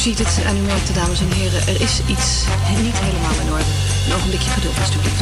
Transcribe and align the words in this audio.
ziet 0.00 0.18
het 0.18 0.44
en 0.44 0.56
u 0.56 0.60
dames 0.92 1.20
en 1.20 1.32
heren, 1.32 1.60
er 1.60 1.80
is 1.80 2.00
iets 2.06 2.44
niet 2.82 2.98
helemaal 2.98 3.40
in 3.40 3.52
orde. 3.52 3.64
Een 4.06 4.14
ogenblikje 4.14 4.50
geduld, 4.50 4.78
alstublieft. 4.78 5.20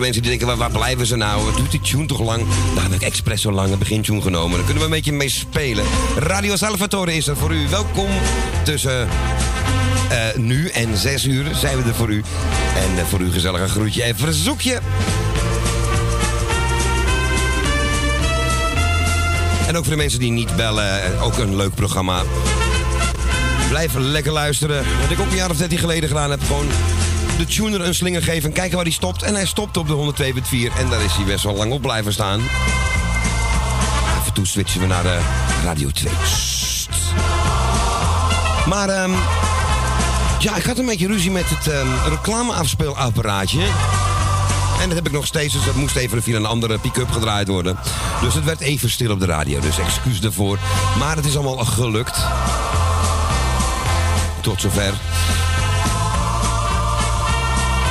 Mensen 0.00 0.22
die 0.22 0.30
denken, 0.30 0.58
waar, 0.58 0.70
blijven 0.70 1.06
ze 1.06 1.16
nou? 1.16 1.44
Wat 1.44 1.56
doet 1.56 1.70
die 1.70 1.80
tune 1.80 2.06
toch 2.06 2.20
lang? 2.20 2.42
Daar 2.74 2.82
heb 2.82 2.92
ik 2.92 3.02
expres 3.02 3.40
zo 3.40 3.52
lang 3.52 3.72
een 3.72 3.78
begintune 3.78 4.20
genomen. 4.20 4.56
Daar 4.56 4.64
kunnen 4.64 4.78
we 4.78 4.84
een 4.84 4.94
beetje 4.94 5.12
mee 5.12 5.28
spelen. 5.28 5.84
Radio 6.16 6.56
Salvatore 6.56 7.16
is 7.16 7.26
er 7.26 7.36
voor 7.36 7.54
u. 7.54 7.68
Welkom 7.68 8.08
tussen 8.64 9.08
eh, 10.10 10.18
nu 10.36 10.68
en 10.68 10.96
6 10.96 11.24
uur 11.24 11.54
zijn 11.54 11.82
we 11.82 11.88
er 11.88 11.94
voor 11.94 12.10
u. 12.10 12.22
En 12.76 12.98
eh, 12.98 13.04
voor 13.04 13.20
u 13.20 13.32
gezellig 13.32 13.60
een 13.60 13.68
groetje 13.68 14.02
en 14.02 14.16
verzoekje. 14.16 14.80
En 19.66 19.76
ook 19.76 19.82
voor 19.84 19.92
de 19.92 19.96
mensen 19.96 20.18
die 20.18 20.30
niet 20.30 20.56
bellen, 20.56 21.02
eh, 21.02 21.24
ook 21.24 21.38
een 21.38 21.56
leuk 21.56 21.74
programma. 21.74 22.22
Blijf 23.68 23.94
lekker 23.94 24.32
luisteren. 24.32 24.84
Wat 25.00 25.10
ik 25.10 25.20
ook 25.20 25.30
een 25.30 25.36
jaar 25.36 25.50
of 25.50 25.56
13 25.56 25.78
geleden 25.78 26.08
gedaan 26.08 26.30
heb. 26.30 26.40
Gewoon 26.46 26.66
de 27.40 27.46
tuner 27.46 27.80
een 27.80 27.94
slinger 27.94 28.22
geven 28.22 28.48
en 28.48 28.54
kijken 28.54 28.74
waar 28.76 28.84
hij 28.84 28.94
stopt. 28.94 29.22
En 29.22 29.34
hij 29.34 29.46
stopt 29.46 29.76
op 29.76 29.86
de 29.86 30.14
102.4 30.72 30.78
en 30.78 30.88
daar 30.88 31.00
is 31.00 31.12
hij 31.12 31.24
best 31.24 31.44
wel 31.44 31.54
lang 31.54 31.72
op 31.72 31.82
blijven 31.82 32.12
staan. 32.12 32.40
Af 34.18 34.26
en 34.26 34.32
toe 34.32 34.46
switchen 34.46 34.80
we 34.80 34.86
naar 34.86 35.02
de 35.02 35.20
Radio 35.64 35.90
2. 35.90 36.12
Sst. 36.24 36.88
Maar 38.66 38.88
ehm, 38.88 39.10
ja, 40.38 40.56
ik 40.56 40.64
had 40.64 40.78
een 40.78 40.86
beetje 40.86 41.06
ruzie 41.06 41.30
met 41.30 41.44
het 41.48 41.68
ehm, 41.72 41.86
reclameafspeelapparaatje. 42.08 43.62
En 44.80 44.86
dat 44.86 44.96
heb 44.96 45.06
ik 45.06 45.12
nog 45.12 45.26
steeds, 45.26 45.52
dus 45.52 45.64
dat 45.64 45.74
moest 45.74 45.96
even 45.96 46.22
via 46.22 46.36
een 46.36 46.46
andere 46.46 46.78
pick-up 46.78 47.10
gedraaid 47.10 47.48
worden. 47.48 47.78
Dus 48.20 48.34
het 48.34 48.44
werd 48.44 48.60
even 48.60 48.90
stil 48.90 49.10
op 49.10 49.20
de 49.20 49.26
radio, 49.26 49.60
dus 49.60 49.78
excuus 49.78 50.20
daarvoor. 50.20 50.58
Maar 50.98 51.16
het 51.16 51.24
is 51.24 51.36
allemaal 51.36 51.64
gelukt. 51.64 52.18
Tot 54.40 54.60
zover. 54.60 55.09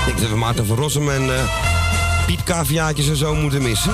Ik 0.10 0.16
denk 0.16 0.28
dat 0.28 0.38
we 0.38 0.46
Maarten 0.46 0.66
van 0.66 0.78
Rossum 0.78 1.10
en 1.10 1.36
eh 1.36 1.44
piepkaviaatjes 2.26 3.08
en 3.10 3.16
zo 3.16 3.36
moeten 3.36 3.62
missen. 3.62 3.92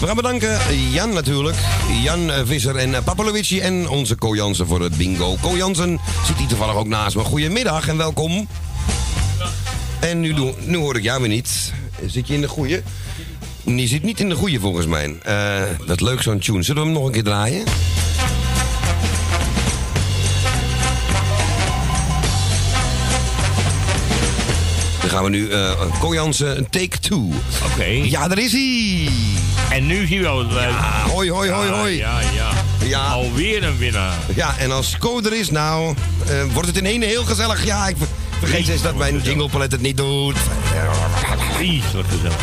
We 0.00 0.06
gaan 0.06 0.16
bedanken 0.16 0.58
Jan 0.90 1.12
natuurlijk. 1.12 1.56
Jan 2.02 2.30
eh, 2.30 2.40
Visser 2.44 2.76
en 2.76 2.94
eh, 2.94 3.02
Papa 3.04 3.24
Luigi 3.24 3.60
en 3.60 3.88
onze 3.88 4.14
Ko 4.14 4.34
Jansen 4.34 4.66
voor 4.66 4.80
het 4.80 4.96
bingo. 4.96 5.36
Ko 5.40 5.56
Jansen 5.56 6.00
zit 6.26 6.36
hier 6.36 6.48
toevallig 6.48 6.74
ook 6.74 6.88
naast 6.88 7.16
me. 7.16 7.24
Goedemiddag 7.24 7.88
en 7.88 7.96
welkom. 7.96 8.48
En 10.00 10.20
nu, 10.20 10.34
nu 10.64 10.76
hoor 10.76 10.96
ik 10.96 11.02
jou 11.02 11.20
weer 11.20 11.28
niet. 11.28 11.72
Zit 12.06 12.28
je 12.28 12.34
in 12.34 12.40
de 12.40 12.48
goeie? 12.48 12.82
Je 13.62 13.86
zit 13.86 14.02
niet 14.02 14.20
in 14.20 14.28
de 14.28 14.34
goeie 14.34 14.60
volgens 14.60 14.86
mij. 14.86 15.16
Eh 15.22 15.62
dat 15.86 16.00
leuk 16.00 16.22
zo'n 16.22 16.38
tune. 16.38 16.62
Zullen 16.62 16.82
we 16.82 16.88
hem 16.88 16.98
nog 16.98 17.06
een 17.06 17.12
keer 17.12 17.24
draaien? 17.24 17.64
Dan 25.06 25.14
gaan 25.14 25.24
we 25.24 25.30
nu 25.30 25.50
Jansen 26.14 26.56
een 26.58 26.70
take 26.70 26.98
two. 27.00 27.32
Oké. 27.72 27.84
Ja, 27.84 28.28
daar 28.28 28.38
is 28.38 28.52
hij. 28.52 29.08
En 29.70 29.86
nu 29.86 30.06
zien 30.06 30.20
we. 30.20 30.26
Uh, 30.50 30.66
Ah, 30.66 31.04
hoi, 31.04 31.30
hoi, 31.30 31.50
hoi, 31.50 31.70
hoi. 31.70 31.96
Ja, 31.96 32.20
ja. 32.20 32.50
Ja. 32.86 33.06
Alweer 33.06 33.64
een 33.64 33.78
winnaar. 33.78 34.14
Ja, 34.34 34.54
en 34.58 34.70
als 34.72 34.96
Co 34.98 35.20
er 35.20 35.32
is, 35.38 35.50
nou, 35.50 35.94
eh, 36.26 36.34
wordt 36.52 36.68
het 36.68 36.76
in 36.76 36.86
één 36.86 37.02
heel 37.02 37.24
gezellig. 37.24 37.64
Ja, 37.64 37.88
ik 37.88 37.96
ver- 37.98 38.06
vergeet 38.38 38.68
eens 38.68 38.82
dat 38.82 38.94
mijn 38.94 39.20
jinglepalet 39.20 39.72
het 39.72 39.80
niet 39.80 39.96
doet. 39.96 40.36
Vreselijk 41.54 42.08
gezellig. 42.08 42.36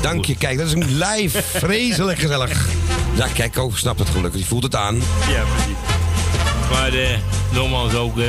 Dank 0.00 0.24
je, 0.24 0.36
kijk, 0.36 0.58
dat 0.58 0.66
is 0.66 0.72
een 0.72 0.98
live. 0.98 1.42
Vreselijk 1.54 2.18
gezellig. 2.18 2.66
Ja, 3.14 3.26
kijk, 3.34 3.52
Co 3.52 3.70
snapt 3.74 3.98
het 3.98 4.08
gelukkig. 4.08 4.40
Je 4.40 4.46
voelt 4.46 4.62
het 4.62 4.76
aan. 4.76 4.94
Ja, 5.28 5.42
precies. 5.54 5.76
Maar 6.70 6.92
eh, 6.92 7.18
nogmaals 7.52 7.94
ook, 7.94 8.18
eh, 8.18 8.26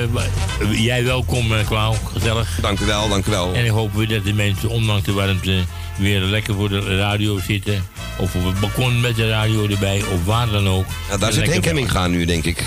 jij 0.86 1.04
welkom, 1.04 1.54
eh 1.54 1.66
Kwaal. 1.66 1.96
Gezellig. 2.14 2.58
Dank 2.62 2.80
u 2.80 2.86
wel, 2.86 3.10
dank 3.10 3.26
u 3.26 3.32
wel. 3.32 3.54
En 3.54 3.66
ik 3.66 3.72
hoop 3.72 3.94
weer 3.94 4.08
dat 4.08 4.24
de 4.24 4.34
mensen, 4.34 4.70
ondanks 4.70 5.06
de 5.06 5.12
warmte, 5.14 5.64
weer 5.98 6.20
lekker 6.22 6.54
voor 6.54 6.70
de 6.70 6.98
radio 6.98 7.40
zitten. 7.48 7.86
Of 8.18 8.36
op 8.36 8.46
het 8.46 8.60
balkon 8.60 9.02
met 9.02 9.16
de 9.16 9.30
radio 9.30 9.68
erbij, 9.68 10.02
of 10.14 10.26
waar 10.26 10.50
dan 10.50 10.68
ook. 10.70 10.86
Ja, 11.10 11.18
daar 11.18 11.30
En 11.30 11.36
zit 11.36 11.48
Henk 11.52 11.66
Hemming 11.66 11.92
gaan 11.92 12.12
nu, 12.12 12.26
denk 12.26 12.44
ik. 12.46 12.64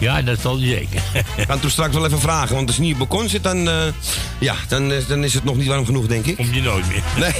Ja, 0.00 0.22
dat 0.22 0.40
zal 0.40 0.58
hij 0.58 0.68
zeker. 0.68 1.00
We 1.36 1.44
gaan 1.46 1.60
toen 1.60 1.70
straks 1.70 1.94
wel 1.94 2.06
even 2.06 2.20
vragen, 2.20 2.54
want 2.54 2.66
als 2.66 2.76
je 2.76 2.82
niet 2.82 2.92
op 2.94 2.98
het 3.00 3.08
balkon 3.08 3.28
zit, 3.28 3.42
dan, 3.42 3.68
eh, 3.68 3.74
ja, 4.40 4.54
dan, 4.68 4.92
is- 4.92 5.06
dan 5.06 5.24
is 5.24 5.34
het 5.34 5.44
nog 5.44 5.56
niet 5.56 5.66
warm 5.66 5.84
genoeg, 5.86 6.06
denk 6.06 6.26
ik. 6.26 6.36
Komt 6.36 6.54
je 6.54 6.62
nooit 6.62 6.88
meer. 6.88 7.02
Nee. 7.18 7.32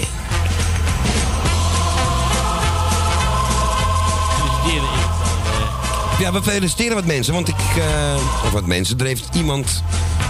Ja, 6.18 6.33
we 6.33 6.42
feliciteren 6.42 6.94
wat 6.94 7.04
mensen, 7.04 7.33
want 7.35 7.49
ik, 7.49 7.54
eh, 7.76 8.14
of 8.44 8.50
wat 8.50 8.66
mensen, 8.66 8.99
er 8.99 9.06
heeft 9.06 9.28
iemand 9.35 9.83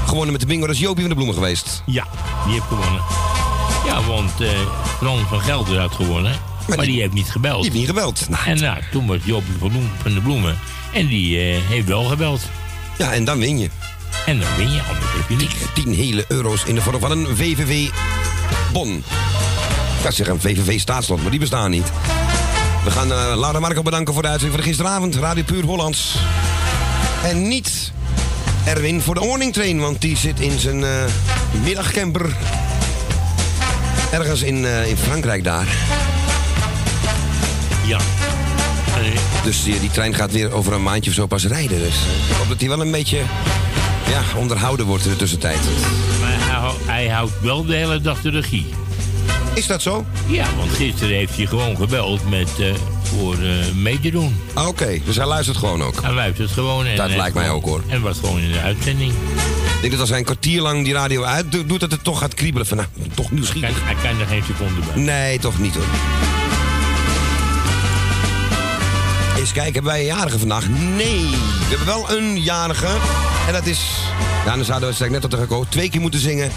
gewonnen 0.06 0.32
met 0.32 0.40
de 0.40 0.46
bingo. 0.46 0.66
Dat 0.66 0.74
is 0.74 0.80
Jopie 0.80 1.00
van 1.00 1.08
de 1.08 1.14
Bloemen 1.14 1.34
geweest. 1.34 1.82
Ja, 1.86 2.06
die 2.44 2.52
heeft 2.52 2.64
gewonnen. 2.68 3.00
Ja, 3.86 4.02
want 4.02 4.30
Frans 4.98 5.20
van 5.28 5.40
Gelder 5.40 5.78
had 5.80 5.92
gewonnen. 5.94 6.32
Maar, 6.68 6.76
die- 6.76 6.86
die, 6.86 7.00
heeft 7.00 7.12
niet 7.12 7.30
gebeld. 7.30 7.54
Die 7.62 7.70
heeft 7.70 7.74
niet 7.86 7.86
gebeld. 7.96 8.28
Nou, 8.28 8.44
En 8.46 8.60
nou, 8.60 8.78
toen 8.90 9.06
was 9.06 9.18
Jopie 9.24 9.54
van, 10.02 10.14
de 10.14 10.20
Bloemen. 10.20 10.58
En 10.92 11.06
die 11.06 11.38
eh, 11.38 11.60
heeft 11.68 11.86
wel 11.86 12.04
gebeld. 12.04 12.40
ja, 12.98 13.12
en 13.12 13.24
dan 13.24 13.38
win 13.38 13.58
je. 13.58 13.68
En 14.26 14.38
dan 14.40 14.48
win 14.56 14.70
je, 14.72 14.80
anders 14.82 15.12
heb 15.12 15.28
je 15.28 15.36
niks. 15.36 15.54
10 15.74 15.94
hele 15.94 16.24
euro's 16.28 16.64
in 16.64 16.74
de 16.74 16.80
vorm 16.80 17.00
van 17.00 17.10
een 17.10 17.26
VVV-bon. 17.36 18.96
Ik 18.96 20.02
kan 20.02 20.12
zeggen 20.12 20.34
een 20.34 20.40
VVV-staatslot, 20.40 21.22
maar 21.22 21.30
die 21.30 21.40
bestaan 21.40 21.70
niet. 21.70 21.92
We 22.84 22.90
gaan 22.90 23.12
eh, 23.12 23.36
Laura 23.36 23.60
Marco 23.60 23.82
bedanken 23.82 24.14
voor 24.14 24.22
de 24.22 24.28
uitzending 24.28 24.60
van 24.60 24.70
gisteravond. 24.70 25.16
Radio 25.16 25.42
Puur 25.42 25.64
Hollands. 25.64 26.16
En 27.22 27.48
niet 27.48 27.92
Erwin 28.64 29.00
voor 29.00 29.14
de 29.14 29.20
Morning 29.20 29.52
Train, 29.52 29.80
want 29.80 30.00
die 30.00 30.16
zit 30.16 30.40
in 30.40 30.58
zijn 30.58 30.84
eh, 30.84 31.04
middagcamper. 31.62 32.36
Ergens 34.10 34.42
in, 34.42 34.64
eh, 34.64 34.88
in 34.88 34.96
Frankrijk 34.96 35.44
daar. 35.44 35.66
Ja. 37.86 37.98
Dus 39.44 39.62
die, 39.62 39.80
die 39.80 39.90
trein 39.90 40.14
gaat 40.14 40.32
weer 40.32 40.52
over 40.52 40.72
een 40.72 40.82
maandje 40.82 41.10
of 41.10 41.16
zo 41.16 41.26
pas 41.26 41.46
rijden. 41.46 41.78
Dus 41.78 41.96
ik 42.28 42.36
hoop 42.36 42.48
dat 42.48 42.60
hij 42.60 42.68
wel 42.68 42.80
een 42.80 42.90
beetje 42.90 43.18
ja, 44.08 44.22
onderhouden 44.36 44.86
wordt 44.86 45.04
in 45.04 45.10
de 45.10 45.16
tussentijd. 45.16 45.60
maar 46.20 46.72
hij 46.86 47.08
houdt 47.08 47.32
wel 47.40 47.64
de 47.64 47.74
hele 47.74 48.00
dag 48.00 48.20
de 48.20 48.30
regie. 48.30 48.66
Is 49.54 49.66
dat 49.66 49.82
zo? 49.82 50.04
Ja, 50.26 50.46
want 50.56 50.70
gisteren 50.70 51.16
heeft 51.16 51.36
hij 51.36 51.46
gewoon 51.46 51.76
gebeld 51.76 52.28
met, 52.30 52.48
eh, 52.60 52.66
voor 53.02 53.36
mee 53.74 54.00
te 54.00 54.10
doen. 54.10 54.36
Ah, 54.54 54.68
Oké, 54.68 54.98
dus 55.04 55.16
hij 55.16 55.26
luistert 55.26 55.56
gewoon 55.56 55.82
ook. 55.82 56.02
Hij 56.02 56.12
luistert 56.12 56.50
gewoon. 56.50 56.86
En 56.86 56.96
Dat 56.96 57.10
lijkt 57.10 57.34
mij 57.34 57.50
ook, 57.50 57.64
hoor. 57.64 57.82
En 57.88 58.00
was 58.02 58.18
gewoon 58.18 58.40
in 58.40 58.52
de 58.52 58.60
uitzending. 58.60 59.12
Ik 59.12 59.80
denk 59.80 59.90
dat 59.92 60.00
als 60.00 60.08
hij 60.08 60.18
een 60.18 60.24
kwartier 60.24 60.60
lang 60.60 60.84
die 60.84 60.92
radio 60.92 61.22
uit 61.22 61.52
doet, 61.52 61.80
dat 61.80 61.90
het 61.90 62.04
toch 62.04 62.18
gaat 62.18 62.34
kriebelen. 62.34 62.66
Van, 62.66 62.76
nou, 62.76 62.88
toch 63.14 63.26
Kan, 63.26 63.34
nieuwsgierig. 63.34 63.84
hij 63.84 63.94
kan 64.10 64.20
er 64.20 64.26
geen 64.26 64.42
seconde 64.44 64.80
bij. 64.94 65.02
Nee, 65.02 65.38
toch 65.38 65.58
niet 65.58 65.74
hoor. 65.74 65.84
Eens 69.36 69.52
kijken, 69.52 69.72
hebben 69.72 69.92
wij 69.92 70.00
een 70.00 70.06
jarige 70.06 70.38
vandaag? 70.38 70.68
Nee, 70.68 71.30
we 71.30 71.66
hebben 71.68 71.86
wel 71.86 72.10
een 72.10 72.42
jarige. 72.42 72.86
En 73.46 73.52
dat 73.52 73.66
is, 73.66 73.80
ja, 74.44 74.56
dan 74.56 74.64
zouden 74.64 74.94
we 74.98 75.08
net 75.08 75.22
al 75.22 75.28
tegen 75.28 75.46
Ko, 75.46 75.64
twee 75.68 75.90
keer 75.90 76.00
moeten 76.00 76.20
zingen. 76.20 76.52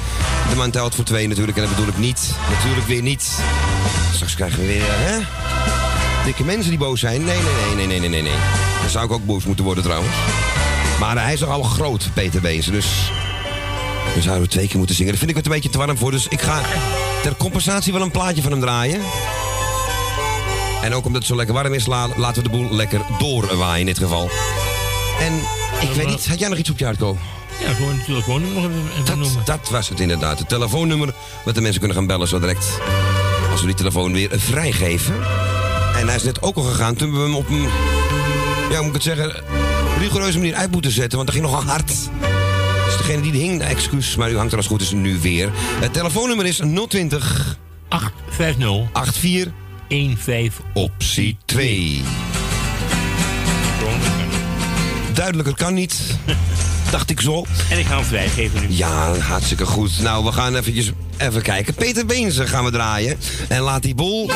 De 0.50 0.55
man 0.55 0.72
telt 0.72 0.96
voor 0.96 1.03
twee 1.03 1.27
natuurlijk, 1.27 1.57
en 1.57 1.63
dat 1.63 1.75
bedoel 1.75 1.89
ik 1.89 1.98
niet. 1.98 2.31
Natuurlijk 2.50 2.88
weer 2.88 3.01
niet. 3.01 3.39
Straks 4.13 4.36
krijgen 4.36 4.60
we 4.60 4.65
weer, 4.65 4.84
hè? 4.86 5.17
Dikke 6.25 6.43
mensen 6.43 6.69
die 6.69 6.79
boos 6.79 7.00
zijn. 7.00 7.24
Nee, 7.24 7.38
nee, 7.38 7.75
nee, 7.75 7.86
nee, 7.88 8.00
nee, 8.00 8.10
nee, 8.10 8.22
nee. 8.22 8.38
Dan 8.81 8.89
zou 8.89 9.05
ik 9.05 9.12
ook 9.12 9.25
boos 9.25 9.43
moeten 9.43 9.65
worden 9.65 9.84
trouwens. 9.84 10.15
Maar 11.00 11.24
hij 11.24 11.34
is 11.34 11.39
nogal 11.39 11.63
groot, 11.63 12.10
Peter 12.13 12.41
Bezen, 12.41 12.72
dus... 12.72 12.88
Dan 14.13 14.22
zouden 14.22 14.43
we 14.43 14.53
twee 14.53 14.67
keer 14.67 14.77
moeten 14.77 14.96
zingen. 14.96 15.12
Daar 15.12 15.19
vind 15.19 15.31
ik 15.31 15.38
het 15.38 15.46
een 15.46 15.51
beetje 15.51 15.69
te 15.69 15.77
warm 15.77 15.98
voor. 15.98 16.12
Dus 16.12 16.27
ik 16.27 16.41
ga 16.41 16.62
ter 17.22 17.36
compensatie 17.36 17.93
wel 17.93 18.01
een 18.01 18.12
plaatje 18.12 18.41
van 18.41 18.51
hem 18.51 18.60
draaien. 18.60 19.01
En 20.88 20.94
ook 20.94 21.06
omdat 21.06 21.22
het 21.22 21.29
zo 21.32 21.36
lekker 21.36 21.56
warm 21.56 21.74
is, 21.74 21.86
la- 21.86 22.10
laten 22.15 22.44
we 22.44 22.50
de 22.50 22.58
boel 22.58 22.75
lekker 22.75 23.01
doorwaaien 23.20 23.79
in 23.79 23.86
dit 23.86 23.98
geval. 23.98 24.29
En 25.20 25.34
ik 25.82 25.96
weet 25.96 26.08
niet, 26.08 26.27
had 26.27 26.39
jij 26.39 26.50
nog 26.50 26.58
iets 26.58 26.70
op 26.70 26.79
je 26.79 26.86
hart, 26.86 26.98
Ko? 26.98 27.17
Ja, 27.60 27.74
gewoon 27.74 27.96
het 27.96 28.06
telefoonnummer 28.06 28.62
nog 28.62 28.72
even, 28.72 28.89
even 29.03 29.20
noemen. 29.20 29.36
Dat, 29.46 29.60
dat 29.62 29.70
was 29.70 29.89
het 29.89 30.00
inderdaad. 30.00 30.39
Het 30.39 30.50
telefoonnummer 30.50 31.13
dat 31.46 31.56
de 31.56 31.62
mensen 31.62 31.79
kunnen 31.79 31.98
gaan 31.98 32.08
bellen 32.08 32.27
zo 32.27 32.39
direct. 32.39 32.79
Als 33.51 33.60
we 33.60 33.65
die 33.67 33.75
telefoon 33.75 34.13
weer 34.13 34.29
vrijgeven. 34.39 35.15
En 35.96 36.08
hij 36.08 36.15
is 36.15 36.24
net 36.24 36.41
ook 36.41 36.56
al 36.56 36.63
gegaan 36.63 36.96
toen 36.96 37.13
we 37.13 37.20
hem 37.20 37.36
op 37.36 37.50
een, 37.50 37.67
ja, 38.72 38.77
moet 38.77 38.88
ik 38.88 38.94
het 38.94 39.03
zeggen, 39.03 39.44
rigoureuze 40.00 40.38
manier 40.38 40.56
uit 40.56 40.72
moeten 40.72 40.91
zetten. 40.91 41.17
Want 41.17 41.32
dat 41.32 41.38
ging 41.38 41.51
nogal 41.51 41.70
hard. 41.70 41.88
Dus 42.86 42.98
degene 42.98 43.22
die 43.22 43.41
hing, 43.41 43.62
excuus, 43.62 44.15
maar 44.15 44.32
u 44.32 44.36
hangt 44.38 44.51
er 44.51 44.58
als 44.58 44.67
goed 44.67 44.82
is 44.82 44.91
nu 44.91 45.20
weer. 45.20 45.50
Het 45.56 45.94
telefoonnummer 45.94 46.46
is 46.46 46.62
020 46.88 47.58
850 47.88 49.13
84 49.13 49.66
15 49.89 50.51
optie 50.74 51.38
2. 51.46 52.01
Duidelijker 55.13 55.56
kan 55.56 55.74
niet. 55.74 56.01
Dacht 56.91 57.10
ik 57.10 57.22
zo. 57.22 57.46
En 57.70 57.79
ik 57.79 57.86
ga 57.86 57.96
hem 57.96 58.06
vrijgeven 58.06 58.62
nu. 58.62 58.67
Ja, 58.70 59.17
hartstikke 59.17 59.65
goed. 59.65 60.01
Nou, 60.01 60.25
we 60.25 60.32
gaan 60.32 60.56
eventjes 60.56 60.91
even 61.17 61.41
kijken. 61.41 61.74
Peter 61.74 62.06
Beense 62.06 62.48
gaan 62.48 62.63
we 62.63 62.72
draaien. 62.72 63.17
En 63.48 63.62
laat 63.62 63.82
die 63.82 63.96
bol 63.96 64.29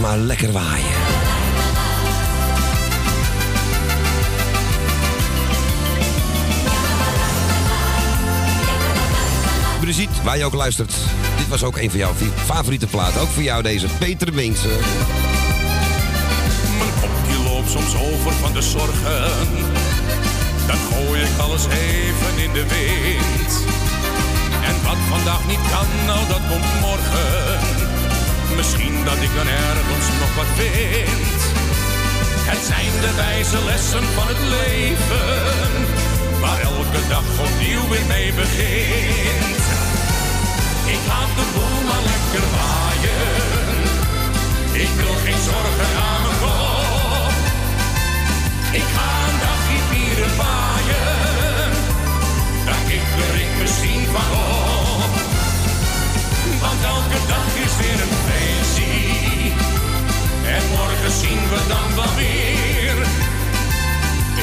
maar 0.00 0.18
lekker 0.18 0.52
waaien. 0.52 1.25
Brigitte, 9.80 10.22
waar 10.22 10.38
je 10.38 10.44
ook 10.44 10.54
luistert. 10.54 10.92
Dit 11.36 11.48
was 11.48 11.64
ook 11.64 11.76
een 11.76 11.90
van 11.90 11.98
jouw 11.98 12.12
favoriete 12.44 12.86
platen. 12.86 13.20
Ook 13.20 13.28
voor 13.28 13.42
jou 13.42 13.62
deze, 13.62 13.86
Peter 13.98 14.32
Beense. 14.32 14.68
Mijn 16.78 16.92
kopje 17.00 17.42
loopt 17.48 17.70
soms 17.70 17.94
over 17.94 18.32
van 18.32 18.52
de 18.52 18.62
zorgen. 18.62 19.22
Dan 20.66 20.76
gooi 20.76 21.20
ik 21.20 21.38
alles 21.38 21.64
even 21.66 22.44
in 22.44 22.52
de 22.52 22.66
wind. 22.74 23.52
En 24.68 24.74
wat 24.84 25.00
vandaag 25.08 25.46
niet 25.46 25.64
kan, 25.70 25.86
nou 26.06 26.26
dat 26.28 26.40
komt 26.48 26.80
morgen. 26.80 27.58
Misschien 28.56 29.04
dat 29.04 29.16
ik 29.26 29.34
dan 29.34 29.46
ergens 29.46 30.08
nog 30.20 30.34
wat 30.36 30.50
vind. 30.54 31.38
Het 32.50 32.64
zijn 32.66 32.92
de 33.00 33.14
wijze 33.16 33.64
lessen 33.64 34.04
van 34.04 34.26
het 34.26 34.40
leven. 34.40 36.15
Waar 36.46 36.60
elke 36.60 37.02
dag 37.08 37.26
opnieuw 37.46 37.88
weer 37.88 38.06
mee 38.06 38.32
begint. 38.32 39.64
Ik 40.94 41.02
laat 41.10 41.32
de 41.38 41.46
boel 41.54 41.78
maar 41.88 42.04
lekker 42.12 42.46
waaien. 42.56 43.82
Ik 44.84 44.92
wil 45.00 45.14
geen 45.24 45.42
zorgen 45.50 45.90
aan 46.08 46.20
mijn 46.24 46.38
kop. 46.42 47.34
Ik 48.80 48.86
ga 48.94 49.08
een 49.28 49.38
dagje 49.46 49.78
vieren 49.90 50.34
waaien. 50.42 51.70
Daar 52.66 52.82
kikker 52.90 53.32
ik 53.44 53.52
misschien 53.62 54.04
van 54.14 54.28
op. 54.98 55.14
Want 56.62 56.80
elke 56.94 57.20
dag 57.32 57.48
is 57.64 57.74
weer 57.80 57.98
een 58.06 58.16
feestje. 58.26 58.92
En 60.54 60.64
morgen 60.76 61.12
zien 61.22 61.42
we 61.50 61.60
dan 61.68 61.88
wel 61.94 62.14
weer. 62.16 62.96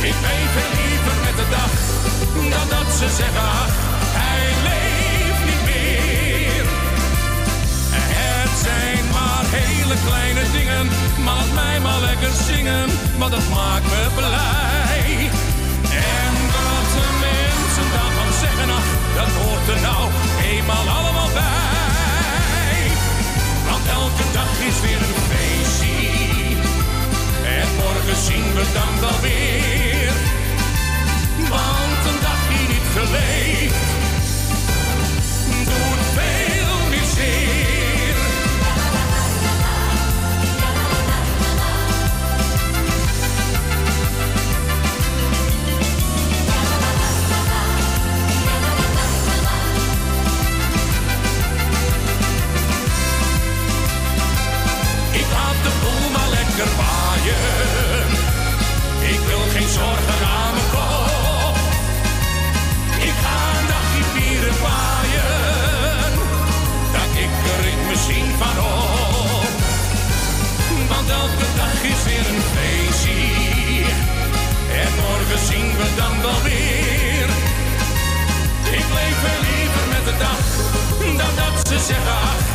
Ik 0.09 0.13
veel 0.21 0.71
liever 0.77 1.02
met 1.02 1.02
de 1.49 2.61
dat 2.69 2.93
ze 2.99 3.07
zeggen, 3.19 3.41
ach, 3.41 3.75
hij 4.21 4.45
leeft 4.67 5.43
niet 5.49 5.63
meer. 5.71 6.65
Het 8.19 8.53
zijn 8.67 9.03
maar 9.15 9.45
hele 9.59 9.95
kleine 10.07 10.43
dingen, 10.57 10.85
maar 11.23 11.35
laat 11.35 11.53
mij 11.53 11.79
maar 11.79 12.01
lekker 12.09 12.33
zingen, 12.49 12.89
want 13.17 13.31
dat 13.31 13.47
maakt 13.57 13.87
me 13.93 14.03
blij. 14.19 15.05
En 16.17 16.33
wat 16.55 16.87
de 16.97 17.05
mensen 17.27 17.87
daarvan 17.95 18.31
zeggen, 18.43 18.69
ach, 18.79 18.89
dat 19.19 19.31
hoort 19.39 19.67
er 19.75 19.81
nou 19.89 20.03
eenmaal 20.51 20.87
allemaal 20.97 21.31
bij. 21.41 22.81
Want 23.69 23.85
elke 24.01 24.25
dag 24.37 24.51
is 24.69 24.77
weer 24.85 25.01
een 25.07 25.17
feestje, 25.31 25.97
en 27.57 27.67
morgen 27.81 28.19
zien 28.27 28.47
we 28.57 28.63
dan 28.77 28.91
wel 29.03 29.19
weer. 29.21 30.32
Want 31.53 32.05
een 32.09 32.19
dag 32.21 32.41
die 32.49 32.67
niet 32.67 32.87
geleefd, 32.97 33.89
doet 35.69 36.03
veel 36.17 36.89
meer 36.89 37.07
zeer. 37.15 38.15
Ik 55.11 55.25
laat 55.31 55.63
de 55.63 55.71
boel 55.81 56.09
maar 56.11 56.29
lekker 56.29 56.69
waaien. 56.77 58.07
Ik 59.13 59.19
wil 59.27 59.43
geen 59.53 59.69
zorgen 59.69 60.27
aan 60.27 60.52
misschien 68.05 68.31
van 68.37 68.57
op. 68.63 69.53
Want 70.89 71.09
elke 71.09 71.47
dag 71.55 71.83
is 71.93 72.03
weer 72.03 72.25
een 72.33 72.43
feestje. 72.55 73.19
En 74.81 74.91
morgen 75.03 75.39
zien 75.49 75.69
we 75.79 75.87
dan 75.95 76.21
wel 76.21 76.41
weer. 76.43 77.27
Ik 78.79 78.87
leef 78.97 79.17
veel 79.23 79.41
liever 79.49 79.85
met 79.95 80.03
de 80.09 80.15
dag 80.25 80.43
dan 81.17 81.33
dat 81.41 81.67
ze 81.67 81.77
zeggen, 81.87 82.11
ach, 82.11 82.52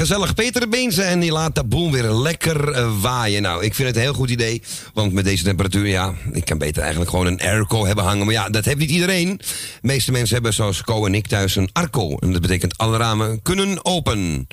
gezellig. 0.00 0.34
Peter 0.34 0.68
Beense 0.68 1.02
en 1.02 1.20
die 1.20 1.32
laat 1.32 1.54
de 1.54 1.64
boel 1.64 1.90
weer 1.92 2.10
lekker 2.10 2.72
eh, 2.72 3.00
waaien. 3.00 3.42
Nou, 3.42 3.64
ik 3.64 3.74
vind 3.74 3.88
het 3.88 3.96
een 3.96 4.02
heel 4.02 4.12
goed 4.12 4.30
idee. 4.30 4.62
Want 4.94 5.12
met 5.12 5.24
deze 5.24 5.44
temperatuur, 5.44 5.86
ja, 5.86 6.14
ik 6.32 6.44
kan 6.44 6.58
beter 6.58 6.80
eigenlijk 6.80 7.10
gewoon 7.10 7.26
een 7.26 7.40
airco 7.40 7.86
hebben 7.86 8.04
hangen. 8.04 8.24
Maar 8.24 8.34
ja, 8.34 8.48
dat 8.48 8.64
heeft 8.64 8.78
niet 8.78 8.90
iedereen. 8.90 9.36
De 9.36 9.44
meeste 9.80 10.12
mensen 10.12 10.34
hebben 10.34 10.54
zoals 10.54 10.82
Co 10.82 11.06
en 11.06 11.14
ik 11.14 11.26
thuis 11.26 11.56
een 11.56 11.68
arco. 11.72 12.16
En 12.16 12.32
dat 12.32 12.40
betekent 12.40 12.78
alle 12.78 12.96
ramen 12.96 13.42
kunnen 13.42 13.84
open. 13.84 14.46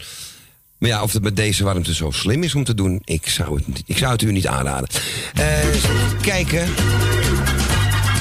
Maar 0.77 0.89
ja, 0.89 1.03
of 1.03 1.13
het 1.13 1.23
met 1.23 1.35
deze 1.35 1.63
warmte 1.63 1.93
zo 1.93 2.11
slim 2.11 2.43
is 2.43 2.55
om 2.55 2.63
te 2.63 2.73
doen, 2.73 3.01
ik 3.03 3.29
zou 3.29 3.55
het, 3.55 3.83
ik 3.85 3.97
zou 3.97 4.11
het 4.11 4.21
u 4.21 4.31
niet 4.31 4.47
aanraden. 4.47 4.89
Eh, 5.33 5.75
even 5.75 6.21
kijken. 6.21 6.67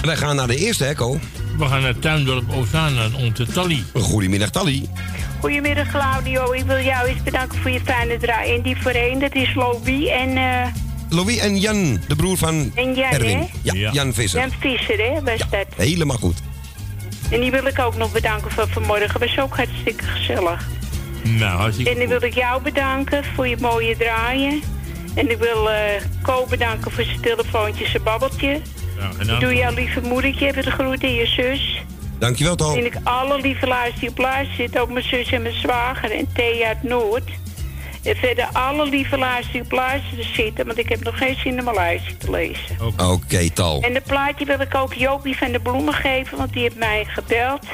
Wij 0.03 0.17
gaan 0.17 0.37
naar 0.37 0.47
de 0.47 0.57
eerste, 0.57 0.85
hè, 0.85 0.95
Co? 0.95 1.21
We 1.59 1.67
gaan 1.67 1.83
naar 1.83 1.99
Tuindorp 1.99 2.53
Ozana 2.53 3.09
onze 3.19 3.47
Tally. 3.47 3.85
Goedemiddag, 3.95 4.51
Tally. 4.51 4.89
Goedemiddag 5.47 5.89
Claudio, 5.91 6.53
ik 6.53 6.65
wil 6.65 6.81
jou 6.81 7.09
eens 7.09 7.23
bedanken 7.23 7.59
voor 7.59 7.71
je 7.71 7.81
fijne 7.85 8.17
draai. 8.19 8.55
En 8.55 8.63
die 8.63 8.77
voorheen, 8.81 9.19
dat 9.19 9.35
is 9.35 9.55
Louis 9.55 10.09
en, 10.09 10.37
eh 10.37 10.67
Louis 11.09 11.39
en 11.39 11.59
Jan, 11.59 12.01
de 12.09 12.17
broer 12.17 12.37
van 12.37 12.73
En 12.75 12.95
Jan, 12.95 13.11
Erwin. 13.11 13.39
hè? 13.39 13.45
Ja, 13.63 13.73
Ja. 13.75 13.91
Jan 13.93 14.13
Visser. 14.15 14.41
Jan 14.41 14.51
Visser, 14.61 14.99
hè, 14.99 15.23
was 15.23 15.39
Ja, 15.39 15.47
dat. 15.51 15.67
helemaal 15.77 16.17
goed. 16.17 16.39
En 17.31 17.41
die 17.41 17.51
wil 17.51 17.67
ik 17.67 17.79
ook 17.79 17.97
nog 17.97 18.13
bedanken 18.13 18.51
voor 18.51 18.69
vanmorgen, 18.69 19.21
was 19.21 19.39
ook 19.39 19.57
hartstikke 19.57 20.05
gezellig. 20.05 20.69
Nou, 21.23 21.59
hartstikke 21.59 21.91
En 21.91 21.99
dan 21.99 22.09
wil 22.09 22.23
ik 22.23 22.35
jou 22.35 22.63
bedanken 22.63 23.25
voor 23.35 23.49
je 23.49 23.57
mooie 23.61 23.97
draaien. 23.97 24.63
En 25.15 25.31
ik 25.31 25.39
wil 25.39 25.71
eh 25.71 25.77
Co 26.23 26.47
bedanken 26.51 26.91
voor 26.91 27.05
zijn 27.05 27.21
telefoontje, 27.21 27.87
zijn 27.87 28.03
babbeltje. 28.03 28.49
Ja, 28.49 29.09
Ik 29.11 29.17
gedaan. 29.19 29.41
doe 29.41 29.55
jouw 29.55 29.75
lieve 29.75 30.01
moedertje 30.01 30.47
even 30.47 30.63
de 30.65 30.71
groeten 30.71 31.09
en 31.09 31.15
je 31.15 31.27
zus. 31.27 31.83
Dankjewel, 32.19 32.57
Tal. 32.57 32.77
En 32.77 32.85
ik 32.85 32.97
alle 33.03 33.41
lieve 33.41 33.67
luisteren 33.67 34.01
die 34.01 34.11
op 34.11 34.19
luisteren 34.19 34.57
zitten, 34.57 34.81
ook 34.81 34.91
mijn 34.91 35.05
zus 35.05 35.33
en 35.33 35.43
mijn 35.43 35.55
zwager 35.55 36.11
en 36.11 36.29
Thea 36.33 36.67
uit 36.67 36.83
Noord. 36.83 37.31
En 38.03 38.17
verder 38.17 38.49
alle 38.53 38.89
lieve 38.89 39.19
luisteren 39.19 39.53
die 39.53 39.63
op 39.63 39.79
luisteren 39.79 40.35
zitten, 40.35 40.67
want 40.67 40.79
ik 40.79 40.89
heb 40.89 41.05
nog 41.05 41.19
geen 41.19 41.37
zin 41.37 41.59
om 41.59 41.65
mijn 41.65 41.77
lijstje 41.77 42.17
te 42.17 42.31
lezen. 42.31 42.77
Oké, 43.11 43.51
Tal. 43.51 43.83
En 43.83 43.93
de 43.93 44.01
plaatje 44.01 44.45
wil 44.45 44.61
ik 44.61 44.75
ook 44.75 44.95
Jopie 44.95 45.37
van 45.37 45.53
de 45.53 45.61
Bloemen 45.61 45.95
geven, 45.95 46.39
want 46.39 46.53
die 46.53 46.63
heeft 46.63 46.77
mij 46.77 47.05
gebeld. 47.05 47.65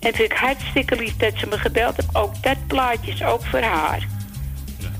En 0.00 0.14
vind 0.14 0.32
ik 0.32 0.38
hartstikke 0.38 0.96
lief 0.96 1.16
dat 1.16 1.32
ze 1.36 1.46
me 1.46 1.58
gebeld 1.58 1.96
heeft. 1.96 2.16
Ook 2.16 2.42
dat 2.42 2.66
plaatje 2.66 3.12
is 3.12 3.22
ook 3.22 3.44
voor 3.44 3.60
haar. 3.60 4.06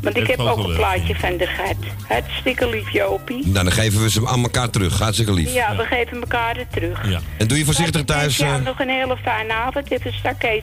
Want 0.04 0.16
ik 0.16 0.26
heb 0.26 0.38
ook 0.38 0.58
een 0.68 0.74
plaatje 0.76 1.14
van 1.14 1.36
de 1.36 1.46
gat. 1.46 1.76
Hartstikke 2.08 2.68
lief, 2.68 2.90
Jopie. 2.92 3.46
Nou, 3.46 3.64
dan 3.64 3.72
geven 3.72 4.02
we 4.02 4.10
ze 4.10 4.28
aan 4.28 4.42
elkaar 4.42 4.70
terug. 4.70 4.98
Hartstikke 4.98 5.32
lief. 5.32 5.52
Ja, 5.54 5.76
we 5.76 5.84
geven 5.84 6.20
elkaar 6.20 6.56
terug. 6.70 7.08
Ja. 7.08 7.20
En 7.38 7.46
doe 7.46 7.58
je 7.58 7.64
voorzichtig 7.64 8.00
Ik 8.00 8.06
wens 8.08 8.20
thuis. 8.20 8.36
jou 8.36 8.58
eh, 8.60 8.64
nog 8.66 8.80
een 8.80 8.88
hele 8.88 9.16
fijne 9.22 9.52
avond. 9.52 9.90
Even 9.90 10.12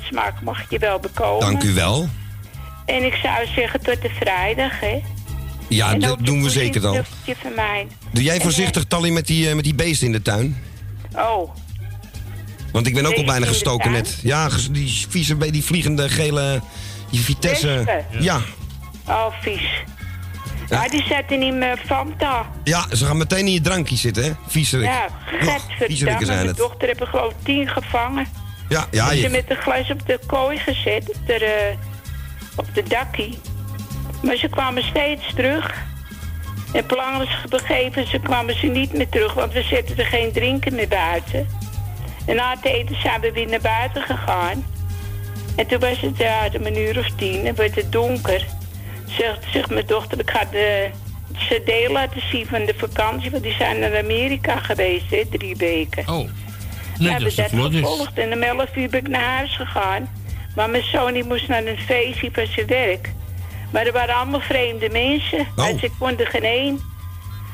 smaak 0.01 0.41
mag 0.41 0.69
je 0.69 0.77
wel 0.79 0.99
bekomen. 0.99 1.39
dank 1.39 1.63
u 1.63 1.73
wel. 1.73 2.09
En 2.85 3.03
ik 3.03 3.13
zou 3.13 3.47
zeggen 3.55 3.81
tot 3.81 4.01
de 4.01 4.09
vrijdag, 4.19 4.79
hè. 4.79 5.01
Ja, 5.69 5.95
dat 5.95 6.17
doen 6.21 6.43
we 6.43 6.49
zeker 6.49 6.81
dan. 6.81 7.03
van 7.25 7.53
mij. 7.55 7.87
Doe 8.11 8.23
jij 8.23 8.35
En, 8.35 8.41
voorzichtig, 8.41 8.83
Tally, 8.83 9.09
met 9.09 9.27
die, 9.27 9.49
eh, 9.49 9.55
met 9.55 9.63
die 9.63 9.75
beesten 9.75 10.07
in 10.07 10.13
de 10.13 10.21
tuin? 10.21 10.57
eh, 11.13 11.23
Oh, 11.25 11.49
Want 12.71 12.87
ik 12.87 12.93
ben 12.93 13.05
ook 13.05 13.15
al 13.15 13.25
bijna 13.25 13.45
gestoken 13.45 13.91
net. 13.91 14.19
Ja, 14.23 14.49
die 14.71 15.05
vieze, 15.09 15.37
die 15.51 15.63
vliegende 15.63 16.09
gele... 16.09 16.61
Die 17.09 17.19
Vitesse. 17.19 18.03
Ja. 18.19 18.41
Oh, 19.07 19.25
vies. 19.41 19.83
Maar 20.69 20.89
die 20.89 21.03
zaten 21.03 21.41
in 21.41 21.57
mijn 21.57 21.77
Fanta. 21.77 22.45
ja, 22.63 22.85
ze 22.95 23.05
gaan 23.05 23.17
meteen 23.17 23.45
in 23.45 23.53
je 23.53 23.61
drankje 23.61 23.95
zitten, 23.95 24.23
hè? 24.23 24.31
Viezerik. 24.47 24.85
Ja, 24.85 25.07
zijn 25.87 26.25
Mijn 26.27 26.47
het. 26.47 26.57
dochter 26.57 26.89
er 26.89 27.07
geloof 27.07 27.31
ik 27.31 27.37
tien 27.43 27.67
gevangen. 27.67 28.27
Ja, 28.69 28.85
ja, 28.91 29.09
Ze 29.09 29.21
je, 29.21 29.29
met 29.29 29.49
een 29.49 29.55
glas 29.55 29.91
op 29.91 30.07
de 30.07 30.19
kooi 30.25 30.57
gezet. 30.57 31.09
Op 31.09 31.27
de, 31.27 31.33
eh, 31.33 31.77
op 32.55 32.65
de 32.73 32.83
dakkie. 32.83 33.39
Maar 34.23 34.35
ze 34.35 34.47
kwamen 34.47 34.83
steeds 34.83 35.33
terug. 35.35 35.73
En 36.73 36.85
plans 36.85 37.29
begeven, 37.49 38.07
ze 38.07 38.19
kwamen 38.19 38.59
ze 38.59 38.67
niet 38.67 38.93
meer 38.93 39.09
terug, 39.09 39.33
want 39.33 39.53
we 39.53 39.63
zetten 39.63 39.97
er 39.97 40.05
geen 40.05 40.31
drinken 40.31 40.75
meer 40.75 40.87
buiten. 40.87 41.47
En 42.25 42.35
na 42.35 42.51
het 42.51 42.65
eten 42.65 43.01
zijn 43.01 43.21
we 43.21 43.31
weer 43.31 43.47
naar 43.47 43.61
buiten 43.61 44.01
gegaan. 44.01 44.65
En 45.55 45.67
toen 45.67 45.79
was 45.79 45.99
het 45.99 46.17
ja, 46.17 46.53
een 46.53 46.77
uur 46.77 46.99
of 46.99 47.09
tien 47.15 47.45
en 47.45 47.55
werd 47.55 47.75
het 47.75 47.91
donker. 47.91 48.45
Zegt, 49.17 49.45
zegt 49.53 49.69
mijn 49.69 49.85
dochter, 49.85 50.19
ik 50.19 50.29
ga 50.29 50.45
de 50.51 50.89
cd 51.37 51.89
laten 51.89 52.21
zien 52.31 52.45
van 52.45 52.65
de 52.65 52.73
vakantie, 52.77 53.31
want 53.31 53.43
die 53.43 53.53
zijn 53.53 53.79
naar 53.79 53.97
Amerika 53.97 54.57
geweest, 54.57 55.09
hè, 55.09 55.23
drie 55.29 55.55
weken. 55.55 56.07
Oh. 56.07 56.15
Nee, 56.17 56.27
dat 56.97 57.09
hebben 57.09 57.27
is 57.27 57.35
dat 57.35 57.49
gevolgd 57.49 58.17
en 58.17 58.33
om 58.33 58.41
11 58.41 58.75
uur 58.75 58.89
ben 58.89 58.99
ik 58.99 59.07
naar 59.07 59.35
huis 59.35 59.55
gegaan. 59.55 60.09
Maar 60.55 60.69
mijn 60.69 60.83
zoon 60.83 61.13
die 61.13 61.23
moest 61.23 61.47
naar 61.47 61.65
een 61.65 61.77
feestje 61.77 62.29
van 62.31 62.45
zijn 62.45 62.67
werk. 62.67 63.11
Maar 63.71 63.85
er 63.85 63.91
waren 63.91 64.15
allemaal 64.15 64.39
vreemde 64.39 64.89
mensen. 64.89 65.39
Oh. 65.39 65.65
Zei, 65.65 65.77
ik 65.81 65.91
kon 65.99 66.17
er 66.17 66.27
geen 66.27 66.43
één. 66.43 66.79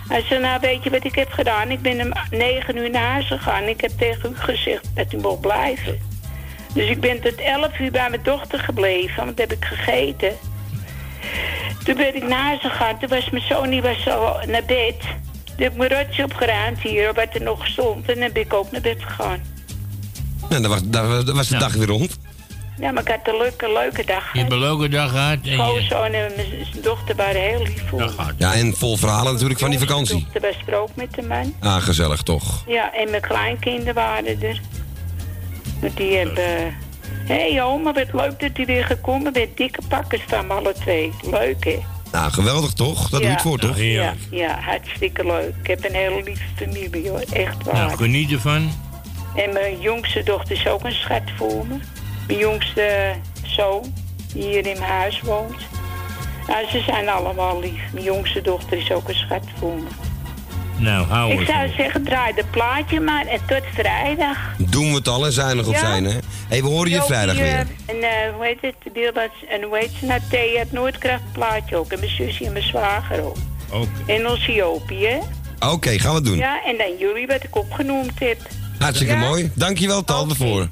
Hij 0.08 0.22
zei, 0.22 0.42
nou 0.42 0.60
weet 0.62 0.84
je 0.84 0.90
wat 0.90 1.04
ik 1.04 1.16
heb 1.16 1.32
gedaan? 1.32 1.72
Ik 1.72 1.82
ben 1.82 2.02
om 2.02 2.14
9 2.30 2.78
uur 2.78 2.90
naar 2.90 3.12
huis 3.12 3.28
gegaan. 3.28 3.64
Ik 3.64 3.82
heb 3.82 3.92
tegen 3.98 4.32
u 4.32 4.36
gezegd 4.36 4.90
dat 4.96 5.14
u 5.14 5.18
mocht 5.18 5.42
blijven. 5.42 6.00
Dus 6.74 6.90
ik 6.90 7.00
ben 7.00 7.22
tot 7.22 7.36
11 7.36 7.80
uur 7.80 7.92
bij 7.92 8.10
mijn 8.10 8.24
dochter 8.24 8.60
gebleven, 8.60 9.26
want 9.26 9.38
dat 9.38 9.50
heb 9.50 9.58
ik 9.58 9.66
gegeten. 9.66 10.36
Toen 11.84 11.96
ben 11.96 12.16
ik 12.16 12.28
naar 12.28 12.44
huis 12.44 12.62
gegaan. 12.62 13.00
Toen 13.00 13.10
was 13.10 13.30
mijn 13.30 13.44
zoon 13.50 13.70
die 13.70 13.82
was 13.82 14.08
al 14.10 14.40
naar 14.48 14.64
bed. 14.66 15.00
Toen 15.44 15.56
heb 15.66 15.72
ik 15.72 15.78
mijn 15.78 15.90
rotje 15.90 16.24
opgeruimd 16.24 16.80
hier, 16.80 17.14
wat 17.14 17.28
er 17.34 17.42
nog 17.42 17.68
stond. 17.68 18.10
En 18.12 18.20
dan 18.20 18.32
ben 18.32 18.42
ik 18.42 18.54
ook 18.54 18.72
naar 18.72 18.82
bed 18.82 19.04
gegaan. 19.04 19.42
Nou, 20.50 20.62
dan 20.62 20.72
was, 20.72 20.82
dan 20.84 21.36
was 21.36 21.48
de 21.48 21.54
Ja. 21.54 21.60
dag 21.60 21.74
weer 21.74 21.88
rond. 21.88 22.18
Ja, 22.80 22.92
maar 22.92 23.02
ik 23.02 23.08
had 23.10 23.34
een 23.34 23.38
leuke, 23.38 23.72
leuke 23.74 24.06
dag. 24.06 24.34
Je 24.34 24.40
hebt 24.40 24.52
een 24.52 24.60
leuke 24.60 24.90
dag 24.90 25.10
gehad. 25.12 25.38
En 25.44 25.50
je... 25.50 25.56
Schoonzoon 25.56 26.14
en 26.14 26.32
mijn 26.36 26.48
dochter 26.82 27.16
waren 27.16 27.42
heel 27.42 27.62
lief 27.64 27.84
voor. 27.90 28.14
Ja, 28.38 28.54
en 28.54 28.74
vol 28.76 28.98
verhalen 28.98 29.32
natuurlijk 29.34 29.60
van 29.60 29.70
die 29.70 29.80
vakantie. 29.80 30.20
dochter 30.24 30.42
was 30.42 30.56
er 30.66 30.76
ook 30.82 30.96
met 30.96 31.14
de 31.14 31.22
man. 31.22 31.56
Ah, 31.60 31.76
gezellig 31.76 32.22
toch. 32.22 32.64
Ja, 32.68 32.94
en 32.94 33.10
mijn 33.10 33.22
kleinkinderen 33.22 33.94
waren 33.94 34.42
er. 34.42 34.62
Want 35.82 35.98
die 35.98 36.16
hebben... 36.18 36.76
Hé 37.28 37.52
hey, 37.54 37.64
oma, 37.64 37.94
wat 37.94 38.14
leuk 38.14 38.40
dat 38.40 38.58
u 38.58 38.66
weer 38.66 38.86
gekomen 38.86 39.34
bent. 39.34 39.58
Dikke 39.58 39.82
pakkers 39.88 40.22
van 40.28 40.52
alle 40.52 40.74
twee. 40.74 41.12
Leuk, 41.32 41.64
hè? 41.64 41.80
Nou, 42.12 42.32
geweldig 42.32 42.74
toch? 42.74 43.02
Dat 43.02 43.10
doe 43.10 43.20
je 43.20 43.26
Ja. 43.26 43.32
het 43.34 43.42
voor, 43.42 43.58
toch? 43.60 43.78
Ja. 43.78 43.84
Ja, 43.84 44.14
ja, 44.32 44.60
hartstikke 44.60 45.26
leuk. 45.26 45.54
Ik 45.62 45.68
heb 45.68 45.86
een 45.86 45.96
hele 45.96 46.24
lieve 46.24 46.44
familie, 46.56 47.10
hoor. 47.10 47.24
Echt 47.34 47.64
waar. 47.64 47.76
Nou, 47.76 47.98
geniet 47.98 48.32
ervan. 48.32 48.72
En 49.36 49.54
mijn 49.54 49.80
jongste 49.80 50.24
dochter 50.24 50.56
is 50.56 50.68
ook 50.68 50.84
een 50.84 50.92
schat 50.92 51.22
voor 51.38 51.66
me. 51.68 51.76
Mijn 52.28 52.40
jongste 52.40 53.14
zoon, 53.44 53.94
die 54.34 54.44
hier 54.44 54.66
in 54.68 54.80
mijn 54.80 54.92
huis 54.92 55.22
woont. 55.22 55.56
Nou, 56.48 56.68
ze 56.70 56.80
zijn 56.80 57.10
allemaal 57.10 57.60
lief. 57.60 57.82
Mijn 57.94 58.06
jongste 58.06 58.42
dochter 58.42 58.78
is 58.78 58.92
ook 58.92 59.08
een 59.10 59.16
schat 59.16 59.44
voor 59.60 59.76
me. 59.76 59.88
Nou, 60.78 61.08
hou 61.08 61.32
Ik 61.32 61.48
zou 61.48 61.70
zeggen, 61.78 62.04
draai 62.04 62.34
de 62.34 62.44
plaatje 62.52 63.00
maar 63.00 63.26
en 63.26 63.40
tot 63.48 63.62
vrijdag. 63.74 64.38
Doen 64.58 64.90
we 64.90 64.96
het 64.96 65.08
al 65.08 65.26
en 65.26 65.32
zuinig 65.32 65.68
op 65.68 65.74
Ja. 65.74 65.80
zijn, 65.80 66.04
hè? 66.06 66.18
Hé, 66.48 66.62
we 66.62 66.68
horen 66.68 66.90
je 66.92 67.02
vrijdag 67.02 67.36
eh, 67.36 67.42
weer. 67.42 67.68
En 67.86 67.96
eh, 68.02 68.34
hoe 68.36 68.46
heet 68.46 68.58
het? 68.62 68.94
Deel 68.94 69.14
dat, 69.14 69.30
en 69.50 69.64
hoe 69.64 69.78
heet 69.78 69.92
ze 70.00 70.06
nou? 70.06 70.22
Thea 70.30 70.60
het 70.60 70.72
Noordkracht 70.72 71.22
plaatje 71.32 71.76
ook. 71.76 71.92
En 71.92 72.00
mijn 72.00 72.12
zusje 72.12 72.46
en 72.46 72.52
mijn 72.52 72.64
zwager 72.66 73.24
ook. 73.24 73.38
Oké. 73.72 73.88
En 74.14 74.22
hè? 74.88 75.20
Oké, 75.70 76.00
gaan 76.00 76.14
we 76.14 76.22
doen. 76.22 76.38
Ja, 76.38 76.64
en 76.66 76.78
dan 76.78 76.98
jullie 77.00 77.28
wat 77.28 77.44
ik 77.44 77.56
opgenoemd 77.56 78.20
heb. 78.20 78.38
Hartstikke 78.80 79.14
Ja? 79.14 79.20
mooi. 79.20 79.52
Dankjewel, 79.54 80.04
Tal, 80.04 80.22
Oké. 80.22 80.30
ervoor. 80.30 80.68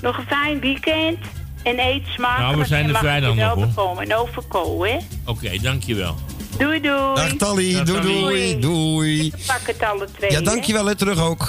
Nog 0.00 0.18
een 0.18 0.26
fijn 0.26 0.60
weekend. 0.60 1.18
En 1.62 1.78
eet 1.80 2.02
smakelijk. 2.06 2.48
Nou, 2.48 2.56
we 2.60 2.66
zijn 2.66 2.88
er 2.88 2.96
vrijdag 2.96 3.34
nog, 3.34 3.74
hoor. 3.74 4.00
En 4.00 4.14
overko, 4.16 4.84
hè? 4.84 4.96
Oké, 5.24 5.50
dankjewel. 5.62 6.14
Doei, 6.58 6.80
doei. 6.80 7.14
Dag 7.14 7.32
Tally, 7.38 7.72
Dag, 7.72 7.84
doei 7.84 8.00
Tally. 8.02 8.20
doei, 8.20 8.58
doei. 8.60 9.32
Pak 9.46 9.60
het 9.66 9.82
alle 9.82 10.06
twee, 10.18 10.30
Ja, 10.30 10.40
dankjewel, 10.40 10.86
hè, 10.86 10.94
terug 10.94 11.20
ook. 11.20 11.48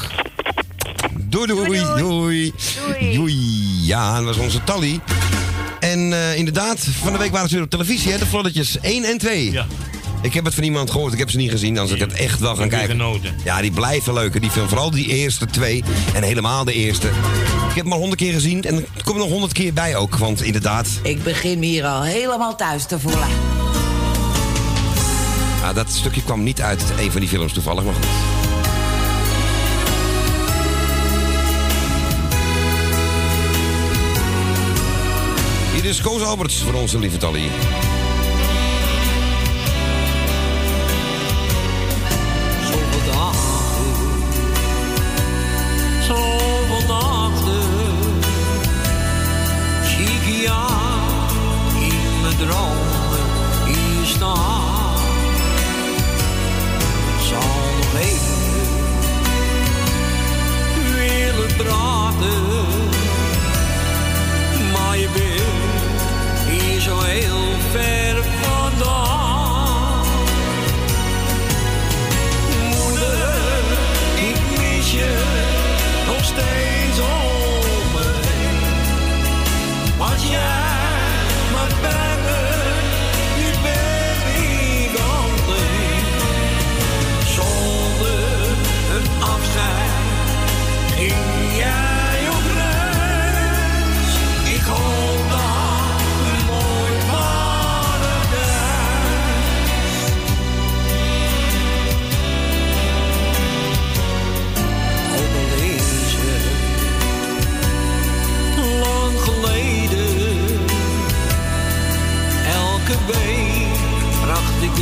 Doei 1.20 1.48
doei, 1.48 1.66
Doei, 1.66 1.84
doei. 1.98 2.54
doei. 3.16 3.36
Ja, 3.86 4.16
dat 4.16 4.26
was 4.26 4.38
onze 4.38 4.64
Tally. 4.64 5.00
En 5.80 6.14
eh, 6.14 6.38
inderdaad, 6.38 6.80
van 7.02 7.12
de 7.14 7.20
week 7.20 7.32
waren 7.32 7.50
ze 7.50 7.56
weer 7.56 7.64
op 7.64 7.70
televisie, 7.70 8.12
hè, 8.12 8.18
de 8.18 8.26
vloddertjes 8.26 8.80
1 8.80 9.04
en 9.04 9.18
2. 9.18 9.52
Ja. 9.52 9.66
Ik 10.22 10.34
heb 10.34 10.46
het 10.46 10.54
van 10.54 10.64
iemand 10.64 10.92
gehoord, 10.92 11.14
ik 11.14 11.20
heb 11.20 11.30
ze 11.30 11.38
niet 11.38 11.52
gezien, 11.52 11.78
anders 11.78 12.00
had 12.00 12.10
ik 12.10 12.16
het 12.16 12.26
echt 12.26 12.40
wel 12.40 12.56
gaan 12.56 12.70
kijken. 12.70 12.90
genoten? 12.90 13.36
Ja, 13.44 13.62
die 13.62 13.72
blijven 13.72 14.14
leuk, 14.14 14.42
die 14.42 14.50
film. 14.50 14.68
Vooral 14.68 14.92
die 14.92 15.08
eerste 15.08 15.46
twee 15.46 15.84
en 16.14 16.24
helemaal 16.24 16.64
de 16.64 16.74
eerste. 16.74 17.08
Ik 17.70 17.76
heb 17.76 17.84
hem 17.84 17.94
al 17.94 18.00
honderd 18.00 18.20
keer 18.22 18.34
gezien 18.34 18.64
en 18.64 18.76
er 18.76 19.04
komt 19.04 19.18
nog 19.18 19.30
honderd 19.30 19.52
keer 19.54 19.74
bij 19.74 19.96
ook. 19.96 20.16
Want 20.18 20.42
inderdaad, 20.44 20.88
Ik 21.04 21.24
begin 21.24 21.60
me 21.60 21.66
hier 21.66 21.86
al 21.86 22.04
helemaal 22.04 22.56
thuis 22.56 22.86
te 22.86 23.00
voelen. 23.00 23.28
Dat 25.74 25.92
stukje 25.92 26.24
kwam 26.24 26.44
niet 26.44 26.62
uit 26.62 26.84
een 27.00 27.12
van 27.12 27.20
die 27.20 27.30
films 27.30 27.54
toevallig, 27.54 27.84
maar 27.84 27.94
goed. 27.94 28.06
Hier 35.74 35.86
is 35.86 36.02
Koos 36.02 36.22
Alberts 36.22 36.62
voor 36.62 36.74
onze 36.74 37.00
lieve 37.00 37.18
Tally. 37.18 37.50
Praten, 62.18 62.72
maar 64.72 64.98
je 64.98 65.10
bent 65.14 66.62
hier 66.62 66.82
zo 66.82 67.00
heel 67.02 67.60
ver 67.72 68.24
vandaan. 68.24 69.07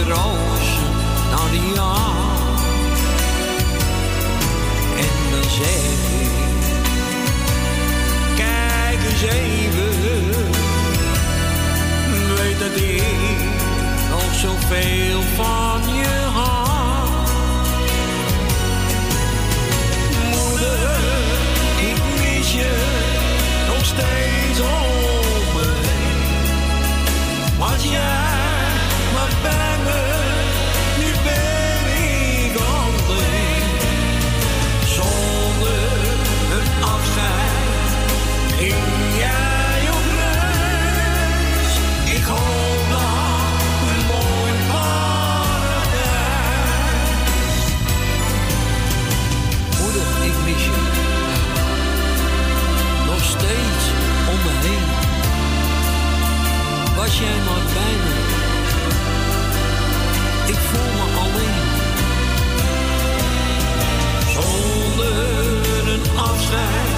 Rozen 0.03 0.91
naar 1.31 1.49
de 1.51 1.71
jaar. 1.75 2.59
En 4.97 5.31
dan 5.31 5.49
zeg 5.49 5.93
ik, 6.21 6.31
kijk 8.35 9.03
eens 9.09 9.21
even, 9.21 10.29
weet 12.35 12.59
dat 12.59 12.75
ik 12.75 13.37
nog 14.09 14.35
zoveel 14.35 15.21
van 15.35 15.95
je 15.95 16.24
mine. 66.55 66.94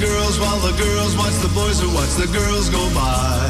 Girls 0.00 0.38
while 0.38 0.58
the 0.60 0.76
girls 0.76 1.16
watch 1.16 1.34
the 1.40 1.48
boys 1.54 1.80
who 1.80 1.88
watch 1.94 2.14
the 2.14 2.26
girls 2.26 2.68
go 2.68 2.82
by. 2.94 3.48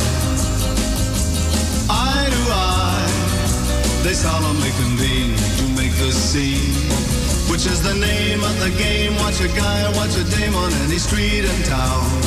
Eye 1.90 2.28
to 2.30 2.42
eye, 2.50 4.02
they 4.04 4.14
solemnly 4.14 4.70
convene 4.78 5.37
to 5.58 5.64
make 5.74 5.92
the 5.98 6.12
scene. 6.12 6.74
Which 7.50 7.66
is 7.66 7.82
the 7.82 7.94
name 7.94 8.40
of 8.44 8.58
the 8.61 8.70
game? 8.78 9.16
Watch 9.16 9.40
a 9.40 9.48
guy, 9.48 9.90
watch 9.96 10.16
a 10.16 10.24
dame 10.37 10.54
on 10.54 10.72
any 10.84 10.98
street 10.98 11.44
in 11.44 11.62
town. 11.64 12.17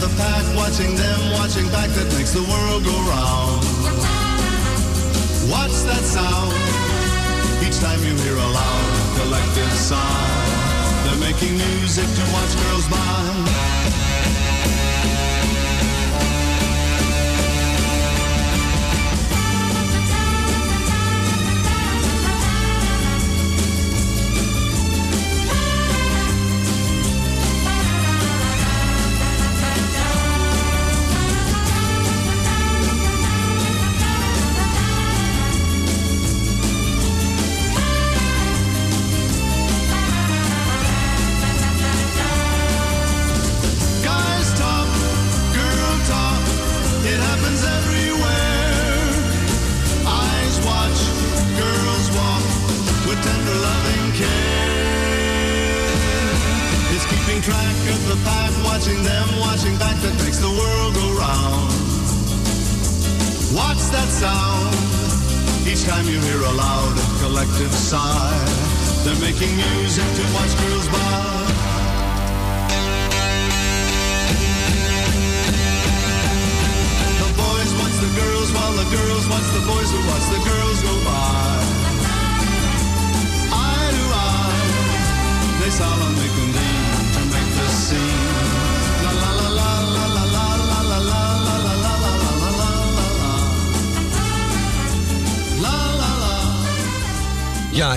The 0.00 0.08
pack, 0.16 0.44
watching 0.56 0.96
them, 0.96 1.20
watching 1.32 1.68
back 1.68 1.90
that 1.90 2.08
makes 2.16 2.32
the 2.32 2.40
world 2.40 2.82
go 2.84 2.96
round. 3.04 3.60
What's 5.52 5.82
that 5.82 6.02
sound? 6.02 6.52
Each 7.60 7.78
time 7.80 8.00
you 8.00 8.16
hear 8.24 8.36
a 8.36 8.48
loud 8.48 9.16
collective 9.20 9.72
sigh, 9.72 11.04
they're 11.04 11.20
making 11.20 11.52
music 11.58 12.06
to 12.06 12.22
watch 12.32 12.52
girls 12.64 12.88
by. 12.88 13.69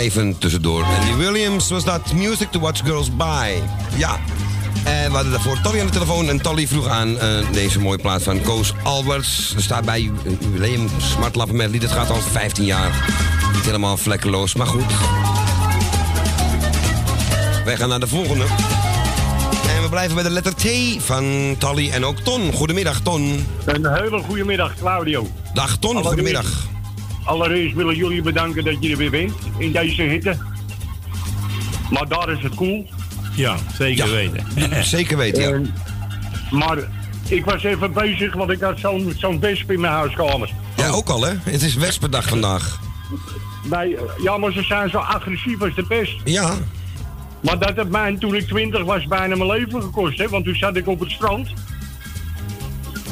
Even 0.03 0.37
tussendoor. 0.37 0.83
Andy 0.83 1.15
Williams 1.15 1.69
was 1.69 1.83
dat. 1.83 2.13
Music 2.13 2.51
to 2.51 2.59
Watch 2.59 2.81
Girls 2.85 3.15
By. 3.15 3.61
Ja. 3.95 4.19
En 4.83 5.09
we 5.09 5.15
hadden 5.15 5.31
daarvoor 5.31 5.61
Tolly 5.61 5.79
aan 5.79 5.85
de 5.85 5.91
telefoon. 5.91 6.29
En 6.29 6.41
Tolly 6.41 6.67
vroeg 6.67 6.87
aan 6.87 7.19
eh, 7.19 7.29
deze 7.51 7.79
mooie 7.79 7.97
plaat 7.97 8.23
van 8.23 8.41
Koos 8.41 8.73
Alberts. 8.83 9.53
Er 9.55 9.61
staat 9.61 9.85
bij 9.85 10.11
Jubileum 10.39 10.89
Smart 10.97 11.35
Lappen 11.35 11.55
met 11.55 11.69
lied. 11.69 11.81
Het 11.81 11.91
gaat 11.91 12.09
al 12.09 12.21
15 12.21 12.65
jaar. 12.65 13.05
Niet 13.53 13.65
helemaal 13.65 13.97
vlekkeloos, 13.97 14.55
maar 14.55 14.67
goed. 14.67 14.93
Wij 17.65 17.77
gaan 17.77 17.89
naar 17.89 17.99
de 17.99 18.07
volgende. 18.07 18.45
En 19.75 19.81
we 19.81 19.87
blijven 19.89 20.15
bij 20.15 20.23
de 20.23 20.29
letter 20.29 20.55
T 20.55 20.67
van 21.03 21.55
Tolly 21.57 21.89
en 21.89 22.05
ook 22.05 22.19
Ton. 22.19 22.53
Goedemiddag, 22.53 23.01
Ton. 23.01 23.47
Een 23.65 23.87
hele 23.93 24.19
goede 24.19 24.45
middag, 24.45 24.73
Claudio. 24.79 25.27
Dag, 25.53 25.77
Ton. 25.77 26.03
Goedemiddag. 26.03 26.72
Allereerst 27.23 27.75
willen 27.75 27.95
jullie 27.95 28.21
bedanken 28.21 28.63
dat 28.63 28.75
je 28.79 28.89
er 28.91 28.97
weer 28.97 29.09
bent 29.11 29.33
in 29.57 29.71
deze 29.71 30.01
hitte. 30.01 30.37
Maar 31.89 32.07
daar 32.07 32.29
is 32.29 32.43
het 32.43 32.55
cool. 32.55 32.89
Ja, 33.35 33.55
zeker 33.77 34.05
Ja. 34.07 34.11
weten. 34.13 34.45
Zeker 34.85 35.17
weten, 35.17 35.41
ja. 35.41 35.49
En- 35.49 35.73
maar 36.51 36.77
ik 37.29 37.45
was 37.45 37.63
even 37.63 37.93
bezig, 37.93 38.33
want 38.33 38.51
ik 38.51 38.59
had 38.61 38.79
zo'n 38.79 39.13
zo'n 39.17 39.39
wesp 39.39 39.71
in 39.71 39.79
mijn 39.79 39.93
huiskamer. 39.93 40.49
Ja, 40.77 40.89
ook 40.89 41.09
al, 41.09 41.21
hè? 41.25 41.31
Het 41.43 41.61
is 41.61 41.75
Wespendag 41.75 42.27
vandaag. 42.27 42.79
Nee, 43.69 43.95
ja, 44.23 44.37
maar 44.37 44.51
ze 44.51 44.63
zijn 44.63 44.89
zo 44.89 44.97
agressief 44.97 45.61
als 45.61 45.75
de 45.75 45.83
pest. 45.83 46.13
Ja. 46.23 46.53
Maar 47.41 47.59
dat 47.59 47.75
heeft 47.75 47.89
mij 47.89 48.15
toen 48.19 48.35
ik 48.35 48.47
twintig 48.47 48.83
was 48.83 49.05
bijna 49.07 49.35
mijn 49.35 49.49
leven 49.49 49.81
gekost. 49.81 50.17
Hè? 50.17 50.27
Want 50.29 50.45
toen 50.45 50.55
zat 50.55 50.75
ik 50.75 50.87
op 50.87 50.99
het 50.99 51.11
strand. 51.11 51.47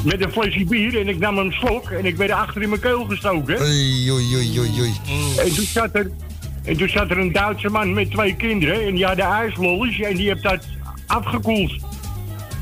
Met 0.04 0.22
een 0.22 0.32
flesje 0.32 0.64
bier 0.64 1.00
en 1.00 1.08
ik 1.08 1.18
nam 1.18 1.38
een 1.38 1.52
slok 1.52 1.90
en 1.90 2.04
ik 2.04 2.16
werd 2.16 2.30
achter 2.30 2.62
in 2.62 2.68
mijn 2.68 2.80
keel 2.80 3.04
gestoken. 3.04 3.60
Oei, 3.60 4.10
oei, 4.12 4.36
oei, 4.36 4.80
oei. 4.80 4.92
En 5.38 5.54
toen 5.54 5.64
zat 5.64 5.94
er, 5.94 6.10
en 6.64 6.76
toen 6.76 6.88
zat 6.88 7.10
er 7.10 7.18
een 7.18 7.32
Duitse 7.32 7.68
man 7.68 7.92
met 7.94 8.10
twee 8.10 8.36
kinderen 8.36 8.86
en 8.86 8.94
die 8.94 9.04
hadden 9.06 9.24
ijslollies 9.24 10.00
en 10.00 10.16
die 10.16 10.28
heeft 10.28 10.42
dat 10.42 10.64
afgekoeld. 11.06 11.72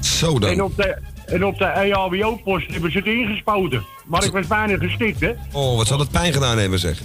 Zo 0.01 0.35
En 0.35 0.41
dan. 0.41 0.61
op 0.61 0.77
de, 0.77 0.97
en 1.27 1.45
op 1.45 1.59
de 1.59 1.65
EHBO-post 1.65 2.71
hebben 2.71 2.93
ze 2.93 2.99
het 2.99 3.07
ingespoten. 3.07 3.85
Maar 4.07 4.25
ik 4.25 4.33
was 4.33 4.47
bijna 4.47 4.77
gestikt, 4.79 5.21
hè. 5.21 5.31
Oh, 5.53 5.77
wat 5.77 5.87
zal 5.87 5.99
dat 5.99 6.11
pijn 6.11 6.33
gedaan 6.33 6.59
hebben, 6.59 6.79
zeg. 6.79 6.99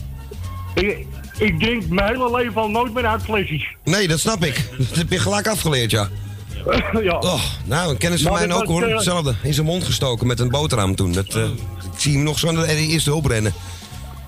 Ik, 0.74 1.06
ik 1.38 1.60
drink 1.60 1.88
mijn 1.88 2.08
hele 2.08 2.36
leven 2.36 2.62
al 2.62 2.70
nooit 2.70 2.94
meer 2.94 3.06
uit 3.06 3.22
flesjes. 3.24 3.68
Nee, 3.84 4.08
dat 4.08 4.20
snap 4.20 4.44
ik. 4.44 4.70
Dat 4.78 4.96
heb 4.98 5.10
je 5.12 5.20
gelijk 5.20 5.48
afgeleerd, 5.48 5.92
ja. 5.92 6.10
ja. 7.04 7.18
Oh, 7.20 7.42
nou, 7.66 7.90
een 7.90 7.98
kennis 7.98 8.22
van 8.22 8.34
mij 8.34 8.52
ook 8.52 8.66
hoor. 8.66 8.84
eh, 8.84 8.94
Hetzelfde. 8.96 9.36
In 9.44 9.54
zijn 9.54 9.66
mond 9.66 9.84
gestoken 9.84 10.28
met 10.28 10.40
een 10.40 10.50
boterham 10.50 10.96
toen. 10.96 11.12
Dat, 11.12 11.28
eh, 11.36 11.44
ik 11.94 12.00
zie 12.00 12.14
hem 12.14 12.24
nog 12.24 12.40
zo 12.40 12.48
aan 12.48 12.56
de 12.56 12.76
eerste 12.88 13.10
hulp 13.10 13.26
rennen. 13.26 13.54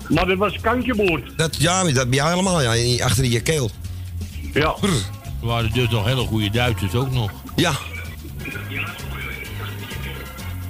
Maar 0.08 0.26
dat 0.26 0.36
was 0.38 0.60
kantjeboord. 0.60 1.32
Dat, 1.36 1.56
ja, 1.56 1.84
dat 1.84 2.08
bij 2.08 2.18
jou 2.18 2.30
helemaal, 2.30 2.62
ja. 2.62 3.04
Achter 3.04 3.24
in 3.24 3.30
je 3.30 3.40
keel. 3.40 3.70
Ja. 4.52 4.74
Er 5.40 5.46
waren 5.46 5.72
dus 5.72 5.88
nog 5.88 6.04
hele 6.04 6.26
goede 6.26 6.50
Duitsers 6.50 6.94
ook 6.94 7.10
nog. 7.10 7.30
Ja. 7.56 7.72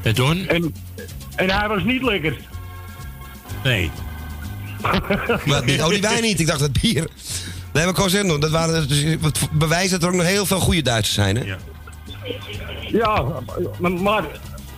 En 0.03 0.15
toen? 0.15 0.47
En, 0.49 0.75
en 1.37 1.51
hij 1.51 1.69
was 1.69 1.83
niet 1.85 2.03
lekker. 2.03 2.37
Nee. 3.65 3.91
Maar, 5.45 5.61
oh, 5.61 5.89
die 5.89 6.01
wijn 6.01 6.23
niet. 6.23 6.41
Ik 6.41 6.47
dacht 6.47 6.61
dat 6.61 6.73
bier. 6.81 7.09
Nee, 7.73 7.85
maar 7.85 8.11
zeggen, 8.11 8.41
dat 8.41 8.51
waren 8.51 8.89
dus, 8.89 9.03
het 9.03 9.49
bewijs 9.53 9.91
dat 9.91 10.03
er 10.03 10.09
ook 10.09 10.15
nog 10.15 10.27
heel 10.27 10.47
veel 10.47 10.61
goede 10.61 10.83
Duitsers 10.83 11.15
zijn, 11.15 11.37
hè? 11.37 11.45
Ja. 11.45 11.57
Ja, 12.93 13.25
maar, 13.79 13.93
maar 13.93 14.25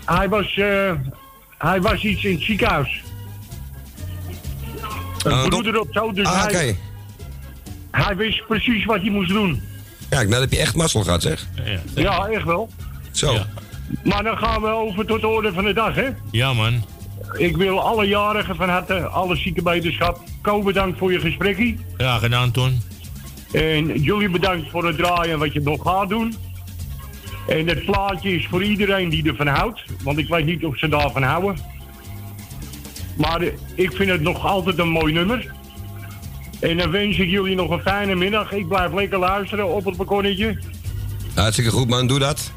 hij, 0.05 0.29
was, 0.29 0.57
eh, 0.57 0.93
hij 1.59 1.81
was 1.81 2.03
iets 2.03 2.25
in 2.25 2.33
het 2.35 2.43
ziekenhuis. 2.43 3.03
Een 5.25 5.33
Ah, 5.33 5.47
broeder 5.47 5.81
of 5.81 5.87
zo, 5.91 6.13
dus 6.13 6.27
Ah, 6.27 6.45
oké. 6.45 6.57
hij, 6.57 6.77
hij 7.91 8.17
wist 8.17 8.47
precies 8.47 8.85
wat 8.85 9.01
hij 9.01 9.11
moest 9.11 9.29
doen. 9.29 9.63
Kijk, 10.09 10.29
nou 10.29 10.41
heb 10.41 10.53
je 10.53 10.59
echt 10.59 10.75
mazzel 10.77 11.03
gehad, 11.03 11.23
zeg. 11.23 11.47
Ja, 11.65 11.79
Ja, 11.95 12.27
echt 12.27 12.45
wel. 12.45 12.71
Zo. 13.11 13.33
Ja. 13.33 13.47
Maar 14.05 14.23
dan 14.23 14.39
gaan 14.39 14.61
we 14.63 14.69
over 14.69 15.07
tot 15.07 15.21
de 15.21 15.27
orde 15.27 15.53
van 15.53 15.65
de 15.65 15.73
dag, 15.73 15.95
hè. 15.95 16.09
ja 16.31 16.53
man. 16.53 16.85
Ik 17.37 17.57
wil 17.57 17.81
alle 17.81 18.07
jarigen 18.07 18.57
van 18.57 18.69
harte, 18.69 19.07
alle 19.07 19.37
zieke 19.37 19.63
beterschap. 19.63 20.21
Ko, 20.43 20.63
bedankt 20.63 20.99
voor 20.99 21.13
je 21.13 21.21
gesprekje. 21.21 21.77
Graag 21.97 22.21
gedaan, 22.21 22.51
Ton. 22.51 22.81
En 23.53 24.03
jullie 24.03 24.31
bedankt 24.31 24.71
voor 24.71 24.87
het 24.87 24.97
draaien 24.97 25.39
wat 25.39 25.53
je 25.53 25.61
nog 25.61 25.83
gaat 25.83 26.09
doen. 26.09 26.35
En 27.49 27.69
het 27.69 27.85
plaatje 27.85 28.35
is 28.35 28.47
voor 28.47 28.63
iedereen 28.63 29.09
die 29.09 29.29
ervan 29.29 29.47
houdt. 29.47 29.83
Want 30.03 30.19
ik 30.19 30.29
weet 30.29 30.45
niet 30.45 30.65
of 30.65 30.79
ze 30.79 30.89
daarvan 30.89 31.23
houden. 31.23 31.57
Maar 33.17 33.43
ik 33.75 33.93
vind 33.93 34.11
het 34.11 34.21
nog 34.21 34.47
altijd 34.47 34.79
een 34.79 34.89
mooi 34.89 35.13
nummer. 35.13 35.53
En 36.61 36.77
dan 36.77 36.91
wens 36.91 37.19
ik 37.19 37.29
jullie 37.29 37.57
nog 37.57 37.71
een 37.71 37.81
fijne 37.81 38.15
middag. 38.15 38.53
Ik 38.53 38.69
blijf 38.69 38.93
lekker 38.93 39.19
luisteren 39.19 39.75
op 39.75 39.85
het 39.85 39.97
balkonnetje. 39.97 40.59
Hartstikke 41.35 41.71
goed, 41.71 41.89
man. 41.89 42.07
Doe 42.07 42.19
dat. 42.19 42.53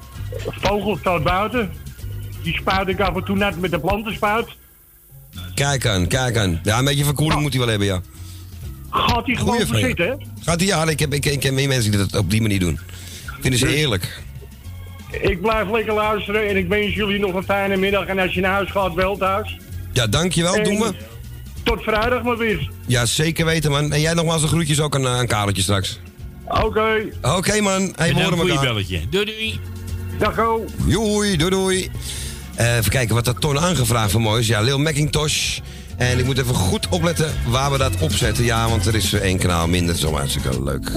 Vogel 0.47 0.97
staat 0.97 1.23
buiten. 1.23 1.71
Die 2.43 2.53
spuit 2.55 2.87
ik 2.87 2.99
af 2.99 3.15
en 3.15 3.23
toe 3.23 3.35
net 3.35 3.59
met 3.59 3.71
de 3.71 3.79
plantenspuit. 3.79 4.47
Kijk 5.55 5.85
aan, 5.85 6.07
kijk 6.07 6.37
aan. 6.37 6.59
Ja, 6.63 6.79
een 6.79 6.85
beetje 6.85 7.03
verkoeling 7.03 7.41
moet 7.41 7.51
hij 7.51 7.59
wel 7.59 7.69
hebben, 7.69 7.87
ja. 7.87 8.01
Gaat 8.89 9.25
hij 9.25 9.35
gewoon 9.35 9.67
verzitten, 9.67 10.07
hè? 10.07 10.15
Gaat 10.43 10.59
hij? 10.59 10.67
Ja, 10.67 10.87
ik, 10.87 10.99
heb, 10.99 11.13
ik, 11.13 11.25
ik 11.25 11.39
ken 11.39 11.53
meer 11.53 11.67
mensen 11.67 11.91
die 11.91 11.99
dat 11.99 12.15
op 12.15 12.29
die 12.29 12.41
manier 12.41 12.59
doen. 12.59 12.79
Vinden 13.41 13.59
ze 13.59 13.67
heerlijk. 13.67 14.21
Ik 15.21 15.41
blijf 15.41 15.69
lekker 15.71 15.93
luisteren 15.93 16.47
en 16.47 16.57
ik 16.57 16.67
wens 16.67 16.95
jullie 16.95 17.19
nog 17.19 17.33
een 17.33 17.43
fijne 17.43 17.77
middag. 17.77 18.05
En 18.05 18.19
als 18.19 18.33
je 18.33 18.41
naar 18.41 18.51
huis 18.51 18.71
gaat, 18.71 18.93
wel 18.93 19.17
thuis. 19.17 19.57
Ja, 19.91 20.07
dankjewel, 20.07 20.55
En 20.55 20.63
doen 20.63 20.79
we. 20.79 20.93
Tot 21.63 21.83
vrijdag 21.83 22.23
maar 22.23 22.37
weer. 22.37 22.69
Ja, 22.85 23.05
zeker 23.05 23.45
weten, 23.45 23.71
man. 23.71 23.91
En 23.91 24.01
jij 24.01 24.13
nogmaals 24.13 24.41
de 24.41 24.47
groetjes 24.47 24.79
ook 24.79 24.95
aan, 24.95 25.05
eh, 25.05 25.17
aan 25.17 25.27
Kareltje 25.27 25.61
straks. 25.61 25.99
Oké, 26.47 27.09
Oké, 27.21 27.61
man. 27.61 27.93
Hey, 27.95 28.13
we 28.13 28.21
dan 28.21 28.33
horen 28.33 28.59
belletje. 28.59 29.01
Doei 29.09 29.25
doei. 29.25 29.59
dag 30.19 30.35
go. 30.35 30.65
Doei, 30.85 31.37
doei, 31.37 31.49
doei. 31.49 31.91
Eh, 32.55 32.75
even 32.77 32.91
kijken 32.91 33.15
wat 33.15 33.25
dat 33.25 33.41
Ton 33.41 33.59
aangevraagd 33.59 34.11
voor 34.11 34.21
mooi 34.21 34.41
is. 34.41 34.47
Ja, 34.47 34.61
Lil 34.61 34.79
Macintosh. 34.79 35.59
En 35.97 36.19
ik 36.19 36.25
moet 36.25 36.37
even 36.37 36.55
goed 36.55 36.87
opletten 36.89 37.33
waar 37.47 37.71
we 37.71 37.77
dat 37.77 37.93
opzetten. 37.99 38.43
Ja, 38.43 38.69
want 38.69 38.85
er 38.85 38.95
is 38.95 39.13
één 39.13 39.37
kanaal 39.37 39.67
minder. 39.67 39.87
Dat 39.87 39.95
is 39.95 40.03
allemaal 40.03 40.21
hartstikke 40.21 40.63
leuk. 40.63 40.91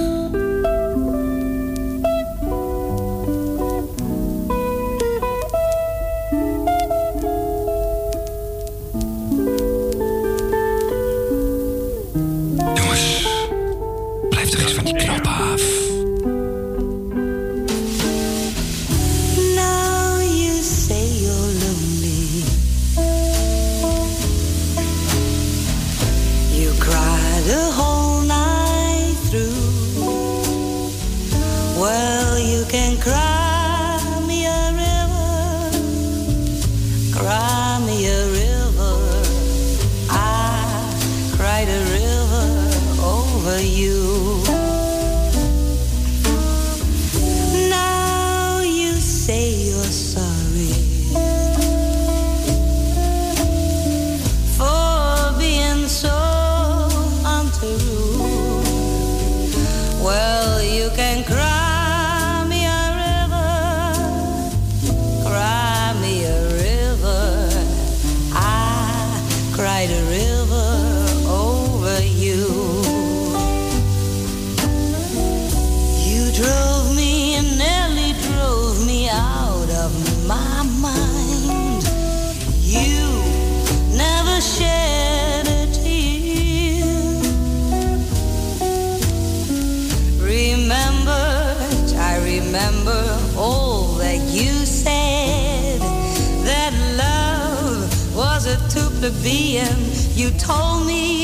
You 100.27 100.33
told 100.33 100.87
me 100.89 101.16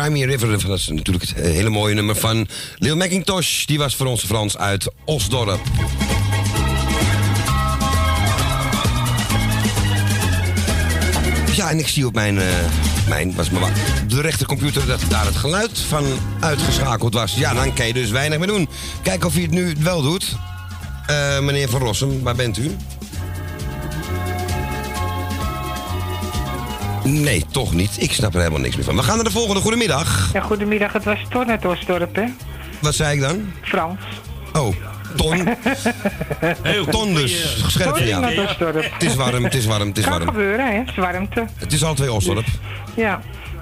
Crimea 0.00 0.26
River, 0.26 0.68
dat 0.68 0.78
is 0.78 0.88
natuurlijk 0.88 1.28
het 1.28 1.36
hele 1.36 1.70
mooie 1.70 1.94
nummer 1.94 2.16
van 2.16 2.48
Lil 2.78 2.96
McIntosh. 2.96 3.64
Die 3.64 3.78
was 3.78 3.96
voor 3.96 4.06
onze 4.06 4.26
Frans 4.26 4.58
uit 4.58 4.88
Osdorp. 5.04 5.60
Ja, 11.54 11.70
en 11.70 11.78
ik 11.78 11.88
zie 11.88 12.06
op 12.06 12.14
mijn, 12.14 12.38
eh, 12.38 12.46
mijn 13.08 13.34
was 13.34 13.50
maar 13.50 13.72
de 14.08 14.20
rechtercomputer 14.20 14.86
dat 14.86 15.00
daar 15.08 15.24
het 15.24 15.36
geluid 15.36 15.78
van 15.78 16.04
uitgeschakeld 16.40 17.14
was. 17.14 17.34
Ja, 17.34 17.54
dan 17.54 17.74
kan 17.74 17.86
je 17.86 17.92
dus 17.92 18.10
weinig 18.10 18.38
meer 18.38 18.46
doen. 18.46 18.68
Kijk 19.02 19.24
of 19.24 19.32
hij 19.32 19.42
het 19.42 19.50
nu 19.50 19.74
wel 19.78 20.02
doet. 20.02 20.36
Eh, 21.06 21.40
meneer 21.40 21.68
Van 21.68 21.80
Rossum, 21.80 22.22
waar 22.22 22.36
bent 22.36 22.58
u? 22.58 22.76
Nee, 27.12 27.44
toch 27.50 27.72
niet. 27.74 28.02
Ik 28.02 28.12
snap 28.12 28.32
er 28.34 28.38
helemaal 28.38 28.60
niks 28.60 28.76
meer 28.76 28.84
van. 28.84 28.96
We 28.96 29.02
gaan 29.02 29.14
naar 29.14 29.24
de 29.24 29.30
volgende. 29.30 29.60
Goedemiddag. 29.60 30.30
Ja, 30.32 30.40
goedemiddag. 30.40 30.92
Het 30.92 31.04
was 31.04 31.18
Ton 31.30 31.50
uit 31.50 31.64
Osdorp, 31.64 32.14
hè? 32.16 32.24
Wat 32.80 32.94
zei 32.94 33.14
ik 33.14 33.20
dan? 33.20 33.52
Frans. 33.62 34.00
Oh, 34.52 34.74
Ton. 35.16 35.48
Ton 36.90 37.14
dus. 37.14 37.56
Scherp 37.66 37.96
ja. 37.98 38.20
Het 38.22 39.02
is 39.02 39.14
warm, 39.14 39.44
het 39.44 39.54
is 39.54 39.66
warm, 39.66 39.88
het 39.88 39.98
is 39.98 40.04
Kan 40.04 40.12
warm. 40.12 40.26
gebeuren, 40.28 40.66
hè? 40.66 40.78
Het 40.78 40.88
is 40.88 40.96
warmte. 40.96 41.44
Het 41.56 41.72
is 41.72 41.84
al 41.84 41.94
twee 41.94 42.12
Osdorp. 42.12 42.44
Ja. 42.96 43.20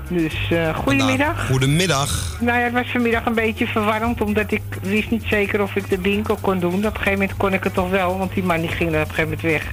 Dus, 0.09 0.34
eh 0.51 0.76
goedemiddag. 0.76 1.46
Goedemiddag. 1.46 2.36
Nou 2.40 2.59
ja, 2.59 2.64
het 2.64 2.72
was 2.72 2.86
vanmiddag 2.92 3.26
een 3.26 3.34
beetje 3.34 3.66
verwarrend, 3.66 4.20
omdat 4.20 4.53
ik 4.53 4.62
wist 4.82 5.11
niet 5.11 5.24
zeker 5.30 5.62
of 5.62 5.76
ik 5.76 5.88
de 5.90 6.01
winkel 6.01 6.38
kon 6.40 6.59
doen. 6.61 6.74
Op 6.74 6.84
een 6.84 6.90
gegeven 6.92 7.12
moment 7.12 7.36
kon 7.36 7.53
ik 7.53 7.64
het 7.64 7.74
toch 7.74 7.90
wel, 7.90 8.18
want 8.18 8.34
die 8.34 8.42
man 8.42 8.61
die 8.61 8.68
ging 8.70 8.94
er 8.94 9.03
op 9.03 9.09
een 9.09 9.14
gegeven 9.14 9.38
moment 9.42 9.62
weg. 9.62 9.72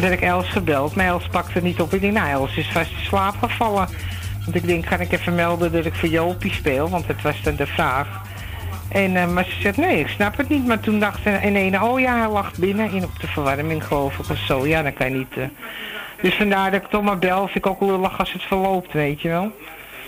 Toen 0.00 0.10
heb 0.10 0.18
ik 0.18 0.24
Els 0.24 0.48
gebeld, 0.48 0.94
maar 0.94 1.06
Els 1.06 1.26
pakte 1.26 1.52
het 1.52 1.62
niet 1.62 1.80
op. 1.80 1.94
Ik 1.94 2.00
denk, 2.00 2.12
nou, 2.12 2.28
Els 2.28 2.56
is 2.56 2.68
vast 2.72 2.90
in 2.90 3.04
slaap 3.04 3.34
gevallen. 3.42 3.88
Want 4.44 4.56
ik 4.56 4.66
denk, 4.66 4.86
kan 4.86 5.00
ik 5.00 5.12
even 5.12 5.34
melden 5.34 5.72
dat 5.72 5.84
ik 5.84 5.94
voor 5.94 6.08
Jopie 6.08 6.52
speel, 6.52 6.88
want 6.88 7.06
dat 7.06 7.22
was 7.22 7.42
dan 7.42 7.56
de 7.56 7.66
vraag. 7.66 8.06
En, 8.88 9.16
eh, 9.16 9.26
maar 9.26 9.44
ze 9.44 9.60
zegt, 9.60 9.76
nee, 9.76 9.98
ik 9.98 10.08
snap 10.08 10.36
het 10.36 10.48
niet. 10.48 10.66
Maar 10.66 10.80
toen 10.80 11.00
dacht 11.00 11.22
ze 11.22 11.30
in 11.30 11.56
ene, 11.56 11.82
oh 11.82 12.00
ja, 12.00 12.18
hij 12.18 12.28
lag 12.28 12.52
binnen 12.56 12.92
in 12.92 13.04
op 13.04 13.20
de 13.20 13.26
verwarming, 13.26 13.84
geloof 13.84 14.18
ik, 14.18 14.30
of 14.30 14.38
zo. 14.38 14.66
Ja, 14.66 14.82
dan 14.82 14.92
kan 14.92 15.10
je 15.10 15.16
niet... 15.16 15.36
eh. 15.36 15.44
Dus 16.22 16.34
vandaar 16.34 16.70
dat 16.70 16.82
ik 16.82 16.88
toch 16.88 17.02
maar 17.02 17.18
bel, 17.18 17.44
vind 17.44 17.64
ik 17.64 17.66
ook 17.66 17.80
lullig 17.80 18.18
als 18.18 18.32
het 18.32 18.42
verloopt, 18.42 18.92
weet 18.92 19.20
je 19.20 19.28
wel. 19.28 19.52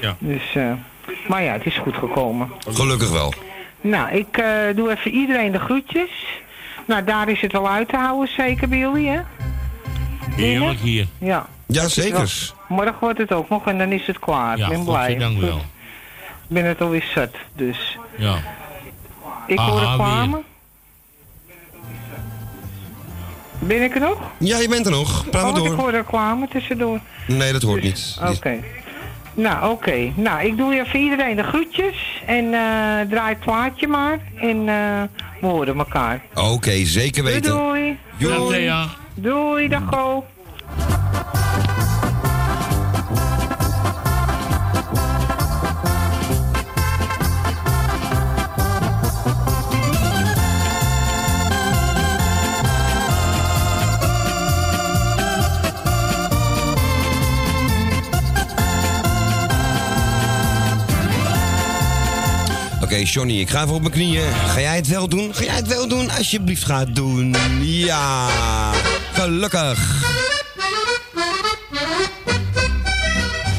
Ja. 0.01 0.17
Dus, 0.19 0.55
eh, 0.55 0.73
maar 1.29 1.43
ja, 1.43 1.53
het 1.53 1.67
is 1.67 1.79
goed 1.79 1.95
gekomen. 1.95 2.53
Gelukkig 2.69 3.11
wel. 3.11 3.33
Nou, 3.81 4.11
ik 4.11 4.39
eh, 4.39 4.47
doe 4.75 4.91
even 4.91 5.11
iedereen 5.11 5.53
de 5.53 5.59
groetjes. 5.61 6.41
Nou, 6.85 7.05
daar 7.05 7.29
is 7.29 7.41
het 7.41 7.53
wel 7.53 7.69
uit 7.69 7.89
te 7.89 7.97
houden, 7.97 8.29
zeker 8.29 8.69
bij 8.69 8.79
jullie, 8.79 9.09
hè? 9.09 9.21
Heerlijk 10.31 10.79
hier. 10.79 11.07
Ja. 11.19 11.47
Zeker. 11.67 12.53
Morgen 12.69 12.97
wordt 13.01 13.19
het 13.19 13.33
ook 13.33 13.49
nog 13.49 13.67
en 13.67 13.79
dan 13.79 13.93
is 13.93 14.07
het 14.07 14.19
klaar. 14.19 14.59
Ja, 14.59 14.65
ik 14.65 14.73
ben 14.73 14.85
blij. 14.85 14.97
godzijdank 14.97 15.41
wel. 15.41 15.57
Ik 15.57 16.59
ben 16.59 16.65
het 16.65 16.81
alweer 16.81 17.11
zat, 17.15 17.35
dus. 17.57 17.99
Ja. 18.17 18.37
Ik 19.47 19.59
hoor 19.59 19.81
Aha, 19.81 19.91
reclame. 19.91 20.43
Ben 23.59 23.83
ik 23.83 23.95
er 23.95 24.01
nog? 24.01 24.19
Ja, 24.39 24.59
je 24.59 24.69
bent 24.69 24.87
er 24.87 24.93
nog. 24.93 25.31
Praat 25.31 25.35
oh, 25.35 25.43
maar 25.43 25.53
want 25.53 25.65
ik 25.65 25.65
door. 25.65 25.81
hoor 25.81 25.91
reclame 25.91 26.49
tussendoor. 26.49 27.01
Nee, 27.27 27.53
dat 27.53 27.63
hoort 27.63 27.83
niet. 27.83 28.19
Oké. 28.29 28.59
Nou, 29.35 29.71
oké. 29.71 30.13
Nou, 30.15 30.47
ik 30.47 30.57
doe 30.57 30.75
even 30.75 31.01
iedereen 31.01 31.37
de 31.37 31.43
groetjes. 31.43 32.23
En 32.27 32.45
eh 32.45 33.09
draai 33.11 33.29
het 33.29 33.41
plaatje 33.41 33.87
maar. 33.87 34.19
En 34.37 34.69
eh 34.69 35.03
we 35.43 35.49
horen 35.49 35.79
elkaar. 35.79 36.23
Oké, 36.35 36.85
zeker 36.85 37.23
Doei, 37.23 37.35
weten. 37.35 37.51
doei. 37.51 37.99
Doei. 38.19 38.39
Dag, 38.39 38.49
Thea. 38.49 38.89
Doei, 39.15 39.69
dag 39.69 39.83
Go. 39.91 40.25
Oké, 62.93 63.01
Johnny, 63.01 63.41
ik 63.41 63.51
ga 63.51 63.63
even 63.63 63.75
op 63.75 63.81
mijn 63.81 63.93
knieën. 63.93 64.33
Ga 64.47 64.61
jij 64.61 64.77
het 64.77 64.89
wel 64.89 65.09
doen? 65.09 65.35
Ga 65.35 65.45
jij 65.45 65.55
het 65.55 65.67
wel 65.67 65.89
doen? 65.89 66.11
Alsjeblieft, 66.11 66.65
ga 66.65 66.79
het 66.79 66.95
doen. 66.95 67.35
Ja, 67.61 68.29
gelukkig. 69.13 70.05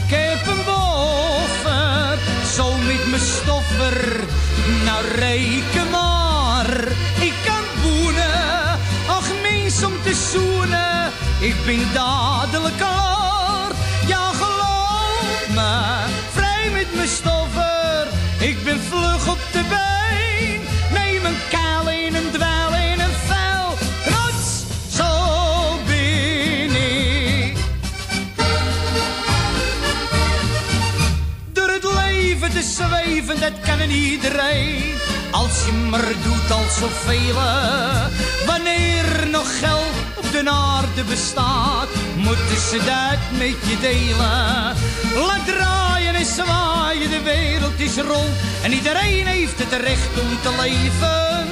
Ik 0.06 0.16
heb 0.16 0.48
een 0.48 0.64
boven, 0.66 2.20
zo 2.56 2.78
met 2.78 3.10
mijn 3.10 3.22
stoffer. 3.22 4.20
Nou 4.86 5.06
reken 5.16 5.90
maar, 5.92 6.78
ik 7.20 7.34
kan 7.46 7.64
boenen. 7.84 8.80
Ach 9.08 9.28
mens 9.42 9.84
om 9.84 9.94
te 10.04 10.30
zoenen, 10.32 11.12
ik 11.40 11.56
ben 11.66 11.94
dadelijk 11.94 12.33
zweven, 32.74 33.40
dat 33.40 33.60
kan 33.66 33.80
een 33.80 33.92
iedereen. 33.92 34.94
Als 35.32 35.66
je 35.66 35.72
maar 35.72 36.14
doet 36.24 36.52
als 36.52 36.78
zoveel. 36.78 37.36
Wanneer 38.46 39.28
nog 39.32 39.60
geld 39.60 39.96
op 40.16 40.32
de 40.32 40.50
aarde 40.50 41.04
bestaat, 41.04 41.88
moeten 42.16 42.60
ze 42.70 42.78
dat 42.78 43.20
met 43.38 43.58
je 43.70 43.78
delen. 43.82 44.76
Laat 45.26 45.46
draaien 45.46 46.16
en 46.16 46.26
zwaaien, 46.26 47.10
de 47.10 47.22
wereld 47.24 47.80
is 47.80 47.96
rond. 47.96 48.36
En 48.64 48.74
iedereen 48.74 49.26
heeft 49.26 49.60
het 49.60 49.82
recht 49.82 50.14
om 50.22 50.30
te 50.42 50.52
leven. 50.62 51.48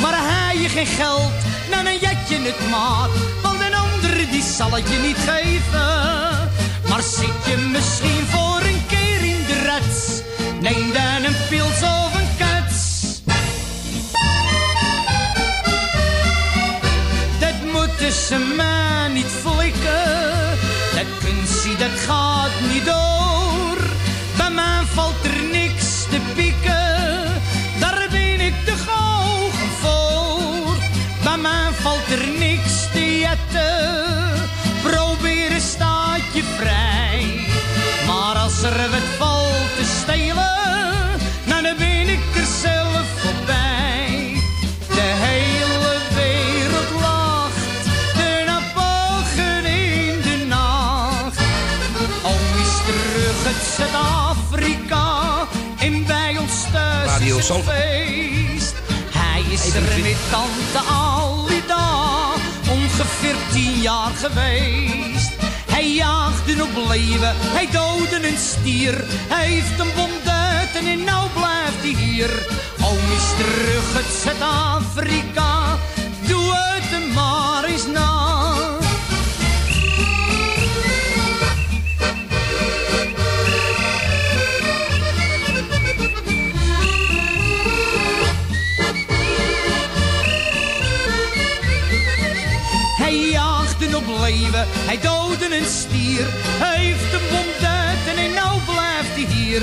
Maar 0.00 0.16
hij 0.16 0.58
je 0.58 0.68
geen 0.68 0.86
geld, 0.86 1.32
dan 1.70 1.86
een 1.86 1.98
jetje 1.98 2.38
het 2.40 2.70
maat. 2.70 3.10
Want 3.42 3.60
een 3.60 3.74
ander 3.74 4.30
die 4.30 4.42
zal 4.42 4.70
het 4.70 4.88
je 4.88 4.98
niet 4.98 5.18
geven. 5.30 6.50
Maar 6.88 7.02
zit 7.02 7.40
je 7.46 7.56
misschien 7.56 8.26
voor 8.30 8.60
een 8.60 8.82
keer 8.86 9.20
in 9.24 9.44
de 9.46 9.64
rats? 9.64 10.27
Neem 10.60 10.92
dan 10.92 11.24
een 11.24 11.36
pils 11.48 11.82
of 11.82 12.14
een 12.14 12.28
kats. 12.38 13.02
Dat 17.38 17.72
moeten 17.72 18.12
ze 18.12 18.54
maar 18.56 19.10
niet 19.10 19.26
flikken. 19.26 20.58
Dat 20.94 21.06
kunstje 21.24 21.76
dat 21.76 22.00
gaat 22.06 22.50
niet 22.72 22.84
door. 22.84 22.97
Feest. 57.54 58.74
Hij 59.10 59.42
is 59.52 59.74
er 59.74 60.02
met 60.02 60.16
tante 60.30 60.90
Alida, 60.90 62.32
ongeveer 62.70 63.34
tien 63.52 63.80
jaar 63.80 64.10
geweest. 64.14 65.32
Hij 65.66 65.92
jaagde 65.94 66.62
op 66.62 66.88
leven, 66.88 67.34
hij 67.36 67.68
doodde 67.72 68.28
een 68.28 68.36
stier. 68.36 69.04
Hij 69.08 69.46
heeft 69.46 69.78
een 69.78 69.90
bom 69.96 70.10
duiten 70.24 70.86
en 70.86 71.04
nou 71.04 71.28
blijft 71.30 71.80
hij 71.80 72.04
hier. 72.04 72.30
Oom 72.82 73.12
is 73.16 73.28
terug 73.36 73.96
uit 73.96 74.12
Zuid-Afrika, 74.22 75.78
doe 76.26 76.52
het 76.54 76.90
hem 76.90 77.12
maar 77.12 77.64
eens 77.64 77.86
na. 77.86 78.17
Leven, 94.30 94.66
hij 94.70 94.98
doodde 95.00 95.58
een 95.58 95.66
stier. 95.66 96.26
Hij 96.64 96.78
heeft 96.78 97.12
een 97.12 97.28
bom 97.30 97.46
duiten 97.60 98.16
en 98.24 98.34
nou 98.34 98.60
blijft 98.64 99.34
weer. 99.34 99.62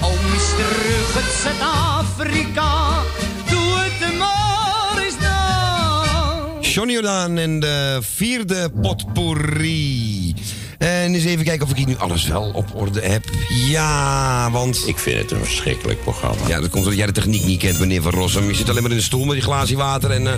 Oom 0.00 0.34
is 0.34 0.48
terug 0.48 1.16
uit 1.16 1.32
Zuid-Afrika. 1.42 3.02
Doe 3.50 3.78
het 3.78 4.18
maar 4.18 5.04
eens 5.04 5.14
nou. 5.20 6.60
Johnny 6.60 6.92
Jordaan 6.92 7.38
en 7.38 7.60
de 7.60 7.98
vierde 8.00 8.70
potpourri. 8.82 10.34
En 10.78 11.14
eens 11.14 11.24
even 11.24 11.44
kijken 11.44 11.64
of 11.64 11.70
ik 11.70 11.76
hier 11.76 11.86
nu 11.86 11.96
alles 11.98 12.26
wel 12.26 12.50
op 12.54 12.74
orde 12.74 13.00
heb. 13.00 13.24
Ja, 13.48 14.50
want... 14.50 14.82
Ik 14.86 14.98
vind 14.98 15.18
het 15.18 15.30
een 15.30 15.44
verschrikkelijk 15.44 16.02
programma. 16.02 16.48
Ja, 16.48 16.60
dat 16.60 16.70
komt 16.70 16.82
omdat 16.82 16.98
jij 16.98 17.06
de 17.06 17.12
techniek 17.12 17.44
niet 17.44 17.60
kent, 17.60 17.78
meneer 17.78 18.02
Van 18.02 18.12
Rossum. 18.12 18.48
Je 18.48 18.54
zit 18.54 18.68
alleen 18.68 18.82
maar 18.82 18.90
in 18.90 18.96
de 18.96 19.02
stoel 19.02 19.24
met 19.24 19.34
die 19.34 19.42
glaasje 19.42 19.76
water 19.76 20.10
en... 20.10 20.26
eh, 20.26 20.32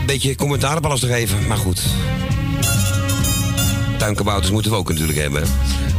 een 0.00 0.06
beetje 0.06 0.34
commentaar 0.36 0.76
op 0.76 0.84
alles 0.84 1.00
te 1.00 1.06
geven. 1.06 1.46
Maar 1.46 1.56
goed. 1.56 1.80
Tuinkabouters 4.06 4.50
moeten 4.50 4.70
we 4.70 4.76
ook 4.76 4.88
natuurlijk 4.88 5.18
hebben. 5.18 5.42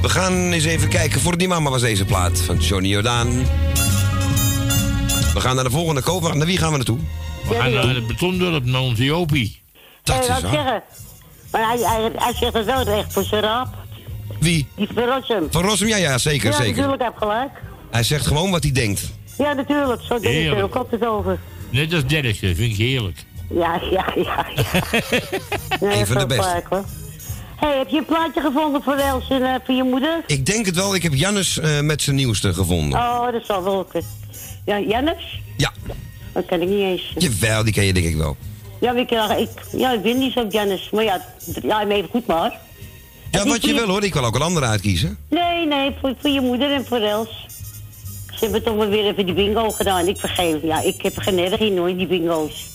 We 0.02 0.10
gaan 0.10 0.52
eens 0.52 0.64
even 0.66 0.90
kijken. 0.90 1.22
Voor 1.22 1.38
die 1.38 1.48
mama 1.48 1.70
was 1.70 1.82
deze 1.82 2.06
plaat 2.06 2.42
van 2.42 2.58
Johnny 2.58 2.90
Jordaan. 2.90 3.28
We 5.34 5.40
gaan 5.40 5.56
naar 5.56 5.64
de 5.64 5.70
volgende 5.70 6.02
koop. 6.02 6.34
Naar 6.34 6.48
wie 6.48 6.58
gaan 6.58 6.70
we 6.72 6.76
naartoe? 6.76 7.00
We 7.48 7.56
gaan 7.56 7.74
naar 7.74 7.96
het 7.96 8.08
betondorp, 8.08 8.66
naar 8.66 8.82
onze 8.82 9.04
Jopie. 9.04 9.62
Dat 10.04 10.20
is 10.20 10.26
zeggen? 10.26 10.84
Maar 11.52 11.68
hij, 11.68 11.78
hij, 11.78 12.12
hij 12.16 12.34
zegt 12.34 12.54
het 12.54 12.66
wel 12.66 12.88
echt 12.88 13.14
voor 13.14 13.24
zijn. 13.24 13.68
Wie? 14.40 14.68
Die 14.76 14.88
Verrossum. 14.94 15.48
Van 15.52 15.64
Rossum? 15.64 15.88
Ja, 15.88 15.98
ja, 15.98 16.18
zeker, 16.18 16.52
ja, 16.52 16.58
zeker. 16.58 16.76
natuurlijk, 16.76 17.02
heb 17.02 17.18
gelijk. 17.18 17.52
Hij 17.92 18.04
zegt 18.04 18.28
gewoon 18.28 18.52
wat 18.52 18.64
hij 18.64 18.72
denkt. 18.72 19.12
Ja, 19.38 19.54
natuurlijk. 19.54 20.02
Zo 20.02 20.20
denk 20.20 20.36
ik 20.36 20.58
er 20.58 20.64
ook 20.64 20.76
altijd 20.76 21.06
over. 21.06 21.40
Net 21.70 21.94
als 21.94 22.06
Derksen, 22.06 22.56
vind 22.56 22.72
ik 22.72 22.78
heerlijk. 22.78 23.26
Ja, 23.50 23.80
ja, 23.92 24.06
ja. 24.16 24.46
ja. 24.56 24.84
Nee, 25.88 26.00
Een 26.00 26.08
van 26.08 26.18
de 26.18 26.26
beste. 26.26 26.44
gelijk, 26.44 26.68
hoor. 26.70 26.84
Hey, 27.60 27.78
heb 27.78 27.88
je 27.90 27.98
een 27.98 28.06
plaatje 28.06 28.42
gevonden 28.42 28.84
voor 28.84 28.96
Els 28.96 29.30
en 29.30 29.44
eh, 29.44 29.54
voor 29.66 29.76
je 29.76 29.84
moeder? 29.84 30.24
Ik 30.28 30.46
denk 30.46 30.66
het 30.66 30.76
wel. 30.76 30.96
Ik 30.96 31.04
heb 31.04 31.14
Jannes 31.14 31.60
eh, 31.60 31.80
met 31.82 32.02
zijn 32.02 32.16
nieuwste 32.16 32.54
gevonden. 32.54 33.00
Oh, 33.00 33.32
dat 33.32 33.46
zal 33.46 33.64
wel 33.64 33.84
kunnen. 33.84 34.10
Ja, 34.66 34.80
Jannes? 34.80 35.42
Ja. 35.58 35.72
Dat 36.34 36.46
ken 36.46 36.62
ik 36.62 36.68
niet 36.70 36.80
eens. 36.80 37.14
Jawel, 37.18 37.64
die 37.64 37.74
ken 37.74 37.86
je 37.86 37.94
denk 37.94 38.06
ik 38.06 38.16
wel. 38.16 38.38
Ja, 38.80 38.92
ik, 38.92 39.12
ik, 39.38 39.50
ja, 39.72 39.92
ik 39.94 40.02
ben 40.02 40.18
niet 40.18 40.34
zo 40.34 40.48
Jannes. 40.50 40.90
Maar 40.90 41.04
ja, 41.04 41.22
ja, 41.64 41.88
even 41.88 42.10
goed 42.10 42.28
maar. 42.28 42.60
Ja, 43.32 43.46
wat 43.46 43.66
je 43.66 43.74
wil 43.74 43.88
hoor. 43.88 44.04
Ik 44.04 44.14
wil 44.14 44.26
ook 44.26 44.36
een 44.36 44.42
andere 44.42 44.66
uitkiezen. 44.66 45.18
Nee, 45.30 45.66
nee, 45.66 45.92
voor, 46.02 46.14
voor 46.22 46.30
je 46.30 46.42
moeder 46.42 46.72
en 46.74 46.86
voor 46.86 47.00
Els. 47.00 47.46
Ze 48.34 48.44
hebben 48.44 48.64
toch 48.64 48.78
maar 48.78 48.90
weer 48.90 49.06
even 49.06 49.26
die 49.26 49.34
bingo 49.36 49.70
gedaan. 49.70 50.08
Ik 50.08 50.18
vergeet, 50.18 50.62
ja, 50.64 50.82
ik 50.82 51.02
heb 51.02 51.16
er 51.16 51.22
geen 51.22 51.40
erg 51.40 51.60
in 51.60 51.78
hoor, 51.78 51.98
die 51.98 52.08
bingo's. 52.08 52.66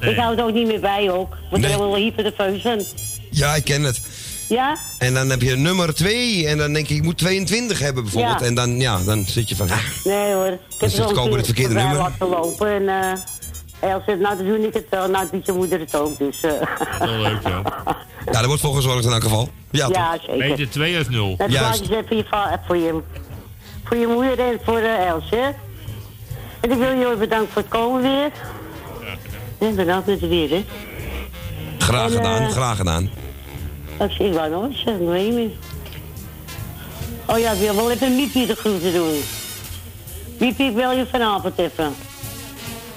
Nee. 0.00 0.10
Ik 0.10 0.16
hou 0.18 0.30
het 0.36 0.44
ook 0.44 0.52
niet 0.52 0.66
meer 0.66 0.80
bij 0.80 1.10
ook. 1.10 1.36
Want 1.50 1.62
Nee. 1.62 1.70
ik 1.72 1.78
ben 1.78 1.86
wel 1.86 1.96
hyper 1.96 2.24
de 2.24 2.32
feus 2.36 2.62
van. 2.62 2.82
Ja, 3.30 3.54
ik 3.54 3.64
ken 3.64 3.82
het. 3.82 4.00
Ja? 4.48 4.76
En 4.98 5.14
dan 5.14 5.30
heb 5.30 5.42
je 5.42 5.56
nummer 5.56 5.94
2 5.94 6.46
en 6.46 6.58
dan 6.58 6.72
denk 6.72 6.86
je, 6.86 6.94
ik 6.94 7.02
moet 7.02 7.18
22 7.18 7.78
hebben 7.78 8.02
bijvoorbeeld. 8.02 8.40
Ja. 8.40 8.46
En 8.46 8.54
dan, 8.54 8.80
ja, 8.80 8.98
dan 9.04 9.24
zit 9.26 9.48
je 9.48 9.56
van, 9.56 9.70
ah, 9.70 9.78
Nee 10.04 10.32
hoor. 10.32 10.46
Ik 10.46 10.60
heb 10.78 10.90
het 10.90 10.98
wel 10.98 11.12
kopen 11.12 11.36
het 11.36 11.46
verkeerde 11.46 11.74
nummer? 11.74 11.96
laten 11.96 12.28
lopen 12.28 12.68
en 12.68 12.88
eh 12.88 13.12
Els 13.80 14.04
zegt, 14.06 14.18
nou 14.18 14.36
dan 14.36 14.46
doe 14.46 14.66
ik 14.66 14.74
het 14.74 14.86
wel. 14.90 15.08
Nou 15.08 15.26
doet 15.30 15.46
je 15.46 15.52
moeder 15.52 15.80
het 15.80 15.96
ook, 15.96 16.18
dus... 16.18 16.40
eh 16.40 16.52
Wel 16.98 17.18
leuk, 17.18 17.42
ja. 17.42 17.62
ja, 18.26 18.32
daar 18.32 18.46
wordt 18.46 18.62
voor 18.62 18.74
gezorgd 18.74 19.04
in 19.04 19.12
elk 19.12 19.22
geval. 19.22 19.48
Ja, 19.70 19.86
zeker. 19.86 20.38
Beter 20.38 20.70
2 20.70 21.00
of 21.00 21.08
0. 21.08 21.36
Dat 21.36 21.52
Juist. 21.52 21.80
is 21.80 21.86
voor 21.86 22.16
je, 22.16 22.24
voor 22.66 22.76
je, 22.76 23.00
voor 23.84 23.96
je 23.96 24.06
moeder 24.06 24.38
en 24.38 24.58
voor 24.64 24.78
eh, 24.78 25.06
Els, 25.06 25.30
hè? 25.30 25.50
En 26.60 26.70
ik 26.70 26.78
wil 26.78 26.98
jullie 26.98 27.16
bedanken 27.16 27.52
voor 27.52 27.62
het 27.62 27.70
komen 27.70 28.02
weer. 28.02 28.30
Ja, 29.60 29.70
bedankt 29.70 30.06
met 30.06 30.20
het 30.20 30.30
weer, 30.30 30.50
hè? 30.50 30.64
Graag 31.88 32.12
gedaan, 32.12 32.42
eh, 32.42 32.50
graag 32.50 32.76
gedaan. 32.76 33.10
Ik 34.00 34.10
zie 34.10 34.32
wel 34.32 34.48
nog 34.48 34.64
eens 34.64 34.82
zeggen, 34.84 35.08
weet 35.10 35.26
je 35.26 35.32
niet. 35.32 35.54
Oh 37.26 37.38
ja, 37.38 37.52
ik 37.52 37.58
wil 37.58 37.74
wel 37.74 37.90
even 37.90 38.16
Miepie 38.16 38.46
de 38.46 38.54
groeten 38.54 38.92
doen. 38.92 39.20
Miepie, 40.38 40.68
ik 40.68 40.74
wil 40.74 40.90
je 40.90 41.06
vanavond 41.10 41.58
even. 41.58 41.94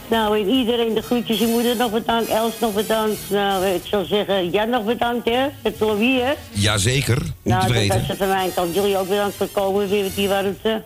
Nou, 0.08 0.39
en 0.39 0.48
iedereen 0.48 0.94
de 0.94 1.02
groetjes. 1.02 1.39
Je 1.39 1.48
moeder 1.48 1.76
nog 1.76 1.92
bedankt, 1.92 2.30
Els 2.30 2.60
nog 2.60 2.74
bedankt. 2.74 3.20
Nou, 3.30 3.66
ik 3.66 3.82
zou 3.86 4.06
zeggen, 4.06 4.50
Jan 4.50 4.70
nog 4.70 4.84
bedankt, 4.84 5.30
hè? 5.30 5.48
Het 5.62 5.80
Louis, 5.80 6.22
hè? 6.22 6.34
Jazeker, 6.52 7.22
niet 7.22 7.54
Nou, 7.54 7.68
te 7.68 7.88
dat 7.88 7.98
is 7.98 8.08
het 8.08 8.18
van 8.18 8.28
mijn 8.28 8.54
kant. 8.54 8.76
Jullie 8.76 8.98
ook 8.98 9.08
bedankt 9.08 9.36
voor 9.36 9.46
het 9.46 9.56
komen 9.56 9.89
weer 9.89 10.04
met 10.04 10.16
die 10.16 10.28
warmte. 10.28 10.84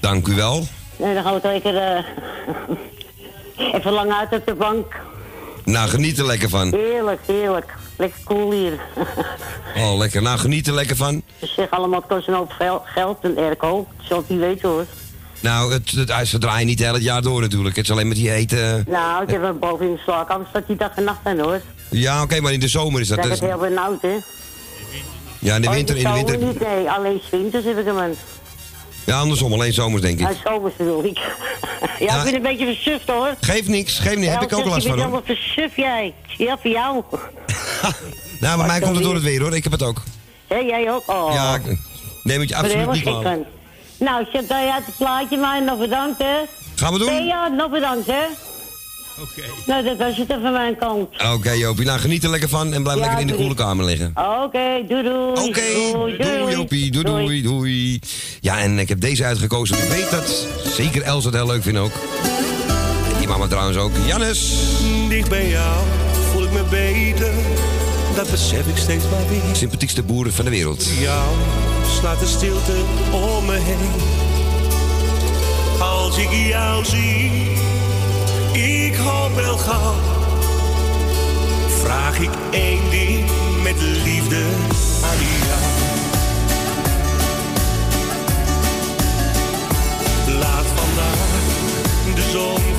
Dank 0.00 0.28
u 0.28 0.34
wel. 0.34 0.62
En 0.96 1.14
dan 1.14 1.22
gaan 1.22 1.34
we 1.34 1.48
lekker 1.48 1.76
eh, 1.76 2.04
even 3.74 3.92
lang 3.92 4.12
uit 4.12 4.32
op 4.32 4.46
de 4.46 4.54
bank. 4.54 5.12
Nou, 5.64 5.88
geniet 5.88 6.18
er 6.18 6.26
lekker 6.26 6.48
van. 6.48 6.74
Heerlijk, 6.74 7.20
heerlijk. 7.26 7.74
Lekker 7.96 8.20
cool 8.24 8.52
hier. 8.52 8.80
Oh, 9.76 9.98
lekker. 9.98 10.22
Nou, 10.22 10.38
geniet 10.38 10.66
er 10.66 10.72
lekker 10.72 10.96
van. 10.96 11.22
Ze 11.40 11.46
zeggen 11.46 11.76
allemaal, 11.78 11.98
het 11.98 12.08
kost 12.08 12.28
een 12.28 12.34
hoop 12.34 12.50
gel- 12.50 12.82
geld 12.84 13.18
en 13.20 13.36
airco. 13.36 13.86
Ik 14.08 14.28
niet 14.28 14.38
weten 14.38 14.68
hoor. 14.68 14.84
Nou, 15.40 15.72
het, 15.72 15.90
het, 15.90 16.28
ze 16.28 16.38
draaien 16.38 16.66
niet 16.66 16.78
heel 16.78 16.94
het 16.94 17.02
jaar 17.02 17.22
door 17.22 17.40
natuurlijk. 17.40 17.76
Het 17.76 17.84
is 17.84 17.90
alleen 17.90 18.08
met 18.08 18.16
die 18.16 18.30
hete... 18.30 18.84
Nou, 18.86 19.22
ik 19.22 19.30
heb 19.30 19.42
hem 19.42 19.58
boven 19.58 19.86
in 19.86 19.92
de 19.92 19.98
slaapkamer 19.98 20.46
staat 20.48 20.66
die 20.66 20.76
dag 20.76 20.90
en 20.94 21.04
nacht 21.04 21.18
aan 21.22 21.38
hoor. 21.38 21.60
Ja, 21.90 22.22
oké, 22.22 22.40
maar 22.40 22.52
in 22.52 22.60
de 22.60 22.68
zomer 22.68 23.00
is 23.00 23.08
dat... 23.08 23.22
Dat 23.22 23.32
is 23.32 23.40
heel 23.40 23.58
benauwd 23.58 24.02
hè. 24.02 24.16
ja, 25.38 25.54
in 25.54 25.62
de 25.62 25.68
Oh, 25.68 25.74
winter... 25.74 25.96
In 25.96 26.02
de 26.02 26.08
zomer 26.08 26.26
winter 26.26 26.46
niet, 26.48 26.60
nee. 26.60 26.90
Alleen 26.90 27.20
winters 27.30 27.64
heb 27.64 27.78
ik 27.78 27.84
hem 27.84 27.98
aan. 27.98 28.14
Ja, 29.06 29.18
andersom. 29.18 29.52
Alleen 29.52 29.72
zomers, 29.72 30.02
denk 30.02 30.18
ik. 30.20 30.26
Hij 30.26 30.36
zomers 30.44 30.74
bedoel 30.76 31.04
ik. 31.04 31.18
ja, 31.18 31.88
Ja. 32.06 32.16
ik 32.18 32.24
ben 32.24 32.34
een 32.34 32.42
beetje 32.42 32.66
versuft 32.66 33.08
hoor. 33.08 33.34
Geeft 33.40 33.68
niks, 33.68 33.98
geeft 33.98 34.16
niks. 34.18 34.32
Heb 34.32 34.42
ik 34.42 34.52
ook 34.52 34.64
last 34.64 34.80
van, 34.86 34.90
hoor. 34.90 34.98
helemaal 34.98 35.22
versuft 35.24 35.76
jij. 35.76 36.14
Ja, 36.38 36.58
voor 36.62 36.70
jou. 36.70 37.02
Nou, 38.40 38.56
bij 38.58 38.66
mij 38.66 38.80
komt 38.80 38.94
het 38.94 39.04
door 39.04 39.14
het 39.14 39.22
weer, 39.22 39.40
hoor. 39.40 39.54
Ik 39.56 39.62
heb 39.62 39.72
het 39.72 39.82
ook. 39.82 40.02
Hé, 40.46 40.56
jij 40.56 40.90
ook? 40.92 41.02
Oh. 41.06 41.30
Ja, 41.34 41.54
ik- 41.54 41.78
neem 42.22 42.40
het 42.40 42.48
je 42.48 42.54
Ik 42.54 42.62
ben 42.62 42.70
absoluut 42.88 43.04
niet 43.04 43.04
van. 43.22 43.44
Nou, 43.98 44.26
zet 44.32 44.44
jij 44.48 44.68
uit 44.70 44.86
het 44.86 44.96
plaatje 44.96 45.36
maar 45.36 45.62
nog 45.62 45.78
bedankt 45.78 46.18
hè. 46.18 46.34
Gaan 46.74 46.92
we 46.92 46.98
doen? 46.98 47.08
Nee, 47.08 47.22
ja, 47.24 47.48
nog 47.48 47.70
bedankt 47.70 48.06
hè. 48.06 48.22
Oké. 49.20 49.42
Nou, 49.66 49.84
dat 49.84 49.96
was 49.96 50.16
het 50.16 50.30
er 50.30 50.40
van 50.42 50.52
mijn 50.52 50.76
kant. 50.78 51.08
Oké, 51.34 51.50
Jopie. 51.50 51.84
Nou, 51.84 51.98
geniet 51.98 52.24
er 52.24 52.30
lekker 52.30 52.48
van 52.48 52.72
en 52.72 52.82
blijf 52.82 52.98
Ja, 52.98 53.04
lekker 53.04 53.20
in 53.20 53.26
de 53.26 53.32
doei. 53.32 53.44
koele 53.46 53.64
kamer 53.64 53.84
liggen. 53.84 54.12
Oké, 54.44 54.82
doei 54.88 55.02
doei. 55.02 55.48
Oké, 55.48 55.62
doei, 55.92 56.16
doei 56.16 56.54
Jopie, 56.56 56.90
doei, 56.90 57.04
doei, 57.04 57.42
doei. 57.42 58.00
Ja, 58.40 58.58
en 58.58 58.78
ik 58.78 58.88
heb 58.88 59.00
deze 59.00 59.24
uitgekozen. 59.24 59.78
Ik 59.78 59.88
weet 59.88 60.10
dat 60.10 60.46
zeker 60.76 61.02
Els 61.02 61.24
het 61.24 61.34
heel 61.34 61.46
leuk 61.46 61.62
vindt 61.62 61.78
ook. 61.78 61.92
En 63.12 63.18
die 63.18 63.28
mama 63.28 63.46
trouwens 63.46 63.76
ook. 63.78 63.90
Jannes. 64.06 64.52
Dicht 65.08 65.28
bij 65.28 65.48
jou 65.48 65.82
voel 66.32 66.44
ik 66.44 66.52
me 66.52 66.62
beter, 66.70 67.32
dat 68.14 68.30
besef 68.30 68.66
ik 68.66 68.76
steeds 68.76 69.04
maar 69.10 69.28
weer. 69.28 69.56
Sympathiekste 69.56 70.02
boer 70.02 70.32
van 70.32 70.44
de 70.44 70.50
wereld. 70.50 70.86
Jou 71.00 71.28
slaat 71.98 72.20
de 72.20 72.26
stilte 72.26 72.72
om 73.12 73.44
me 73.44 73.56
heen. 73.58 73.90
Als 75.80 76.16
ik 76.18 76.30
jou 76.30 76.84
zie, 76.84 77.30
hoop 79.04 79.34
wel 79.34 79.56
gauw. 79.56 79.94
Vraag 81.82 82.18
ik 82.18 82.30
één 82.50 82.90
ding 82.90 83.28
met 83.62 83.80
liefde 83.80 84.42
aan 85.04 85.18
jou. 85.46 85.62
Laat 90.38 90.66
vandaag 90.74 91.32
de 92.14 92.30
zon 92.30 92.73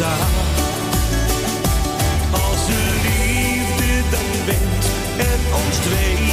Als 0.00 0.06
de 2.66 3.00
liefde 3.02 4.02
dan 4.10 4.44
wint 4.44 4.86
en 5.18 5.40
ons 5.66 5.76
twee 5.76 6.27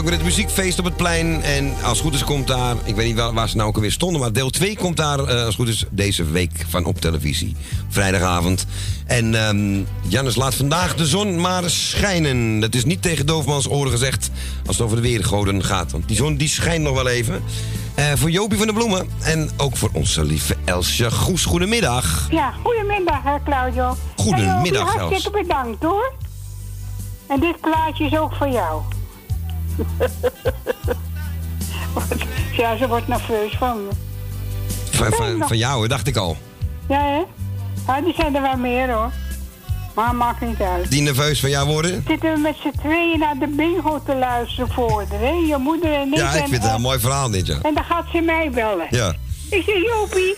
ook 0.00 0.06
weer 0.06 0.18
het 0.18 0.24
muziekfeest 0.26 0.78
op 0.78 0.84
het 0.84 0.96
plein. 0.96 1.42
En 1.42 1.74
als 1.82 1.98
het 1.98 2.06
goed 2.06 2.14
is 2.14 2.24
komt 2.24 2.46
daar, 2.46 2.76
ik 2.84 2.94
weet 2.94 3.06
niet 3.06 3.16
waar, 3.16 3.32
waar 3.32 3.48
ze 3.48 3.56
nou 3.56 3.68
ook 3.68 3.74
alweer 3.74 3.92
stonden... 3.92 4.20
maar 4.20 4.32
deel 4.32 4.50
2 4.50 4.76
komt 4.76 4.96
daar, 4.96 5.18
eh, 5.18 5.26
als 5.26 5.44
het 5.44 5.54
goed 5.54 5.68
is, 5.68 5.84
deze 5.90 6.24
week 6.24 6.64
van 6.68 6.84
op 6.84 7.00
televisie. 7.00 7.56
Vrijdagavond. 7.88 8.66
En 9.06 9.34
ehm 9.34 9.84
Jannes 10.08 10.36
laat 10.36 10.54
vandaag 10.54 10.94
de 10.94 11.06
zon 11.06 11.40
maar 11.40 11.70
schijnen. 11.70 12.60
Dat 12.60 12.74
is 12.74 12.84
niet 12.84 13.02
tegen 13.02 13.26
Doofmans 13.26 13.68
oren 13.68 13.90
gezegd 13.90 14.30
als 14.66 14.76
het 14.76 14.84
over 14.84 14.96
de 14.96 15.08
weergoden 15.08 15.64
gaat. 15.64 15.92
Want 15.92 16.08
die 16.08 16.16
zon 16.16 16.36
die 16.36 16.48
schijnt 16.48 16.82
nog 16.82 16.94
wel 16.94 17.08
even. 17.08 17.42
Eh, 17.94 18.04
voor 18.14 18.30
Jopie 18.30 18.58
van 18.58 18.66
de 18.66 18.72
Bloemen 18.72 19.08
en 19.22 19.50
ook 19.56 19.76
voor 19.76 19.90
onze 19.92 20.24
lieve 20.24 20.56
Elsje 20.64 21.10
Goes. 21.10 21.44
Goedemiddag. 21.44 22.28
Ja, 22.30 22.52
goedemiddag, 22.62 23.22
hè, 23.22 23.36
Claudio. 23.44 23.96
Goedemiddag, 24.16 24.62
Hey, 24.62 24.70
Jopie, 24.70 25.00
Hartstikke 25.00 25.38
bedankt, 25.38 25.82
hoor. 25.82 26.12
En 27.26 27.40
dit 27.40 27.60
plaatje 27.60 28.04
is 28.04 28.18
ook 28.18 28.34
voor 28.34 28.48
jou. 28.48 28.82
ja, 32.60 32.76
ze 32.76 32.88
wordt 32.88 33.08
nerveus 33.08 33.56
van 33.56 33.84
me. 33.84 33.90
Van, 34.90 35.12
van, 35.12 35.48
van 35.48 35.56
jou, 35.56 35.88
dacht 35.88 36.06
ik 36.06 36.16
al. 36.16 36.36
Ja, 36.88 37.04
hè? 37.04 37.22
Ja, 37.86 38.00
die 38.00 38.14
zijn 38.14 38.36
er 38.36 38.42
wel 38.42 38.56
meer, 38.56 38.92
hoor. 38.92 39.10
Maar 39.94 40.14
maakt 40.14 40.40
niet 40.40 40.60
uit. 40.60 40.90
Die 40.90 41.02
nerveus 41.02 41.40
van 41.40 41.50
jou 41.50 41.68
worden? 41.68 42.04
Zitten 42.06 42.32
we 42.32 42.38
met 42.38 42.56
z'n 42.62 42.78
tweeën 42.78 43.18
naar 43.18 43.38
de 43.38 43.46
bingo 43.46 44.02
te 44.02 44.16
luisteren 44.16 44.72
voor 44.72 44.90
haar, 44.90 45.20
hè? 45.20 45.30
Je 45.30 45.56
moeder 45.58 45.92
en 45.92 46.12
ik. 46.12 46.16
Ja, 46.16 46.32
ik 46.32 46.42
en, 46.42 46.48
vind 46.48 46.62
het 46.62 46.72
een 46.72 46.80
mooi 46.80 46.98
verhaal 46.98 47.30
dit, 47.30 47.46
ja. 47.46 47.58
En 47.62 47.74
dan 47.74 47.84
gaat 47.84 48.06
ze 48.12 48.20
mij 48.20 48.50
bellen. 48.50 48.86
Ja. 48.90 49.14
Ik 49.50 49.62
zeg, 49.62 49.82
Jopie, 49.82 50.36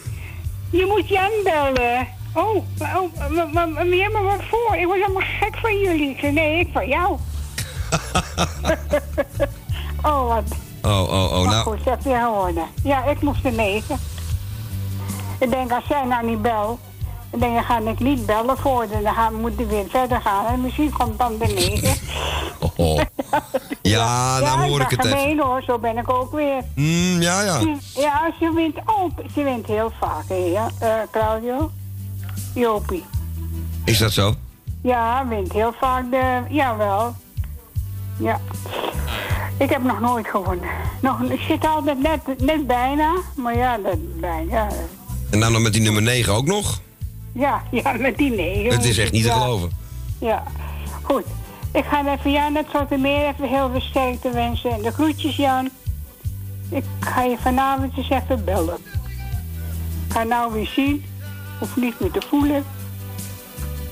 je 0.70 0.86
moet 0.86 1.08
Jan 1.08 1.30
bellen. 1.44 2.06
Oh, 2.34 2.56
oh 2.78 3.34
maar, 3.34 3.48
maar, 3.52 4.22
maar, 4.22 4.44
voor? 4.50 4.76
Ik 4.76 4.86
was 4.86 4.96
helemaal 4.96 5.28
gek 5.40 5.56
van 5.60 5.78
jullie. 5.78 6.10
Ik 6.10 6.18
zei, 6.18 6.32
nee, 6.32 6.58
ik 6.58 6.68
van 6.72 6.88
jou. 6.88 7.18
oh, 10.10 10.28
wat. 10.28 10.44
Oh, 10.82 11.02
oh, 11.02 11.32
oh, 11.32 11.44
maar 11.44 11.54
nou. 11.54 11.64
goed, 11.64 11.78
gewonnen. 12.02 12.66
Ja, 12.82 13.04
ik 13.04 13.20
moest 13.20 13.44
er 13.44 13.52
negen. 13.52 13.98
Ik 15.38 15.50
denk, 15.50 15.72
als 15.72 15.86
zij 15.86 16.04
nou 16.04 16.26
niet 16.26 16.42
belt, 16.42 16.80
dan 17.30 17.40
denk 17.40 17.58
ik, 17.58 17.64
ga 17.64 17.78
ik 17.78 18.00
niet 18.00 18.26
bellen 18.26 18.58
voor 18.58 18.86
haar. 18.90 19.02
Dan 19.02 19.14
gaan, 19.14 19.34
moet 19.34 19.60
ik 19.60 19.68
weer 19.68 19.84
verder 19.88 20.20
gaan. 20.20 20.46
En 20.46 20.60
misschien 20.60 20.92
komt 20.92 21.18
dan 21.18 21.38
de 21.38 21.46
negen. 21.46 21.94
Oh. 22.76 23.00
Ja, 23.82 24.38
nou 24.38 24.68
hoor 24.68 24.80
ik 24.80 24.88
ben 24.88 24.98
het 24.98 25.06
even. 25.06 25.18
gemeen 25.18 25.40
hoor, 25.40 25.62
zo 25.62 25.78
ben 25.78 25.98
ik 25.98 26.10
ook 26.10 26.32
weer. 26.32 26.62
Mm, 26.74 27.20
ja, 27.20 27.42
ja. 27.42 27.60
Ja, 27.94 28.32
ze 28.40 28.52
wint 28.54 28.76
ook. 28.86 29.10
Ze 29.34 29.42
wint 29.42 29.66
heel 29.66 29.92
vaak, 30.00 30.28
hè, 30.28 30.34
ja, 30.34 30.70
eh, 30.78 30.94
Claudio? 31.10 31.70
Jopie. 32.54 33.04
Is 33.84 33.98
dat 33.98 34.12
zo? 34.12 34.34
Ja, 34.82 35.26
wint 35.28 35.52
heel 35.52 35.72
vaak 35.80 36.10
de... 36.10 36.42
Jawel. 36.48 37.14
Ja. 38.22 38.40
Ik 39.58 39.70
heb 39.70 39.82
nog 39.82 40.00
nooit 40.00 40.26
gewonnen. 40.26 40.68
Nog, 41.00 41.22
ik 41.22 41.40
zit 41.40 41.64
altijd 41.66 42.02
net, 42.02 42.20
net 42.40 42.66
bijna, 42.66 43.12
maar 43.36 43.56
ja, 43.56 43.78
dat 43.78 44.20
bijna. 44.20 44.68
En 45.30 45.40
dan 45.40 45.52
nog 45.52 45.62
met 45.62 45.72
die 45.72 45.82
nummer 45.82 46.02
9 46.02 46.32
ook 46.32 46.46
nog? 46.46 46.80
ja, 47.32 47.62
ja 47.70 47.92
met 47.92 48.16
die 48.18 48.30
negen. 48.30 48.72
Het 48.72 48.84
is 48.84 48.98
echt 48.98 49.12
niet 49.12 49.22
te 49.22 49.30
geloven. 49.30 49.70
Ja, 50.18 50.42
goed. 51.02 51.24
Ik 51.72 51.84
ga 51.84 52.12
even 52.12 52.30
Jan 52.30 52.54
het 52.54 52.66
soort 52.72 52.98
meer 52.98 53.26
even 53.26 53.48
heel 53.48 53.70
veel 53.70 53.80
sterkte 53.80 54.30
wensen. 54.30 54.70
En 54.70 54.82
de 54.82 54.92
groetjes, 54.92 55.36
Jan. 55.36 55.70
Ik 56.68 56.84
ga 57.00 57.22
je 57.22 57.36
vanavond 57.40 57.96
eens 57.96 58.10
even 58.10 58.44
bellen. 58.44 58.78
Ik 60.06 60.12
ga 60.12 60.22
nou 60.22 60.52
weer 60.52 60.66
zien. 60.66 61.04
Hoef 61.58 61.76
niet 61.76 62.00
meer 62.00 62.10
te 62.10 62.20
voelen. 62.28 62.64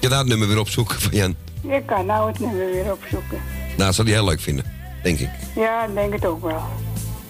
Je 0.01 0.09
gaat 0.09 0.19
het 0.19 0.29
nummer 0.29 0.49
weer 0.49 0.59
opzoeken 0.59 1.01
van 1.01 1.13
Jan. 1.13 1.35
Ik 1.63 1.87
kan 1.87 2.07
nou 2.07 2.31
het 2.31 2.39
nummer 2.39 2.71
weer 2.71 2.93
opzoeken. 2.93 3.39
Nou, 3.81 3.93
dat 3.93 3.95
zal 3.95 4.05
hij 4.05 4.15
heel 4.15 4.25
leuk 4.25 4.41
vinden, 4.41 4.65
denk 5.03 5.19
ik. 5.19 5.29
Ja, 5.55 5.85
ik 5.85 5.95
denk 5.95 6.13
het 6.13 6.27
ook 6.27 6.43
wel. 6.43 6.63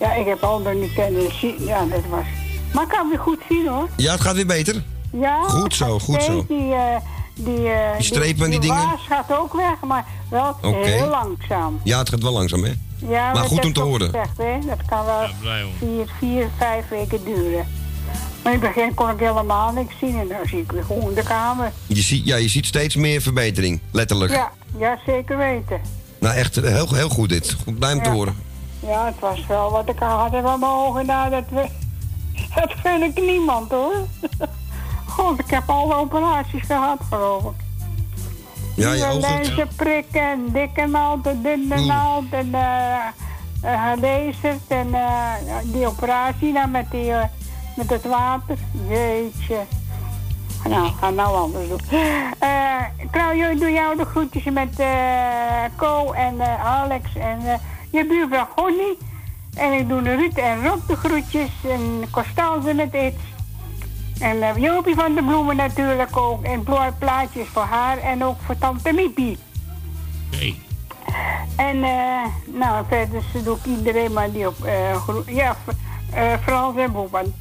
Ja, 0.01 0.13
ik 0.15 0.27
heb 0.27 0.43
al 0.43 0.59
niet 0.59 0.93
kunnen 0.93 1.35
zien. 1.39 1.65
Ja, 1.65 1.85
dat 1.85 2.01
was... 2.11 2.25
Maar 2.73 2.83
ik 2.83 2.89
kan 2.89 3.09
weer 3.09 3.19
goed 3.19 3.39
zien, 3.49 3.69
hoor. 3.69 3.89
Ja, 3.97 4.13
het 4.13 4.21
gaat 4.21 4.35
weer 4.35 4.47
beter. 4.47 4.83
Ja, 5.13 5.43
Goed 5.43 5.75
zo, 5.75 5.99
goed 5.99 6.23
zo. 6.23 6.45
Die, 6.49 6.73
eh, 6.73 6.97
die, 7.35 7.69
eh, 7.69 7.97
Die 7.97 8.05
strepen 8.07 8.45
en 8.45 8.51
die 8.51 8.61
dingen? 8.61 8.77
waas 8.77 9.07
gaat 9.09 9.33
ook 9.39 9.53
weg, 9.53 9.81
maar 9.87 10.05
wel 10.31 10.57
heel 10.63 11.09
langzaam. 11.09 11.81
Ja, 11.85 11.99
het 11.99 12.09
gaat 12.09 12.23
wel 12.23 12.33
langzaam, 12.33 12.65
hè? 12.65 12.73
Ja, 13.09 13.33
Maar 13.33 13.45
goed 13.45 13.65
om 13.65 13.73
te 13.73 13.81
horen. 13.81 14.11
gezegd, 14.11 14.37
hè. 14.39 14.59
Dat 14.67 14.85
kan 14.87 15.05
wel 15.05 15.23
om. 15.23 15.71
vier, 15.79 16.07
vier, 16.19 16.49
vijf 16.59 16.89
weken 16.89 17.25
duren. 17.25 17.67
Maar 18.43 18.53
in 18.53 18.61
het 18.61 18.75
begin 18.75 18.95
kon 18.95 19.11
ik 19.11 19.19
helemaal 19.19 19.73
niks 19.73 19.95
zien 20.01 20.19
en 20.19 20.29
dan 20.29 20.39
zie 20.49 20.59
ik 20.61 20.73
weer 20.73 20.85
gewoon 20.85 21.15
de 21.15 21.23
kamer. 21.23 21.73
Je 21.87 22.03
ziet, 22.03 22.27
ja, 22.27 22.37
je 22.37 22.49
ziet 22.49 22.67
steeds 22.67 22.97
meer 22.97 23.21
verbetering, 23.21 23.81
letterlijk. 23.91 24.33
Ja, 24.33 24.53
ja, 24.79 24.99
zeker 25.07 25.37
weten. 25.37 25.81
Nou, 26.21 26.35
echt 26.35 26.57
eh, 26.57 26.73
heel, 26.73 26.95
heel 26.95 27.09
goed 27.09 27.29
dit. 27.29 27.57
Goed, 27.65 27.79
blij 27.79 27.93
om 27.93 28.03
te 28.03 28.11
horen. 28.11 28.37
Ja, 28.81 29.07
het 29.07 29.19
was 29.19 29.47
wel 29.47 29.71
wat 29.71 29.89
ik 29.89 29.99
had 29.99 30.33
in 30.33 30.43
mijn 30.43 30.65
ogen. 30.65 31.07
Nou, 31.07 31.31
dat, 31.31 31.45
we, 31.49 31.67
dat 32.55 32.73
gun 32.83 33.03
ik 33.03 33.21
niemand 33.21 33.71
hoor. 33.71 33.95
God, 35.17 35.39
ik 35.39 35.51
heb 35.51 35.71
alle 35.71 35.95
operaties 35.95 36.63
gehad, 36.63 36.99
geloof 37.09 37.43
ik. 37.45 37.65
Ja, 38.77 38.93
je 38.93 39.05
ogen. 39.05 39.69
Prikken, 39.77 40.23
en 40.23 40.49
dikke 40.53 40.87
naald, 40.87 41.27
en 41.27 41.43
dunne 41.43 41.85
naald 41.85 42.25
en 42.31 42.55
eh 42.55 43.07
eh, 43.63 43.93
gelaserd 43.93 44.67
en 44.69 44.87
eh, 44.87 45.47
ja, 45.47 45.61
die 45.65 45.87
operatie 45.87 46.53
nou 46.53 46.69
met, 46.69 46.91
die, 46.91 47.13
eh, 47.13 47.25
met 47.77 47.91
het 47.91 48.05
water. 48.05 48.59
Jeetje. 48.89 49.59
Nou, 50.69 50.91
ga 51.01 51.11
nou 51.11 51.37
anders 51.37 51.69
doen. 51.69 51.81
Eh 52.39 52.49
Claudio, 53.11 53.51
ik 53.51 53.59
doe 53.61 53.71
jou 53.73 53.97
de 53.97 54.05
groetjes 54.05 54.45
met 54.45 54.79
eh 54.79 54.89
Co 55.77 56.13
en 56.13 56.41
eh, 56.41 56.65
Alex 56.67 57.15
en 57.17 57.39
eh, 57.47 57.59
je 57.91 58.07
buurvrouw 58.07 58.47
Gonnie. 58.57 58.99
En 59.57 59.73
ik 59.73 59.89
doe 59.89 60.01
Ruud 60.03 60.37
en 60.37 60.67
Rob 60.67 60.81
de 60.87 60.97
groetjes 60.97 61.51
en 61.69 62.05
Constance 62.11 62.75
met 62.75 62.95
iets. 62.95 63.23
En 64.21 64.61
Jopie 64.61 64.95
van 64.95 65.15
de 65.15 65.23
Bloemen 65.23 65.57
natuurlijk 65.57 66.17
ook. 66.17 66.43
En 66.45 66.63
pla- 66.63 66.95
plaatjes 66.99 67.47
voor 67.53 67.63
haar 67.63 67.99
en 67.99 68.25
ook 68.25 68.37
voor 68.47 68.59
tante 68.59 68.93
Miepie. 68.93 69.39
Nee. 70.31 70.63
En 71.57 71.83
eh, 71.85 72.25
nou, 72.47 72.85
verder 72.89 73.23
doe 73.45 73.57
ik 73.57 73.65
iedereen 73.65 74.13
maar 74.13 74.33
die 74.33 74.47
op... 74.49 74.57
ja, 75.27 75.57
Frans 76.43 76.77
en 76.77 76.93
Boeman. 76.93 77.33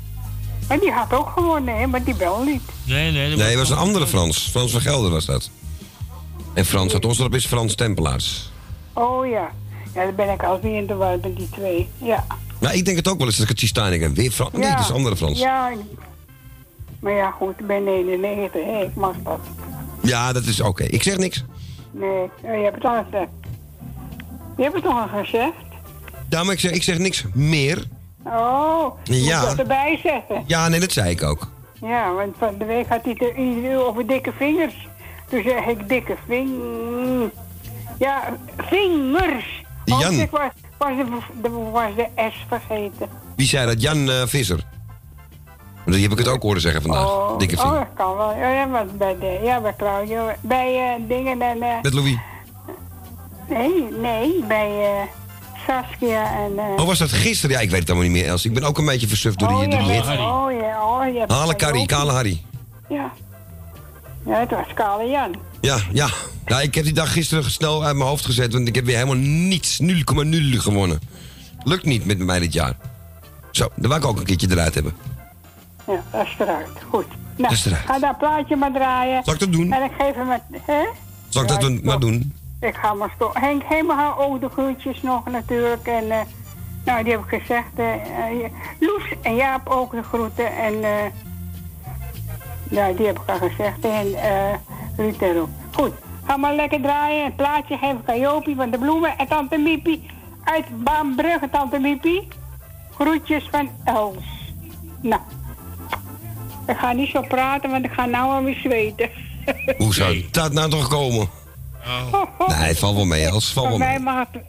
Maar 0.70 0.80
die 0.80 0.92
had 0.92 1.14
ook 1.14 1.30
gewonnen, 1.30 1.78
hè, 1.78 1.88
maar 1.88 2.04
die 2.04 2.16
bel 2.16 2.44
niet. 2.44 2.62
Nee, 2.84 3.12
nee. 3.12 3.36
Nee, 3.36 3.48
het 3.48 3.58
was 3.58 3.70
een 3.70 3.78
andere 3.78 4.08
Frans. 4.08 4.50
Frans 4.52 4.72
van 4.72 4.82
Gelder 4.82 5.12
was 5.12 5.26
dat. 5.26 5.50
En 6.54 6.66
Frans 6.66 6.94
uit 6.94 7.06
Osdorp 7.06 7.36
is 7.36 7.46
Frans 7.46 7.76
Tempelaars. 7.76 8.52
Oh 8.94 9.28
ja. 9.28 9.52
Ja, 9.94 10.04
daar 10.04 10.16
ben 10.16 10.30
ik 10.30 10.44
al 10.44 10.60
weer 10.60 10.78
in 10.78 10.88
de 10.88 10.96
war 10.96 11.20
met 11.22 11.36
die 11.38 11.50
twee. 11.50 11.90
Ja. 11.98 12.26
Nou, 12.60 12.76
ik 12.76 12.86
denk 12.86 12.98
het 12.98 13.08
ook 13.08 13.18
wel 13.18 13.28
eens 13.28 13.36
dat 13.36 13.44
ik 13.44 13.52
het 13.52 13.60
zie 13.60 13.68
staan. 13.68 13.94
Ik 13.94 14.00
denk, 14.00 14.16
weer 14.16 14.32
Frans? 14.32 14.52
Nee, 14.52 14.72
dat 14.72 14.80
is 14.80 14.90
een 14.90 14.96
andere 14.96 15.16
Frans. 15.16 15.40
Ja. 15.40 15.72
Maar 17.00 17.14
ja, 17.14 17.32
goed, 17.32 17.60
ik 17.60 17.68
ben 17.68 17.84
99, 17.84 18.64
hè, 18.66 18.84
ik 18.84 18.96
mag 18.96 19.16
dat. 19.24 19.40
Ja, 20.02 20.34
dat 20.34 20.46
is 20.46 20.62
oké. 20.62 20.84
Ik 20.84 21.04
zeg 21.04 21.18
niks. 21.18 21.44
Nee, 21.92 22.24
oh, 22.42 22.56
je 22.58 22.64
hebt 22.64 22.76
het 22.76 22.86
al 22.86 23.04
gezegd. 23.04 23.30
Je 24.58 24.64
hebt 24.64 24.76
het 24.76 24.84
toch 24.84 25.02
al 25.02 25.24
gezegd? 25.24 25.54
Ja, 26.30 26.44
maar 26.44 26.54
ik 26.54 26.60
zeg, 26.60 26.72
ik 26.72 26.84
zeg 26.84 26.98
niks 26.98 27.24
meer. 27.34 27.88
Oh, 28.24 28.84
moet 28.84 28.96
Ja. 29.26 29.40
je 29.42 29.46
dat 29.48 29.58
erbij 29.60 30.00
zeggen. 30.04 30.44
Ja, 30.48 30.68
nee, 30.68 30.80
dat 30.80 30.92
zei 30.92 31.10
ik 31.10 31.24
ook. 31.24 31.48
Ja, 31.82 32.14
want 32.14 32.36
van 32.38 32.58
de 32.58 32.66
week 32.66 32.88
had 32.88 33.04
hij 33.04 33.16
het 33.18 33.64
er 33.66 33.86
over 33.86 34.08
dikke 34.08 34.32
vingers. 34.38 34.88
Toen 35.30 35.44
zeg 35.44 35.66
ik 35.66 35.90
dikke 35.90 36.16
vingers. 36.28 37.32
Ja, 38.00 38.38
vingers. 38.58 39.64
Oh, 39.86 40.00
Jan. 40.00 40.14
ik 40.14 40.30
was, 40.32 40.50
was, 40.78 40.92
de, 41.42 41.50
was 41.72 41.96
de 41.96 42.08
S 42.32 42.46
vergeten. 42.48 43.10
Wie 43.36 43.48
zei 43.48 43.66
dat? 43.66 43.82
Jan 43.82 44.10
eh, 44.10 44.22
Visser. 44.26 44.64
Die 45.86 46.02
heb 46.02 46.12
ik 46.12 46.18
het 46.18 46.28
ook 46.28 46.42
horen 46.42 46.62
zeggen 46.62 46.82
vandaag. 46.82 47.06
Oh, 47.06 47.38
Dikke 47.38 47.56
oh, 47.56 47.62
vinger. 47.62 47.78
dat 47.80 47.88
kan 47.96 48.16
wel. 48.18 48.36
Ja, 48.36 48.66
maar 48.66 48.86
bij, 48.86 49.18
de, 49.20 49.40
ja, 49.44 49.62
bij 49.62 49.74
Claudio. 49.78 50.32
Bij 50.42 50.94
eh, 50.96 51.08
dingen 51.08 51.42
en... 51.42 51.62
eh, 51.62 51.82
Met 51.82 51.94
Louis. 51.94 52.18
nee, 53.48 53.84
nee, 54.02 54.44
bij 54.48 54.70
eh, 54.70 55.02
Saskia 55.70 56.38
en... 56.40 56.60
Oh, 56.80 56.86
was 56.86 56.98
dat 57.00 57.12
gisteren? 57.12 57.56
Ja, 57.56 57.62
ik 57.62 57.70
weet 57.70 57.80
het 57.80 57.90
allemaal 57.90 58.08
niet 58.08 58.18
meer, 58.18 58.28
Els. 58.28 58.46
Ik 58.46 58.54
ben 58.54 58.64
ook 58.64 58.78
een 58.78 58.86
beetje 58.86 59.08
versuft 59.08 59.40
door 59.40 59.48
die, 59.48 59.58
oh, 59.58 59.64
door 59.72 59.80
die 59.80 59.92
hit. 59.92 60.06
Oh 60.06 60.52
ja, 60.62 60.84
oh 60.86 61.14
ja. 61.14 61.26
Hale 61.28 61.56
Carrie, 61.56 61.86
Kale 61.86 62.12
Harry. 62.12 62.42
Ja. 62.90 63.12
Ja, 64.26 64.40
het 64.40 64.50
was 64.50 64.66
Kale 64.74 65.10
Jan. 65.10 65.36
Ja, 65.62 65.78
ja. 65.92 66.10
ja. 66.46 66.62
Ik 66.62 66.76
heb 66.76 66.84
die 66.84 66.94
dag 66.94 67.12
gisteren 67.14 67.52
snel 67.52 67.84
uit 67.84 67.96
mijn 67.96 68.10
hoofd 68.10 68.26
gezet, 68.26 68.54
want 68.54 68.68
ik 68.68 68.76
heb 68.76 68.86
weer 68.86 68.96
helemaal 68.96 69.16
niets, 69.16 69.80
0,0 69.82 69.88
gewonnen. 70.58 71.00
Lukt 71.64 71.86
niet 71.86 72.06
met 72.06 72.18
mij 72.18 72.40
dit 72.40 72.54
jaar. 72.54 72.78
Zo, 73.52 73.68
dan 73.76 73.90
wou 73.90 74.02
ik 74.02 74.08
ook 74.08 74.18
een 74.20 74.26
keertje 74.26 74.48
eruit 74.52 74.74
hebben. 74.74 74.94
Ja, 75.88 76.04
dat 76.12 76.26
is 76.26 76.36
eruit. 76.40 76.68
Goed. 76.90 77.06
Nou, 77.08 77.50
Dat 77.50 77.52
is 77.52 77.66
eruit. 77.66 77.86
ga 77.86 78.00
dat 78.00 78.18
plaatje 78.18 78.56
maar 78.56 78.72
draaien. 78.72 79.24
Zal 79.24 79.34
ik 79.34 79.40
dat 79.40 79.52
doen? 79.52 79.72
En 79.74 79.84
ik 79.84 79.92
geef 80.00 80.16
hem 80.16 80.30
het... 80.30 80.42
Hè? 80.66 80.84
Zal 81.30 81.42
ik 81.42 81.48
dat 81.48 81.62
Ja, 81.62 81.68
doen- 81.68 81.80
maar 81.84 82.00
doen? 82.00 82.34
Ik 82.62 82.76
ga 82.76 82.94
maar 82.94 83.12
stop. 83.16 83.36
Henk 83.36 83.64
helemaal 83.64 84.18
ook 84.20 84.40
de 84.42 84.50
groetjes 84.50 85.02
nog 85.02 85.26
natuurlijk. 85.32 85.88
En 85.88 86.12
eh, 86.12 86.20
nou, 86.86 87.04
die 87.04 87.12
heb 87.12 87.24
ik 87.32 87.40
gezegd. 87.42 87.70
eh 87.76 87.94
eh, 87.94 88.52
Loes 88.80 89.04
en 89.22 89.36
Jaap 89.36 89.68
ook 89.70 89.92
de 89.92 90.04
groeten. 90.04 90.58
En 90.58 90.84
eh 90.84 91.06
ja, 92.70 92.92
die 92.92 93.06
heb 93.06 93.20
ik 93.20 93.30
al 93.30 93.50
gezegd. 93.50 93.80
En 93.86 94.14
eh 94.14 94.54
Ruud. 94.98 95.48
Goed, 95.72 95.92
ga 96.26 96.38
maar 96.38 96.56
lekker 96.56 96.82
draaien. 96.82 97.26
Een 97.26 97.36
plaatje 97.36 97.78
geef 97.78 97.94
ik 97.94 98.10
aan 98.10 98.20
Jopie 98.20 98.56
van 98.56 98.70
de 98.70 98.78
Bloemen 98.78 99.18
en 99.18 99.28
Tante 99.28 99.58
Miepie 99.58 100.06
uit 100.44 100.84
Baanbrugge, 100.84 101.50
Tante 101.50 101.80
Miepie. 101.80 102.28
Groetjes 102.94 103.48
van 103.52 103.70
Els. 103.84 104.24
Nou, 105.02 105.22
ik 106.68 106.78
ga 106.78 106.92
niet 106.92 107.10
zo 107.10 107.22
praten, 107.22 107.70
want 107.70 107.86
ik 107.86 107.92
ga 107.92 108.06
nou 108.06 108.32
alweer 108.32 108.56
zweten. 108.64 109.10
Hoe 109.78 109.94
zou 109.94 110.26
dat 110.32 110.54
nou 110.54 110.70
toch 110.70 110.88
komen? 110.88 111.30
Nee, 112.48 112.58
het 112.68 112.80
valt 112.80 112.96
wel 112.96 113.06
mee, 113.06 113.26
Els. 113.26 113.44
Het 113.46 113.54
valt 113.54 113.68
wel 113.68 113.78
Voor 113.78 113.88
mee. 113.88 114.00
mij 114.00 114.14
mag 114.14 114.28
het 114.32 114.42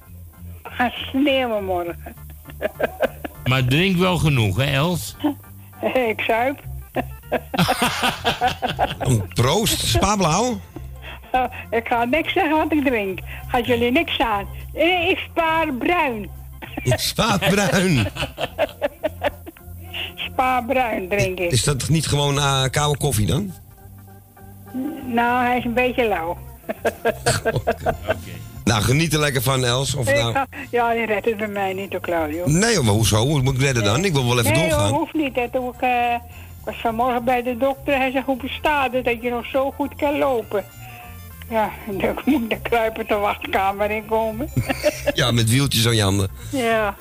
gaan 0.63 0.91
sneeuwen 1.11 1.65
morgen. 1.65 2.15
Maar 3.45 3.65
drink 3.65 3.97
wel 3.97 4.19
genoeg, 4.19 4.57
hè, 4.57 4.65
Els? 4.65 5.17
ik 6.09 6.21
zuip. 6.21 6.61
Proost, 9.35 9.87
spaarblauw. 9.87 10.61
Uh, 11.35 11.45
ik 11.79 11.89
ga 11.89 12.05
niks 12.05 12.33
zeggen 12.33 12.57
wat 12.57 12.73
ik 12.73 12.85
drink. 12.85 13.19
Gaat 13.49 13.67
jullie 13.67 13.91
niks 13.93 14.19
aan. 14.19 14.47
Eh, 14.75 15.09
Ik 15.09 15.19
spaar 15.19 15.73
bruin. 15.75 16.31
Spaarbruin. 16.85 18.07
Spaar 20.15 20.65
bruin 20.65 21.09
drink 21.09 21.39
ik. 21.39 21.51
Is 21.51 21.65
dat 21.65 21.89
niet 21.89 22.07
gewoon 22.07 22.39
eh, 22.39 22.63
koude 22.71 22.99
koffie 22.99 23.27
dan? 23.27 23.53
Nou, 25.07 25.45
hij 25.47 25.59
is 25.59 25.65
een 25.65 25.75
beetje 25.75 26.09
lauw. 26.09 26.37
Nou, 28.65 28.83
geniet 28.83 29.13
er 29.13 29.19
lekker 29.19 29.43
van, 29.43 29.65
Els. 29.65 29.95
Of 29.95 30.15
nou... 30.15 30.33
ga- 30.33 30.47
ja, 30.71 30.93
die 30.93 31.07
redt 31.07 31.25
het 31.25 31.37
bij 31.37 31.49
mij 31.49 31.73
niet, 31.73 31.93
hoor, 31.93 32.01
Claudio. 32.01 32.43
Nee, 32.47 32.81
maar 32.81 32.95
hoezo? 32.95 33.17
Hoe 33.27 33.43
moet 33.43 33.55
ik 33.55 33.61
redden 33.61 33.85
dan? 33.85 34.05
Ik 34.05 34.13
wil 34.13 34.27
wel 34.29 34.39
even 34.39 34.53
nee, 34.53 34.69
doorgaan. 34.69 34.89
hoor, 34.89 34.99
hoeft 34.99 35.15
niet. 35.15 35.37
Hè. 35.37 35.49
Toen 35.49 35.69
ik, 35.69 35.81
eh, 35.81 36.15
ik 36.15 36.65
was 36.65 36.77
vanmorgen 36.81 37.25
bij 37.25 37.43
de 37.43 37.57
dokter. 37.57 37.97
Hij 37.97 38.11
zegt, 38.11 38.25
hoe 38.27 38.37
bestaat 38.37 38.93
het 38.93 39.05
dat 39.05 39.23
je 39.23 39.31
nog 39.31 39.47
zo 39.47 39.71
goed 39.71 39.95
kan 39.97 40.19
lopen? 40.19 40.65
Ja, 41.51 41.71
dan 42.01 42.19
moet 42.25 42.43
ik 42.43 42.51
de 42.51 42.61
kruipen 42.63 43.07
de 43.07 43.15
wachtkamer 43.15 43.91
in 43.91 44.07
komen. 44.07 44.49
Ja, 45.15 45.31
met 45.31 45.51
wieltjes 45.51 45.87
aan 45.87 45.97
je 45.97 46.03
handen. 46.03 46.31
Ja, 46.51 46.95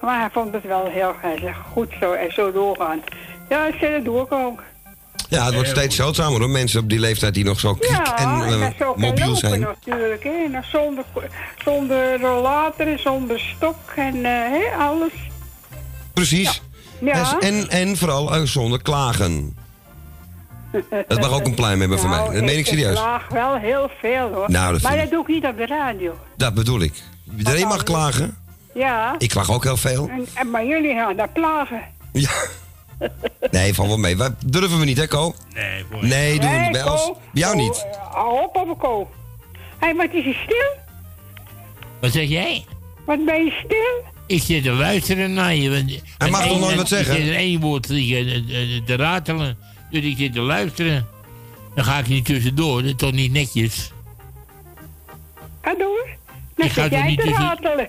maar 0.00 0.20
hij 0.20 0.28
vond 0.32 0.52
het 0.54 0.64
wel 0.64 0.84
heel 0.86 1.12
hij 1.20 1.38
zegt, 1.38 1.58
goed 1.72 1.92
zo 2.00 2.12
en 2.12 2.32
zo 2.32 2.52
doorgaan. 2.52 3.00
Ja, 3.48 3.66
ik 3.66 3.74
zeg, 3.80 3.90
dat 3.92 4.04
doe 4.04 4.20
ik 4.22 4.32
ook. 4.32 4.62
Ja, 5.28 5.44
het 5.44 5.54
wordt 5.54 5.68
steeds 5.68 5.96
zeldzamer 5.96 6.40
hoor. 6.40 6.50
Mensen 6.50 6.80
op 6.80 6.88
die 6.88 6.98
leeftijd 6.98 7.34
die 7.34 7.44
nog 7.44 7.60
zo 7.60 7.74
kriek 7.74 7.90
Ja, 7.90 8.18
en 8.18 8.62
eh, 8.62 8.68
zo 8.78 8.94
mobiel 8.96 9.36
zijn. 9.36 9.60
natuurlijk. 9.60 10.22
Hè. 10.24 10.30
Zonder, 10.62 11.04
zonder 11.64 12.20
rollator 12.20 12.86
en 12.86 12.98
zonder 12.98 13.40
stok 13.56 13.76
en 13.96 14.14
eh, 14.14 14.32
hè, 14.32 14.76
alles. 14.78 15.12
Precies. 16.12 16.62
Ja. 17.00 17.38
En, 17.40 17.68
en 17.70 17.96
vooral 17.96 18.34
eh, 18.34 18.42
zonder 18.42 18.82
klagen. 18.82 19.56
Dat 21.08 21.20
mag 21.20 21.32
ook 21.32 21.46
een 21.46 21.54
pluim 21.54 21.80
hebben 21.80 21.98
voor 21.98 22.08
mij. 22.08 22.18
Nou, 22.18 22.34
Dat 22.34 22.44
meen 22.44 22.58
ik 22.58 22.66
serieus. 22.66 22.90
Ik 22.90 22.96
klaag 22.96 23.28
wel 23.28 23.56
heel 23.56 23.90
veel 24.00 24.32
hoor. 24.32 24.50
Nou, 24.50 24.72
dat 24.72 24.82
maar 24.82 24.96
dat 24.96 25.10
doe 25.10 25.20
ik 25.20 25.28
niet 25.28 25.44
op 25.44 25.56
de 25.56 25.66
radio. 25.66 26.18
Dat 26.36 26.54
bedoel 26.54 26.80
ik. 26.80 26.92
Iedereen 27.38 27.66
mag 27.68 27.82
klagen. 27.82 28.36
Ja. 28.74 29.14
Ik 29.18 29.28
klaag 29.28 29.50
ook 29.50 29.64
heel 29.64 29.76
veel. 29.76 30.08
En, 30.08 30.26
en, 30.34 30.50
maar 30.50 30.66
jullie 30.66 30.94
gaan 30.94 31.16
daar 31.16 31.28
plagen. 31.28 31.80
Nee, 33.50 33.74
van 33.74 33.86
wel 33.88 33.96
mee. 33.96 34.16
Wij 34.16 34.30
durven 34.46 34.78
we 34.78 34.84
niet, 34.84 34.96
hè, 34.96 35.06
Ko? 35.06 35.34
Nee, 35.54 35.84
voor 35.90 36.04
Nee, 36.06 36.40
doen 36.40 36.50
we 36.50 36.58
niet 36.58 36.72
bij 36.72 36.82
Ko. 36.82 36.90
ons. 36.92 37.04
Bij 37.32 37.42
jou 37.42 37.56
niet. 37.56 37.86
eh, 37.92 38.12
Hou 38.12 38.48
op, 38.52 38.78
Ko. 38.78 39.10
Hé, 39.52 39.86
hey, 39.86 39.94
wat 39.94 40.12
is 40.12 40.24
hij 40.24 40.36
stil? 40.44 40.76
Wat 42.00 42.12
zeg 42.12 42.28
jij? 42.28 42.64
Wat 43.06 43.24
ben 43.24 43.44
je 43.44 43.62
stil? 43.64 44.12
Ik 44.26 44.42
zit 44.42 44.62
te 44.62 44.70
luisteren 44.72 45.32
naar 45.32 45.54
je. 45.54 45.70
want- 45.70 46.02
Hij 46.18 46.30
mag 46.30 46.46
toch 46.46 46.60
nooit 46.60 46.76
wat 46.76 46.88
zeggen? 46.88 47.14
Ik 47.16 47.20
zit 47.20 47.28
er 47.30 47.36
één 47.36 47.60
woord 47.60 47.88
liggen 47.88 48.26
eh, 48.48 48.76
eh, 48.76 48.82
te 48.84 48.96
ratelen. 48.96 49.56
Dus 49.90 50.04
ik 50.04 50.16
zit 50.16 50.32
te 50.32 50.40
luisteren. 50.40 51.06
Dan 51.74 51.84
ga 51.84 51.98
ik 51.98 52.08
niet 52.08 52.24
tussendoor. 52.24 52.76
Dat 52.82 52.90
is 52.90 52.96
toch 52.96 53.12
niet 53.12 53.32
netjes? 53.32 53.90
Ga 55.62 55.74
door. 55.74 56.06
Dan 56.56 56.66
Ik 56.66 56.72
ga 56.72 56.82
zit 56.82 56.92
er 56.92 56.98
jij 56.98 57.06
niet 57.08 57.18
te 57.18 57.26
tussen- 57.26 57.42
ratelen. 57.44 57.88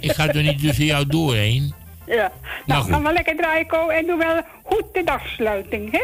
Ik 0.00 0.12
ga 0.12 0.28
er 0.28 0.42
niet 0.42 0.60
tussen 0.60 0.84
jou 0.84 1.06
doorheen. 1.06 1.74
Ja. 2.06 2.32
Nou, 2.66 2.90
Nou, 2.90 3.02
maar 3.02 3.12
lekker 3.12 3.36
draaien, 3.36 3.66
Ko. 3.66 3.88
En 3.88 4.06
doe 4.06 4.18
wel 4.18 4.40
goed 4.62 4.84
de 4.92 5.02
dagsluiting, 5.04 5.92
hè? 5.92 6.02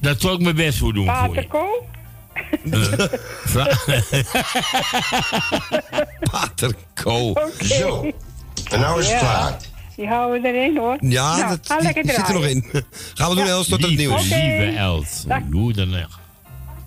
Dat 0.00 0.20
zal 0.20 0.34
ik 0.34 0.40
mijn 0.40 0.56
best 0.56 0.78
voor 0.78 0.92
doen 0.92 1.04
voor 1.06 1.14
Pater, 1.14 1.42
je. 1.42 1.48
Ko. 1.48 1.86
Eh, 2.70 2.82
vra- 3.44 3.76
Pater 6.30 6.72
Ko. 7.02 7.32
Zo. 7.60 8.10
En 8.70 8.80
nou 8.80 9.00
is 9.00 9.10
het 9.10 9.18
klaar. 9.18 9.56
Die 9.96 10.06
houden 10.08 10.42
we 10.42 10.48
erin, 10.48 10.76
hoor. 10.76 10.96
Ja, 11.00 11.36
nou, 11.36 11.48
dat 11.48 11.58
ga 11.62 11.78
lekker 11.82 12.02
die 12.02 12.12
zit 12.12 12.28
er 12.28 12.34
nog 12.34 12.44
in. 12.46 12.70
Gaan 13.14 13.28
we 13.30 13.34
doen, 13.36 13.46
Els, 13.46 13.68
tot 13.68 13.82
het 13.82 13.96
nieuws. 13.96 14.22
Lieve 14.22 14.74
Els. 14.76 15.24
Goedendag. 15.52 16.20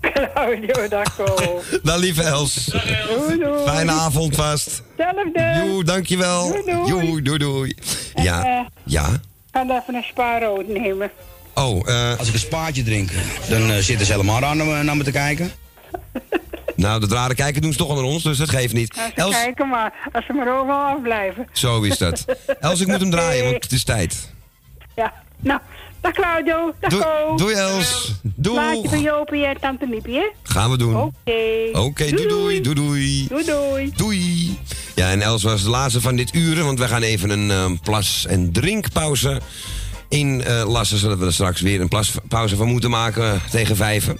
Claudio, 0.00 0.88
dag, 0.96 1.16
Ko. 1.16 1.60
Nou, 1.82 2.00
lieve 2.00 2.22
Els. 2.22 2.64
Doei, 2.64 3.38
doei. 3.38 3.64
Fijne 3.66 3.92
avond 3.92 4.36
vast. 4.36 4.82
Hetzelfde. 5.06 5.66
Joe, 5.66 5.84
dankjewel. 5.84 6.48
Doei, 6.48 6.62
doei. 6.64 6.86
Joe, 7.06 7.22
doei, 7.22 7.38
doei. 7.38 7.74
En, 8.14 8.22
Ja, 8.22 8.44
eh, 8.44 8.66
ja. 8.84 9.08
ga 9.52 9.62
even 9.62 9.94
een 9.94 10.02
spaarrood 10.02 10.68
nemen. 10.68 11.10
Oh, 11.54 11.88
eh... 11.88 12.18
Als 12.18 12.28
ik 12.28 12.34
een 12.34 12.40
spaatje 12.40 12.82
drink, 12.82 13.10
dan 13.48 13.70
eh, 13.70 13.76
zitten 13.76 14.06
ze 14.06 14.12
helemaal 14.12 14.44
aan 14.44 14.56
naar 14.56 14.66
me, 14.66 14.82
naar 14.82 14.96
me 14.96 15.04
te 15.04 15.10
kijken. 15.10 15.50
Nou, 16.76 17.00
de 17.00 17.14
rare 17.14 17.34
kijken 17.34 17.62
doen 17.62 17.72
ze 17.72 17.78
toch 17.78 17.88
al 17.88 17.94
naar 17.94 18.04
ons, 18.04 18.22
dus 18.22 18.38
dat 18.38 18.48
geeft 18.50 18.72
niet. 18.74 18.96
Nou, 18.96 19.10
ze 19.14 19.20
Els, 19.20 19.34
kijken 19.34 19.68
maar, 19.68 19.92
als 20.12 20.26
ze 20.26 20.32
maar 20.32 20.58
overal 20.60 20.94
afblijven. 20.96 21.46
zo 21.52 21.82
is 21.82 21.98
dat. 21.98 22.24
Els, 22.60 22.80
ik 22.80 22.86
moet 22.86 23.00
hem 23.00 23.10
draaien, 23.10 23.44
want 23.50 23.62
het 23.62 23.72
is 23.72 23.84
tijd. 23.84 24.30
Ja, 24.96 25.12
nou, 25.40 25.60
dag 26.00 26.12
Claudio, 26.12 26.74
dag 26.80 26.90
Doei, 26.90 27.02
Ko. 27.04 27.36
doei 27.36 27.54
Els. 27.54 28.12
Plaatje 28.42 28.82
Doeg. 28.82 28.90
van 28.90 29.00
Jopie 29.00 29.44
en 29.44 29.56
Tante 29.60 29.86
Miepie, 29.86 30.14
hè? 30.16 30.26
Gaan 30.42 30.70
we 30.70 30.76
doen. 30.76 30.96
Oké. 30.96 31.78
Oké, 31.78 32.10
doei, 32.10 32.26
doei, 32.28 32.60
doei, 32.60 32.74
doei. 32.74 33.26
Doei, 33.28 33.44
doei. 33.44 33.92
Doei. 33.96 34.58
Ja, 34.94 35.10
en 35.10 35.22
Els 35.22 35.42
was 35.42 35.62
de 35.62 35.68
laatste 35.68 36.00
van 36.00 36.16
dit 36.16 36.34
uur, 36.34 36.64
want 36.64 36.78
we 36.78 36.88
gaan 36.88 37.02
even 37.02 37.30
een 37.30 37.50
eh, 37.50 37.78
plas- 37.82 38.26
en 38.26 38.52
drinkpauze 38.52 39.40
inlassen. 40.08 40.98
zodat 40.98 41.18
we 41.18 41.26
er 41.26 41.32
straks 41.32 41.60
weer 41.60 41.80
een 41.80 41.88
plaspauze 41.88 42.56
van 42.56 42.68
moeten 42.68 42.90
maken 42.90 43.32
eh, 43.32 43.40
tegen 43.50 43.76
vijven. 43.76 44.18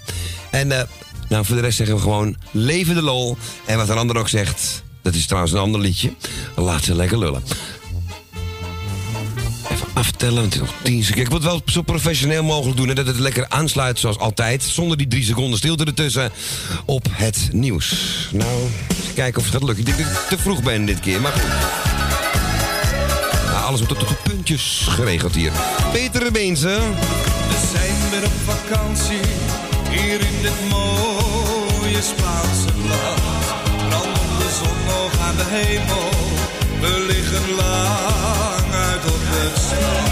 En 0.51 0.73
eh, 0.73 0.83
nou, 1.29 1.45
voor 1.45 1.57
de 1.57 1.62
rest 1.62 1.77
zeggen 1.77 1.97
we 1.97 2.03
gewoon 2.03 2.37
leven 2.51 2.95
de 2.95 3.03
lol. 3.03 3.37
En 3.64 3.77
wat 3.77 3.89
een 3.89 3.97
ander 3.97 4.16
ook 4.16 4.29
zegt, 4.29 4.83
dat 5.03 5.14
is 5.14 5.27
trouwens 5.27 5.53
een 5.53 5.59
ander 5.59 5.81
liedje. 5.81 6.12
Laat 6.57 6.85
ze 6.85 6.95
lekker 6.95 7.18
lullen. 7.18 7.43
Aftellen. 9.93 10.43
Het 10.43 10.55
is 10.55 10.61
nog 10.61 10.74
10 10.82 11.03
seconden. 11.05 11.26
Ik 11.26 11.32
het 11.32 11.43
wel 11.43 11.62
zo 11.66 11.82
professioneel 11.82 12.43
mogelijk 12.43 12.76
doen. 12.76 12.88
En 12.88 12.95
dat 12.95 13.07
het 13.07 13.18
lekker 13.18 13.49
aansluit 13.49 13.99
zoals 13.99 14.18
altijd. 14.18 14.62
Zonder 14.62 14.97
die 14.97 15.09
drie 15.09 15.24
seconden 15.24 15.59
stilte 15.59 15.84
ertussen. 15.84 16.30
Op 16.84 17.07
het 17.11 17.49
nieuws. 17.53 17.95
Nou, 18.32 18.61
eens 18.88 19.14
kijken 19.14 19.38
of 19.38 19.45
het 19.45 19.53
gaat 19.53 19.62
lukken. 19.62 19.86
Ik 19.86 19.97
denk 19.97 20.09
dat 20.09 20.22
ik 20.22 20.28
te 20.28 20.38
vroeg 20.38 20.62
ben 20.62 20.84
dit 20.84 21.01
keer. 21.01 21.20
Maar 21.20 21.32
goed. 21.32 21.51
Nou, 23.47 23.64
alles 23.64 23.80
wordt 23.80 23.93
op 24.03 24.18
puntjes 24.22 24.86
geregeld 24.88 25.34
hier. 25.34 25.53
Peter 25.93 26.32
Beense. 26.32 26.78
We 27.49 27.68
zijn 27.72 28.11
weer 28.11 28.24
op 28.24 28.55
vakantie, 28.55 29.20
hier 29.90 30.20
in 30.20 30.43
dit 30.43 30.70
mooie 30.70 32.03
Spaanse 32.03 32.78
land. 32.88 33.20
Brandende 33.88 34.51
zon 34.59 34.84
nog 34.86 35.18
aan 35.20 35.36
de 35.36 35.45
hemel, 35.47 36.09
we 36.80 37.07
liggen 37.07 37.55
lang 37.55 38.22
uit 39.55 40.12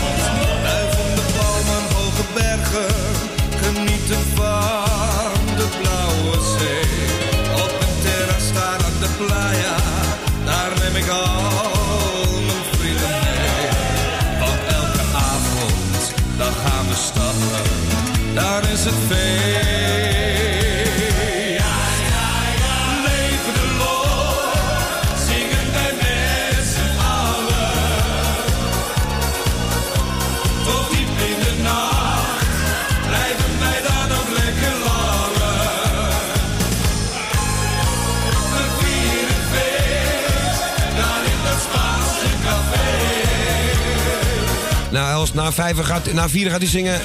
na, 45.56 45.62
vijf 45.62 45.86
gaat, 45.86 46.12
na 46.12 46.28
vier 46.28 46.50
gaat 46.50 46.60
hij 46.60 46.68
zingen. 46.68 47.00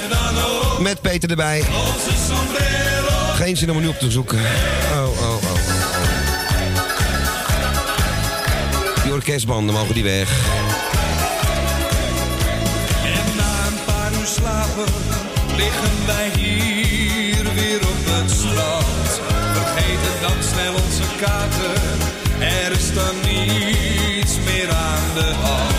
Met 0.80 1.00
Peter 1.00 1.30
erbij. 1.30 1.64
Geen 3.34 3.56
zin 3.56 3.70
om 3.70 3.76
hem 3.76 3.84
nu 3.84 3.90
op 3.90 3.98
te 3.98 4.10
zoeken. 4.10 4.38
Oh, 4.92 5.20
oh, 5.20 5.34
oh. 5.34 5.52
Die 9.02 9.12
orkestbanden 9.12 9.74
mogen 9.74 9.94
die 9.94 10.02
weg. 10.02 10.30
En 13.04 13.36
na 13.36 13.66
een 13.66 13.84
paar 13.84 14.12
uur 14.20 14.26
slapen 14.26 14.92
liggen 15.56 16.06
wij 16.06 16.30
hier 16.40 17.54
weer 17.54 17.80
op 17.80 17.98
het 18.04 18.30
strand. 18.30 19.20
Vergeten 19.52 20.20
dan 20.20 20.42
snel 20.52 20.74
onze 20.74 21.02
kaarten, 21.20 21.82
er 22.40 22.72
is 22.72 22.94
dan 22.94 23.14
niets 23.24 24.36
meer 24.44 24.70
aan 24.70 25.14
de 25.14 25.32
hand. 25.34 25.75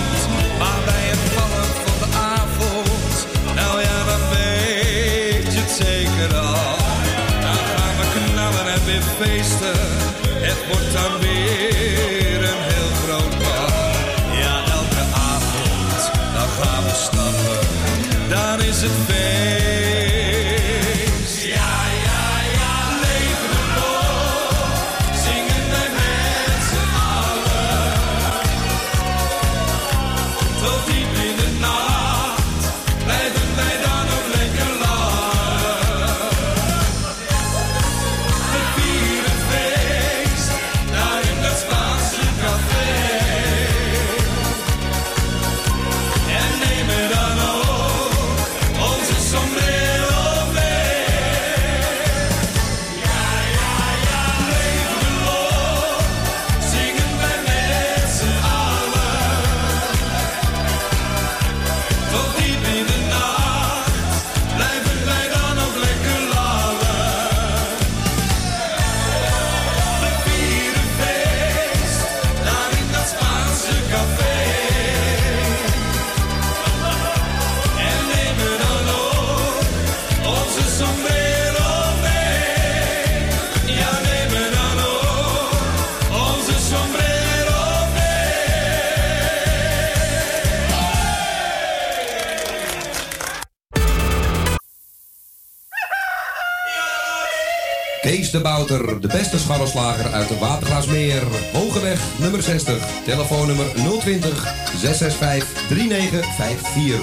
Kees 98.27 98.41
de 98.41 98.49
Bouter, 98.49 99.01
de 99.01 99.07
beste 99.07 99.39
scharrelslager 99.39 100.11
uit 100.11 100.27
de 100.27 100.37
Watergraasmeer. 100.37 101.23
Hogeweg 101.53 101.99
nummer 102.19 102.43
60, 102.43 102.87
telefoonnummer 103.05 103.65
020 103.99 104.53
665 104.79 105.67
3954. 105.67 106.99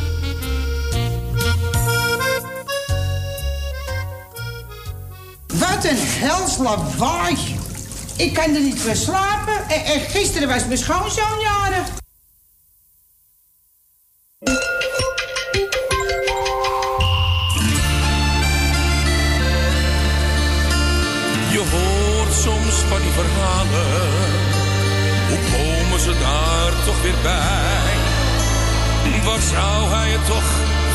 Wat 5.81 5.91
een 5.91 5.97
hels 5.99 6.57
lawaai. 6.57 7.37
Ik 8.17 8.33
kan 8.33 8.55
er 8.55 8.61
niet 8.61 8.79
voor 8.79 8.95
slapen. 8.95 9.69
En, 9.69 9.99
gisteren 9.99 10.47
was 10.47 10.65
mijn 10.65 10.77
schoonzoon 10.77 11.39
jarig. 11.39 11.87
Je 21.51 21.63
hoort 21.71 22.33
soms 22.33 22.75
van 22.89 23.01
die 23.01 23.11
verhalen. 23.11 24.09
Hoe 25.29 25.39
komen 25.51 25.99
ze 25.99 26.13
daar 26.19 26.85
toch 26.85 27.01
weer 27.01 27.21
bij? 27.21 27.93
Waar 29.23 29.41
zou 29.41 29.89
hij 29.89 30.09
het 30.09 30.25
toch 30.25 30.49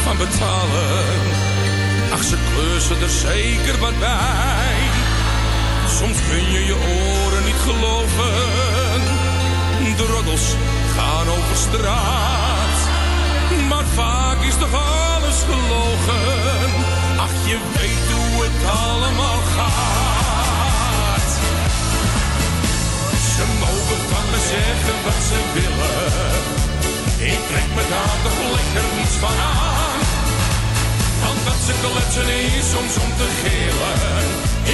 van 0.04 0.16
betalen? 0.16 1.04
Ach, 2.12 2.22
ze 2.22 2.36
klussen 2.54 3.00
er 3.00 3.10
zeker 3.10 3.78
wat 3.78 3.98
bij. 3.98 4.75
Soms 5.88 6.18
kun 6.30 6.50
je 6.52 6.64
je 6.66 6.74
oren 6.74 7.44
niet 7.44 7.62
geloven. 7.68 9.00
De 9.96 10.06
roddels 10.14 10.54
gaan 10.96 11.28
over 11.28 11.56
straat. 11.56 12.78
Maar 13.68 13.84
vaak 13.94 14.42
is 14.42 14.56
toch 14.58 14.74
alles 14.74 15.38
gelogen. 15.50 16.70
Ach, 17.18 17.36
je 17.50 17.58
weet 17.76 18.06
hoe 18.16 18.44
het 18.44 18.58
allemaal 18.84 19.40
gaat. 19.56 21.30
Ze 23.34 23.44
mogen 23.60 24.00
van 24.10 24.26
me 24.30 24.40
zeggen 24.54 24.96
wat 25.04 25.20
ze 25.28 25.38
willen. 25.54 26.66
Ik 27.32 27.40
trek 27.48 27.68
me 27.76 27.84
daar 27.94 28.16
toch 28.24 28.40
lekker 28.56 28.86
niets 28.96 29.16
van 29.24 29.36
aan. 29.54 30.00
Want 31.22 31.40
dat 31.44 31.60
ze 31.66 31.72
kletsen 31.82 32.28
is 32.58 32.70
soms 32.74 32.94
om 33.04 33.10
te 33.20 33.28
gillen. 33.40 34.24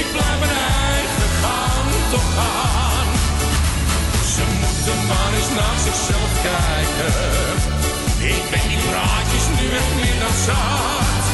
Ik 0.00 0.06
blijf 0.12 0.40
gaan, 0.52 1.01
Ze 2.12 2.18
moeten 4.60 5.06
maar 5.06 5.32
eens 5.34 5.48
naar 5.48 5.78
zichzelf 5.84 6.32
kijken. 6.42 7.14
Ik 8.34 8.50
ben 8.50 8.68
die 8.68 8.78
praatjes 8.90 9.46
nu 9.56 9.76
echt 9.76 9.94
meer 9.94 10.18
dan 10.20 10.36
zat. 10.46 11.24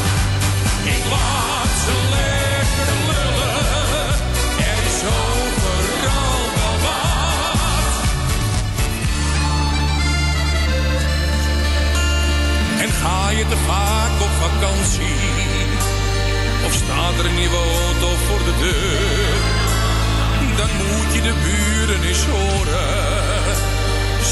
Ik 0.95 1.03
laat 1.11 1.74
ze 1.85 1.95
lekker 2.14 2.95
lullen. 3.09 4.09
Er 4.70 4.79
is 4.91 5.01
overal 5.18 6.41
wel 6.57 6.76
wat. 6.85 7.95
En 12.81 12.91
ga 12.91 13.31
je 13.31 13.47
te 13.49 13.57
vaak 13.66 14.20
op 14.20 14.35
vakantie? 14.47 15.20
Of 16.66 16.72
staat 16.72 17.18
er 17.18 17.26
een 17.26 17.35
nieuwe 17.35 17.57
auto 17.57 18.09
voor 18.26 18.39
de 18.45 18.55
deur? 18.59 19.57
Dan 20.59 20.70
moet 20.76 21.14
je 21.14 21.22
de 21.22 21.34
buren 21.44 22.02
eens 22.02 22.24
horen. 22.26 23.54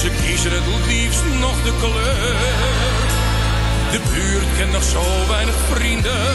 Ze 0.01 0.11
kiezen 0.22 0.53
het 0.53 0.87
liefst 0.87 1.24
nog 1.41 1.62
de 1.62 1.72
kleur. 1.81 2.37
De 3.91 4.01
buurt 4.12 4.57
kent 4.57 4.72
nog 4.72 4.83
zo 4.83 5.03
weinig 5.29 5.55
vrienden. 5.72 6.27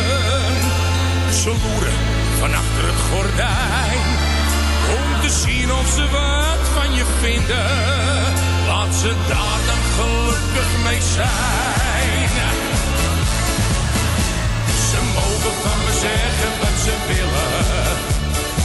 Ze 1.41 1.49
loeren 1.49 1.99
van 2.39 2.53
achter 2.53 2.83
het 2.91 3.01
gordijn. 3.11 4.03
Om 4.97 5.21
te 5.21 5.29
zien 5.29 5.71
of 5.73 5.87
ze 5.95 6.05
wat 6.09 6.63
van 6.75 6.93
je 6.95 7.05
vinden. 7.19 7.71
Laat 8.67 8.95
ze 8.95 9.11
daar 9.27 9.59
dan 9.69 9.83
gelukkig 9.97 10.69
mee 10.83 11.01
zijn. 11.01 12.29
Ze 14.89 14.99
mogen 15.15 15.55
van 15.63 15.79
me 15.85 15.93
zeggen 16.05 16.51
wat 16.61 16.77
ze 16.83 16.93
willen. 17.07 18.10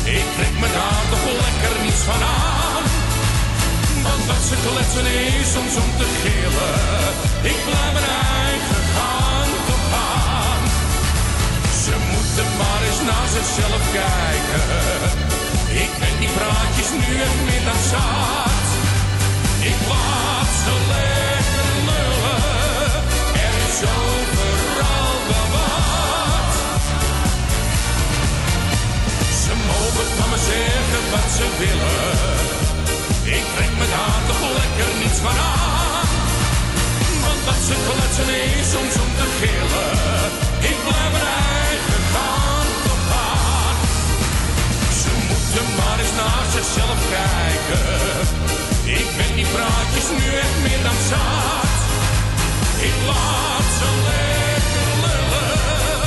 Ik 0.06 0.26
trek 0.36 0.54
me 0.60 0.68
daar 0.78 1.04
toch 1.10 1.24
lekker 1.42 1.74
niets 1.84 2.02
van 2.10 2.22
aan. 2.22 2.84
Want 4.02 4.22
wat 4.26 4.42
ze 4.48 4.56
kletsen 4.64 5.06
is 5.06 5.52
soms 5.52 5.74
om 5.84 5.90
te 6.00 6.06
gillen. 6.20 6.78
Ik 7.52 7.58
blijf 7.66 7.92
mijn 7.96 8.10
eigen 8.44 8.82
gaan 8.94 9.50
toch 9.68 9.88
aan. 10.14 10.62
Ze 11.84 11.94
moeten 12.12 12.48
maar 12.60 12.82
eens 12.88 13.02
naar 13.10 13.28
zichzelf 13.36 13.82
kijken. 14.00 14.64
Ik 15.84 15.90
ben 16.00 16.14
die 16.22 16.32
praatjes 16.38 16.90
nu 17.00 17.12
meer 17.46 17.64
dan 17.70 17.82
zat. 17.92 18.66
Ik 19.70 19.78
laat 19.92 20.50
ze 20.62 20.74
lekker 20.92 21.70
lullen. 21.88 22.92
Er 23.46 23.54
is 23.68 23.78
overal 23.98 25.16
wel 25.28 26.05
van 30.18 30.28
me 30.32 30.38
zeggen 30.52 31.04
wat 31.12 31.28
ze 31.36 31.46
willen. 31.58 32.64
Ik 33.36 33.44
trek 33.54 33.72
me 33.80 33.86
daar 33.96 34.20
toch 34.28 34.42
lekker 34.60 34.90
niets 35.02 35.20
van 35.26 35.38
aan. 35.54 36.08
Want 37.24 37.40
wat 37.48 37.60
ze 37.68 37.74
kletsen 37.86 38.30
is 38.58 38.70
soms 38.74 38.94
om 39.04 39.10
te 39.20 39.26
gillen. 39.38 40.30
Ik 40.70 40.78
blijf 40.86 41.10
mijn 41.14 41.30
eigen 41.62 42.02
gaan 42.14 42.68
toch 42.86 43.04
gaan. 43.10 43.76
Ze 45.00 45.10
moeten 45.28 45.66
maar 45.78 45.98
eens 46.02 46.14
naar 46.20 46.46
zichzelf 46.56 46.98
kijken. 47.16 47.84
Ik 49.00 49.08
ben 49.16 49.32
die 49.38 49.48
praatjes 49.54 50.06
nu 50.18 50.24
echt 50.44 50.58
meer 50.64 50.82
dan 50.88 50.98
zat. 51.10 51.74
Ik 52.88 52.96
laat 53.10 53.68
ze 53.78 53.88
lekker 54.08 54.88
lullen. 55.02 56.00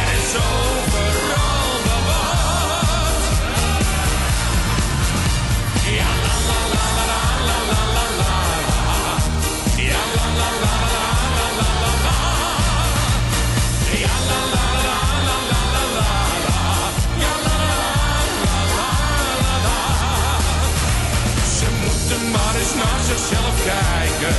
Er 0.00 0.08
is 0.20 0.32
overal 0.48 1.23
zichzelf 23.16 23.64
kijken. 23.64 24.36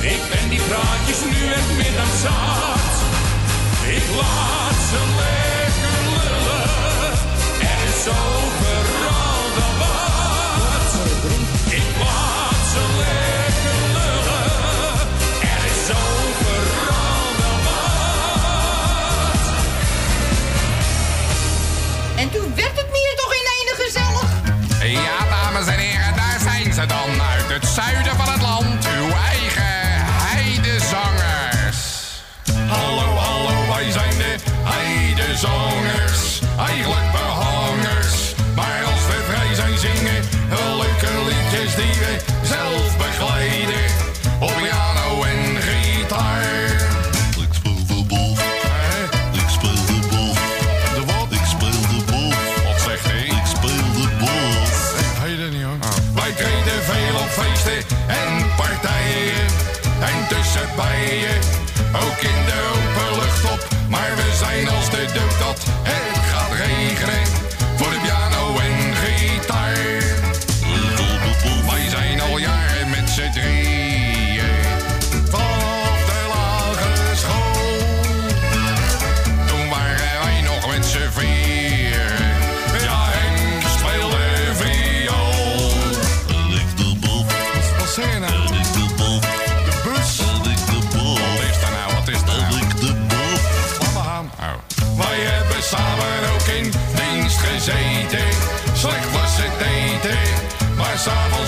Ik 0.00 0.20
ben 0.30 0.48
die 0.48 0.60
praatjes 0.60 1.20
nu 1.24 1.52
echt 1.52 1.72
meer 1.76 1.96
dan 1.96 2.12
zat. 2.22 2.94
Ik 3.96 4.04
laat 4.16 4.78
ze 4.90 5.00
lekker 5.20 5.98
lullen. 6.12 7.12
Er 7.60 7.80
is 7.88 8.06
overal 8.08 9.42
wel 9.56 9.74
wat. 9.78 10.90
Ik 11.70 11.86
laat 11.98 12.41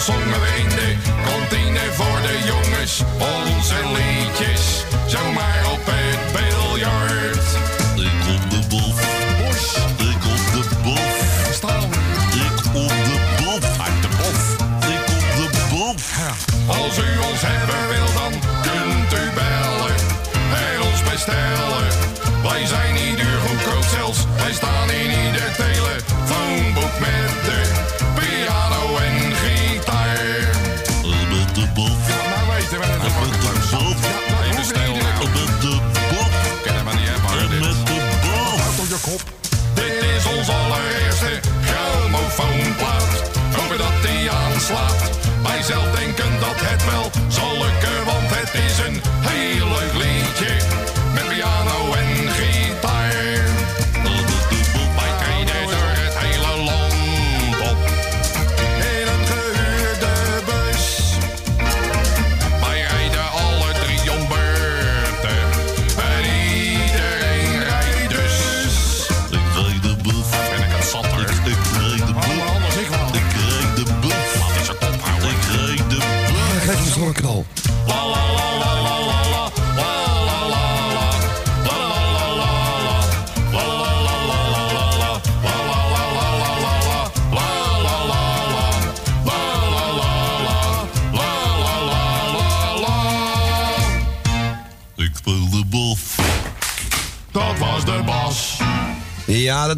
son 0.06 0.53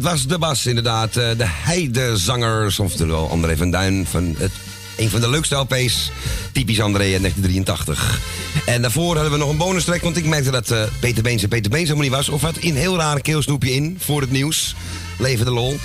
dat 0.01 0.11
was 0.11 0.27
de 0.27 0.37
Bas 0.37 0.65
inderdaad. 0.65 1.17
Eh, 1.17 1.29
De 1.37 1.45
Heidezangers, 1.47 2.79
oftewel 2.79 3.29
André 3.29 3.57
van 3.57 3.71
Duin 3.71 4.05
van 4.05 4.35
het, 4.37 4.51
een 4.97 5.09
van 5.09 5.21
de 5.21 5.29
leukste 5.29 5.55
LP's. 5.55 6.11
Typisch 6.51 6.81
André 6.81 7.03
in 7.03 7.21
1983. 7.21 8.19
En 8.65 8.81
daarvoor 8.81 9.13
hadden 9.13 9.31
we 9.31 9.37
nog 9.37 9.49
een 9.49 9.57
bonus 9.57 9.85
want 9.85 10.17
ik 10.17 10.25
merkte 10.25 10.51
dat 10.51 10.71
eh, 10.71 10.81
Peter 10.99 11.23
Beens 11.23 11.43
en 11.43 11.49
Peter 11.49 11.71
Beens 11.71 11.83
helemaal 11.83 12.03
niet 12.03 12.15
was. 12.15 12.29
Of 12.29 12.41
had 12.41 12.57
een 12.61 12.75
heel 12.75 12.97
rare 12.97 13.21
keelsnoepje 13.21 13.73
in 13.73 13.97
voor 13.99 14.21
het 14.21 14.31
nieuws. 14.31 14.75
Leven 15.17 15.45
de 15.45 15.51
lol. 15.51 15.79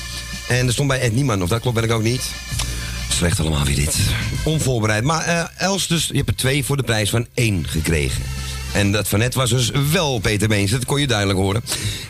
En 0.48 0.66
er 0.66 0.72
stond 0.72 0.88
bij 0.88 1.00
Ed 1.00 1.14
Niemann, 1.14 1.42
of 1.42 1.48
dat 1.48 1.60
klopt 1.60 1.76
ben 1.76 1.84
ik 1.84 1.92
ook 1.92 2.02
niet. 2.02 2.30
Slecht 3.08 3.40
allemaal 3.40 3.64
weer 3.64 3.76
dit. 3.76 3.96
Onvoorbereid. 4.44 5.04
Maar 5.04 5.24
eh, 5.24 5.44
Els, 5.56 5.86
dus 5.86 6.06
je 6.06 6.16
hebt 6.16 6.28
er 6.28 6.36
twee 6.36 6.64
voor 6.64 6.76
de 6.76 6.82
prijs 6.82 7.10
van 7.10 7.26
één 7.34 7.68
gekregen. 7.68 8.22
En 8.74 8.92
dat 8.92 9.08
van 9.08 9.18
net 9.18 9.34
was 9.34 9.50
dus 9.50 9.70
wel 9.92 10.18
Peter 10.18 10.48
Beens. 10.48 10.70
Dat 10.70 10.84
kon 10.84 11.00
je 11.00 11.06
duidelijk 11.06 11.38
horen. 11.38 11.62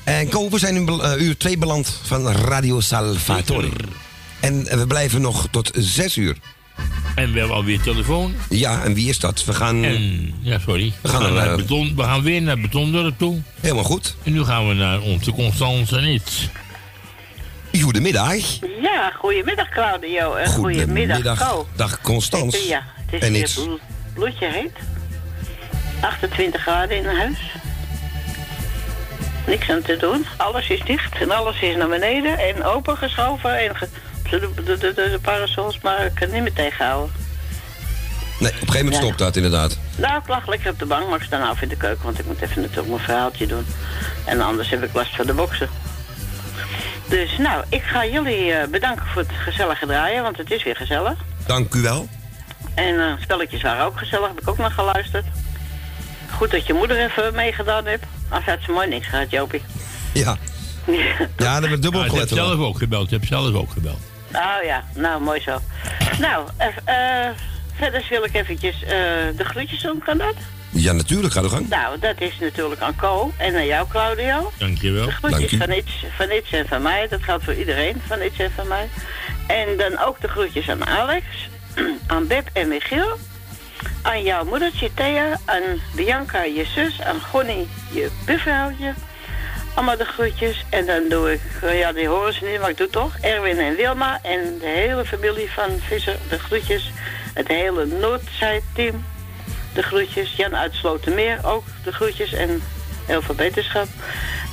En 0.04 0.28
Ko, 0.28 0.48
we 0.50 0.58
zijn 0.58 0.76
in 0.76 0.88
eh, 0.88 1.20
uur 1.20 1.36
2 1.36 1.58
beland 1.58 1.98
van 2.02 2.28
Radio 2.32 2.80
Salvatore. 2.80 3.68
En 4.40 4.66
eh, 4.66 4.78
we 4.78 4.86
blijven 4.86 5.20
nog 5.20 5.48
tot 5.50 5.70
zes 5.74 6.16
uur. 6.16 6.36
En 7.14 7.32
we 7.32 7.38
hebben 7.38 7.56
alweer 7.56 7.80
telefoon. 7.80 8.34
Ja, 8.48 8.82
en 8.84 8.94
wie 8.94 9.08
is 9.08 9.18
dat? 9.18 9.44
We 9.44 9.52
gaan... 9.54 9.84
En, 9.84 10.34
ja, 10.40 10.58
sorry. 10.58 10.92
We 11.00 11.08
gaan 11.08 11.34
naar 11.34 11.50
eh, 11.50 11.56
beton, 11.56 11.92
we 11.96 12.02
gaan 12.02 12.22
weer 12.22 12.42
naar 12.42 12.58
Betondorp 12.60 13.18
toe. 13.18 13.40
Helemaal 13.60 13.84
goed. 13.84 14.16
En 14.22 14.32
nu 14.32 14.44
gaan 14.44 14.68
we 14.68 14.74
naar 14.74 15.00
onze 15.00 15.32
Constance 15.32 15.96
en 15.96 16.08
iets. 16.08 16.48
Goedemiddag. 17.82 18.34
Ja, 18.82 19.12
goedemiddag 19.18 19.68
Claudio 19.68 20.34
en 20.34 20.48
goedemiddag 20.48 21.48
Ko. 21.50 21.66
Dag 21.76 22.00
Constans. 22.00 22.66
Ja, 22.68 22.82
het 23.10 23.22
is 23.22 23.28
En 23.28 23.34
iets. 23.34 23.54
blo- 23.54 23.78
bloedje 24.14 24.46
heet. 24.52 24.72
28 26.03 26.61
graden 26.62 26.96
in 26.96 27.07
huis. 27.07 27.38
Niks 29.46 29.70
aan 29.70 29.82
te 29.82 29.96
doen. 29.96 30.26
Alles 30.36 30.68
is 30.68 30.80
dicht 30.84 31.20
en 31.20 31.30
alles 31.30 31.61
is 31.61 31.76
naar 31.76 31.88
beneden 31.88 32.38
en 32.38 32.64
opengeschoven. 32.64 33.59
En 33.59 33.76
ge- 33.76 33.88
de, 34.30 34.50
de, 34.64 34.78
de, 34.78 34.92
de, 34.94 35.18
parasols, 35.22 35.80
maar 35.80 36.05
ik 36.05 36.14
kan 36.14 36.22
het 36.22 36.32
niet 36.32 36.42
meer 36.42 36.53
tegenhouden. 36.53 37.14
Nee, 38.38 38.50
op 38.50 38.61
een 38.61 38.66
gegeven 38.66 38.84
moment 38.84 38.94
Ja. 38.94 39.00
stopt 39.03 39.18
dat 39.18 39.36
inderdaad. 39.36 39.78
Nou, 39.96 40.20
ik 40.20 40.28
lag 40.28 40.46
lekker 40.48 40.70
op 40.70 40.78
de 40.78 40.86
bank, 40.86 41.09
maar 41.09 41.18
ik 41.18 41.24
sta 41.24 41.38
nou 41.38 41.50
even 41.50 41.62
in 41.62 41.68
de 41.68 41.76
keuken, 41.76 42.05
want 42.05 42.18
ik 42.18 42.26
moet 42.26 42.40
even 42.42 42.61
natuurlijk 42.62 42.88
mijn 42.88 43.00
verhaaltje 43.00 43.46
doen. 43.46 43.66
En 44.24 44.40
anders 44.40 44.70
heb 44.70 44.82
ik 44.84 44.92
last 44.94 45.16
van 45.16 45.26
de 45.26 45.32
boksen. 45.34 45.68
Dus 47.09 47.38
nou, 47.38 47.64
ik 47.68 47.82
ga 47.82 48.07
jullie 48.07 48.53
eh, 48.53 48.68
bedanken 48.68 49.07
voor 49.07 49.22
het 49.22 49.30
gezellige 49.44 49.86
draaien, 49.86 50.22
want 50.22 50.36
het 50.36 50.50
is 50.50 50.62
weer 50.62 50.76
gezellig. 50.76 51.14
Dank 51.46 51.74
u 51.74 51.80
wel. 51.80 52.09
En 52.74 53.00
eh, 53.00 53.12
spelletjes 53.20 53.62
waren 53.62 53.84
ook 53.84 53.98
gezellig, 53.98 54.28
heb 54.28 54.40
ik 54.40 54.48
ook 54.48 54.59
nog 54.59 54.74
geluisterd. 54.74 55.24
Goed 56.33 56.51
dat 56.51 56.66
je 56.66 56.72
moeder 56.72 56.97
even 57.05 57.35
meegedaan 57.35 57.87
hebt. 57.87 58.05
Als 58.28 58.45
had 58.45 58.59
ze 58.64 58.70
mooi 58.70 58.89
niks 58.89 59.07
gehad, 59.07 59.30
Jopie. 59.30 59.62
Ja. 60.12 60.37
Ja, 61.37 61.53
hebben 61.53 61.70
we 61.70 61.78
dubbel 61.78 62.01
Ja, 62.01 62.07
ik 62.07 62.12
heb 62.12 62.28
hoor. 62.28 62.39
zelf 62.39 62.59
ook 62.61 62.78
gebeld. 62.78 63.05
Ik 63.05 63.11
heb 63.11 63.24
zelf 63.24 63.55
ook 63.55 63.70
gebeld. 63.72 63.99
Oh 64.33 64.64
ja, 64.64 64.85
nou 64.95 65.20
mooi 65.22 65.41
zo. 65.41 65.59
nou, 66.20 66.49
eh, 66.85 67.28
verder 67.76 68.07
wil 68.11 68.24
ik 68.24 68.35
eventjes 68.35 68.83
eh, 68.83 68.89
de 69.37 69.45
groetjes 69.45 69.80
doen, 69.83 70.03
kan 70.05 70.18
dat? 70.18 70.35
Ja, 70.70 70.93
natuurlijk. 70.93 71.35
Ga 71.35 71.41
de 71.41 71.49
gang. 71.49 71.68
Nou, 71.68 71.99
dat 71.99 72.20
is 72.20 72.39
natuurlijk 72.41 72.80
aan 72.80 72.97
Co 72.97 73.33
en 73.37 73.55
aan 73.55 73.66
jou, 73.66 73.89
Claudio. 73.89 74.53
Dankjewel. 74.59 75.07
De 75.07 75.12
groetjes 75.12 75.55
van 75.59 75.70
iets, 75.72 76.05
van 76.16 76.30
iets 76.30 76.53
en 76.53 76.68
van 76.68 76.83
mij. 76.83 77.09
Dat 77.09 77.22
geldt 77.22 77.45
voor 77.45 77.55
iedereen, 77.55 78.03
van 78.07 78.22
iets 78.22 78.39
en 78.39 78.51
van 78.55 78.68
mij. 78.68 78.89
En 79.47 79.76
dan 79.76 79.99
ook 79.99 80.20
de 80.20 80.28
groetjes 80.28 80.68
aan 80.68 80.87
Alex, 80.87 81.24
aan 82.07 82.26
Beb 82.26 82.49
en 82.53 82.68
Michiel. 82.68 83.18
Aan 84.03 84.22
jouw 84.22 84.45
moedertje 84.45 84.95
Thea, 84.95 85.39
aan 85.45 85.62
Bianca, 85.95 86.43
je 86.43 86.64
zus, 86.64 87.01
aan 87.03 87.20
Gonnie, 87.20 87.68
je 87.91 88.11
buurvrouwtje. 88.26 88.95
Allemaal 89.74 89.97
de 89.97 90.05
groetjes. 90.05 90.64
En 90.70 90.87
dan 90.87 91.09
doe 91.09 91.33
ik, 91.33 91.41
eh, 91.62 91.78
ja 91.78 91.93
die 91.93 92.09
horen 92.09 92.33
ze 92.33 92.45
niet, 92.45 92.61
maar 92.61 92.70
ik 92.70 92.76
doe 92.76 92.91
toch. 92.91 93.16
Erwin 93.20 93.59
en 93.59 93.76
Wilma 93.76 94.18
en 94.22 94.59
de 94.59 94.66
hele 94.66 95.05
familie 95.05 95.51
van 95.51 95.70
Visser, 95.80 96.16
de 96.28 96.39
groetjes. 96.39 96.91
Het 97.35 97.49
hele 97.49 97.87
Noordzij-team, 97.87 99.05
de 99.74 99.83
groetjes. 99.83 100.37
Jan 100.37 100.57
uit 100.57 100.74
Slotermeer 100.74 101.39
ook, 101.43 101.64
de 101.85 101.93
groetjes. 101.93 102.33
En 102.33 102.62
heel 103.06 103.23
veel 103.23 103.35
beterschap. 103.35 103.86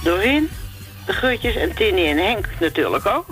Doreen, 0.03 0.49
de 1.05 1.13
groetjes. 1.13 1.55
En 1.55 1.73
Tini 1.73 2.09
en 2.09 2.17
Henk 2.17 2.47
natuurlijk 2.59 3.05
ook. 3.05 3.27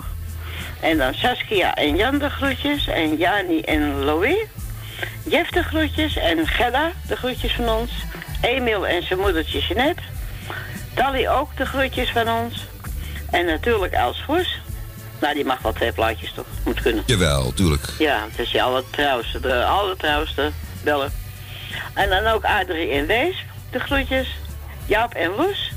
En 0.80 0.98
dan 0.98 1.14
Saskia 1.14 1.74
en 1.74 1.96
Jan 1.96 2.18
de 2.18 2.30
groetjes. 2.30 2.86
En 2.86 3.16
Jani 3.16 3.60
en 3.60 4.04
Louis. 4.04 4.36
Jeff 5.22 5.50
de 5.50 5.62
groetjes. 5.62 6.16
En 6.16 6.46
Gerda 6.46 6.92
de 7.06 7.16
groetjes 7.16 7.52
van 7.52 7.68
ons. 7.68 7.90
Emiel 8.40 8.86
en 8.86 9.02
zijn 9.02 9.18
moedertje 9.18 9.60
Jeanette. 9.60 10.02
Dali 10.94 11.28
ook 11.28 11.56
de 11.56 11.66
groetjes 11.66 12.10
van 12.10 12.28
ons. 12.28 12.66
En 13.30 13.46
natuurlijk 13.46 13.92
Els 13.92 14.18
Vroes. 14.18 14.60
Nou, 15.20 15.34
die 15.34 15.44
mag 15.44 15.62
wel 15.62 15.72
twee 15.72 15.92
plaatjes 15.92 16.32
toch? 16.32 16.46
Moet 16.64 16.80
kunnen. 16.82 17.02
Jawel, 17.06 17.52
tuurlijk. 17.54 17.82
Ja, 17.98 18.26
het 18.30 18.38
is 18.38 18.50
je 18.50 18.62
allertrouwste, 18.62 19.40
de 19.40 19.64
allertrouwste 19.64 20.50
bellen. 20.82 21.12
En 21.94 22.08
dan 22.08 22.26
ook 22.26 22.44
Adrie 22.44 22.90
en 22.90 23.06
Wees, 23.06 23.44
de 23.70 23.78
groetjes. 23.78 24.28
Jaap 24.86 25.14
en 25.14 25.34
Loes. 25.36 25.72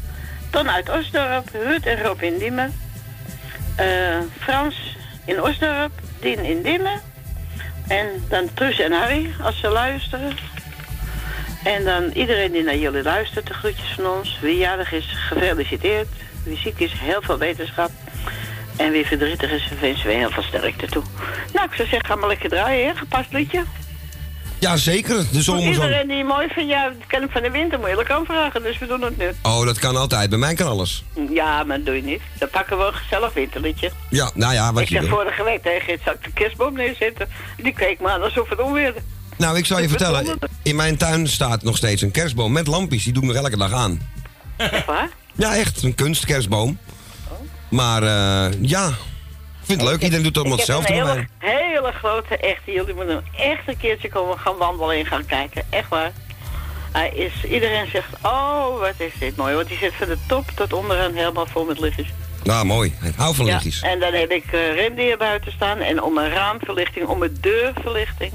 Ton 0.49 0.69
uit 0.69 0.89
Osdorp, 0.89 1.49
Ruud 1.53 1.85
en 1.85 2.01
Rob 2.01 2.21
in 2.21 2.37
Diemen. 2.37 2.73
Eh, 3.75 4.17
Frans 4.39 4.75
in 5.25 5.41
Osdorp, 5.41 5.91
Dien 6.19 6.39
in 6.39 6.61
Diemen. 6.61 7.01
En 7.91 8.07
dan 8.29 8.53
Truus 8.53 8.79
en 8.79 8.91
Harry, 8.91 9.33
als 9.41 9.59
ze 9.59 9.69
luisteren. 9.69 10.37
En 11.63 11.83
dan 11.83 12.03
iedereen 12.13 12.51
die 12.51 12.63
naar 12.63 12.77
jullie 12.77 13.03
luistert, 13.03 13.47
de 13.47 13.53
groetjes 13.53 13.91
van 13.95 14.07
ons. 14.07 14.39
Wie 14.41 14.57
jarig 14.57 14.91
is, 14.91 15.15
gefeliciteerd. 15.27 16.07
Wie 16.43 16.57
ziek 16.57 16.79
is, 16.79 16.91
heel 16.93 17.21
veel 17.21 17.37
wetenschap. 17.37 17.91
En 18.77 18.91
wie 18.91 19.05
verdrietig 19.05 19.51
is, 19.51 19.71
wensen 19.79 20.07
we 20.07 20.13
heel 20.13 20.29
veel 20.29 20.43
sterkte 20.43 20.87
toe. 20.87 21.03
Nou, 21.53 21.67
ik 21.67 21.73
zou 21.73 21.87
zeggen, 21.87 22.05
ga 22.05 22.15
maar 22.15 22.27
lekker 22.27 22.49
draaien, 22.49 22.87
hè? 22.87 22.95
Gepast 22.95 23.33
liedje. 23.33 23.63
Ja, 24.61 24.77
zeker. 24.77 25.25
De 25.31 25.41
zomer 25.41 25.61
zo. 25.61 25.69
iedereen 25.69 26.07
die 26.07 26.23
mooi 26.23 26.47
vindt, 26.47 26.69
ja, 26.69 26.91
kan 27.07 27.23
ik 27.23 27.29
van 27.31 27.41
de 27.41 27.51
winter 27.51 27.79
moeilijk 27.79 28.11
aanvragen, 28.11 28.63
dus 28.63 28.77
we 28.77 28.87
doen 28.87 29.01
het 29.01 29.17
nu. 29.17 29.31
Oh, 29.41 29.65
dat 29.65 29.79
kan 29.79 29.95
altijd. 29.95 30.29
Bij 30.29 30.39
mij 30.39 30.53
kan 30.53 30.67
alles. 30.67 31.03
Ja, 31.29 31.63
maar 31.63 31.77
dat 31.77 31.85
doe 31.85 31.95
je 31.95 32.03
niet. 32.03 32.21
Dan 32.39 32.49
pakken 32.49 32.77
we 32.77 32.83
een 32.83 32.93
gezellig 32.93 33.33
winterliedje. 33.33 33.91
Ja, 34.09 34.31
nou 34.33 34.53
ja, 34.53 34.73
wat 34.73 34.81
ik 34.81 34.89
je 34.89 34.95
heb 34.95 35.03
wil. 35.03 35.13
vorige 35.13 35.43
week 35.43 35.61
tegen 35.63 35.93
het 35.93 36.01
zak 36.05 36.23
de 36.23 36.31
kerstboom 36.33 36.73
neerzetten. 36.73 37.27
Die 37.57 37.73
keek 37.73 37.99
me 37.99 38.09
aan 38.09 38.21
alsof 38.21 38.49
het 38.49 38.59
onweerde. 38.61 38.99
Nou, 39.37 39.57
ik 39.57 39.65
zal 39.65 39.79
je 39.81 39.89
vertellen. 39.89 40.39
In 40.63 40.75
mijn 40.75 40.97
tuin 40.97 41.27
staat 41.27 41.63
nog 41.63 41.77
steeds 41.77 42.01
een 42.01 42.11
kerstboom 42.11 42.51
met 42.51 42.67
lampjes. 42.67 43.03
Die 43.03 43.13
doe 43.13 43.23
ik 43.23 43.29
nog 43.29 43.37
elke 43.37 43.57
dag 43.57 43.73
aan. 43.73 44.01
Echt 44.57 44.85
waar? 44.85 45.09
Ja, 45.33 45.55
echt. 45.55 45.83
Een 45.83 45.95
kunstkerstboom. 45.95 46.77
Maar 47.69 48.03
eh, 48.03 48.57
ja, 48.61 48.87
ik 48.87 48.93
vind 49.77 49.81
het 49.81 49.89
leuk. 49.89 50.01
Iedereen 50.01 50.23
doet 50.23 50.35
het 50.35 50.37
allemaal 50.37 50.57
hetzelfde 50.57 50.93
een 50.93 51.07
hele, 51.07 51.27
hele 51.37 51.91
grote, 51.91 52.37
echte. 52.37 52.71
Jullie 52.71 52.93
moeten 52.93 53.15
hem 53.15 53.49
echt 53.51 53.67
een 53.67 53.77
keertje 53.77 54.09
komen 54.09 54.39
gaan 54.39 54.57
wandelen 54.57 54.95
en 54.97 55.05
gaan 55.05 55.25
kijken. 55.25 55.63
Echt 55.69 55.89
waar. 55.89 56.11
Hij 56.91 57.09
is, 57.09 57.51
iedereen 57.51 57.87
zegt, 57.91 58.09
oh, 58.23 58.79
wat 58.79 58.93
is 58.97 59.11
dit 59.19 59.35
mooi. 59.35 59.55
Want 59.55 59.67
die 59.67 59.77
zit 59.77 59.93
van 59.93 60.07
de 60.07 60.17
top 60.27 60.45
tot 60.55 60.73
onderaan 60.73 61.13
helemaal 61.13 61.45
vol 61.45 61.65
met 61.65 61.79
lichtjes. 61.79 62.07
Nou, 62.43 62.65
mooi. 62.65 62.93
Ik 63.03 63.13
hou 63.15 63.35
van 63.35 63.45
Ja, 63.45 63.51
lichtjes. 63.51 63.81
en 63.81 63.99
dan 63.99 64.13
heb 64.13 64.31
ik 64.31 64.45
uh, 64.45 64.75
rendier 64.75 65.17
buiten 65.17 65.51
staan 65.51 65.79
en 65.79 66.01
om 66.03 66.17
een 66.17 66.29
raamverlichting, 66.29 67.07
om 67.07 67.21
een 67.23 67.37
deurverlichting. 67.41 68.31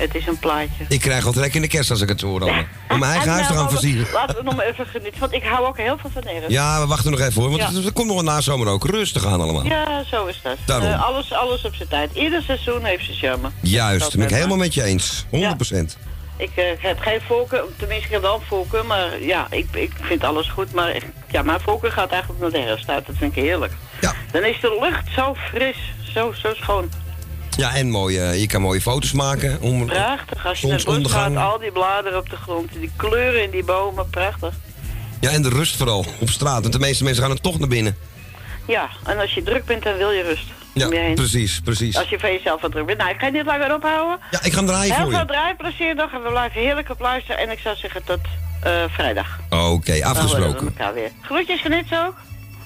Het 0.00 0.14
is 0.14 0.26
een 0.26 0.38
plaatje. 0.38 0.84
Ik 0.88 1.00
krijg 1.00 1.26
al 1.26 1.32
trek 1.32 1.54
in 1.54 1.62
de 1.62 1.68
kerst 1.68 1.90
als 1.90 2.00
ik 2.00 2.08
het 2.08 2.20
hoor. 2.20 2.40
allemaal. 2.42 2.64
Om 2.88 2.98
mijn 2.98 3.10
eigen 3.12 3.28
En, 3.28 3.32
huis 3.36 3.46
te 3.46 3.52
nou, 3.52 3.64
gaan 3.64 3.72
laten 3.72 3.74
we- 3.74 3.80
versieren. 3.80 4.12
Laten 4.12 4.36
we 4.36 4.42
nog 4.42 4.56
maar 4.56 4.66
even 4.66 4.86
genieten, 4.86 5.20
want 5.20 5.32
ik 5.32 5.42
hou 5.42 5.66
ook 5.66 5.76
heel 5.76 5.98
veel 6.00 6.10
van 6.12 6.22
herfst. 6.24 6.50
Ja, 6.50 6.80
we 6.80 6.86
wachten 6.86 7.10
nog 7.10 7.20
even 7.20 7.40
hoor. 7.40 7.50
Want 7.50 7.62
Ja. 7.62 7.72
het- 7.72 7.84
er 7.84 7.92
komt 7.92 8.06
nog 8.08 8.18
een 8.18 8.24
nazomer 8.24 8.66
ook. 8.68 8.84
Rustig 8.84 9.26
aan 9.26 9.40
allemaal. 9.40 9.64
Ja, 9.64 10.04
zo 10.10 10.26
is 10.26 10.40
dat. 10.42 10.56
Daarom. 10.66 10.88
Eh, 10.88 11.06
alles, 11.06 11.32
alles 11.32 11.64
op 11.64 11.74
zijn 11.74 11.88
tijd. 11.88 12.10
Ieder 12.14 12.42
seizoen 12.42 12.84
heeft 12.84 13.04
zijn 13.04 13.16
charme. 13.16 13.48
Juist, 13.60 14.00
Dat 14.00 14.12
ben 14.16 14.22
ik 14.28 14.30
helemaal 14.34 14.56
met 14.56 14.74
je 14.74 14.82
eens. 14.82 15.24
100%. 15.30 15.96
Ik 16.36 16.50
eh, 16.56 16.64
heb 16.78 16.98
geen 17.00 17.20
voorkeur, 17.26 17.64
tenminste 17.76 18.06
ik 18.06 18.12
heb 18.12 18.22
wel 18.22 18.34
een 18.34 18.46
voorkeur, 18.48 18.84
maar 18.86 19.22
ja, 19.22 19.46
ik, 19.50 19.66
ik 19.72 19.92
vind 20.00 20.24
alles 20.24 20.48
goed. 20.50 20.72
Maar 20.72 20.96
ja, 21.30 21.42
mijn 21.42 21.60
voorkeur 21.60 21.92
gaat 21.92 22.10
eigenlijk 22.10 22.40
naar 22.42 22.50
de 22.50 22.58
herfst 22.58 22.88
uit. 22.88 23.06
Dat 23.06 23.16
vind 23.18 23.36
ik 23.36 23.42
heerlijk. 23.42 23.72
Ja. 24.00 24.14
Dan 24.32 24.44
is 24.44 24.60
de 24.60 24.78
lucht 24.80 25.04
zo 25.14 25.34
fris, 25.34 25.76
zo, 26.14 26.32
zo 26.42 26.54
schoon. 26.54 26.90
Ja, 27.56 27.74
en 27.74 27.90
mooi, 27.90 28.18
eh, 28.18 28.40
je 28.40 28.46
kan 28.46 28.60
mooie 28.60 28.80
foto's 28.80 29.12
maken. 29.12 29.60
Om, 29.60 29.86
Prachtig. 29.86 30.46
Als 30.46 30.60
je 30.60 30.66
naar 30.66 30.82
bos 30.84 31.12
gaat, 31.12 31.36
al 31.36 31.58
die 31.58 31.72
bladeren 31.72 32.18
op 32.18 32.30
de 32.30 32.36
grond, 32.36 32.72
die 32.72 32.90
kleuren 32.96 33.42
in 33.42 33.50
die 33.50 33.64
bomen, 33.64 34.10
prachtig. 34.10 34.54
Ja, 35.20 35.30
en 35.30 35.42
de 35.42 35.48
rust 35.48 35.76
vooral 35.76 36.04
op 36.20 36.28
straat. 36.30 36.60
Want 36.60 36.72
de 36.72 36.78
meeste 36.78 37.04
mensen 37.04 37.22
gaan 37.22 37.32
er 37.32 37.40
toch 37.40 37.58
naar 37.58 37.68
binnen. 37.68 37.96
Ja, 38.66 38.88
en 39.06 39.18
als 39.18 39.34
je 39.34 39.42
druk 39.42 39.64
bent, 39.64 39.82
dan 39.82 39.96
wil 39.96 40.10
je 40.10 40.22
rust. 40.22 40.44
Ja, 40.74 40.86
om 40.86 40.92
je 40.92 40.98
heen. 40.98 41.14
precies, 41.14 41.60
precies. 41.64 41.96
Als 41.96 42.08
je 42.08 42.18
van 42.18 42.32
jezelf 42.32 42.60
wat 42.60 42.70
druk 42.72 42.86
bent. 42.86 42.98
Nou, 42.98 43.10
ik 43.10 43.18
ga 43.20 43.26
je 43.26 43.32
niet 43.32 43.44
langer 43.46 43.74
ophouden. 43.74 44.18
Ja, 44.30 44.42
ik 44.42 44.52
ga 44.52 44.58
hem 44.58 44.66
draaien 44.66 44.94
Heel 44.94 45.02
voor 45.02 45.10
veel 45.12 45.20
je. 45.20 45.26
draaiplezier 45.26 45.94
nog 45.94 46.12
en 46.12 46.22
we 46.22 46.28
blijven 46.28 46.60
heerlijk 46.60 46.90
op 46.90 47.00
luisteren. 47.00 47.38
En 47.40 47.50
ik 47.50 47.58
zou 47.58 47.76
zeggen 47.76 48.04
tot 48.04 48.18
eh, 48.62 48.72
vrijdag. 48.88 49.38
Oké, 49.50 49.50
Dan 49.50 49.66
horen 49.66 49.98
we 50.00 50.04
afgesproken. 50.04 50.66
elkaar 50.66 50.94
weer. 50.94 51.10
Groetjes 51.22 51.60
van 51.60 51.72
ook? 52.06 52.14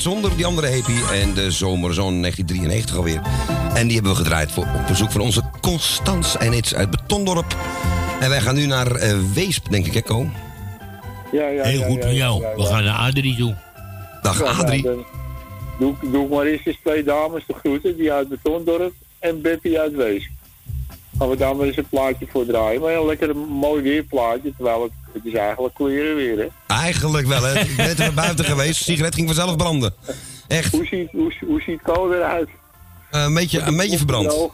Zonder 0.06 0.36
die 0.36 0.46
andere 0.46 0.68
Happy. 0.72 1.14
En 1.14 1.34
de 1.34 1.52
Zomerzon 1.52 2.22
1993 2.22 2.96
alweer. 2.96 3.22
En 3.74 3.86
die 3.88 3.94
hebben 3.96 4.12
we 4.12 4.18
gedraaid 4.18 4.52
voor, 4.52 4.64
op 4.64 4.88
bezoek 4.88 5.12
van 5.12 5.22
onze 5.22 5.42
Constans 5.62 6.38
en 6.38 6.54
iets 6.54 6.76
uit 6.76 6.90
Betondorp. 6.90 7.56
En 8.20 8.30
wij 8.30 8.42
gaan 8.42 8.56
nu 8.56 8.66
naar 8.66 8.92
eh, 8.96 9.18
Weesp, 9.34 9.70
denk 9.70 9.86
ik, 9.86 9.94
hè, 9.94 10.02
Ko? 10.02 10.26
Ja, 11.32 11.48
ja, 11.48 11.64
Heel 11.64 11.80
ja, 11.80 11.86
goed 11.86 11.96
ja, 11.96 12.02
van 12.02 12.16
jou. 12.16 12.42
ja, 12.42 12.50
ja. 12.50 12.56
We 12.56 12.64
gaan 12.64 12.84
naar 12.84 12.98
Adrie 12.98 13.36
toe. 13.36 13.56
Dag 14.22 14.40
Ja, 14.40 14.46
Adrie. 14.46 14.84
nou, 14.84 14.96
dan 14.96 15.98
doe, 16.02 16.12
doe 16.12 16.28
maar 16.28 16.46
eerst 16.46 16.68
eens 16.68 16.80
twee 16.84 17.04
dames 17.04 17.44
de 17.48 17.54
groeten, 17.54 17.98
die 17.98 18.12
uit 18.12 18.30
Betondorp 18.30 18.94
en 19.20 19.42
Betty 19.42 19.78
uit 19.78 19.96
Wees. 19.96 20.30
Gaan 21.18 21.30
we 21.30 21.38
daar 21.38 21.56
maar 21.56 21.68
eens 21.68 21.78
een 21.78 21.90
plaatje 21.90 22.28
voor 22.32 22.46
draaien. 22.46 22.82
Maar 22.82 22.94
een 22.94 23.06
lekker 23.06 23.36
mooi 23.38 23.82
weerplaatje, 23.82 24.54
terwijl 24.56 24.84
het, 24.84 24.92
het 25.16 25.26
is 25.26 25.34
eigenlijk 25.34 25.76
kleren 25.76 26.16
weer, 26.16 26.38
hè. 26.38 26.76
Eigenlijk 26.76 27.28
wel, 27.28 27.44
hè. 27.44 27.60
Ik 27.60 27.76
ben 27.76 27.86
net 27.86 28.00
even 28.00 28.16
buiten 28.16 28.46
geweest. 28.46 28.78
De 28.78 28.84
sigaret 28.84 29.16
ging 29.16 29.28
vanzelf 29.28 29.56
branden. 29.56 29.94
Echt. 30.48 30.72
Hoe 30.72 30.86
ziet, 30.86 31.12
hoe, 31.12 31.34
hoe 31.46 31.62
ziet 31.62 31.82
Ko 31.82 32.12
eruit? 32.12 32.50
Eh, 33.12 33.24
een 33.24 33.34
beetje, 33.34 33.60
een 33.62 33.78
beetje 33.78 33.98
verbrand. 33.98 34.50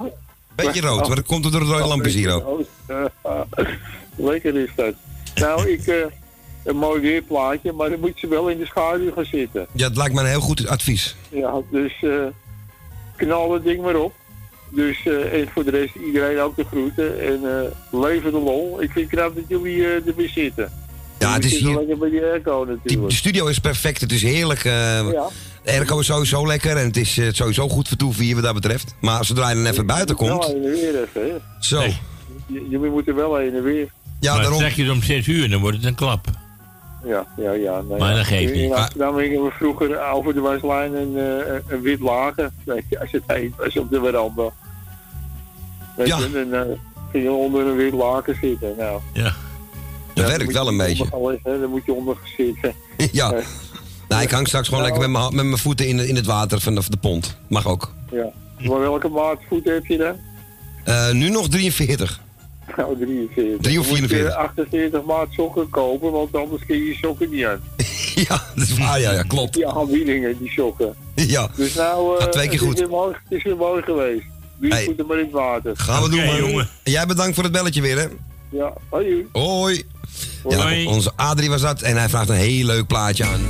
Beetje 0.55 0.81
rood, 0.81 1.07
maar 1.07 1.15
dat 1.15 1.25
komt 1.25 1.45
er 1.45 1.51
door 1.51 1.59
de 1.59 1.65
rode 1.65 1.87
lampjes 1.87 2.13
hier 2.13 2.33
ook. 2.33 2.65
Lekker 4.15 4.55
is 4.55 4.69
dat. 4.75 4.93
Nou, 5.35 5.69
ik, 5.69 5.87
eh, 5.87 5.95
een 6.63 6.77
mooi 6.77 7.01
weerplaatje, 7.01 7.71
maar 7.71 7.89
dan 7.89 7.99
moet 7.99 8.19
je 8.19 8.27
wel 8.27 8.49
in 8.49 8.57
de 8.57 8.65
schaduw 8.65 9.11
gaan 9.13 9.25
zitten. 9.25 9.67
Ja, 9.71 9.87
het 9.87 9.97
lijkt 9.97 10.13
me 10.13 10.19
een 10.19 10.25
heel 10.25 10.39
goed 10.39 10.67
advies. 10.67 11.15
Ja, 11.29 11.61
dus 11.71 11.93
eh, 12.01 12.09
knal 13.15 13.53
het 13.53 13.63
ding 13.63 13.81
maar 13.81 13.95
op. 13.95 14.13
Dus, 14.71 15.05
eh, 15.05 15.39
en 15.39 15.47
voor 15.53 15.63
de 15.63 15.71
rest 15.71 15.95
iedereen 16.05 16.39
ook 16.39 16.55
de 16.55 16.65
groeten. 16.65 17.21
En 17.21 17.39
eh 17.43 17.99
leven 18.01 18.31
de 18.31 18.39
lol. 18.39 18.81
Ik 18.81 18.91
vind 18.91 19.11
het 19.11 19.19
knap 19.19 19.35
dat 19.35 19.43
jullie 19.47 19.85
eh 19.85 20.07
er 20.07 20.15
weer 20.15 20.29
zitten. 20.29 20.71
Ja, 21.19 21.33
het 21.33 21.45
is 21.45 21.59
hier... 21.59 21.77
lekker 21.77 21.97
bij 21.97 22.09
die 22.09 22.23
airco 22.23 22.65
Die, 22.65 22.75
natuurlijk. 22.75 23.09
de 23.09 23.15
studio 23.15 23.47
is 23.47 23.59
perfect, 23.59 24.01
het 24.01 24.11
is 24.11 24.21
heerlijk. 24.21 24.63
Ja. 24.63 25.03
De 25.63 25.71
airco 25.71 25.99
is 25.99 26.05
sowieso 26.05 26.47
lekker 26.47 26.77
en 26.77 26.85
het 26.85 26.97
is 26.97 27.19
sowieso 27.31 27.69
goed 27.69 27.87
vertoeven 27.87 28.23
hier 28.23 28.35
wat 28.35 28.43
dat 28.43 28.53
betreft. 28.53 28.95
Maar 29.01 29.25
zodra 29.25 29.49
je 29.49 29.55
dan 29.55 29.65
even 29.65 29.85
buiten 29.85 30.17
Wel 30.17 30.27
komt... 30.27 30.45
heen 30.45 30.63
en 30.63 30.71
weer 30.71 31.01
even, 31.01 31.21
hè. 31.21 31.33
Zo. 31.59 31.83
Jullie 32.47 32.89
moeten 32.89 33.15
wel 33.15 33.35
heen 33.35 33.55
en 33.55 33.63
weer. 33.63 33.91
Ja, 34.19 34.33
maar 34.33 34.41
daarom. 34.41 34.59
trek 34.59 34.73
je 34.73 34.83
het 34.83 34.91
om 34.91 35.03
6 35.03 35.27
uur, 35.27 35.49
dan 35.49 35.61
wordt 35.61 35.77
het 35.77 35.85
een 35.85 35.95
klap. 35.95 36.27
Ja, 37.03 37.25
ja, 37.37 37.51
ja. 37.51 37.81
Nee, 37.81 37.99
Maar 37.99 38.15
dat 38.15 38.25
geeft 38.25 38.51
In- 38.51 38.57
In 38.57 38.63
niet. 38.63 38.73
Amsterdam 38.73 39.17
gingen 39.17 39.43
we 39.43 39.51
vroeger 39.51 40.11
over 40.11 40.33
de 40.33 40.39
waslijn 40.39 40.93
een, 40.93 41.17
eh, 41.17 41.53
een 41.67 41.81
wit 41.81 41.99
je, 42.89 42.99
als 42.99 43.11
het 43.11 43.23
heet 43.27 43.53
was 43.57 43.77
op 43.77 43.89
de 43.89 43.99
veranda. 43.99 44.49
Weet 45.97 46.07
Ja. 46.07 46.17
je, 46.17 46.31
dan 46.49 46.53
eh, 46.53 46.77
ging 47.11 47.23
je 47.23 47.31
onder 47.31 47.65
een 47.67 47.75
wit 47.75 47.93
laken 47.93 48.37
zitten. 48.41 48.73
Nou, 48.77 48.99
Ja. 49.13 49.23
Dat 49.23 49.33
dan 50.13 50.37
werkt 50.37 50.53
wel 50.53 50.63
je 50.63 50.69
een 50.71 50.77
beetje. 50.77 51.05
gaan 51.05 51.27
liggen, 51.27 51.61
Dan 51.61 51.69
moet 51.69 51.85
je 51.85 51.93
onder 51.93 52.15
gaan 52.15 52.29
zitten. 52.37 52.73
ja. 53.19 53.31
Eh, 53.33 53.45
Nou, 54.07 54.23
ik 54.23 54.31
hang 54.31 54.47
straks 54.47 54.67
gewoon 54.67 54.83
lekker 54.83 55.09
met 55.09 55.31
mijn, 55.31 55.57
voeten 55.57 55.87
in, 55.87 56.07
in 56.07 56.15
het 56.15 56.25
water 56.25 56.61
vanaf 56.61 56.87
de 56.87 56.97
pont. 56.97 57.37
Mag 57.47 57.67
ook. 57.67 57.93
ja. 58.11 58.25
Maar 58.57 58.79
welke 58.79 59.07
maat 59.07 59.37
voet 59.49 59.65
heb 59.65 59.85
je 59.85 59.97
dan? 59.97 60.15
Eh, 60.83 61.11
nu 61.11 61.29
nog 61.29 61.49
43. 61.49 62.19
Nou, 62.77 62.97
43. 62.97 63.61
Drie 63.61 63.79
of 63.79 63.87
Dan 63.87 63.99
moet 63.99 64.09
je 64.09 64.15
44. 64.15 64.35
48 64.35 65.03
maat 65.03 65.27
sokken 65.31 65.69
kopen, 65.69 66.11
want 66.11 66.35
anders 66.35 66.65
kun 66.65 66.77
je 66.77 66.85
je 66.85 66.95
sokken 66.95 67.29
niet 67.29 67.45
aan. 67.45 67.59
ja, 68.29 68.43
dat 68.55 68.67
is 68.67 68.77
waar, 68.77 68.99
ja, 68.99 69.11
ja, 69.13 69.23
klopt. 69.23 69.53
Die 69.53 69.67
aanbiedingen, 69.67 70.37
die 70.39 70.49
sokken. 70.49 70.95
Ja. 71.15 71.49
Dus 71.55 71.73
nou, 71.73 72.15
eh, 72.17 72.21
Gaat 72.23 72.31
twee 72.31 72.47
keer 72.49 72.59
het, 72.59 72.67
goed. 72.67 72.73
is 72.73 72.79
weer 72.79 72.89
mooi, 72.89 73.15
het 73.23 73.37
is 73.37 73.43
weer 73.43 73.55
mooi 73.55 73.81
geweest. 73.81 74.23
Je 74.59 74.67
Hey. 74.67 74.83
voeten 74.83 75.05
maar 75.05 75.17
in 75.17 75.23
het 75.23 75.33
water. 75.33 75.71
Gaan 75.77 76.03
we 76.03 76.09
doen, 76.09 76.25
man. 76.25 76.59
En 76.83 76.91
Jij 76.91 77.05
bedankt 77.05 77.35
voor 77.35 77.43
het 77.43 77.53
belletje 77.53 77.81
weer, 77.81 77.97
hè? 77.99 78.05
Ja, 78.49 78.73
hoi. 78.89 79.27
Hoi. 79.31 79.83
Ja, 80.49 80.85
onze 80.85 81.11
Adrie 81.15 81.49
was 81.49 81.61
dat 81.61 81.81
en 81.81 81.97
hij 81.97 82.09
vraagt 82.09 82.29
een 82.29 82.35
heel 82.35 82.65
leuk 82.65 82.87
plaatje 82.87 83.25
aan. 83.25 83.41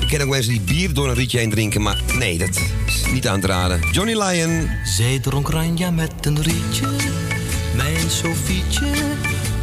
Ik 0.00 0.08
ken 0.08 0.20
ook 0.20 0.28
mensen 0.28 0.52
die 0.52 0.60
bier 0.60 0.94
door 0.94 1.08
een 1.08 1.14
rietje 1.14 1.38
heen 1.38 1.50
drinken, 1.50 1.82
maar 1.82 2.00
nee, 2.18 2.38
dat 2.38 2.48
is 2.86 3.04
niet 3.12 3.28
aan 3.28 3.40
te 3.40 3.46
raden. 3.46 3.80
Johnny 3.92 4.14
Lyon. 4.22 4.68
Zij 4.84 5.18
dronk 5.22 5.48
Ranja 5.48 5.90
met 5.90 6.12
een 6.20 6.42
rietje, 6.42 6.86
mijn 7.74 8.10
Sofietje, 8.10 8.92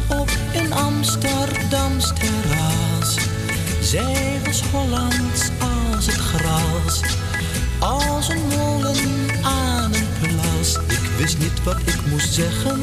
op 0.08 0.30
een 0.54 0.72
Amsterdams 0.72 2.12
terras. 2.18 3.16
Zij 3.80 4.40
was 4.44 4.62
Hollands 4.62 5.48
als 5.94 6.06
het 6.06 6.16
gras, 6.16 7.00
als 7.78 8.28
een 8.28 8.46
molen 8.58 8.96
aan 9.42 9.94
een 9.94 10.08
plas. 10.20 10.76
Ik 10.76 11.10
wist 11.18 11.38
niet 11.38 11.62
wat 11.64 11.78
ik 11.84 12.06
moest 12.10 12.34
zeggen, 12.34 12.82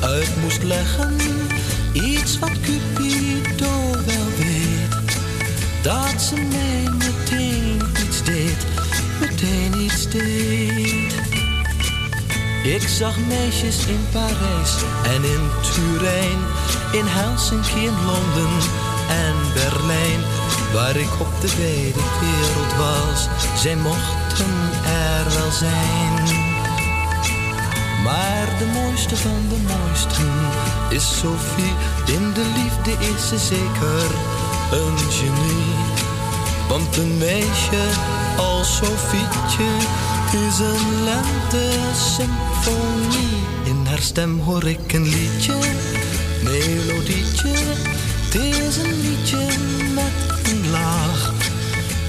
uit 0.00 0.36
moest 0.40 0.62
leggen, 0.62 1.16
iets 1.92 2.38
wat 2.38 2.60
Cupido 2.60 3.90
wel 3.90 4.28
weet. 4.38 5.18
Dat 5.82 6.22
ze 6.22 6.34
mij 6.34 6.92
meteen 6.98 7.82
iets 8.06 8.22
deed, 8.24 8.66
meteen 9.20 9.80
iets 9.80 10.08
deed. 10.08 10.99
Ik 12.62 12.88
zag 12.88 13.18
meisjes 13.18 13.86
in 13.86 14.06
Parijs 14.12 14.72
en 15.04 15.24
in 15.24 15.50
Turijn, 15.74 16.38
in 16.92 17.06
Helsinki, 17.06 17.84
in 17.84 17.96
Londen 18.06 18.54
en 19.08 19.34
Berlijn. 19.54 20.20
Waar 20.72 20.96
ik 20.96 21.20
op 21.20 21.40
de 21.40 21.48
wijde 21.56 22.04
wereld 22.20 22.72
was, 22.76 23.28
zij 23.60 23.76
mochten 23.76 24.54
er 24.84 25.24
wel 25.38 25.50
zijn. 25.50 26.38
Maar 28.04 28.46
de 28.58 28.66
mooiste 28.74 29.16
van 29.16 29.40
de 29.48 29.60
mooisten 29.72 30.32
is 30.88 31.18
Sophie. 31.18 31.74
In 32.06 32.32
de 32.32 32.46
liefde 32.56 33.06
is 33.14 33.28
ze 33.28 33.38
zeker 33.38 34.10
een 34.72 34.98
genie. 34.98 35.74
Want 36.68 36.96
een 36.96 37.18
meisje 37.18 37.84
als 38.60 38.76
Sofietje 38.76 39.70
is 40.48 40.58
een 40.58 41.04
lente-symfonie. 41.04 43.36
In 43.64 43.86
haar 43.86 43.98
stem 43.98 44.40
hoor 44.40 44.68
ik 44.68 44.92
een 44.92 45.08
liedje, 45.08 45.54
melodietje. 46.42 47.48
Het 48.24 48.34
is 48.34 48.76
een 48.76 49.00
liedje 49.00 49.46
met 49.94 50.12
een 50.52 50.70
laag. 50.70 51.32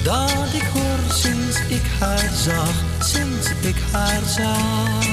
Dat 0.02 0.52
ik 0.52 0.68
hoor 0.72 0.98
sinds 1.14 1.60
ik 1.68 1.82
haar 1.98 2.30
zag, 2.34 2.74
sinds 3.00 3.50
ik 3.60 3.76
haar 3.92 4.22
zag. 4.26 5.11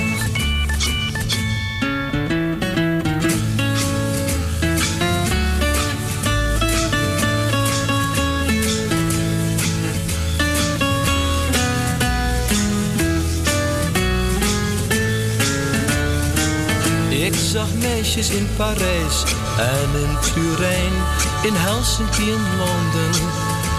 Meisjes 17.99 18.29
in 18.29 18.47
Parijs 18.55 19.23
en 19.57 19.89
in 20.01 20.17
Turijn, 20.33 20.95
in 21.43 21.55
Helsinki, 21.55 22.31
in 22.31 22.45
Londen 22.57 23.15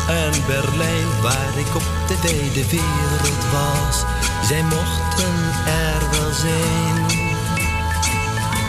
en 0.09 0.33
Berlijn, 0.47 1.11
waar 1.23 1.55
ik 1.57 1.75
op 1.75 1.89
de 2.09 2.17
wijde 2.23 2.65
wereld 2.71 3.43
was. 3.53 3.97
Zij 4.49 4.63
mochten 4.63 5.37
er 5.67 6.03
wel 6.11 6.33
zijn. 6.33 6.97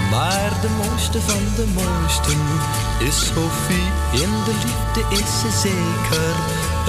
Maar 0.09 0.51
de 0.61 0.69
mooiste 0.81 1.21
van 1.21 1.43
de 1.55 1.67
mooisten 1.73 2.41
is 2.99 3.25
Sophie. 3.25 3.89
In 4.11 4.31
de 4.47 4.55
liefde 4.65 5.21
is 5.21 5.31
ze 5.41 5.49
zeker 5.67 6.33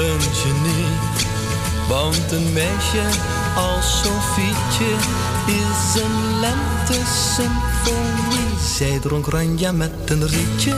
een 0.06 0.20
genie. 0.20 1.32
Want 1.93 2.32
een 2.32 2.52
meisje 2.52 3.02
als 3.56 4.02
Sofietje 4.02 4.97
is 5.47 6.01
een 6.02 6.40
lente-symfonie. 6.40 8.59
Zij 8.77 8.98
dronk 8.98 9.27
ranja 9.27 9.73
met 9.73 10.10
een 10.10 10.28
rietje, 10.28 10.74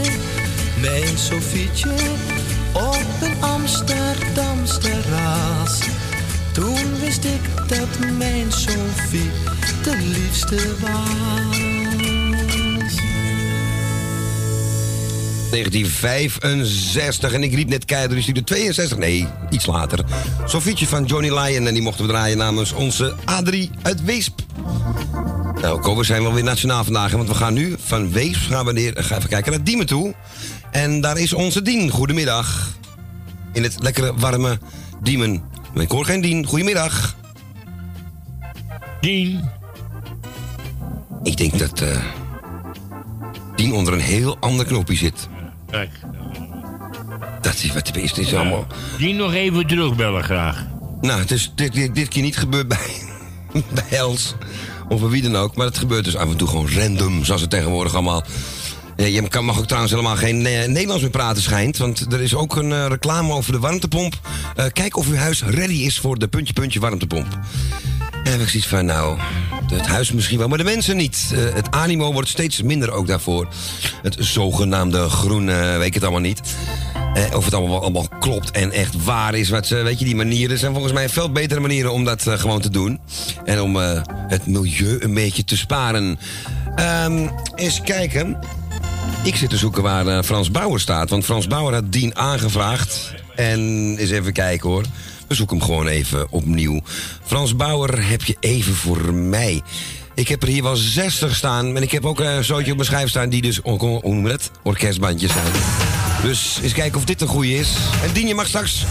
mijn 0.80 1.18
Sofietje, 1.18 1.90
op 2.72 3.06
een 3.20 3.42
Amsterdams 3.42 4.78
terras. 4.78 5.78
Toen 6.52 6.98
wist 7.00 7.24
ik 7.24 7.68
dat 7.68 7.98
mijn 8.18 8.52
Sofie 8.52 9.30
de 9.82 9.96
liefste 9.96 10.74
was. 10.80 11.73
1965 15.54 17.32
en 17.32 17.42
ik 17.42 17.54
riep 17.54 17.68
net 17.68 17.84
keihard 17.84 18.12
dus 18.12 18.26
de 18.26 18.44
62. 18.44 18.98
Nee, 18.98 19.26
iets 19.50 19.66
later. 19.66 20.04
Sofietje 20.44 20.86
van 20.86 21.04
Johnny 21.04 21.28
Lyon 21.28 21.66
en 21.66 21.74
die 21.74 21.82
mochten 21.82 22.04
we 22.06 22.10
draaien 22.10 22.38
namens 22.38 22.72
onze 22.72 23.14
Adrie 23.24 23.70
uit 23.82 24.04
Weesp. 24.04 24.40
Nou, 25.60 25.80
Ko, 25.80 25.96
we 25.96 26.04
zijn 26.04 26.22
wel 26.22 26.32
weer 26.32 26.44
nationaal 26.44 26.84
vandaag, 26.84 27.12
want 27.12 27.28
we 27.28 27.34
gaan 27.34 27.54
nu 27.54 27.76
van 27.78 28.12
Weesp 28.12 28.50
gaan 28.50 28.64
we 28.64 28.72
neer, 28.72 28.92
gaan 28.96 29.18
even 29.18 29.30
kijken 29.30 29.52
naar 29.52 29.64
Diemen 29.64 29.86
toe. 29.86 30.14
En 30.70 31.00
daar 31.00 31.18
is 31.18 31.32
onze 31.32 31.62
Dien. 31.62 31.90
Goedemiddag. 31.90 32.76
In 33.52 33.62
het 33.62 33.76
lekkere, 33.82 34.14
warme 34.14 34.58
Diemen. 35.02 35.42
Ik 35.74 35.90
hoor 35.90 36.04
geen 36.04 36.20
Dien. 36.20 36.46
Goedemiddag. 36.46 37.16
Dien. 39.00 39.50
Ik 41.22 41.36
denk 41.36 41.58
dat 41.58 41.80
eh 41.80 42.04
Dien 43.56 43.72
onder 43.72 43.92
een 43.92 44.00
heel 44.00 44.36
ander 44.40 44.66
knopje 44.66 44.96
zit. 44.96 45.28
Kijk. 45.74 45.90
Dat 47.40 47.54
is 47.54 47.72
wat 47.72 47.96
is 47.96 48.12
dit 48.12 48.32
allemaal. 48.34 48.66
Dien 48.98 49.16
nog 49.16 49.32
even 49.32 49.66
terugbellen 49.66 50.24
graag. 50.24 50.66
Nou, 51.00 51.24
is 51.30 51.52
dit, 51.54 51.72
dit, 51.72 51.94
dit 51.94 52.08
keer 52.08 52.22
niet 52.22 52.36
gebeurd 52.36 52.68
bij, 52.68 52.90
bij 53.74 53.98
Els. 53.98 54.34
Of 54.88 55.00
bij 55.00 55.08
wie 55.08 55.22
dan 55.22 55.36
ook. 55.36 55.56
Maar 55.56 55.66
het 55.66 55.78
gebeurt 55.78 56.04
dus 56.04 56.16
af 56.16 56.30
en 56.30 56.36
toe 56.36 56.48
gewoon 56.48 56.70
random, 56.70 57.24
zoals 57.24 57.40
het 57.40 57.50
tegenwoordig 57.50 57.94
allemaal. 57.94 58.24
Ja, 58.96 59.04
je 59.04 59.28
kan, 59.28 59.44
mag 59.44 59.58
ook 59.58 59.64
trouwens 59.64 59.92
helemaal 59.92 60.16
geen 60.16 60.42
Nederlands 60.42 61.02
meer 61.02 61.10
praten, 61.10 61.42
schijnt. 61.42 61.76
Want 61.76 62.12
er 62.12 62.20
is 62.20 62.34
ook 62.34 62.56
een 62.56 62.72
eh, 62.72 62.86
reclame 62.86 63.32
over 63.32 63.52
de 63.52 63.58
warmtepomp. 63.58 64.20
Eh, 64.56 64.64
kijk 64.72 64.96
of 64.96 65.08
uw 65.08 65.16
huis 65.16 65.42
ready 65.42 65.72
is 65.74 65.98
voor 65.98 66.18
de 66.18 66.28
puntje 66.28 66.52
puntje 66.52 66.80
warmtepomp. 66.80 67.38
En 68.24 68.30
heb 68.30 68.40
ik 68.40 68.64
van, 68.64 68.84
nou, 68.84 69.18
het 69.72 69.86
huis 69.86 70.12
misschien 70.12 70.38
wel, 70.38 70.48
maar 70.48 70.58
de 70.58 70.64
mensen 70.64 70.96
niet. 70.96 71.30
Eh, 71.34 71.54
het 71.54 71.70
animo 71.70 72.12
wordt 72.12 72.28
steeds 72.28 72.62
minder 72.62 72.90
ook 72.90 73.06
daarvoor. 73.06 73.48
Het 74.02 74.16
zogenaamde 74.18 75.08
groen, 75.08 75.48
eh, 75.48 75.76
weet 75.76 75.86
ik 75.86 75.94
het 75.94 76.02
allemaal 76.02 76.20
niet. 76.20 76.40
Eh, 77.14 77.36
of 77.36 77.44
het 77.44 77.54
allemaal, 77.54 77.80
allemaal 77.82 78.08
klopt 78.20 78.50
en 78.50 78.72
echt 78.72 79.04
waar 79.04 79.34
is. 79.34 79.48
Wat, 79.48 79.66
ze- 79.66 79.82
weet 79.82 79.98
je, 79.98 80.04
die 80.04 80.16
manieren 80.16 80.58
zijn 80.58 80.72
volgens 80.72 80.92
mij 80.92 81.08
veel 81.08 81.30
betere 81.32 81.60
manieren 81.60 81.92
om 81.92 82.04
dat 82.04 82.22
gewoon 82.28 82.60
te 82.60 82.70
doen. 82.70 83.00
En 83.44 83.60
om 83.60 83.76
het 84.28 84.46
milieu 84.46 84.96
een 85.00 85.14
beetje 85.14 85.44
te 85.44 85.56
sparen. 85.56 86.18
Ehm, 86.74 87.28
eens 87.54 87.80
kijken. 87.80 88.38
Ik 89.24 89.36
zit 89.36 89.50
te 89.50 89.56
zoeken 89.56 89.82
waar 89.82 90.22
Frans 90.24 90.50
Bauer 90.50 90.80
staat. 90.80 91.10
Want 91.10 91.24
Frans 91.24 91.46
Bauer 91.46 91.72
had 91.74 91.92
Dien 91.92 92.16
aangevraagd. 92.16 93.14
En 93.36 93.58
eens 93.98 94.10
even 94.10 94.32
kijken 94.32 94.70
hoor. 94.70 94.84
We 95.26 95.34
zoeken 95.34 95.56
hem 95.56 95.66
gewoon 95.66 95.86
even 95.86 96.26
opnieuw. 96.30 96.80
Frans 97.24 97.56
Bauer 97.56 98.08
heb 98.08 98.24
je 98.24 98.36
even 98.40 98.74
voor 98.74 99.14
mij. 99.14 99.62
Ik 100.14 100.28
heb 100.28 100.42
er 100.42 100.48
hier 100.48 100.62
wel 100.62 100.76
60 100.76 101.36
staan. 101.36 101.76
En 101.76 101.82
ik 101.82 101.90
heb 101.90 102.04
ook 102.04 102.20
eh, 102.20 102.34
een 102.34 102.44
zootje 102.44 102.70
op 102.70 102.76
mijn 102.76 102.88
schijf 102.88 103.08
staan 103.08 103.28
die 103.28 103.42
dus, 103.42 103.60
hoe? 103.62 104.40
Orkestbandjes 104.62 105.32
zijn. 105.32 105.52
Dus 106.22 106.58
eens 106.62 106.72
kijken 106.72 106.98
of 106.98 107.04
dit 107.04 107.20
een 107.20 107.28
goede 107.28 107.54
is. 107.54 107.76
En 108.02 108.12
Dien, 108.12 108.26
je 108.26 108.34
mag 108.34 108.46
straks 108.46 108.84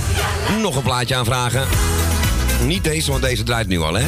nog 0.62 0.76
een 0.76 0.84
plaatje 0.84 1.16
aanvragen. 1.16 1.68
Niet 2.66 2.84
deze, 2.84 3.12
want 3.12 3.24
deze 3.24 3.44
draait 3.44 3.68
nu 3.68 3.80
al, 3.80 3.94
hè? 3.94 4.06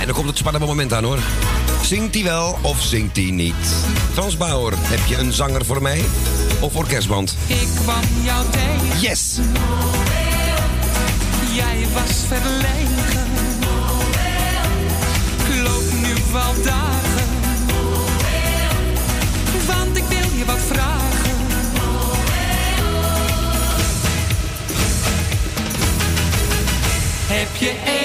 En 0.00 0.06
dan 0.06 0.14
komt 0.14 0.28
het 0.28 0.38
spannende 0.38 0.66
moment 0.66 0.92
aan, 0.92 1.04
hoor. 1.04 1.18
Zingt 1.82 2.14
hij 2.14 2.24
wel 2.24 2.58
of 2.62 2.82
zingt 2.82 3.16
hij 3.16 3.30
niet? 3.30 3.54
Frans 4.12 4.36
Bauer, 4.36 4.72
heb 4.76 5.06
je 5.08 5.16
een 5.16 5.32
zanger 5.32 5.64
voor 5.64 5.82
mij? 5.82 6.04
Of 6.60 6.76
orkestband? 6.76 7.36
Ik 7.46 7.68
kwam 7.82 8.02
jou 8.22 8.46
tegen. 8.50 9.00
Yes! 9.00 9.38
Jij 11.54 11.86
was 11.94 12.16
verlegen. 12.28 13.26
Ik 15.36 15.62
loop 15.62 15.92
nu 16.02 16.14
wel 16.32 16.62
dagen. 16.64 17.26
Want 19.66 19.96
ik 19.96 20.04
wil 20.08 20.38
je 20.38 20.44
wat 20.44 20.58
vragen. 20.58 21.36
Heb 27.26 27.56
je 27.56 27.97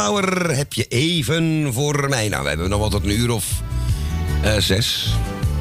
Heb 0.00 0.72
je 0.72 0.86
even 0.88 1.72
voor 1.72 2.08
mij? 2.08 2.28
Nou, 2.28 2.42
we 2.42 2.48
hebben 2.48 2.68
nog 2.68 2.78
wel 2.78 2.88
tot 2.88 3.04
een 3.04 3.20
uur 3.20 3.30
of 3.30 3.44
eh, 4.42 4.56
zes. 4.56 5.14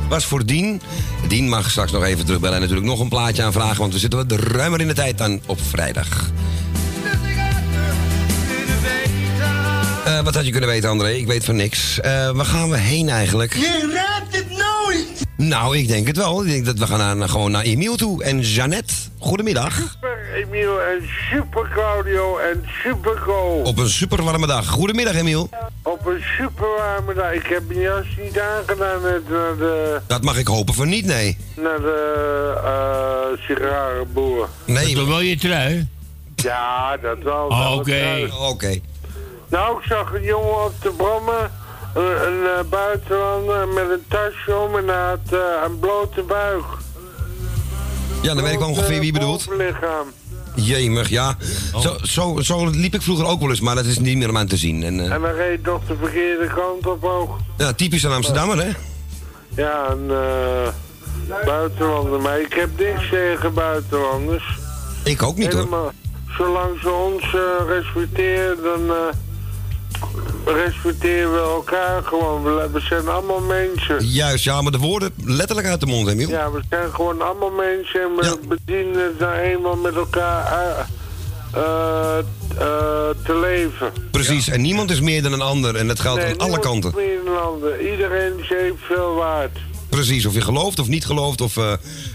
Was 0.10 0.26
voor 0.26 0.46
Dien. 0.46 0.82
Dien 1.28 1.50
mag 1.50 1.70
straks 1.70 1.92
nog 1.92 2.04
even 2.04 2.26
terugbellen 2.26 2.56
en 2.56 2.62
natuurlijk 2.62 2.88
nog 2.88 3.00
een 3.00 3.10
plaatje 3.10 3.44
aanvragen... 3.44 3.78
want 3.78 3.94
we 3.94 4.00
zitten 4.00 4.28
wat 4.28 4.40
ruimer 4.40 4.82
in 4.82 4.88
de 4.88 4.94
tijd 4.94 5.18
dan 5.18 5.42
op 5.46 5.60
vrijdag. 5.62 6.32
Eh, 10.06 10.22
wat 10.22 10.36
had 10.36 10.46
je 10.46 10.52
kunnen 10.52 10.70
weten, 10.70 10.90
André? 10.90 11.12
Ik 11.12 11.28
weet 11.28 11.46
van 11.46 11.56
niks. 11.56 12.00
Eh, 12.00 12.32
waar 12.32 12.46
gaan 12.46 12.70
we 12.70 12.78
heen 12.78 13.10
eigenlijk? 13.10 13.54
Je 13.54 13.92
raadt 13.94 14.36
het 14.36 14.50
nooit. 14.50 15.26
Nou, 15.38 15.78
ik 15.78 15.88
denk 15.88 16.08
het 16.08 16.18
wel. 16.18 16.46
Ik 16.46 16.52
denk 16.52 16.66
dat 16.66 16.80
we 16.80 16.88
gaan 16.88 17.18
naar, 17.18 17.30
gewoon 17.30 17.52
naar 17.52 17.64
Emiel 17.64 17.96
toe. 17.96 18.24
En 18.24 18.40
Jeannette, 18.40 18.94
goedemiddag. 19.18 19.98
Emiel 20.52 20.82
en 20.82 21.10
super 21.32 21.70
Claudio 21.74 22.38
en 22.38 22.66
super 22.84 23.18
Go. 23.18 23.62
Op 23.64 23.78
een 23.78 23.90
super 23.90 24.24
warme 24.24 24.48
dag. 24.48 24.68
Goedemiddag, 24.68 25.16
Emiel. 25.16 25.50
Op 25.84 26.06
een 26.06 26.24
super 26.38 26.68
warme 26.78 27.14
dag. 27.14 27.32
Ik 27.32 27.46
heb 27.46 27.68
mijn 27.68 27.80
jas 27.80 28.06
niet 28.24 28.40
aangedaan 28.40 29.02
net 29.02 29.30
naar 29.30 29.58
de, 29.58 30.02
Dat 30.08 30.24
mag 30.24 30.38
ik 30.38 30.48
hopen 30.48 30.74
van 30.74 30.90
niet, 30.90 31.06
nee. 31.06 31.38
naar 31.56 31.80
de 31.80 32.54
eh 32.64 33.46
sigarenboer. 33.46 34.48
Nee. 34.66 34.96
Toch 34.96 35.08
wel 35.08 35.20
je 35.22 35.38
trui? 35.38 35.88
Ja, 36.36 36.98
dat 36.98 37.18
wel. 37.24 37.46
Oh, 37.48 37.70
dat 37.70 37.80
oké. 37.80 38.28
wel. 38.30 38.50
Oké. 38.50 38.80
Nou, 39.48 39.78
ik 39.78 39.86
zag 39.88 40.14
een 40.14 40.24
jongen 40.24 40.66
op 40.66 40.74
de 40.82 40.92
brommen. 40.92 41.52
Een, 41.94 42.28
een 42.28 42.46
eh, 42.46 42.70
buitenlander 42.70 43.68
met 43.68 43.90
een 43.90 44.06
tasje 44.08 44.56
om 44.56 44.78
en 44.78 44.88
hij 44.88 45.10
had 45.10 45.34
eh, 45.34 45.40
een 45.66 45.80
blote 45.80 46.22
buik. 46.22 46.66
Ja, 48.22 48.34
dan 48.34 48.44
weet 48.44 48.54
ik 48.54 48.60
wel 48.60 48.68
ongeveer 48.68 48.98
wie 48.98 49.06
je 49.06 49.12
bedoelt. 49.12 49.46
Bovenlichaam. 49.46 50.08
Jemig, 50.56 51.10
ja. 51.10 51.36
Zo, 51.80 51.98
zo, 52.04 52.40
zo 52.42 52.70
liep 52.70 52.94
ik 52.94 53.02
vroeger 53.02 53.26
ook 53.26 53.40
wel 53.40 53.50
eens, 53.50 53.60
maar 53.60 53.76
dat 53.76 53.86
is 53.86 54.00
niet 54.00 54.18
meer 54.18 54.30
om 54.30 54.38
aan 54.38 54.48
te 54.48 54.58
zien. 54.58 54.84
En, 54.84 55.00
eh, 55.00 55.12
En 55.12 55.22
hij 55.22 55.34
reed 55.34 55.64
nog 55.66 55.82
de 55.88 55.96
verkeerde 56.02 56.48
kant 56.56 56.88
op 56.88 57.04
ook. 57.04 57.38
ja, 57.58 57.74
typisch 57.74 58.04
een 58.04 58.12
Amsterdammer, 58.12 58.58
hè? 58.58 58.70
Ja, 59.56 59.90
een 59.90 60.10
eh, 60.10 61.46
buitenlander. 61.46 62.22
Maar 62.22 62.40
ik 62.40 62.54
heb 62.54 62.70
niks 62.78 63.10
tegen 63.10 63.54
buitenlanders. 63.54 64.58
Ik 65.04 65.24
ook 65.24 65.38
niet, 65.38 65.54
hoor. 65.54 65.64
Helemaal. 65.64 65.92
Zolang 66.38 66.80
ze 66.82 66.90
ons 66.90 67.24
eh, 67.24 67.68
respecteren, 67.68 68.58
dan 68.64 68.96
respecteren 70.46 71.32
we 71.34 71.40
elkaar 71.40 72.04
gewoon. 72.04 72.44
We, 72.44 72.80
zijn 72.80 73.08
allemaal 73.08 73.40
mensen. 73.40 74.06
Juist, 74.08 74.44
ja, 74.44 74.62
maar 74.62 74.72
de 74.72 74.78
woorden 74.78 75.12
letterlijk 75.24 75.68
uit 75.68 75.80
de 75.80 75.86
mond, 75.86 76.08
Emiel. 76.08 76.30
Ja, 76.30 76.52
we 76.52 76.62
zijn 76.70 76.92
gewoon 76.94 77.22
allemaal 77.22 77.50
mensen 77.52 78.02
en 78.02 78.16
we 78.16 78.40
bedienen 78.48 79.04
het 79.04 79.20
nou 79.20 79.38
eenmaal 79.38 79.76
met 79.76 79.96
elkaar 79.96 80.46
eh, 80.52 80.86
eh, 81.54 82.18
eh, 82.18 82.26
te 83.26 83.40
leven. 83.42 83.92
Precies, 84.12 84.48
en 84.50 84.62
niemand 84.62 84.92
is 84.92 85.00
meer 85.02 85.24
dan 85.24 85.34
een 85.34 85.42
ander. 85.42 85.76
En 85.76 85.88
dat 85.88 86.00
geldt 86.00 86.22
Nee, 86.22 86.32
aan 86.32 86.38
alle 86.38 86.48
niemand 86.58 86.66
kanten. 86.82 86.90
is 86.90 87.06
meer 87.06 87.20
dan 87.26 87.34
een 87.34 87.40
ander. 87.40 87.92
Iedereen 87.92 88.34
is 88.40 88.50
evenveel 88.50 89.14
waard. 89.14 89.58
Precies, 89.90 90.26
of 90.26 90.34
je 90.34 90.42
gelooft 90.42 90.80
of 90.80 90.88
niet 90.88 91.06
gelooft, 91.06 91.42
of 91.42 91.58
eh, 91.58 91.72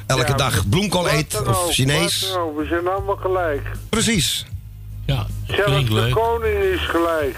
elke 0.07 0.27
Ja, 0.31 0.37
dag 0.37 0.69
bloemkool 0.69 1.09
eet, 1.11 1.41
of 1.41 1.65
ook, 1.65 1.73
Chinees. 1.73 2.21
wat 2.21 2.33
dan 2.33 2.43
ook. 2.43 2.59
We 2.59 2.67
zijn 2.67 2.89
allemaal 2.89 3.17
gelijk. 3.17 3.63
Precies. 3.89 4.47
Ja, 5.07 5.27
Zelfs 5.49 5.85
de 5.89 5.93
leuk. 5.95 6.13
koning 6.15 6.63
is 6.63 6.81
gelijk. 6.81 7.37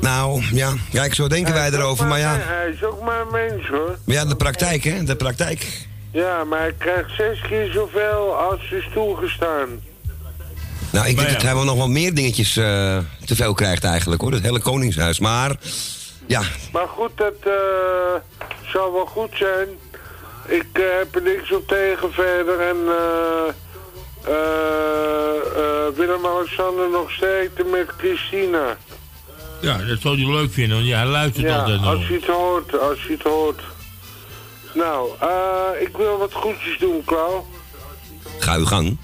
Nou, 0.00 0.42
ja, 0.52 0.74
kijk, 0.92 1.14
zo 1.14 1.28
denken 1.28 1.54
wij 1.54 1.70
erover, 1.70 2.06
maar 2.06 2.18
ja. 2.18 2.36
Hij 2.38 2.70
is 2.70 2.84
ook 2.84 3.02
maar 3.02 3.20
een 3.20 3.32
mens 3.32 3.68
hoor. 3.68 3.98
Maar 4.04 4.16
ja, 4.16 4.24
de 4.24 4.36
praktijk, 4.36 4.84
hè, 4.84 5.04
de 5.04 5.16
praktijk. 5.16 5.86
Ja, 6.12 6.44
maar 6.44 6.58
hij 6.58 6.74
krijgt 6.78 7.10
zes 7.16 7.40
keer 7.40 7.72
zoveel 7.72 8.34
als 8.34 8.70
is 8.70 8.88
toegestaan. 8.92 9.68
Nou, 10.92 11.06
ik 11.06 11.16
denk 11.16 11.30
dat 11.30 11.42
hij 11.42 11.54
wel 11.54 11.64
nog 11.64 11.76
wel 11.76 11.88
meer 11.88 12.14
dingetjes 12.14 12.56
eh, 12.56 12.98
te 13.24 13.36
veel 13.36 13.54
krijgt 13.54 13.84
eigenlijk, 13.84 14.20
hoor. 14.20 14.32
Het 14.32 14.42
hele 14.42 14.60
Koningshuis. 14.60 15.18
Maar, 15.18 15.56
ja, 16.26 16.42
Maar 16.72 16.88
goed, 16.88 17.10
dat 17.14 17.34
eh, 17.44 17.52
zal 18.72 18.92
wel 18.92 19.06
goed 19.06 19.30
zijn. 19.34 19.68
Ik 20.46 20.66
eh, 20.72 20.82
heb 20.98 21.14
er 21.14 21.22
niks 21.22 21.52
op 21.52 21.68
tegen 21.68 22.12
verder. 22.12 22.60
En 22.60 22.76
eh 22.76 23.54
eh, 24.24 25.36
eh, 25.56 25.94
Willem-Alexander 25.94 26.90
nog 26.90 27.10
sterkte 27.10 27.64
met 27.64 27.88
Christina. 27.96 28.76
Ja, 29.60 29.76
dat 29.78 30.00
zou 30.00 30.22
hij 30.22 30.32
leuk 30.32 30.52
vinden, 30.52 30.76
want 30.76 30.88
ja, 30.88 30.96
hij 30.98 31.06
luistert 31.06 31.46
Ja, 31.46 31.58
altijd 31.58 31.80
nog. 31.80 31.94
als 31.94 32.06
je 32.08 32.14
het 32.14 32.26
hoort, 32.26 32.80
als 32.80 33.02
je 33.06 33.12
het 33.12 33.22
hoort. 33.22 33.60
Nou, 34.74 35.08
eh, 35.20 35.80
ik 35.86 35.96
wil 35.96 36.18
wat 36.18 36.32
goedjes 36.32 36.78
doen, 36.78 37.02
Klauw. 37.04 37.46
ga 38.38 38.56
uw 38.56 38.64
gang. 38.64 38.96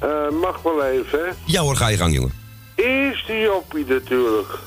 Eh, 0.00 0.08
mag 0.42 0.62
wel 0.62 0.84
even, 0.84 1.18
hè. 1.18 1.30
Ja 1.44 1.60
hoor, 1.60 1.76
ga 1.76 1.88
je 1.88 1.96
gang, 1.96 2.14
jongen. 2.14 2.32
Eerst 2.74 3.26
die 3.26 3.40
Joppie 3.40 3.84
natuurlijk. 3.88 4.58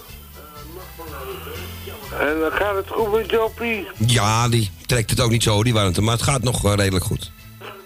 En 2.19 2.39
dan 2.39 2.51
gaat 2.51 2.75
het 2.75 2.87
goed 2.89 3.11
met 3.11 3.29
Joppie. 3.29 3.87
Ja, 3.97 4.49
die 4.49 4.71
trekt 4.85 5.09
het 5.09 5.19
ook 5.19 5.31
niet 5.31 5.43
zo, 5.43 5.63
die 5.63 5.73
warmte. 5.73 6.01
Maar 6.01 6.13
het 6.13 6.23
gaat 6.23 6.43
nog 6.43 6.65
eh, 6.65 6.73
redelijk 6.75 7.05
goed. 7.05 7.31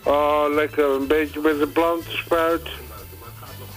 Oh, 0.04 0.44
lekker. 0.56 0.86
Een 0.90 1.08
beetje 1.08 1.40
met 1.44 1.60
de 1.60 1.68
plantenspuit. 1.68 2.68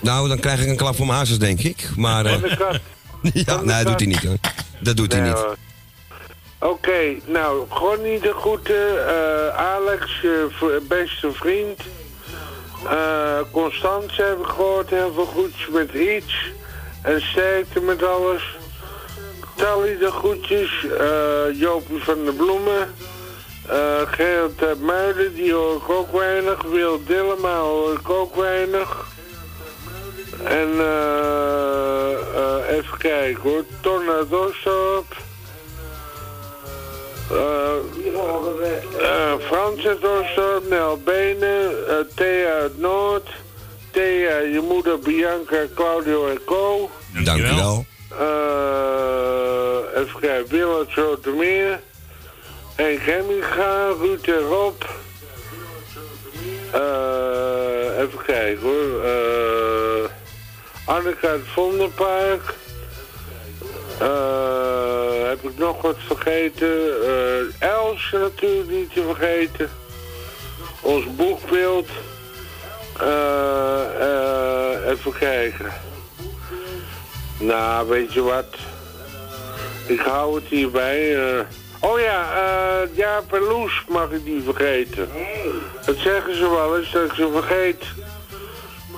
Nou, 0.01 0.29
dan 0.29 0.39
krijg 0.39 0.61
ik 0.63 0.69
een 0.69 0.77
klap 0.77 0.97
voor 0.97 1.07
mijn 1.07 1.19
hazes, 1.19 1.39
denk 1.39 1.61
ik. 1.61 1.91
Maar, 1.97 2.27
eh, 2.27 2.33
Van 2.33 2.41
de 2.49 2.57
kat. 2.57 2.81
ja, 3.47 3.61
nee, 3.61 3.85
dat 3.85 3.87
doet 3.87 3.99
hij 3.99 4.07
niet, 4.09 4.25
hoor. 4.25 4.37
Dat 4.81 4.97
doet 4.97 5.13
hij 5.13 5.21
niet. 5.23 5.45
Oké, 6.61 7.15
nou, 7.27 7.65
Ronnie 7.71 8.21
de 8.21 8.33
Groeten, 8.41 9.09
eh, 9.09 9.57
Alex, 9.57 10.21
je 10.23 10.47
v- 10.51 10.89
beste 10.89 11.33
vriend. 11.33 11.81
Eh 12.89 13.39
Constance 13.53 14.23
heb 14.23 14.39
ik 14.39 14.47
gehoord, 14.47 14.91
heel 14.91 15.13
veel 15.15 15.25
goedjes 15.27 15.69
met 15.69 15.93
iets. 15.93 16.35
En 17.03 17.21
sterkte 17.21 17.81
met 17.81 18.03
alles. 18.03 18.57
Tally 19.57 19.99
de 19.99 20.11
groetjes, 20.11 20.87
eh 20.99 21.61
Jopie 21.61 22.03
van 22.03 22.25
de 22.25 22.33
Bloemen. 22.33 22.95
eh 23.69 24.01
Gerrit 24.07 24.63
uit 24.63 24.81
Muiden, 24.81 25.35
die 25.35 25.53
hoor 25.53 25.77
ik 25.77 25.89
ook 25.91 26.13
weinig. 26.13 26.63
Wil 26.63 27.05
Dillema 27.07 27.59
hoor 27.59 27.93
ik 27.93 28.11
ook 28.11 28.35
weinig. 28.37 29.07
En 30.45 30.69
eh 30.79 31.88
eh 31.88 31.88
even 32.69 32.99
kijken 32.99 33.43
hoor, 33.43 33.65
Ton 33.81 34.11
uit 34.11 34.33
Osdorp. 34.33 35.17
Eh, 37.31 37.77
eh, 39.01 39.33
Frans 39.41 39.87
uit 39.87 40.05
Osdorp, 40.05 40.69
Nel 40.69 41.01
Benen, 41.05 41.89
eh, 41.89 41.95
Thea 42.15 42.53
uit 42.53 42.79
Noord. 42.79 43.29
Thea, 43.91 44.39
je 44.39 44.61
moeder 44.69 44.99
Bianca, 44.99 45.67
Claudio 45.75 46.29
en 46.29 46.45
Co. 46.45 46.91
Dank 47.25 47.39
u 47.39 47.55
wel. 47.55 47.87
Eh, 48.19 50.01
even 50.01 50.21
kijken, 50.21 50.51
Wil 50.51 50.87
uit. 50.87 51.81
Henk 52.75 53.01
Hemminga, 53.01 53.87
Ruud 54.01 54.27
en 54.27 54.41
Rob. 54.41 54.83
Eh, 56.73 58.01
even 58.01 58.23
kijken 58.27 58.63
hoor. 58.63 59.05
Eh 59.05 60.18
Uit 60.89 61.21
het 61.21 61.41
Vondelpark. 61.45 62.55
Eh, 63.99 65.29
heb 65.29 65.43
ik 65.43 65.59
nog 65.59 65.83
wat 65.83 65.97
vergeten? 65.99 66.69
Eh 67.05 67.71
Els 67.71 68.11
natuurlijk 68.13 68.71
niet 68.71 68.93
te 68.93 69.03
vergeten. 69.03 69.71
Ons 70.81 71.15
boekbeeld. 71.17 71.89
Eh, 73.01 73.81
even 74.91 75.13
kijken. 75.19 75.73
Nou, 77.39 77.89
weet 77.89 78.13
je 78.13 78.23
wat? 78.23 78.57
Ik 79.87 80.01
hou 80.01 80.35
het 80.35 80.45
hierbij. 80.45 81.17
Oh 81.81 82.01
ja, 82.01 82.33
eh 82.35 82.97
Jaap 82.97 83.33
en 83.33 83.43
Loes 83.43 83.85
mag 83.89 84.11
ik 84.11 84.25
niet 84.25 84.45
vergeten. 84.45 85.09
Dat 85.87 85.97
zeggen 85.97 86.37
ze 86.37 86.51
wel 86.51 86.79
eens, 86.79 86.93
dat 86.93 87.05
ik 87.05 87.13
ze 87.13 87.31
vergeet. 87.33 87.85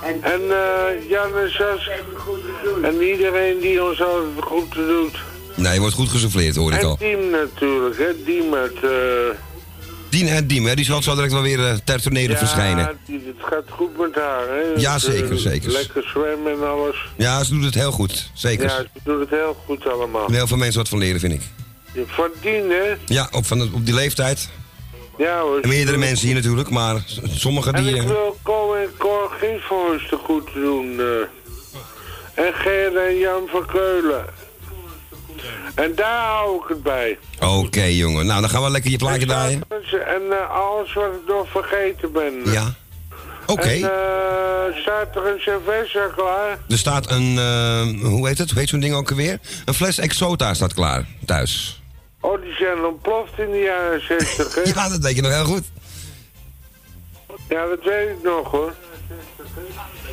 En 0.02 0.42
eh 0.50 1.08
Jan 1.08 1.36
en 1.38 1.50
Sas 1.50 1.88
en 2.82 3.02
iedereen 3.02 3.60
die 3.60 3.84
ons 3.84 4.02
altijd 4.02 4.24
goed 4.40 4.74
doet. 4.74 5.18
Nee, 5.54 5.74
je 5.74 5.80
wordt 5.80 5.94
goed 5.94 6.08
gesouffleerd, 6.08 6.56
hoor 6.56 6.72
ik 6.72 6.78
En 6.80 6.86
al. 6.86 6.96
Diem 6.98 7.30
natuurlijk, 7.30 7.98
hè. 7.98 8.24
Diem 8.24 8.54
uit... 8.54 8.74
eh 8.82 8.90
Dien 10.10 10.28
en 10.28 10.46
Diem, 10.46 10.66
hè, 10.66 10.74
die 10.74 10.84
zal 10.84 11.02
zo 11.02 11.14
direct 11.14 11.32
wel 11.32 11.42
weer 11.42 11.66
eh, 11.66 11.74
ter 11.84 12.02
tonele 12.02 12.36
verschijnen. 12.36 12.98
Ja, 13.06 13.14
het 13.14 13.36
gaat 13.40 13.64
goed 13.68 13.98
met 13.98 14.14
haar, 14.14 14.48
hè. 14.48 14.80
Ja, 14.80 14.98
zeker, 14.98 15.30
eh, 15.30 15.36
zeker. 15.36 15.70
Lekker 15.70 16.02
zwemmen 16.02 16.52
en 16.52 16.68
alles. 16.68 16.96
Ja, 17.16 17.44
ze 17.44 17.54
doet 17.54 17.64
het 17.64 17.74
heel 17.74 17.92
goed. 17.92 18.30
Zeker. 18.34 18.64
Ja, 18.64 18.76
ze 18.76 19.00
doet 19.04 19.20
het 19.20 19.30
heel 19.30 19.56
goed 19.66 19.88
allemaal. 19.88 20.30
Heel 20.30 20.46
veel 20.46 20.56
mensen 20.56 20.78
wat 20.78 20.88
van 20.88 20.98
leren, 20.98 21.20
vind 21.20 21.32
ik. 21.32 21.42
Van 22.06 22.28
Dien, 22.40 22.70
hè. 22.70 22.96
Ja, 23.06 23.28
op, 23.30 23.46
van, 23.46 23.62
op 23.62 23.86
die 23.86 23.94
leeftijd. 23.94 24.48
Ja 25.20 25.40
hoor. 25.40 25.60
En 25.60 25.68
meerdere 25.68 25.96
mensen 25.96 26.26
hier 26.26 26.34
natuurlijk, 26.36 26.70
maar 26.70 27.04
sommige 27.30 27.70
En 27.70 27.82
die... 27.82 27.94
ik 27.94 28.02
eh, 28.02 28.06
wil 28.08 28.36
Ko 28.42 28.74
en 28.74 28.88
Cor 28.98 29.30
Ginsvoors 29.40 30.08
te 30.08 30.16
goed 30.16 30.48
doen. 30.54 31.00
eh. 31.00 32.44
En 32.46 32.52
Ger 32.54 32.96
en 32.96 33.18
Jan 33.18 33.42
van 33.50 33.66
Keulen. 33.66 34.24
En 35.74 35.94
daar 35.94 36.26
hou 36.26 36.56
ik 36.62 36.68
het 36.68 36.82
bij. 36.82 37.18
Oké, 37.40 37.82
jongen. 37.82 38.26
Nou, 38.26 38.40
dan 38.40 38.50
gaan 38.50 38.62
we 38.62 38.70
lekker 38.70 38.90
je 38.90 38.96
plaatje 38.96 39.26
draaien. 39.26 39.62
En 40.06 40.22
eh, 40.30 40.50
alles 40.50 40.92
wat 40.92 41.04
ik 41.04 41.28
nog 41.34 41.48
vergeten 41.50 42.12
ben. 42.12 42.52
Ja. 42.52 42.74
Oké. 43.46 43.68
En 43.68 43.82
eh, 43.82 44.76
staat 44.82 45.16
er 45.16 45.26
een 45.26 45.40
cerveza 45.40 46.06
klaar? 46.16 46.58
Er 46.68 46.78
staat 46.78 47.10
een... 47.10 47.38
hoe 48.02 48.28
heet 48.28 48.38
het? 48.38 48.50
Hoe 48.50 48.58
heet 48.58 48.68
zo'n 48.68 48.80
ding 48.80 48.94
ook 48.94 49.10
alweer? 49.10 49.38
Een 49.64 49.74
fles 49.74 49.98
Exota 49.98 50.54
staat 50.54 50.74
klaar, 50.74 51.06
thuis. 51.26 51.79
Oh, 52.20 52.42
die 52.42 52.54
zijn 52.54 52.84
ontploft 52.84 53.38
in 53.38 53.50
de 53.50 53.58
jaren 53.58 54.06
60, 54.06 54.54
hè? 54.54 54.62
Ja, 54.74 54.88
dat 54.88 54.98
weet 54.98 55.16
je 55.16 55.22
nog 55.22 55.32
heel 55.32 55.44
goed. 55.44 55.64
Ja, 57.48 57.66
dat 57.66 57.82
weet 57.82 58.08
ik 58.08 58.22
nog, 58.22 58.50
hoor. 58.50 58.74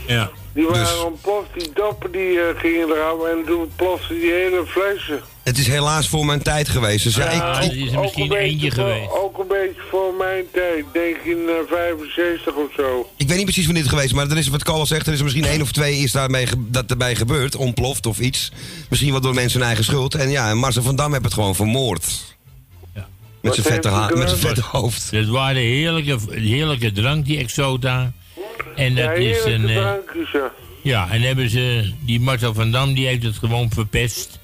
Ja. 0.07 0.29
Die 0.53 0.65
waren 0.67 0.83
Dus- 0.83 1.01
ontploft, 1.01 1.47
die 1.53 1.71
doppen 1.73 2.11
die 2.11 2.41
eh, 2.41 2.59
gingen 2.59 2.89
eraf 2.89 3.23
en 3.23 3.43
toen 3.45 3.71
plofte 3.75 4.13
die 4.13 4.31
hele 4.31 4.65
flessen. 4.65 5.21
Het 5.47 5.57
is 5.57 5.67
helaas 5.67 6.07
voor 6.07 6.25
mijn 6.25 6.41
tijd 6.41 6.69
geweest. 6.69 7.03
Dus 7.03 7.15
ja, 7.15 7.29
ik, 7.29 7.37
Ja, 7.41 7.59
ik- 7.59 7.71
is 7.71 7.91
er 7.91 7.97
Ook 7.97 8.01
misschien 8.03 8.31
een 8.31 8.37
eentje 8.37 8.67
beetje 8.67 8.75
voor- 8.81 8.91
geweest. 8.93 9.11
Ook 9.11 9.37
een 9.39 9.47
beetje 9.47 9.81
voor 9.89 10.13
mijn 10.17 10.43
tijd, 10.53 10.85
denk 10.93 11.15
in 11.17 11.37
eh, 11.47 11.53
65 11.69 12.53
of 12.55 12.71
zo. 12.75 13.09
ik 13.17 13.27
weet 13.27 13.35
niet 13.35 13.45
precies 13.45 13.63
wanneer 13.65 13.81
het 13.83 13.91
geweest 13.91 14.09
is, 14.09 14.15
maar 14.15 14.29
er 14.29 14.37
is 14.37 14.47
wat 14.47 14.63
Carl 14.63 14.77
al 14.79 14.85
zegt, 14.85 15.07
er 15.07 15.13
is 15.13 15.17
er 15.17 15.23
misschien 15.23 15.45
één 15.45 15.61
of 15.61 15.71
twee 15.71 15.97
is 15.97 16.11
daarmee 16.11 16.47
ge- 16.47 16.55
dat 16.69 16.89
erbij 16.91 17.15
gebeurd, 17.15 17.55
ontploft 17.55 18.05
of 18.05 18.19
iets. 18.19 18.51
Misschien 18.89 19.11
wel 19.11 19.21
door 19.21 19.33
mensen 19.33 19.57
hun 19.59 19.67
eigen 19.67 19.85
schuld. 19.85 20.15
En 20.15 20.29
ja, 20.29 20.49
en 20.49 20.57
Marcel 20.57 20.81
van 20.83 20.95
Dam 20.95 21.11
heeft 21.11 21.23
het 21.25 21.33
gewoon 21.33 21.55
vermoord. 21.55 22.35
Met 23.41 23.53
zijn 23.55 23.65
Wat 23.65 23.73
vette, 23.73 23.87
ha- 23.87 24.09
met 24.15 24.29
zijn 24.29 24.41
vette 24.41 24.61
hoofd. 24.71 25.11
Dat 25.11 25.25
waren 25.27 25.61
heerlijke, 25.61 26.17
heerlijke 26.29 26.91
drank, 26.91 27.25
die 27.25 27.37
Exota. 27.37 28.11
En 28.75 28.95
dat 28.95 29.03
ja, 29.05 29.11
is 29.11 29.43
een... 29.45 29.69
eh, 29.69 29.75
drankjes, 29.75 30.31
ja. 30.31 30.51
ja, 30.83 31.07
en 31.11 31.21
hebben 31.21 31.49
ze... 31.49 31.91
Die 32.05 32.19
Marcel 32.19 32.53
van 32.53 32.71
Dam, 32.71 32.93
die 32.93 33.07
heeft 33.07 33.23
het 33.23 33.35
gewoon 33.37 33.69
verpest. 33.73 34.39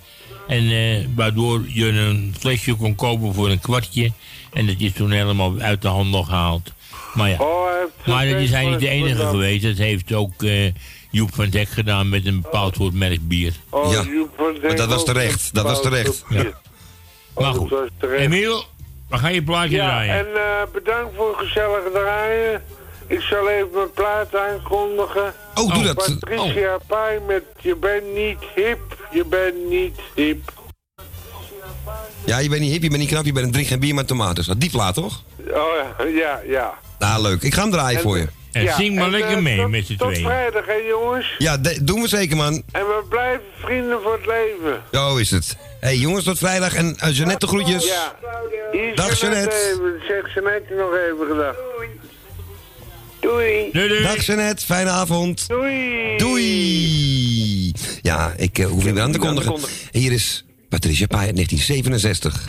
En 0.47 0.69
eh, 0.71 1.05
waardoor 1.15 1.61
je 1.67 1.87
een 1.89 2.35
flesje 2.39 2.73
kon 2.75 2.95
kopen 2.95 3.33
voor 3.33 3.49
een 3.49 3.59
kwartje. 3.59 4.11
En 4.53 4.65
dat 4.65 4.75
is 4.77 4.93
toen 4.93 5.11
helemaal 5.11 5.53
uit 5.59 5.81
de 5.81 5.87
handel 5.87 6.23
gehaald. 6.23 6.73
Maar 7.13 7.29
ja, 7.29 7.37
Oh, 7.39 7.65
maar 8.05 8.27
dat 8.29 8.39
is 8.41 8.49
hij 8.49 8.65
niet 8.65 8.79
de 8.79 8.87
enige 8.87 9.25
geweest. 9.25 9.63
Dat 9.63 9.77
heeft 9.77 10.13
ook 10.13 10.43
eh, 10.43 10.71
Joep 11.11 11.33
van 11.35 11.49
Dek 11.49 11.69
gedaan 11.69 12.09
met 12.09 12.25
een 12.25 12.41
bepaald 12.41 12.75
soort 12.75 12.93
merk 12.93 13.27
bier. 13.27 13.53
Oh, 13.69 13.91
Ja, 13.91 14.03
Maar 14.61 14.75
dat 14.75 14.87
was 14.89 15.05
terecht, 15.05 15.53
dat 15.53 15.63
was 15.63 15.81
terecht. 15.81 16.23
Ja. 16.29 16.43
Maar 17.35 17.53
goed. 17.53 17.73
Emiel, 18.17 18.63
we 19.09 19.17
gaan 19.17 19.33
je 19.33 19.43
plaatje 19.43 19.75
Ja, 19.75 19.85
draaien. 19.85 20.13
en 20.15 20.25
eh, 20.35 20.73
bedankt 20.73 21.15
voor 21.15 21.27
het 21.37 21.47
gezellige 21.47 21.89
draaien. 21.93 22.61
Ik 23.07 23.19
zal 23.21 23.49
even 23.49 23.69
mijn 23.73 23.91
plaat 23.93 24.35
aankondigen. 24.35 25.33
Oh, 25.55 25.73
doe 25.73 25.83
dat. 25.83 25.95
Patricia 25.95 26.77
Pai 26.87 27.19
met 27.27 27.43
Je 27.59 27.75
bent 27.75 28.13
niet 28.13 28.37
hip, 28.55 28.79
je 29.11 29.25
bent 29.25 29.69
niet 29.69 29.99
hip. 30.15 30.51
Ja, 32.25 32.37
je 32.37 32.49
bent 32.49 32.61
niet 32.61 32.71
hip, 32.71 32.81
je 32.83 32.89
bent 32.89 32.99
niet 33.01 33.09
knap, 33.09 33.25
je 33.25 33.31
bent 33.31 33.45
een 33.45 33.51
drink 33.51 33.67
geen 33.67 33.79
bier 33.79 33.93
met 33.95 34.07
tomaten. 34.07 34.45
Dat 34.45 34.59
die 34.61 34.69
plaat 34.69 34.93
toch? 34.93 35.21
Oh 35.49 35.53
ja, 35.97 36.05
ja, 36.05 36.41
ja. 36.47 36.73
Nou, 36.99 37.21
leuk. 37.21 37.41
Ik 37.41 37.53
ga 37.53 37.61
hem 37.61 37.71
draaien 37.71 38.01
voor 38.01 38.17
je. 38.17 38.27
En 38.51 38.63
Ja, 38.63 38.75
zing 38.75 38.95
maar 38.95 39.05
en, 39.05 39.11
lekker 39.11 39.31
eh, 39.37 39.41
mee 39.41 39.57
tot- 39.57 39.69
met 39.69 39.85
z'n 39.85 39.95
Tot 39.95 40.07
tweeën. 40.07 40.25
vrijdag, 40.25 40.65
hè 40.65 40.73
jongens. 40.73 41.35
Ja, 41.37 41.57
de- 41.57 41.83
doen 41.83 42.01
we 42.01 42.07
zeker, 42.07 42.35
man. 42.37 42.53
En 42.71 42.81
we 42.85 43.03
blijven 43.09 43.41
vrienden 43.59 44.01
voor 44.01 44.13
het 44.13 44.25
leven. 44.25 44.81
Zo 44.91 45.15
is 45.17 45.31
het. 45.31 45.57
Hé, 45.59 45.87
hey, 45.87 45.95
jongens, 45.97 46.23
tot 46.23 46.37
vrijdag. 46.37 46.73
En 46.75 46.97
uh, 47.05 47.15
Jeannette, 47.17 47.47
groetjes. 47.47 47.85
Ja. 47.87 48.15
Hier 48.71 48.95
Dag, 48.95 49.19
Jeannette. 49.19 49.99
Zeg 50.07 50.33
Jeannette 50.33 50.73
nog 50.73 50.93
even 50.95 51.27
gedag. 51.27 51.55
Doei. 51.75 51.89
Doei, 53.23 53.69
doei. 53.71 54.01
Dag, 54.01 54.25
Jeannette. 54.25 54.65
Fijne 54.65 54.89
avond. 54.89 55.47
Doei. 55.47 56.17
Doei. 56.17 57.71
Ja, 58.01 58.33
ik 58.37 58.57
eh, 58.57 58.65
hoef 58.65 58.83
niet 58.83 58.93
meer 58.93 59.03
aan 59.03 59.11
te 59.11 59.17
kondigen. 59.17 59.55
Hier 59.91 60.11
is 60.11 60.45
Patricia 60.69 61.05
Pai 61.07 61.25
uit 61.25 61.35
1967. 61.35 62.45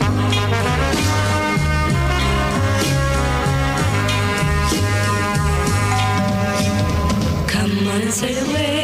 Come 7.47 7.91
on 7.93 8.01
and 8.01 8.13
sail 8.13 8.37
away 8.49 8.74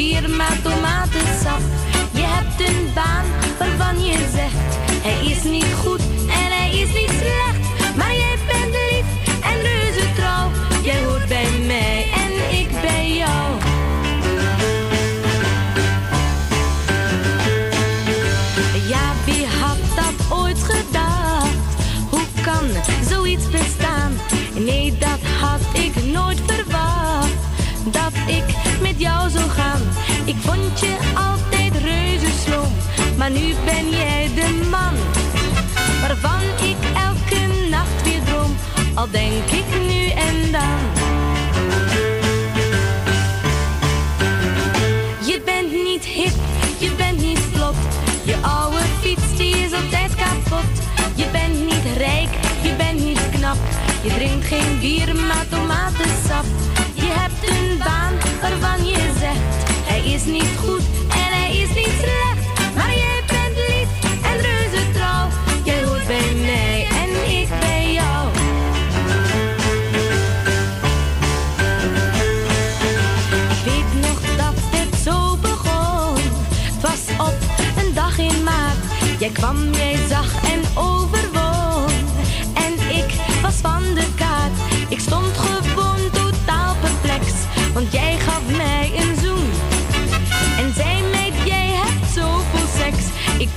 bier, 0.00 0.30
maar 0.30 0.58
tomatensap. 0.62 1.60
Je 2.12 2.24
hebt 2.34 2.60
een 2.68 2.92
baan 2.94 3.24
waarvan 3.58 4.04
je 4.04 4.16
zegt: 4.34 4.70
hij 5.02 5.30
is 5.30 5.42
niet 5.42 5.72
goed 5.82 5.99
Ik 30.24 30.36
vond 30.38 30.80
je 30.80 30.96
altijd 31.14 31.82
reuze. 31.82 32.00
Maar 33.16 33.30
nu 33.30 33.54
ben 33.64 33.90
jij 33.90 34.30
de 34.34 34.68
man. 34.70 34.94
Waarvan 36.00 36.42
ik 36.68 36.76
elke 36.94 37.68
nacht 37.70 38.02
weer 38.04 38.22
droom. 38.24 38.56
Al 38.94 39.10
denk 39.10 39.50
ik 39.50 39.64
nu 39.88 40.08
en 40.08 40.52
dan. 40.52 40.78
Je 45.26 45.42
bent 45.44 45.72
niet 45.72 46.04
hip, 46.04 46.34
je 46.78 46.90
bent 46.96 47.20
niet 47.20 47.40
vlot. 47.52 47.74
Je 48.24 48.36
oude 48.42 48.84
fiets 49.00 49.36
die 49.36 49.56
is 49.56 49.72
altijd 49.72 50.14
kapot. 50.14 50.70
Je 51.14 51.26
bent 51.32 51.60
niet 51.64 51.96
rijk, 51.96 52.30
je 52.62 52.74
bent 52.76 53.04
niet 53.04 53.20
knap. 53.30 53.58
Je 54.02 54.14
drinkt 54.14 54.46
geen 54.46 54.78
bier, 54.80 55.16
maar 55.16 55.48
tomatensap. 55.48 56.44
Is 60.26 60.32
niet 60.32 60.56
goed 60.58 60.99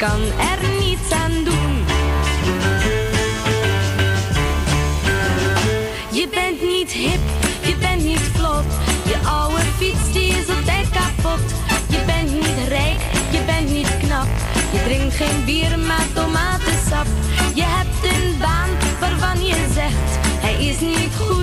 kan 0.10 0.22
er 0.22 0.60
niets 0.80 1.12
aan 1.12 1.44
doen. 1.44 1.74
Je 6.12 6.28
bent 6.32 6.62
niet 6.62 6.92
hip, 6.92 7.20
je 7.62 7.76
bent 7.80 8.04
niet 8.04 8.26
vlot. 8.34 8.66
Je 9.06 9.18
oude 9.28 9.62
fiets 9.78 10.12
die 10.12 10.28
is 10.28 10.50
altijd 10.56 10.88
kapot. 10.90 11.46
Je 11.90 12.00
bent 12.06 12.34
niet 12.34 12.68
rijk, 12.68 13.00
je 13.32 13.42
bent 13.46 13.70
niet 13.72 13.98
knap. 13.98 14.28
Je 14.72 14.84
drinkt 14.84 15.16
geen 15.16 15.46
bier, 15.46 15.80
maar 15.80 16.08
tomatensap. 16.14 17.08
Je 17.54 17.64
hebt 17.64 18.04
een 18.14 18.38
baan 18.40 18.70
waarvan 19.00 19.46
je 19.46 19.56
zegt: 19.74 20.10
hij 20.42 20.66
is 20.66 20.80
niet 20.80 21.16
goed 21.20 21.43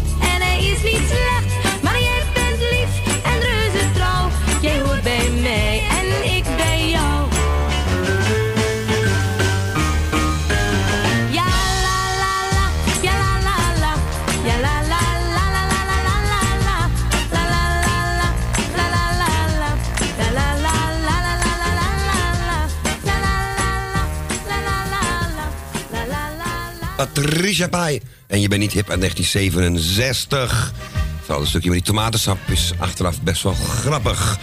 Patricia 27.00 27.68
Pai. 27.68 28.00
En 28.26 28.40
je 28.40 28.48
bent 28.48 28.60
niet 28.60 28.72
hip 28.72 28.90
aan 28.90 28.98
1967. 28.98 30.72
Vooral 31.20 31.40
een 31.40 31.46
stukje 31.46 31.68
met 31.70 31.78
die 31.78 31.86
tomatensap 31.86 32.38
is 32.46 32.72
achteraf 32.78 33.22
best 33.22 33.42
wel 33.42 33.54
grappig. 33.54 34.38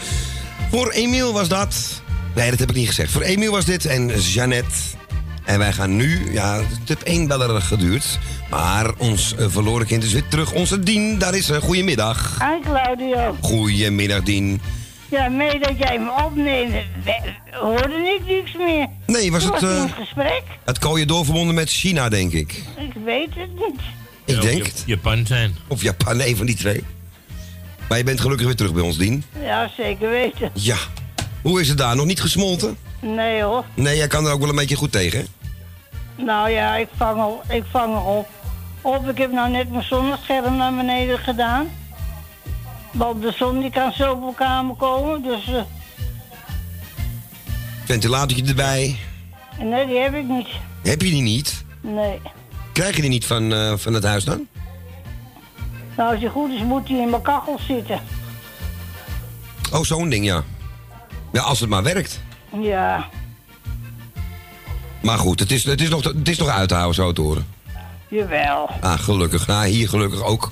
Voor 0.72 0.92
Emiel 0.92 1.34
was 1.34 1.48
dat. 1.48 2.02
Nee, 2.36 2.50
dat 2.50 2.60
heb 2.60 2.70
ik 2.70 2.76
niet 2.76 2.88
gezegd. 2.88 3.12
Voor 3.12 3.22
Emiel 3.22 3.52
was 3.52 3.66
dit 3.66 3.86
en 3.86 4.20
Jeannette. 4.20 4.76
En 5.44 5.60
wij 5.60 5.74
gaan 5.74 5.96
nu, 5.96 6.32
ja, 6.32 6.56
het 6.58 6.88
heeft 6.88 7.04
één 7.04 7.28
beller 7.28 7.62
geduurd. 7.62 8.20
Maar 8.50 8.94
ons 8.98 9.36
eh, 9.36 9.46
verloren 9.50 9.88
kind 9.88 10.04
is 10.04 10.14
weer 10.14 10.28
terug. 10.28 10.52
Onze 10.52 10.80
Dien, 10.80 11.18
daar 11.18 11.36
is 11.36 11.46
ze. 11.46 11.62
Goedemiddag. 11.62 12.38
Hi 12.40 12.70
Claudio. 12.70 13.38
Goedemiddag, 13.42 14.24
Dien. 14.24 14.62
Ja, 15.10 15.30
mee 15.30 15.60
dat 15.60 15.78
jij 15.78 16.00
me 16.00 16.12
opneemt, 16.26 16.74
we- 17.04 17.34
hoorde 17.52 17.94
ik 18.20 18.26
niks 18.26 18.54
meer. 18.58 18.88
Nee, 19.06 19.32
was 19.32 19.44
Toen 19.44 19.54
het, 19.54 19.62
was 19.62 19.72
eh, 19.72 19.78
een 19.82 19.90
gesprek? 19.90 20.44
Het 20.66 20.80
kooien 20.80 21.08
doorverbonden 21.08 21.56
met 21.56 21.70
China, 21.70 22.10
denk 22.10 22.32
ik. 22.32 22.64
Ik 22.78 22.94
weet 23.06 23.30
het 23.36 23.50
niet. 23.56 23.82
Ik 24.26 24.42
denk. 24.42 24.66
Japan 24.86 25.26
zijn. 25.26 25.56
Of 25.68 25.82
Japan, 25.82 26.20
een 26.22 26.36
van 26.38 26.46
die 26.46 26.56
twee. 26.56 26.84
Maar 27.90 27.98
je 27.98 28.04
bent 28.04 28.22
gelukkig 28.22 28.46
weer 28.46 28.56
terug 28.56 28.74
bij 28.74 28.84
ons, 28.84 28.98
Dien. 28.98 29.24
Ja, 29.42 29.70
zeker 29.78 30.10
weten. 30.10 30.52
Ja. 30.54 30.78
Hoe 31.42 31.62
is 31.62 31.68
het 31.70 31.78
daar? 31.78 31.96
Nog 31.96 32.06
niet 32.06 32.22
gesmolten? 32.22 32.78
Nee 33.00 33.42
hoor. 33.42 33.66
Nee, 33.74 33.98
jij 33.98 34.08
kan 34.08 34.26
er 34.26 34.32
ook 34.32 34.40
wel 34.40 34.50
een 34.50 34.56
beetje 34.56 34.76
goed 34.76 34.92
tegen, 34.92 35.20
hè? 35.20 35.26
Nou 36.24 36.50
ja, 36.50 36.76
ik 36.76 36.88
vang 36.98 37.20
al, 37.20 37.42
ik 37.50 37.64
vang 37.72 37.96
al 37.96 38.16
op. 38.18 38.28
Op, 38.82 39.10
ik 39.10 39.18
heb 39.18 39.32
nou 39.32 39.50
net 39.50 39.72
mijn 39.72 39.84
zonnescherm 39.84 40.56
naar 40.58 40.76
beneden 40.76 41.20
gedaan. 41.20 41.68
Want 42.92 43.22
de 43.22 43.32
zon 43.38 43.60
die 43.62 43.70
kan 43.72 43.92
zo 43.94 44.12
op 44.14 44.36
kamer 44.36 44.76
komen, 44.76 45.24
dus... 45.24 45.48
eh, 45.48 45.62
Ventilatortje 47.86 48.46
erbij. 48.46 49.00
nee, 49.60 49.86
die 49.88 49.98
heb 49.98 50.14
ik 50.16 50.28
niet. 50.28 50.48
Heb 50.84 51.02
je 51.02 51.10
die 51.10 51.22
niet? 51.22 51.64
Nee. 51.82 52.20
Krijg 52.74 52.96
je 52.96 53.02
die 53.02 53.10
niet 53.10 53.26
van, 53.26 53.54
eh, 53.54 53.74
van 53.76 53.94
het 53.94 54.04
huis 54.04 54.24
dan? 54.24 54.48
Nou, 55.98 56.12
als 56.12 56.20
die 56.20 56.30
goed 56.30 56.52
is, 56.52 56.62
moet 56.62 56.88
die 56.88 56.98
in 57.02 57.10
mijn 57.10 57.22
kachel 57.22 57.60
zitten. 57.68 58.00
Oh, 59.74 59.82
zo'n 59.84 60.10
ding, 60.10 60.26
ja. 60.26 60.44
Ja, 61.32 61.42
als 61.42 61.60
het 61.60 61.70
maar 61.70 61.84
werkt. 61.84 62.22
Ja, 62.62 63.10
Maar 65.02 65.18
goed, 65.18 65.40
het 65.40 65.52
is, 65.52 65.64
het 65.64 65.82
is, 65.82 65.90
nog, 65.90 66.04
het 66.04 66.30
is 66.30 66.38
nog 66.38 66.48
uit 66.48 66.68
te 66.70 66.74
houden, 66.76 66.96
zo 66.96 67.12
te 67.14 67.22
horen. 67.22 67.48
jawel. 68.08 68.70
Ah, 68.82 69.00
gelukkig. 69.00 69.48
Nou, 69.48 69.68
hier 69.68 69.90
gelukkig 69.90 70.22
ook. 70.24 70.52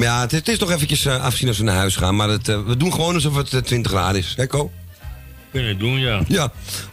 Maar 0.00 0.08
ja, 0.08 0.20
het, 0.20 0.30
het 0.30 0.48
is 0.48 0.58
toch 0.58 0.70
eventjes 0.70 1.04
eh, 1.04 1.22
afzien 1.24 1.48
als 1.48 1.58
we 1.58 1.64
naar 1.64 1.76
huis 1.76 1.96
gaan. 1.96 2.16
Maar 2.16 2.28
het, 2.28 2.48
eh, 2.48 2.62
we 2.66 2.76
doen 2.76 2.92
gewoon 2.92 3.14
alsof 3.14 3.36
het 3.36 3.52
eh, 3.52 3.60
20 3.60 3.92
graden 3.92 4.20
is. 4.20 4.34
Hè, 4.36 4.46
Ko? 4.46 4.72
Kunnen 5.50 5.78
doen, 5.78 5.98
ja. 5.98 6.22
Ja, 6.28 6.44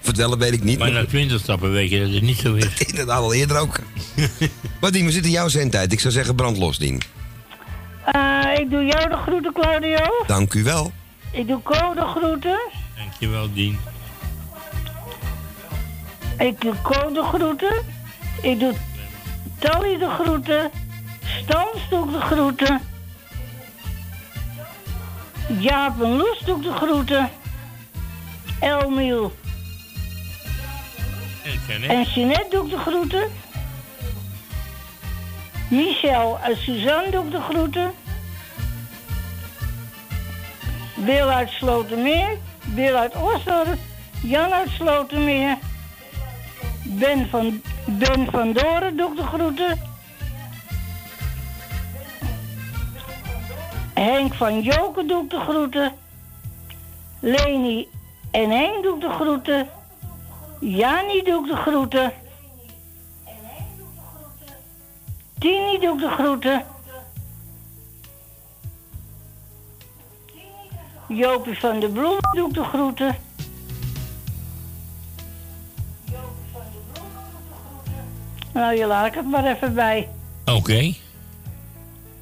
of 0.01 0.05
het 0.05 0.17
wel, 0.17 0.37
weet 0.37 0.53
ik 0.53 0.63
niet. 0.63 0.79
Maar 0.79 0.91
na 0.91 1.05
20 1.05 1.39
stappen 1.39 1.71
weet 1.71 1.89
je 1.89 1.99
dat 1.99 2.13
het 2.13 2.21
niet 2.21 2.37
zo 2.37 2.53
is. 2.53 2.67
Inderdaad, 2.87 3.19
al 3.19 3.33
eerder 3.33 3.57
ook. 3.57 3.79
maar 4.81 4.91
Dien, 4.91 5.05
we 5.05 5.11
zitten 5.11 5.31
in 5.31 5.37
jouw 5.37 5.47
zendtijd. 5.47 5.91
Ik 5.91 5.99
zou 5.99 6.13
zeggen, 6.13 6.35
brand 6.35 6.57
los, 6.57 6.77
Dien. 6.77 7.01
Eh, 8.05 8.41
ik 8.59 8.69
doe 8.69 8.85
jou 8.85 9.09
de 9.09 9.15
groeten, 9.15 9.53
Claudio. 9.53 9.99
Dank 10.27 10.53
u 10.53 10.63
wel. 10.63 10.91
Ik 11.31 11.47
doe 11.47 11.61
Co 11.61 11.93
de 11.93 12.05
groeten. 12.15 12.59
Dankjewel, 12.97 13.53
Dien. 13.53 13.79
Ik 16.37 16.61
doe 16.61 16.73
Co 16.83 17.13
de 17.13 17.23
groeten. 17.23 17.83
Ik 18.41 18.59
doe 18.59 18.73
Tally 19.59 19.97
de 19.97 20.09
groeten. 20.19 20.71
Stans 21.43 21.89
doe 21.89 22.05
ik 22.05 22.11
de 22.11 22.19
groeten. 22.19 22.81
Jaap 25.47 26.01
en 26.01 26.15
Loes 26.17 26.39
doe 26.39 26.57
ik 26.57 26.63
de 26.63 26.71
groeten. 26.71 27.29
Elmiel 28.59 29.31
En 31.87 32.03
Jeanette 32.03 32.47
doe 32.49 32.65
ik 32.65 32.69
de 32.69 32.77
groeten. 32.77 33.31
Michel 35.69 36.39
en 36.43 36.57
Suzanne 36.57 37.11
doe 37.11 37.25
ik 37.25 37.31
de 37.31 37.41
groeten. 37.41 37.93
Wil 40.95 41.29
uit 41.29 41.49
Slotermeer, 41.49 42.37
Wil 42.73 42.95
uit 42.95 43.15
Osdorp, 43.15 43.77
Jan 44.21 44.51
uit 44.53 44.69
Slotermeer. 44.69 45.57
Ben 46.83 47.29
van, 47.29 47.61
ben 47.85 48.27
van 48.31 48.53
Doren 48.53 48.97
doe 48.97 49.11
ik 49.11 49.17
de 49.17 49.23
groeten. 49.23 49.81
Henk 53.99 54.33
van 54.33 54.61
Joken 54.61 55.07
doe 55.07 55.23
ik 55.23 55.29
de 55.29 55.39
groeten. 55.39 55.93
Leni 57.19 57.87
en 58.31 58.49
Henk 58.49 58.83
doe 58.83 58.95
ik 58.95 59.01
de 59.01 59.09
groeten. 59.09 59.67
Jani 60.59 61.23
doe 61.23 61.43
ik 61.43 61.49
de 61.49 61.55
groeten. 61.55 62.13
Tini 65.39 65.79
doe 65.79 65.93
ik 65.93 65.99
de 65.99 66.09
groeten. 66.09 66.65
Jopie 71.07 71.59
van 71.59 71.79
de 71.79 71.89
Bloem 71.89 72.17
doe 72.31 72.47
ik 72.47 72.53
de 72.53 72.63
groeten. 72.63 73.15
Nou, 78.53 78.77
je 78.77 78.85
laat 78.85 79.05
ik 79.05 79.13
het 79.13 79.25
maar 79.25 79.45
even 79.45 79.73
bij. 79.73 80.09
Oké. 80.45 80.93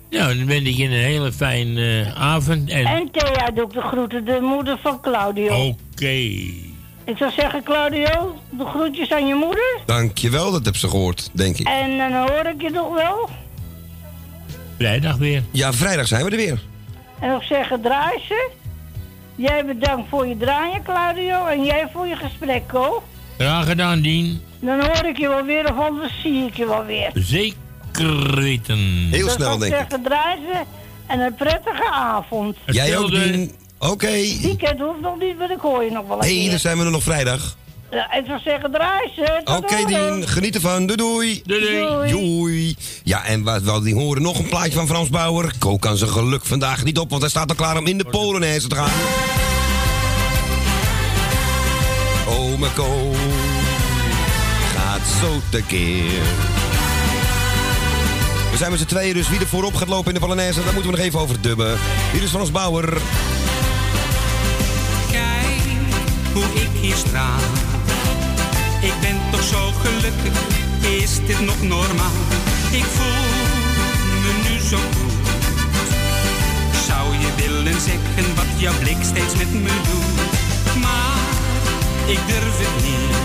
Nou, 0.10 0.38
dan 0.38 0.46
ben 0.46 0.66
ik 0.68 0.78
in 0.78 0.92
een 0.92 1.00
hele 1.04 1.32
fijne 1.32 2.02
eh, 2.04 2.22
avond. 2.22 2.70
En 2.70 2.86
En 2.86 3.10
Thea 3.12 3.52
doe 3.54 3.66
ik 3.66 3.74
de 3.74 3.82
groeten, 3.82 4.26
de 4.26 4.40
moeder 4.42 4.78
van 4.82 5.02
Claudio. 5.02 5.68
oké. 5.94 6.06
Ik 7.06 7.18
zou 7.18 7.32
zeggen, 7.32 7.64
Claudio, 7.64 8.36
de 8.50 8.66
groetjes 8.66 9.12
aan 9.12 9.28
je 9.28 9.36
moeder. 9.36 9.80
Dankjewel, 9.86 10.52
dat 10.52 10.66
heb 10.66 10.76
ze 10.76 10.90
gehoord, 10.90 11.30
denk 11.34 11.58
ik. 11.58 11.68
En 11.68 11.98
dan 11.98 12.12
hoor 12.14 12.46
ik 12.46 12.62
je 12.62 12.70
nog 12.70 12.94
wel. 12.94 13.30
Vrijdag 14.78 15.18
weer. 15.18 15.44
Ja, 15.52 15.74
vrijdag 15.74 16.08
zijn 16.08 16.26
we 16.26 16.30
er 16.32 16.38
weer. 16.38 16.60
En 17.20 17.30
nog 17.30 17.44
zeggen, 17.44 17.82
draai 17.82 18.20
ze. 18.28 18.50
Jij 19.36 19.66
bedankt 19.66 20.10
voor 20.10 20.28
je 20.28 20.38
draaien, 20.38 20.84
Claudio. 20.84 21.46
En 21.46 21.64
jij 21.66 21.88
voor 21.94 22.08
je 22.08 22.16
gesprek, 22.16 22.68
Ko. 22.68 23.04
Graag 23.38 23.66
gedaan, 23.68 24.02
Dien. 24.02 24.42
Dan 24.60 24.80
hoor 24.82 25.06
ik 25.06 25.18
je 25.18 25.28
wel 25.28 25.44
weer 25.44 25.72
of 25.72 25.80
anders 25.86 26.22
zie 26.22 26.46
ik 26.46 26.58
je 26.58 26.68
wel 26.68 26.86
weer. 26.86 27.12
Zeker 27.14 27.58
weten. 27.98 29.08
Heel 29.12 29.30
snel, 29.30 29.58
denk 29.58 29.74
ik. 29.74 29.86
ze. 29.90 30.62
En 31.08 31.20
een 31.20 31.36
prettige 31.36 31.90
avond. 31.92 32.58
Jij 32.66 32.98
ook, 32.98 33.10
Dien. 33.10 33.52
Oké. 33.80 34.12
Weekend 34.42 34.80
hoeft 34.80 35.02
nog 35.02 35.20
niet, 35.20 35.38
maar 35.38 35.52
ik 35.52 35.60
hoor 35.60 35.84
je 35.84 35.92
nog 35.92 36.08
wel 36.08 36.18
een 36.18 36.24
Hé, 36.24 36.30
keer. 36.30 36.50
dan 36.50 36.60
zijn 36.60 36.78
we 36.78 36.84
er 36.86 36.92
nog 36.92 37.04
vrijdag. 37.04 37.56
Ja, 37.92 38.14
ik 38.14 38.26
zou 38.26 38.40
zeggen, 38.40 38.72
draai 38.72 39.12
ze. 39.16 39.42
Tot 39.44 39.58
Oké, 39.58 39.76
horen. 39.76 40.20
Dien. 40.20 40.28
Geniet 40.28 40.56
ervan. 40.56 40.86
Doei, 40.86 40.98
doei. 40.98 41.42
Doei. 41.46 42.12
Doei. 42.12 42.76
Ja, 43.04 43.26
en 43.26 43.44
wat 43.44 43.62
we 43.62 43.82
die 43.84 43.94
horen 43.94 44.22
nog 44.22 44.40
een 44.40 44.50
plaatje 44.50 44.72
van 44.72 44.88
Frans 44.88 45.10
Bauer. 45.10 45.54
Ko 45.60 45.78
kan 45.78 45.98
zijn 45.98 46.10
geluk 46.10 46.46
vandaag 46.46 46.84
niet 46.84 46.98
op, 47.00 47.10
want 47.10 47.22
hij 47.22 47.30
staat 47.30 47.50
al 47.50 47.56
klaar 47.56 47.78
om 47.78 47.88
in 47.88 47.98
de 47.98 48.06
Polonaise 48.06 48.68
te 48.68 48.76
gaan. 48.76 48.92
Oh, 52.28 52.60
mijn 52.60 52.74
Ko 52.74 53.12
gaat 54.76 55.02
zo 55.22 55.40
tekeer. 55.50 56.22
We 58.56 58.62
zijn 58.62 58.74
met 58.74 58.80
z'n 58.80 58.96
tweeën, 58.96 59.14
dus 59.14 59.30
wie 59.30 59.40
er 59.40 59.48
voorop 59.48 59.76
gaat 59.76 59.88
lopen 59.88 60.08
in 60.08 60.14
de 60.14 60.20
Polonaise, 60.20 60.64
daar 60.64 60.74
moeten 60.74 60.92
we 60.92 60.98
nog 60.98 61.06
even 61.06 61.20
over 61.20 61.42
dubben. 61.42 61.78
Hier 62.12 62.24
is 62.24 62.30
Frans 62.30 62.52
Bauer. 62.52 63.02
Kijk 65.12 65.62
hoe 66.34 66.44
ik 66.44 66.70
hier 66.82 66.96
straal. 66.96 67.40
Ik 68.82 68.94
ben 69.02 69.18
toch 69.32 69.44
zo 69.44 69.72
gelukkig, 69.84 70.40
is 71.02 71.20
dit 71.26 71.40
nog 71.40 71.62
normaal? 71.62 72.18
Ik 72.72 72.84
voel 72.84 73.26
me 74.22 74.50
nu 74.50 74.60
zo 74.68 74.78
goed. 74.78 75.88
Zou 76.88 77.14
je 77.18 77.30
willen 77.36 77.82
zeggen 77.82 78.36
wat 78.36 78.52
jouw 78.58 78.78
blik 78.80 78.98
steeds 79.02 79.36
met 79.36 79.54
me 79.54 79.74
doet? 79.88 80.82
Maar 80.82 81.20
ik 82.06 82.20
durf 82.28 82.58
het 82.58 82.84
niet. 82.84 83.16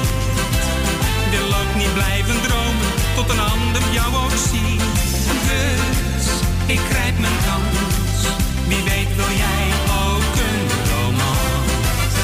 Wil 1.30 1.58
ook 1.60 1.74
niet 1.76 1.94
blijven 1.94 2.40
dromen 2.42 2.90
tot 3.16 3.30
een 3.30 3.40
ander 3.40 3.82
jou 3.92 4.14
ook 4.14 4.36
ziet. 4.50 5.09
Ik 6.66 6.80
grijp 6.90 7.18
mijn 7.18 7.38
kans. 7.46 8.20
Wie 8.68 8.82
weet 8.90 9.16
wil 9.16 9.32
jij 9.44 9.64
ook 10.04 10.34
een 10.48 10.68
romans. 10.90 12.14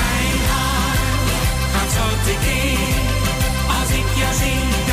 Mijn 0.00 0.38
hart 0.50 1.30
gaat 1.74 1.90
zo 1.98 2.06
tekeer. 2.24 2.98
Als 3.78 3.90
ik 4.00 4.08
jou 4.20 4.34
zie, 4.42 4.83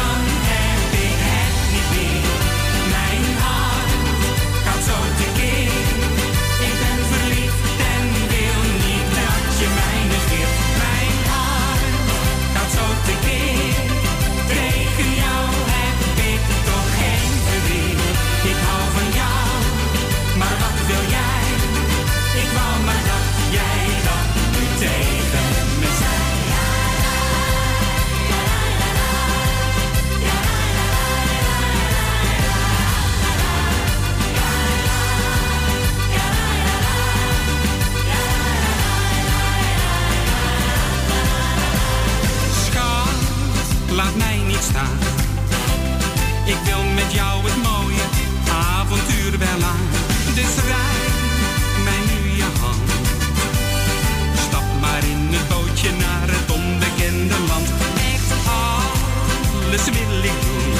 laat 44.03 44.15
mij 44.15 44.37
niet 44.47 44.65
staan. 44.71 44.97
Ik 46.53 46.59
wil 46.67 46.83
met 46.99 47.11
jou 47.19 47.33
het 47.47 47.57
mooie 47.69 48.05
avontuur 48.77 49.33
wel 49.45 49.61
aan. 49.73 49.87
Dus 50.37 50.53
reik 50.71 51.17
mij 51.85 52.01
nu 52.09 52.19
je 52.41 52.49
hand. 52.61 52.89
Stap 54.45 54.67
maar 54.83 55.03
in 55.13 55.21
het 55.35 55.47
bootje 55.51 55.91
naar 56.05 56.27
het 56.35 56.49
onbekende 56.59 57.37
land. 57.49 57.67
Echt 58.13 58.31
alles 58.65 59.85
wil 59.97 60.17
ik 60.31 60.37
doen. 60.45 60.71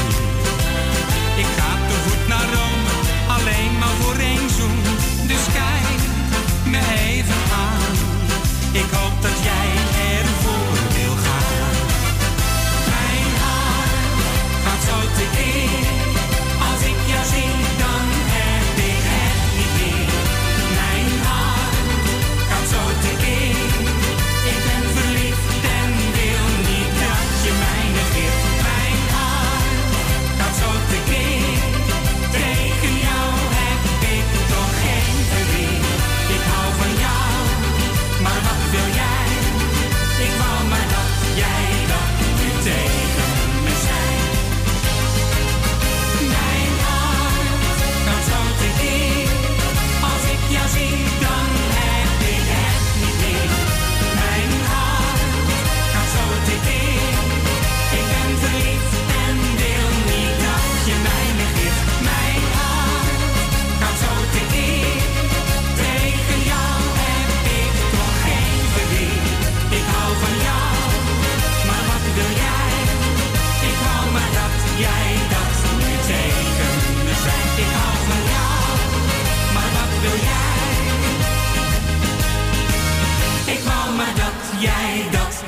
Ik 1.44 1.50
ga 1.58 1.72
te 1.90 1.96
voet 2.04 2.24
naar 2.32 2.48
Rome, 2.56 2.92
alleen 3.36 3.74
maar 3.82 3.96
voor 4.02 4.18
één 4.32 4.48
zoen. 4.58 4.80
Dus 5.32 5.44
kijk 5.60 6.00
me 6.72 6.82
even 7.10 7.42
aan. 7.66 7.94
Ik 8.82 8.90
hoop 8.98 9.16
dat 9.22 9.31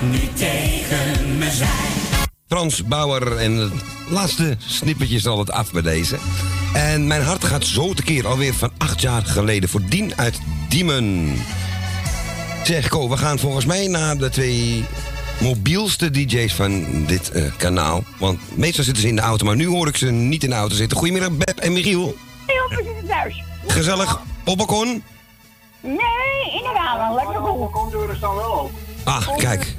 nu 0.10 0.20
tegen 0.34 1.38
me 1.38 1.52
zei. 1.52 1.70
Frans 2.48 2.84
Bauer 2.84 3.38
en 3.38 3.56
het 3.56 3.72
laatste 4.10 4.58
snippertje 4.66 5.16
is 5.16 5.28
altijd 5.28 5.58
af 5.58 5.72
bij 5.72 5.82
deze. 5.82 6.18
En 6.74 7.08
mijn 7.08 7.24
hart 7.24 7.44
gaat 7.44 7.66
zo 7.66 7.94
tekeer 7.94 8.28
alweer 8.28 8.54
van 8.54 8.72
acht 8.78 9.02
jaar 9.02 9.26
geleden 9.26 9.70
voor 9.70 9.82
Dien 9.90 10.18
uit 10.18 10.40
Diemen. 10.70 11.36
Zeg, 12.64 12.88
Ko, 12.88 13.10
we 13.10 13.18
gaan 13.18 13.40
volgens 13.40 13.66
mij 13.66 13.88
naar 13.88 14.18
de 14.18 14.30
twee 14.30 14.86
mobielste 15.40 16.12
DJ's 16.12 16.54
van 16.54 16.86
dit 17.06 17.32
eh, 17.32 17.52
kanaal. 17.58 18.04
Want 18.20 18.58
meestal 18.58 18.84
zitten 18.84 19.04
ze 19.04 19.10
in 19.10 19.16
de 19.16 19.22
auto, 19.22 19.46
maar 19.46 19.56
nu 19.56 19.68
hoor 19.68 19.88
ik 19.88 19.98
ze 19.98 20.12
niet 20.12 20.44
in 20.44 20.50
de 20.50 20.56
auto 20.56 20.76
zitten. 20.76 20.98
Goedemiddag, 20.98 21.32
Beb 21.32 21.60
en 21.60 21.74
Michiel. 21.74 22.16
Heel 22.46 22.78
we 22.78 22.84
zitten 22.86 23.08
thuis. 23.08 23.44
Gezellig 23.68 24.20
op 24.46 24.58
balkon. 24.58 25.04
Nee, 25.82 26.54
in 26.54 26.64
de 26.64 26.72
ramen. 26.74 27.16
Lekker 27.16 27.42
goed. 27.42 27.72
Komdeuren 27.72 28.16
staan 28.16 28.36
wel 28.36 28.60
open. 28.60 28.83
Ach, 29.04 29.36
kijk. 29.36 29.76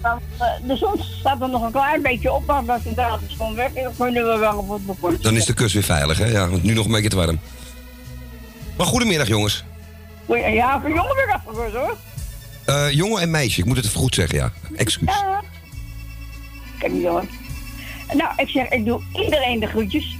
De 0.66 0.76
zon 0.76 1.00
staat 1.20 1.40
er 1.40 1.48
nog 1.48 1.62
een 1.62 1.72
klein 1.72 2.02
beetje 2.02 2.32
op, 2.32 2.46
maar 2.46 2.62
als 2.66 2.82
de 2.82 2.94
draad 2.94 3.20
is 3.28 3.34
gewoon 3.36 3.54
weg, 3.54 3.72
dan 3.72 3.92
kunnen 3.98 4.32
we 4.32 4.38
wel 4.38 4.58
op 4.58 4.70
het 4.70 4.86
balkon. 4.86 5.18
Dan 5.20 5.36
is 5.36 5.44
de 5.44 5.54
kus 5.54 5.72
weer 5.72 5.82
veilig, 5.82 6.18
hè? 6.18 6.26
Ja, 6.26 6.48
want 6.48 6.62
nu 6.62 6.72
nog 6.74 6.86
een 6.86 6.92
beetje 6.92 7.08
te 7.08 7.16
warm. 7.16 7.38
Maar 8.76 8.86
goedemiddag, 8.86 9.28
jongens. 9.28 9.64
Ja, 10.26 10.80
voor 10.80 10.90
jongen 10.90 11.16
weer 11.16 11.32
afgebeurd 11.34 11.72
hoor. 11.72 11.96
Eh, 12.64 12.90
jongen 12.90 13.20
en 13.22 13.30
meisje, 13.30 13.60
ik 13.60 13.66
moet 13.66 13.76
het 13.76 13.86
even 13.86 14.00
goed 14.00 14.14
zeggen, 14.14 14.38
ja. 14.38 14.52
Excuus. 14.76 15.08
Ja. 15.08 15.42
Kijk 16.78 16.92
niet 16.92 17.06
hoor. 17.06 17.24
Nou, 18.14 18.32
ik 18.36 18.48
zeg, 18.48 18.68
ik 18.68 18.84
doe 18.84 19.02
iedereen 19.24 19.60
de 19.60 19.66
groetjes. 19.66 20.16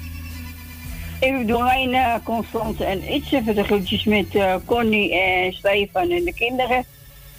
Ik 1.20 1.46
doe 1.46 1.62
alleen 1.62 1.94
eh 1.94 2.14
Constance 2.24 2.84
en 2.84 3.14
iets 3.14 3.32
even 3.32 3.54
de 3.54 3.64
groetjes 3.64 4.04
met 4.04 4.34
eh, 4.34 4.54
Connie 4.64 5.20
en 5.20 5.52
Stefan 5.52 6.10
en 6.10 6.24
de 6.24 6.34
kinderen. 6.34 6.84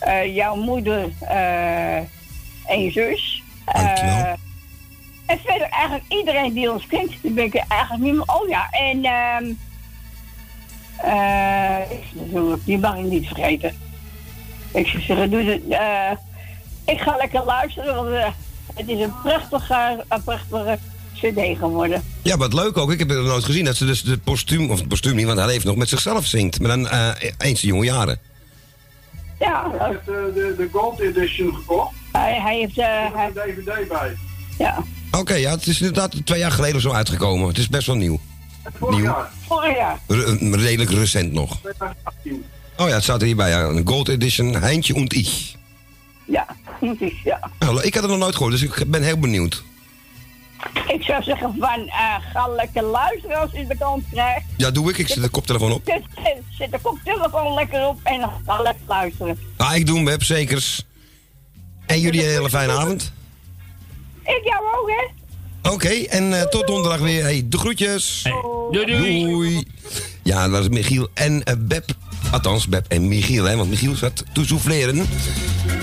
Eh, 0.06 0.36
jouw 0.36 0.56
moeder 0.56 1.10
eh, 1.20 1.98
en 2.66 2.84
je 2.84 2.92
zus. 2.92 3.44
Eh, 3.66 4.30
en 5.26 5.40
verder 5.46 5.68
eigenlijk 5.70 6.04
iedereen 6.08 6.54
die 6.54 6.72
ons 6.72 6.88
kent. 6.88 7.12
Die 7.22 7.32
ben 7.32 7.46
ik 7.46 7.56
eigenlijk 7.68 8.04
niet 8.04 8.14
meer... 8.14 8.36
Oh 8.36 8.50
ja, 8.50 8.70
en... 8.70 9.02
natuurlijk, 12.14 12.66
die 12.66 12.78
mag 12.78 12.98
ik 12.98 13.04
niet 13.04 13.28
vergeten. 13.28 13.76
Ik 14.74 14.88
zou 14.88 15.04
zeggen, 15.04 15.32
doe 15.32 15.44
het. 15.44 15.62
ik 16.86 17.00
ga 17.00 17.16
lekker 17.16 17.44
luisteren, 17.46 17.96
want 17.96 18.34
het 18.76 18.88
is 18.88 19.00
een 19.00 19.14
prachtige, 19.24 20.04
een 20.10 20.24
prachtige 20.24 20.80
CD 21.14 21.58
geworden. 21.58 22.04
Ja, 22.22 22.38
wat 22.38 22.54
leuk 22.54 22.78
ook. 22.78 22.92
Ik 22.92 23.00
heb 23.00 23.10
het 23.10 23.18
nog 23.18 23.28
nooit 23.28 23.44
gezien 23.44 23.66
dat 23.66 23.76
ze 23.76 23.86
dus 23.86 24.04
de 24.04 24.18
postuum, 24.18 24.70
of 24.70 24.80
het 24.80 24.88
postuum 24.88 25.16
niet, 25.16 25.26
want 25.26 25.38
hij 25.38 25.48
leeft 25.48 25.66
nog 25.66 25.76
met 25.76 25.90
zichzelf 25.90 26.26
zingt. 26.26 26.60
Maar 26.60 26.70
dan 26.70 26.88
eens 27.38 27.62
de 27.62 27.68
jonge 27.68 27.86
jaren. 27.86 28.20
Ja, 29.40 29.66
Ik 29.74 29.80
heb 29.82 30.06
de, 30.06 30.32
de, 30.36 30.54
de 30.58 30.70
Gold 30.72 31.00
Edition 31.00 31.56
gekocht. 31.56 31.94
hij, 32.12 32.40
hij 32.42 32.56
heeft. 32.58 32.78
eh, 32.78 32.86
Er 32.86 33.12
hij, 33.16 33.28
een 33.28 33.34
DVD 33.34 33.88
bij. 33.88 34.16
ja, 34.58 34.84
Oké, 35.12 35.34
ja, 35.34 35.52
het 35.52 35.68
is 35.68 35.80
inderdaad 35.80 36.26
twee 36.26 36.40
jaar 36.40 36.52
geleden 36.52 36.76
of 36.76 36.82
zo 36.82 36.92
uitgekomen. 36.92 37.48
Het 37.48 37.58
is 37.58 37.70
best 37.70 37.88
wel 37.88 37.96
nieuw. 37.96 38.20
Vorig 38.80 38.96
Nieuw. 38.96 39.06
jaar. 39.06 39.30
vorig 39.48 39.76
jaar. 39.78 40.00
Re- 40.08 40.24
eh, 40.24 40.54
redelijk 40.54 40.90
recent 40.92 41.32
nog. 41.32 41.58
2018. 41.62 42.46
Oh 42.78 42.88
ja, 42.88 42.94
het 42.94 43.04
staat 43.04 43.20
er 43.20 43.26
hierbij. 43.28 43.50
Ja. 43.50 43.62
Een 43.64 43.88
Gold 43.88 44.08
Edition, 44.08 44.56
Heintje 44.56 44.96
und 44.96 45.14
ich. 45.14 45.56
Ja, 46.26 46.46
moet 46.80 47.02
ik, 47.10 47.14
ja. 47.24 47.40
Nou, 47.60 47.82
ik 47.82 47.94
had 47.94 48.04
het 48.04 48.12
nog 48.12 48.22
nooit 48.22 48.36
gehoord, 48.36 48.52
dus 48.52 48.62
ik 48.64 48.92
ben 48.92 49.04
heel 49.04 49.18
benieuwd. 49.20 49.64
Ik 50.88 51.02
zou 51.04 51.24
zeggen 51.24 51.56
van, 51.60 51.88
eh, 51.88 52.16
ga 52.34 52.48
lekker 52.48 52.84
luisteren 52.84 53.40
als 53.40 53.52
je 53.52 53.66
de 53.68 53.78
kans 53.78 54.04
krijgt. 54.12 54.46
Ja, 54.58 54.72
doe 54.72 54.90
ik. 54.90 54.98
Ik 54.98 55.08
zet 55.08 55.24
de 55.24 55.30
koptelefoon 55.30 55.72
op. 55.72 55.82
Zet, 55.86 56.02
zet- 56.58 56.72
de 56.72 56.80
koptelefoon 56.82 57.54
lekker 57.54 57.88
op 57.88 58.00
en 58.04 58.30
ga 58.46 58.62
lekker 58.62 58.84
luisteren. 58.88 59.40
Ah, 59.58 59.76
ik 59.76 59.86
doe 59.86 59.96
hem, 59.96 60.06
Web, 60.06 60.24
zekers. 60.24 60.86
En 61.86 62.00
jullie 62.00 62.24
een 62.24 62.30
hele 62.30 62.50
fijne 62.50 62.72
avond. 62.74 63.12
Ik 64.24 64.42
jou 64.44 64.64
ook, 64.82 64.90
hè? 64.90 65.24
Oké, 65.72 65.90
en 65.90 66.40
eh, 66.40 66.42
tot 66.48 66.68
donderdag 66.68 67.00
weer. 67.00 67.24
Hey, 67.24 67.44
de 67.46 67.58
groetjes. 67.58 68.26
Doei, 68.72 68.86
doei. 69.26 69.68
Ja, 70.24 70.42
dat 70.48 70.52
was 70.52 70.70
Michiel 70.70 71.08
en 71.14 71.44
eh, 71.44 71.54
Beb. 71.60 71.86
Althans, 72.32 72.68
Beb 72.68 72.86
en 72.88 73.08
Michiel, 73.08 73.44
hè, 73.46 73.56
want 73.56 73.70
Michiel 73.70 73.96
zat 73.96 74.24
te 74.34 74.46
souffleren. 74.46 75.08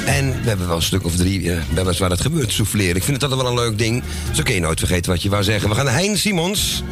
En 0.05 0.43
we 0.43 0.49
hebben 0.49 0.67
wel 0.67 0.77
een 0.77 0.83
stuk 0.83 1.05
of 1.05 1.17
drie, 1.17 1.41
uh, 1.41 1.59
waar 1.99 2.09
dat 2.09 2.21
gebeurt, 2.21 2.53
souffleren. 2.53 2.97
Ik 2.97 3.03
vind 3.03 3.23
het 3.23 3.31
altijd 3.31 3.43
wel 3.43 3.51
een 3.51 3.65
leuk 3.65 3.79
ding. 3.79 4.03
Zo 4.33 4.43
kun 4.43 4.55
je 4.55 4.61
nooit 4.61 4.79
vergeten 4.79 5.11
wat 5.11 5.23
je 5.23 5.31
wou 5.31 5.43
zeggen. 5.43 5.69
We 5.69 5.75
gaan 5.75 5.85
naar 5.85 5.95
Hein 5.95 6.19
Simons. 6.19 6.83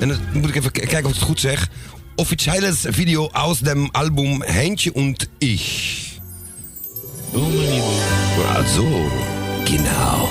En 0.00 0.08
dan 0.08 0.18
moet 0.32 0.48
ik 0.48 0.54
even 0.56 0.70
kijken 0.70 1.04
of 1.04 1.10
ik 1.10 1.14
het 1.14 1.22
goed 1.22 1.40
zeg. 1.40 1.68
Offizielles 2.16 2.84
Video 2.88 3.28
aus 3.32 3.58
dem 3.58 3.88
Album 3.92 4.42
Heintje 4.42 4.92
und 4.92 5.28
ich. 5.38 6.02
Zo. 8.74 9.10
Genau. 9.64 10.28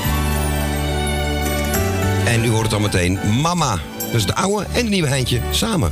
En 2.26 2.46
u 2.46 2.50
hoort 2.50 2.64
het 2.64 2.74
al 2.74 2.80
meteen. 2.80 3.20
Mama. 3.42 3.80
Dus 4.12 4.26
de 4.26 4.36
oude 4.36 4.66
en 4.74 4.84
de 4.84 4.90
nieuwe 4.90 5.08
Heintje 5.08 5.40
samen. 5.52 5.92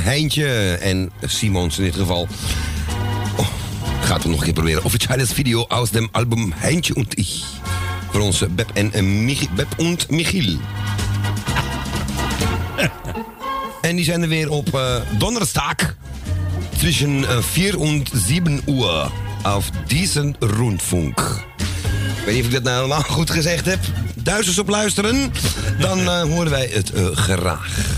Heintje 0.00 0.74
en 0.80 1.10
Simons 1.24 1.78
in 1.78 1.84
dit 1.84 1.94
geval. 1.94 2.28
Oh, 3.36 3.46
gaat 4.00 4.22
het 4.22 4.26
nog 4.26 4.38
een 4.38 4.44
keer 4.44 4.52
proberen. 4.52 4.84
Officiëles 4.84 5.32
video 5.32 5.64
aus 5.68 5.90
dem 5.90 6.08
album 6.10 6.52
Heintje 6.56 6.94
und 6.94 7.18
ich. 7.18 7.44
Voor 8.10 8.20
onze 8.20 8.48
Beb 8.48 8.70
en 8.74 8.92
eh, 8.92 9.46
Beb 9.54 10.00
Michiel. 10.08 10.58
en 13.80 13.96
die 13.96 14.04
zijn 14.04 14.22
er 14.22 14.28
weer 14.28 14.50
op 14.50 14.74
eh, 14.74 14.96
donderdag 15.18 15.94
tussen 16.78 17.28
eh, 17.28 17.42
4 17.42 17.80
en 17.80 18.04
7 18.12 18.60
uur 18.66 19.10
op 19.42 19.64
diesen 19.86 20.36
Rundfunk. 20.38 21.20
Ik 22.20 22.26
weet 22.26 22.34
niet 22.34 22.44
of 22.44 22.46
ik 22.46 22.52
dat 22.52 22.62
nou 22.62 22.76
helemaal 22.76 23.02
goed 23.02 23.30
gezegd 23.30 23.66
heb. 23.66 23.78
Duitsers 24.14 24.58
op 24.58 24.68
luisteren, 24.68 25.32
dan 25.78 25.98
eh, 25.98 26.22
horen 26.22 26.50
wij 26.50 26.68
het 26.72 26.92
eh, 26.92 27.06
graag. 27.06 27.89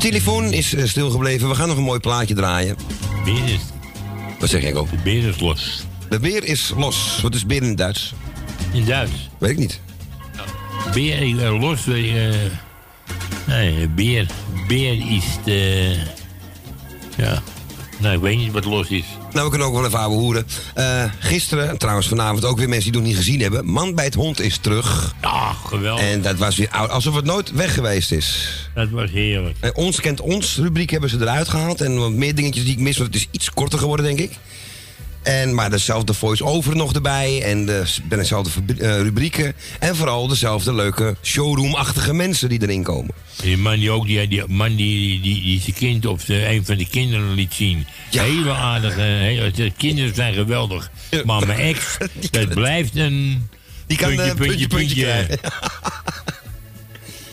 De 0.00 0.08
telefoon 0.08 0.52
is 0.52 0.74
eh, 0.74 0.84
stilgebleven. 0.84 1.48
We 1.48 1.54
gaan 1.54 1.68
nog 1.68 1.76
een 1.76 1.82
mooi 1.82 2.00
plaatje 2.00 2.34
draaien. 2.34 2.76
Beer 3.24 3.44
is... 3.44 3.60
Wat 4.38 4.48
zeg 4.48 4.62
ik 4.62 4.76
ook? 4.76 4.90
De 4.90 4.96
beer 4.96 5.28
is 5.28 5.40
los. 5.40 5.84
De 6.08 6.18
beer 6.18 6.44
is 6.44 6.72
los. 6.76 7.18
Wat 7.22 7.34
is 7.34 7.46
beer 7.46 7.62
in 7.62 7.68
het 7.68 7.76
Duits? 7.76 8.12
In 8.72 8.84
Duits? 8.84 9.30
Weet 9.38 9.50
ik 9.50 9.58
niet. 9.58 9.80
Beer 10.94 11.44
eh, 11.44 11.60
los... 11.60 11.86
eh, 11.86 12.34
nee, 13.46 13.88
beer. 13.88 14.26
Beer 14.68 15.12
is 15.16 15.24
de... 15.44 15.96
Ja. 17.16 17.42
Nou, 17.98 18.14
ik 18.14 18.20
weet 18.20 18.36
niet 18.36 18.52
wat 18.52 18.64
los 18.64 18.88
is. 18.88 19.06
Nou, 19.32 19.44
we 19.44 19.50
kunnen 19.50 19.68
ook 19.68 19.74
wel 19.74 19.86
even 19.86 19.98
ouwe 19.98 20.16
hoeren. 20.16 20.46
Eh, 20.74 21.04
gisteren, 21.18 21.68
en 21.68 21.78
trouwens 21.78 22.08
vanavond 22.08 22.44
ook 22.44 22.58
weer 22.58 22.68
mensen 22.68 22.92
die 22.92 23.00
het 23.00 23.08
nog 23.08 23.16
niet 23.16 23.24
gezien 23.26 23.40
hebben. 23.40 23.66
Man 23.66 23.94
bij 23.94 24.04
het 24.04 24.14
hond 24.14 24.40
is 24.40 24.58
terug. 24.58 25.14
Ah, 25.20 25.64
geweldig. 25.66 26.04
En 26.04 26.22
dat 26.22 26.36
was 26.36 26.56
weer 26.56 26.68
oud, 26.70 26.90
alsof 26.90 27.14
het 27.14 27.24
nooit 27.24 27.52
weg 27.52 27.74
geweest 27.74 28.12
is. 28.12 28.48
Dat 28.74 28.90
was 28.90 29.10
heerlijk. 29.10 29.56
En 29.60 29.74
ons 29.74 30.00
kent 30.00 30.20
ons 30.20 30.56
rubriek 30.56 30.90
hebben 30.90 31.10
ze 31.10 31.16
eruit 31.20 31.48
gehaald. 31.48 31.80
En 31.80 31.98
wat 31.98 32.12
meer 32.12 32.34
dingetjes 32.34 32.64
die 32.64 32.72
ik 32.72 32.78
mis, 32.78 32.96
want 32.98 33.14
het 33.14 33.22
is 33.22 33.28
iets 33.30 33.50
korter 33.50 33.78
geworden, 33.78 34.06
denk 34.06 34.18
ik. 34.18 34.38
En, 35.22 35.54
maar 35.54 35.70
dezelfde 35.70 36.14
voice-over 36.14 36.76
nog 36.76 36.92
erbij. 36.92 37.42
En 37.42 37.66
de, 37.66 37.84
dezelfde 38.08 38.50
eh, 38.78 39.00
rubrieken. 39.00 39.54
En 39.78 39.96
vooral 39.96 40.28
dezelfde 40.28 40.74
leuke 40.74 41.16
showroom-achtige 41.22 42.12
mensen 42.12 42.48
die 42.48 42.62
erin 42.62 42.82
komen. 42.82 43.14
Die 43.42 43.56
man 43.56 43.78
die 43.78 43.90
ook, 43.90 44.06
die, 44.06 44.28
die 44.28 44.44
man 44.46 44.76
die, 44.76 45.20
die, 45.20 45.42
die 45.42 45.60
zijn 45.60 45.74
kind 45.74 46.06
of 46.06 46.24
de, 46.24 46.48
een 46.48 46.64
van 46.64 46.76
de 46.76 46.86
kinderen 46.86 47.34
liet 47.34 47.54
zien. 47.54 47.86
Hele 48.10 48.52
aardige, 48.52 49.00
hele, 49.00 49.50
de 49.50 49.72
kinderen 49.76 50.14
zijn 50.14 50.34
geweldig. 50.34 50.90
Maar 51.24 51.46
mijn 51.46 51.58
ex, 51.58 51.96
dat 52.30 52.48
blijft 52.48 52.96
een 52.96 53.48
Die 53.86 53.96
kan 53.96 54.14
puntje, 54.14 54.34
puntje, 54.34 54.66
puntje. 54.66 55.02
krijgen. 55.02 55.38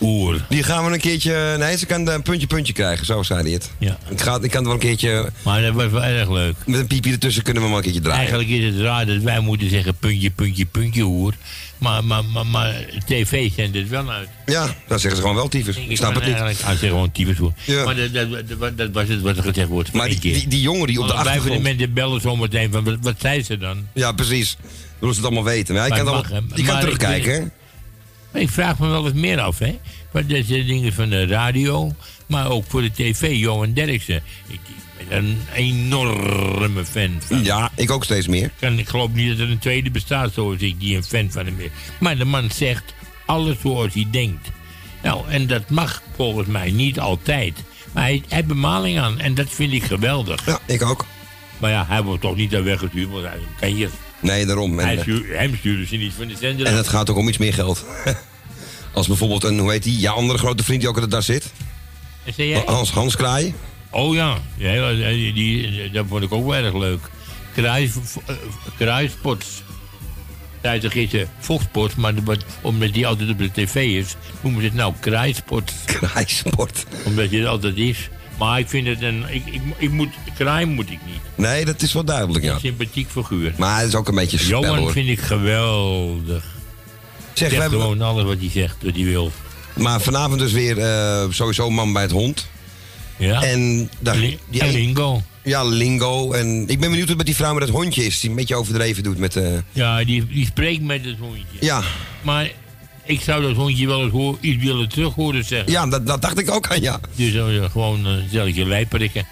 Oer. 0.02 0.46
Die 0.50 0.64
gaan 0.64 0.86
we 0.86 0.94
een 0.94 1.00
keertje... 1.00 1.56
Nee, 1.58 1.78
ze 1.78 1.86
kan 1.86 2.08
een 2.08 2.22
puntje 2.22 2.48
puntje 2.48 2.74
krijgen, 2.74 3.06
zo 3.06 3.24
zei 3.24 3.42
hij 3.42 3.52
het. 3.52 3.72
Ja. 3.78 3.98
Ik, 4.10 4.22
ga, 4.22 4.40
ik 4.42 4.42
kan 4.42 4.60
het 4.60 4.64
wel 4.64 4.74
een 4.74 4.80
keertje... 4.80 5.30
Maar 5.44 5.62
dat 5.62 5.74
was 5.74 5.92
wel 5.92 6.04
erg 6.04 6.30
leuk. 6.30 6.56
Met 6.66 6.80
een 6.80 6.88
piepje 6.88 7.12
ertussen 7.12 7.44
kunnen 7.44 7.64
we 7.64 7.68
wel 7.68 7.78
een 7.78 7.84
keertje 7.84 8.02
draaien. 8.02 8.20
Eigenlijk 8.20 8.50
is 8.50 8.74
het 8.74 8.84
raar 8.84 9.06
dat 9.06 9.22
wij 9.22 9.40
moeten 9.40 9.70
zeggen 9.70 9.96
puntje, 9.96 10.30
puntje, 10.30 10.66
puntje 10.66 11.02
hoer. 11.02 11.34
Maar, 11.78 12.04
maar, 12.04 12.26
maar, 12.26 12.46
maar 12.46 12.86
tv 13.06 13.52
zendt 13.56 13.78
het 13.78 13.90
wel 13.90 14.12
uit. 14.12 14.30
Ja, 14.46 14.76
dan 14.88 15.00
zeggen 15.00 15.16
ze 15.16 15.22
gewoon 15.22 15.36
wel 15.36 15.48
tyfus. 15.48 15.78
Ik 15.78 15.98
snap 15.98 16.14
het 16.14 16.26
niet. 16.26 16.34
Eigenlijk, 16.34 16.62
hij 16.62 16.76
zegt 16.76 16.92
gewoon 16.92 17.12
tyfus 17.12 17.38
hoer. 17.38 17.54
Ja. 17.64 17.84
Maar 17.84 17.96
dat, 17.96 18.14
dat, 18.14 18.60
dat, 18.60 18.78
dat 18.78 18.90
was 18.92 19.08
het 19.08 19.22
wat 19.22 19.38
er 19.38 19.44
gezegd 19.44 19.68
wordt. 19.68 19.92
Maar 19.92 20.08
die, 20.08 20.20
die, 20.20 20.48
die 20.48 20.62
jongen 20.62 20.88
die 20.88 21.00
op 21.00 21.08
de 21.08 21.14
dan 21.14 21.22
blijven 21.22 21.44
de 21.44 21.50
achtergrond... 21.50 21.64
mensen 21.64 21.94
bellen 21.94 22.22
zometeen 22.22 22.72
van 22.72 22.84
wat, 22.84 22.98
wat 23.02 23.16
zei 23.18 23.44
ze 23.44 23.58
dan? 23.58 23.88
Ja, 23.94 24.12
precies. 24.12 24.58
Willen 25.00 25.16
ze 25.16 25.22
het 25.22 25.30
allemaal 25.30 25.52
weten. 25.54 25.76
Maar 25.76 25.88
hij 25.88 26.04
Maar 26.04 26.24
kan, 26.24 26.34
mag, 26.34 26.56
die 26.56 26.66
kan 26.66 26.74
Maar 26.74 26.84
terugkijken, 26.84 27.40
Maar 27.40 27.52
ik 28.38 28.50
vraag 28.50 28.80
me 28.80 28.88
wel 28.88 29.06
eens 29.06 29.14
meer 29.20 29.40
af, 29.40 29.60
hè. 29.60 29.80
Want 30.12 30.30
dat 30.30 30.46
zijn 30.46 30.66
dingen 30.66 30.94
van 30.94 31.10
de 31.10 31.26
radio, 31.26 31.96
maar 32.26 32.50
ook 32.50 32.64
voor 32.68 32.82
de 32.82 32.92
tv, 32.92 33.36
Johan 33.36 33.74
Derksen. 33.74 34.22
Ik, 34.48 34.60
ik 34.98 35.08
ben 35.08 35.18
een 35.24 35.38
enorme 35.54 36.86
fan 36.86 37.12
van. 37.20 37.44
Ja, 37.44 37.72
ik 37.76 37.92
ook 37.92 38.04
steeds 38.04 38.28
meer. 38.28 38.52
Kan, 38.60 38.80
ik 38.80 38.88
geloof 38.90 39.10
niet 39.12 39.30
dat 39.30 39.40
er 39.40 39.52
een 39.52 39.58
tweede 39.60 39.92
bestaat 39.92 40.34
zoals 40.34 40.58
ik 40.60 40.80
die 40.80 40.96
een 40.96 41.04
fan 41.04 41.32
van 41.32 41.46
hem 41.46 41.60
is. 41.60 41.70
Maar 42.00 42.18
de 42.18 42.26
man 42.26 42.52
zegt 42.52 42.84
alles 43.26 43.56
zoals 43.62 43.94
hij 43.94 44.08
denkt. 44.12 44.48
Nou, 45.04 45.22
en 45.30 45.48
dat 45.48 45.70
mag 45.70 46.02
volgens 46.16 46.48
mij 46.48 46.72
niet 46.72 47.00
altijd. 47.00 47.54
Maar 47.94 48.04
hij 48.04 48.22
hij 48.28 48.36
heeft 48.36 48.48
bemaling 48.48 49.00
aan 49.00 49.20
en 49.20 49.34
dat 49.34 49.48
vind 49.50 49.74
ik 49.74 49.84
geweldig. 49.84 50.46
Ja, 50.46 50.60
ik 50.66 50.82
ook. 50.82 51.06
Maar 51.58 51.72
ja, 51.72 51.86
hij 51.88 52.04
wordt 52.04 52.22
toch 52.22 52.36
niet 52.36 52.52
daar 52.52 52.64
weggestuurd, 52.64 53.10
want 53.10 53.26
hij 53.26 53.36
is 53.38 53.42
een 53.44 53.56
kanjer. 53.60 53.90
Nee, 54.20 54.46
daarom. 54.46 54.80
En, 54.80 54.86
Hij 54.86 54.96
eh, 54.96 55.02
stuur- 55.02 55.38
hem 55.38 55.56
sturen 55.58 55.88
ze 55.88 55.96
niet 55.96 56.14
van 56.18 56.28
de 56.28 56.36
zender. 56.40 56.66
en 56.66 56.76
het 56.76 56.88
gaat 56.88 57.10
ook 57.10 57.18
om 57.18 57.28
iets 57.28 57.38
meer 57.38 57.54
geld. 57.54 57.86
Als 58.98 59.08
bijvoorbeeld 59.08 59.44
een, 59.44 59.60
hoe 59.60 59.72
heet 59.72 59.84
die? 59.84 60.00
Ja, 60.00 60.12
andere 60.12 60.40
grote 60.40 60.64
vriend 60.64 60.80
die 60.80 60.90
ook 60.90 61.10
daar 61.12 61.24
zit. 61.24 61.52
Jij? 62.36 62.64
Hans, 62.66 62.92
Hans 62.92 63.16
Kraai. 63.16 63.54
Oh 63.90 64.16
ja, 64.16 64.38
ja 64.58 64.90
die, 64.92 65.34
die, 65.34 65.92
dat 65.92 66.06
vond 66.10 66.24
ik 66.24 66.32
ook 66.34 66.46
wel 66.46 66.56
erg 66.56 66.74
leuk. 66.74 67.00
Kruis, 67.54 67.92
eh, 68.26 68.36
kruispots. 68.78 69.46
Tijdens 70.62 70.94
gisteren 70.94 71.30
vochtsport, 71.40 71.96
maar 71.96 72.16
de- 72.16 72.38
omdat 72.62 72.94
die 72.94 73.08
altijd 73.08 73.30
op 73.30 73.38
de 73.38 73.52
tv 73.52 73.76
is, 73.76 74.16
noemen 74.42 74.62
ze 74.62 74.68
het 74.68 74.76
nou 74.78 74.94
kruisport. 75.00 75.72
Kruisport. 75.86 76.86
Omdat 77.06 77.30
je 77.32 77.38
het 77.38 77.48
altijd 77.48 77.78
is. 77.78 78.10
Maar 78.40 78.60
ik 78.60 78.70
vind 78.70 78.88
het 78.88 79.02
een. 79.02 79.24
Ik, 79.30 79.46
ik, 79.46 79.62
ik 79.78 79.92
moet, 79.92 80.10
kraai 80.38 80.66
moet 80.66 80.90
ik 80.90 81.00
niet. 81.06 81.22
Nee, 81.36 81.66
dat 81.66 81.82
is 81.82 81.94
wel 81.94 82.04
duidelijk, 82.06 82.44
ja. 82.46 82.54
Een 82.54 82.60
sympathiek 82.60 83.10
figuur. 83.10 83.54
Maar 83.58 83.80
het 83.80 83.88
is 83.88 83.96
ook 83.96 84.08
een 84.08 84.16
beetje 84.16 84.38
spel, 84.38 84.62
Johan 84.62 84.78
hoor. 84.78 84.92
vind 84.92 85.10
ik 85.10 85.20
geweldig. 85.20 86.56
Zeg, 87.38 87.50
Zegt 87.50 87.62
hebben- 87.62 87.82
gewoon 87.82 88.02
alles 88.02 88.24
wat 88.24 88.38
hij 88.40 88.50
zegt, 88.50 88.76
wat 88.84 88.96
hij 88.96 89.04
wil. 89.04 89.32
Maar 89.76 90.02
vanavond 90.02 90.40
dus 90.40 90.52
weer 90.52 90.78
eh, 90.80 91.26
sowieso 91.30 91.70
man 91.70 91.94
bij 91.94 92.02
het 92.02 92.12
hond. 92.12 92.48
Ja. 93.18 93.42
En, 93.44 93.90
daar, 94.00 94.16
Li- 94.16 94.38
die- 94.50 94.62
en 94.62 94.72
Lingo. 94.72 95.22
Ja, 95.44 95.64
Lingo. 95.64 96.32
En 96.32 96.62
ik 96.68 96.80
ben 96.80 96.90
benieuwd 96.90 97.08
wat 97.08 97.18
met 97.18 97.26
die 97.26 97.36
vrouw 97.36 97.54
met 97.54 97.62
dat 97.68 97.76
hondje 97.76 98.06
is. 98.06 98.20
Die 98.20 98.30
een 98.30 98.36
beetje 98.36 98.56
overdreven 98.56 99.04
doet 99.04 99.18
met... 99.18 99.36
eh 99.36 99.58
Ja, 99.72 100.04
die, 100.04 100.28
die 100.28 100.46
spreekt 100.46 100.82
met 100.82 101.06
het 101.06 101.18
hondje. 101.20 101.44
ja. 101.60 101.82
Maar 102.22 102.52
ik 103.06 103.22
zou 103.22 103.42
dat 103.42 103.56
hondje 103.56 103.88
wel 103.88 104.02
eens 104.04 104.12
hoor, 104.12 104.38
iets 104.42 104.64
willen 104.64 104.90
terug 104.90 105.14
horen 105.14 105.46
zeggen. 105.46 105.72
ja, 105.72 105.88
dat, 105.88 106.08
dat 106.08 106.22
dacht 106.22 106.40
ik 106.40 106.52
ook 106.52 106.68
aan, 106.68 106.82
ja. 106.82 107.00
Dus 107.16 107.34
zou 107.34 107.52
je 107.52 107.70
gewoon 107.70 108.06
een 108.06 108.26
stelletje 108.30 108.66
lijperikken. 108.66 109.26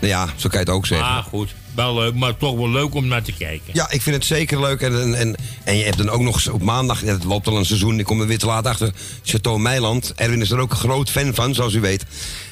Nou 0.00 0.12
ja, 0.12 0.26
zo 0.36 0.48
kan 0.48 0.60
je 0.60 0.66
het 0.66 0.74
ook 0.74 0.86
zeggen. 0.86 1.06
Ah, 1.08 1.24
goed. 1.24 1.54
Wel 1.74 1.94
leuk, 1.94 2.14
maar 2.14 2.36
toch 2.36 2.56
wel 2.56 2.70
leuk 2.70 2.94
om 2.94 3.06
naar 3.06 3.22
te 3.22 3.32
kijken. 3.32 3.70
Ja, 3.72 3.90
ik 3.90 4.02
vind 4.02 4.16
het 4.16 4.24
zeker 4.24 4.60
leuk. 4.60 4.80
En, 4.80 5.00
en, 5.00 5.14
en, 5.14 5.34
en 5.64 5.76
je 5.76 5.84
hebt 5.84 5.96
dan 5.98 6.08
ook 6.10 6.20
nog 6.20 6.48
op 6.50 6.62
maandag, 6.62 7.04
ja, 7.04 7.12
het 7.12 7.24
loopt 7.24 7.46
al 7.46 7.56
een 7.56 7.64
seizoen, 7.66 7.98
ik 7.98 8.04
kom 8.04 8.20
er 8.20 8.26
weer 8.26 8.38
te 8.38 8.46
laat 8.46 8.66
achter, 8.66 8.90
Chateau 9.22 9.58
Meiland. 9.58 10.12
Erwin 10.16 10.40
is 10.40 10.50
er 10.50 10.58
ook 10.58 10.70
een 10.70 10.76
groot 10.76 11.10
fan 11.10 11.34
van, 11.34 11.54
zoals 11.54 11.74
u 11.74 11.80
weet. 11.80 12.04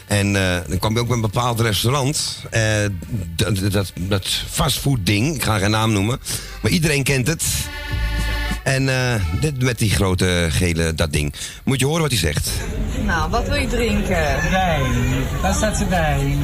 En 0.06 0.36
eh, 0.36 0.58
dan 0.68 0.78
kwam 0.78 0.92
hij 0.92 1.00
ook 1.00 1.06
bij 1.06 1.16
een 1.16 1.22
bepaald 1.22 1.60
restaurant. 1.60 2.42
eh, 2.50 2.62
dat, 3.36 3.72
dat, 3.72 3.92
dat 4.00 4.28
fastfood 4.50 4.98
ding, 5.06 5.34
ik 5.34 5.42
ga 5.42 5.58
geen 5.58 5.70
naam 5.70 5.92
noemen. 5.92 6.20
Maar 6.62 6.70
iedereen 6.70 7.02
kent 7.02 7.26
het. 7.26 7.44
En 8.64 8.88
eh, 8.88 9.20
dit 9.40 9.62
met 9.62 9.78
die 9.78 9.90
grote 9.90 10.46
gele 10.50 10.94
dat 10.94 11.12
ding. 11.12 11.34
Moet 11.64 11.80
je 11.80 11.86
horen 11.86 12.02
wat 12.02 12.10
hij 12.10 12.20
zegt. 12.20 12.50
Nou, 13.04 13.30
wat 13.30 13.48
wil 13.48 13.56
je 13.56 13.66
drinken? 13.66 14.50
Wijn. 14.50 15.24
Waar 15.42 15.54
staat 15.54 15.78
de 15.78 15.86
wijn? 15.86 16.38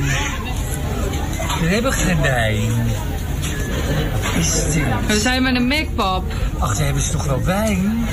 We 1.60 1.66
hebben 1.66 1.92
geen 1.92 2.20
wijn. 2.20 2.70
Is 4.38 4.64
We 5.06 5.20
zijn 5.20 5.42
met 5.42 5.54
een 5.54 5.66
Macpap. 5.66 6.32
Ach, 6.58 6.74
dan 6.76 6.84
hebben 6.84 7.02
ze 7.02 7.10
toch 7.10 7.24
wel 7.24 7.44
wijn? 7.44 8.06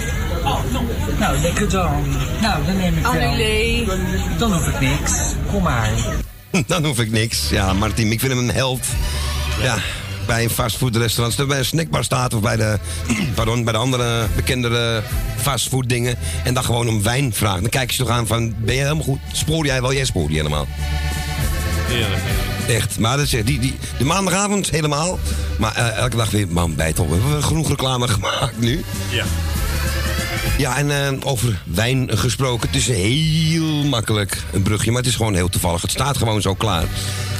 Nou, 1.19 1.38
lekker 1.38 1.69
dan. 1.69 2.03
Nou, 2.41 2.65
dan 2.65 2.77
neem 2.77 2.97
ik 2.97 3.03
wel. 3.03 3.11
Annulé. 3.11 3.85
Dan 4.38 4.53
hoef 4.53 4.67
ik 4.67 4.80
niks. 4.80 5.11
Kom 5.51 5.63
maar. 5.63 5.89
Dan 6.67 6.85
hoef 6.85 6.99
ik 6.99 7.11
niks. 7.11 7.49
Ja, 7.49 7.73
Martin, 7.73 8.11
ik 8.11 8.19
vind 8.19 8.31
hem 8.31 8.49
een 8.49 8.55
held. 8.55 8.85
Ja, 9.61 9.77
bij 10.27 10.43
een 10.43 10.49
fastfoodrestaurant. 10.49 11.39
Als 11.39 11.47
bij 11.47 11.57
een 11.57 11.65
snackbar 11.65 12.03
staat 12.03 12.34
of 12.34 12.41
bij 12.41 12.55
de, 12.55 12.80
pardon, 13.35 13.63
bij 13.63 13.73
de 13.73 13.80
andere 13.80 14.27
bekendere 14.35 15.03
fastfood 15.38 15.89
dingen. 15.89 16.15
En 16.43 16.53
dan 16.53 16.63
gewoon 16.63 16.88
om 16.88 17.03
wijn 17.03 17.34
vraagt. 17.34 17.61
Dan 17.61 17.69
kijk 17.69 17.91
je 17.91 17.97
toch 17.97 18.09
aan 18.09 18.27
van, 18.27 18.53
ben 18.57 18.76
je 18.76 18.81
helemaal 18.81 19.03
goed? 19.03 19.19
Spoor 19.31 19.65
jij 19.65 19.81
wel? 19.81 19.93
Jij 19.93 20.05
spoort 20.05 20.27
die 20.27 20.38
helemaal. 20.38 20.67
Heerlijk. 21.88 22.53
Echt. 22.67 22.99
Maar 22.99 23.17
dat 23.17 23.29
echt, 23.29 23.43
die, 23.43 23.59
die, 23.59 23.75
de 23.97 24.03
maandagavond 24.03 24.69
helemaal. 24.69 25.19
Maar 25.59 25.75
eh, 25.75 25.97
elke 25.97 26.15
dag 26.15 26.29
weer, 26.31 26.47
man, 26.47 26.75
bij 26.75 26.93
toch. 26.93 27.07
We 27.07 27.13
hebben 27.13 27.43
genoeg 27.43 27.69
reclame 27.69 28.07
gemaakt 28.17 28.59
nu. 28.59 28.83
Ja. 29.09 29.25
Ja, 30.57 30.77
en 30.77 31.05
eh, 31.05 31.13
over 31.23 31.61
wijn 31.63 32.17
gesproken. 32.17 32.67
Het 32.67 32.77
is 32.77 32.88
heel 32.88 33.84
makkelijk 33.84 34.43
een 34.51 34.61
brugje, 34.61 34.91
maar 34.91 35.01
het 35.01 35.09
is 35.09 35.15
gewoon 35.15 35.34
heel 35.35 35.49
toevallig. 35.49 35.81
Het 35.81 35.91
staat 35.91 36.17
gewoon 36.17 36.41
zo 36.41 36.53
klaar. 36.53 36.88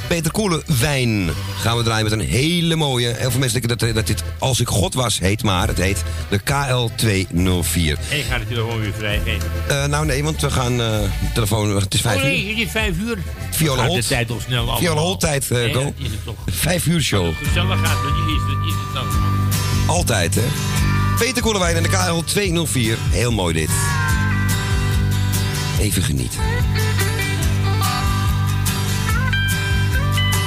Peter 0.06 0.30
Koelen, 0.30 0.62
wijn. 0.80 1.30
Gaan 1.60 1.76
we 1.76 1.82
draaien 1.82 2.04
met 2.04 2.12
een 2.12 2.20
hele 2.20 2.76
mooie. 2.76 3.06
Heel 3.06 3.30
veel 3.30 3.40
mensen 3.40 3.60
denken 3.60 3.78
dat, 3.78 3.94
dat 3.94 4.06
dit 4.06 4.22
Als 4.38 4.60
ik 4.60 4.68
God 4.68 4.94
was 4.94 5.18
heet, 5.18 5.42
maar 5.42 5.68
het 5.68 5.78
heet 5.78 6.02
de 6.28 6.38
KL204. 6.38 8.00
En 8.10 8.18
ik 8.18 8.24
ga 8.28 8.38
het 8.38 8.48
gewoon 8.48 8.80
weer 8.80 8.92
vrijgeven. 8.98 9.50
Eh, 9.68 9.84
nou 9.84 10.06
nee, 10.06 10.24
want 10.24 10.40
we 10.40 10.50
gaan 10.50 10.80
eh, 10.80 10.98
telefoon. 11.34 11.76
Het 11.76 11.94
is 11.94 12.00
vijf 12.00 12.16
oh 12.16 12.22
nee, 12.22 12.44
uur. 12.44 12.48
het 12.48 12.66
is 12.66 12.70
vijf 12.70 12.98
uur. 12.98 13.18
Viola 13.50 13.86
Holt. 13.86 14.02
de 14.02 14.08
tijd 14.08 14.28
toch 14.28 14.42
snel 14.42 14.58
allemaal. 14.58 14.78
Viola 14.78 15.00
Holt 15.00 15.20
tijd, 15.20 15.50
Nee, 15.50 15.72
dat 15.72 15.82
is 15.96 16.10
het 16.10 16.24
toch. 16.24 16.34
Vijf 16.46 16.86
uur 16.86 17.02
show. 17.02 17.34
Gezellig 17.42 17.80
gaat, 17.80 18.02
want 18.02 18.14
die 18.26 18.36
is 18.36 18.42
het, 18.42 18.66
is 18.66 18.74
het 18.84 18.94
dan. 18.94 19.06
Altijd, 19.86 20.34
hè? 20.34 20.85
Peter 21.18 21.42
Koelewijn 21.42 21.76
en 21.76 21.82
de 21.82 21.88
KL204. 21.88 22.98
Heel 23.10 23.32
mooi 23.32 23.54
dit. 23.54 23.70
Even 25.80 26.02
genieten. 26.02 26.40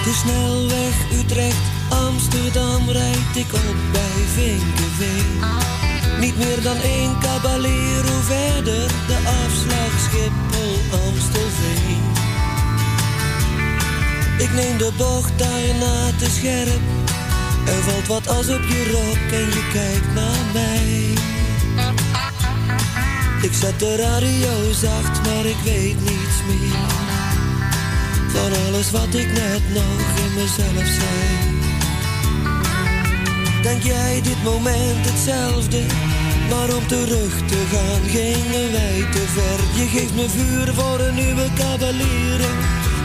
De 0.04 0.14
snelweg 0.14 1.22
Utrecht, 1.22 1.56
Amsterdam 1.90 2.90
rijd 2.90 3.36
ik 3.36 3.54
op 3.54 3.76
bij 3.92 4.24
Vinkenveen. 4.34 5.40
Niet 6.20 6.38
meer 6.38 6.62
dan 6.62 6.78
één 6.78 7.20
Caballero 7.20 8.20
verder, 8.22 8.88
de 9.08 9.18
afslag 9.46 10.00
Schiphol, 10.00 11.00
Amstelveen. 11.08 12.04
Ik 14.38 14.54
neem 14.54 14.78
de 14.78 14.92
bocht 14.98 15.38
daarna 15.38 16.18
te 16.18 16.30
scherp. 16.30 16.82
Er 17.70 17.84
valt 17.84 18.08
wat 18.08 18.28
as 18.28 18.50
op 18.50 18.64
je 18.74 18.92
rok 18.92 19.32
en 19.40 19.48
je 19.58 19.64
kijkt 19.74 20.14
naar 20.14 20.46
mij. 20.54 21.14
Ik 23.42 23.54
zet 23.54 23.80
de 23.80 23.96
radio 23.96 24.72
zacht, 24.74 25.22
maar 25.26 25.46
ik 25.46 25.62
weet 25.64 26.00
niets 26.00 26.38
meer. 26.48 26.88
Van 28.28 28.52
alles 28.66 28.92
wat 28.92 29.14
ik 29.14 29.32
net 29.32 29.64
nog 29.74 30.02
in 30.26 30.34
mezelf 30.36 30.88
zei. 30.88 31.50
Denk 33.62 33.84
jij 33.84 34.22
dit 34.22 34.44
moment 34.44 35.06
hetzelfde? 35.10 35.82
Maar 36.50 36.76
om 36.76 36.88
terug 36.88 37.34
te 37.48 37.66
gaan 37.72 38.10
gingen 38.10 38.72
wij 38.72 39.06
te 39.12 39.26
ver. 39.36 39.82
Je 39.82 39.88
geeft 39.88 40.16
me 40.16 40.30
vuur 40.30 40.74
voor 40.74 41.00
een 41.00 41.16
nieuwe 41.16 41.48
cavalier. 41.56 42.40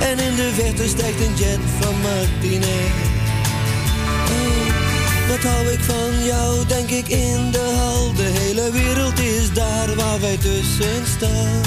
En 0.01 0.19
in 0.19 0.35
de 0.35 0.51
verte 0.55 0.89
stijgt 0.89 1.21
een 1.21 1.35
jet 1.35 1.61
van 1.81 1.95
Martinez. 2.01 3.14
Wat 5.29 5.43
hou 5.43 5.67
ik 5.67 5.81
van 5.81 6.25
jou, 6.25 6.67
denk 6.67 6.91
ik 6.91 7.09
in 7.09 7.51
de 7.51 7.75
hal. 7.77 8.15
De 8.15 8.31
hele 8.41 8.71
wereld 8.71 9.21
is 9.21 9.53
daar 9.53 9.95
waar 9.95 10.21
wij 10.21 10.37
tussen 10.37 11.07
staan. 11.17 11.61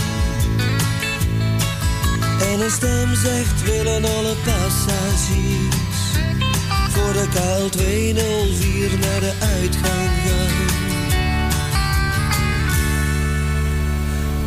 En 2.51 2.59
een 2.61 2.71
stem 2.71 3.15
zegt, 3.15 3.63
willen 3.63 4.05
alle 4.05 4.35
passagiers 4.45 5.87
voor 6.89 7.13
de 7.13 7.27
KL 7.33 7.69
204 7.69 8.89
naar 8.99 9.19
de 9.19 9.33
uitgang 9.59 10.09
gaan. 10.25 10.65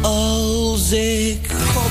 Als 0.02 0.92
ik 0.92 1.50
God 1.74 1.90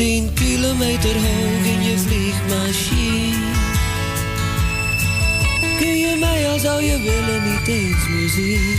tien 0.00 0.32
kilometer 0.34 1.14
hoog 1.14 1.64
in 1.64 1.82
je 1.82 1.98
vliegmachine. 1.98 3.52
Kun 5.78 5.96
je 5.96 6.16
mij 6.20 6.48
al 6.48 6.58
zou 6.58 6.82
je 6.82 6.98
willen 6.98 7.50
niet 7.50 7.68
eens 7.68 8.08
meer 8.08 8.28
zien. 8.28 8.78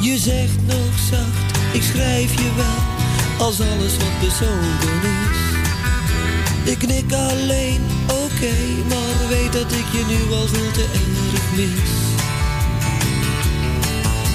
Je 0.00 0.18
zegt 0.18 0.66
nog 0.66 0.98
zacht, 1.10 1.58
ik 1.72 1.82
schrijf 1.82 2.34
je 2.34 2.50
wel 2.56 3.46
Als 3.46 3.60
alles 3.60 3.96
wat 3.96 4.20
bezogen 4.20 5.02
is 5.02 5.19
ik 6.70 6.78
knik 6.78 7.12
alleen, 7.12 7.80
oké, 8.06 8.54
maar 8.88 9.28
weet 9.28 9.52
dat 9.52 9.72
ik 9.72 9.86
je 9.92 10.04
nu 10.08 10.34
al 10.34 10.46
veel 10.46 10.72
te 10.72 10.86
erg 10.92 11.56
mis. 11.56 11.90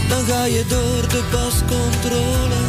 Dan 0.10 0.26
ga 0.26 0.46
je 0.46 0.64
door 0.68 1.10
de 1.10 1.24
pascontrole, 1.32 2.62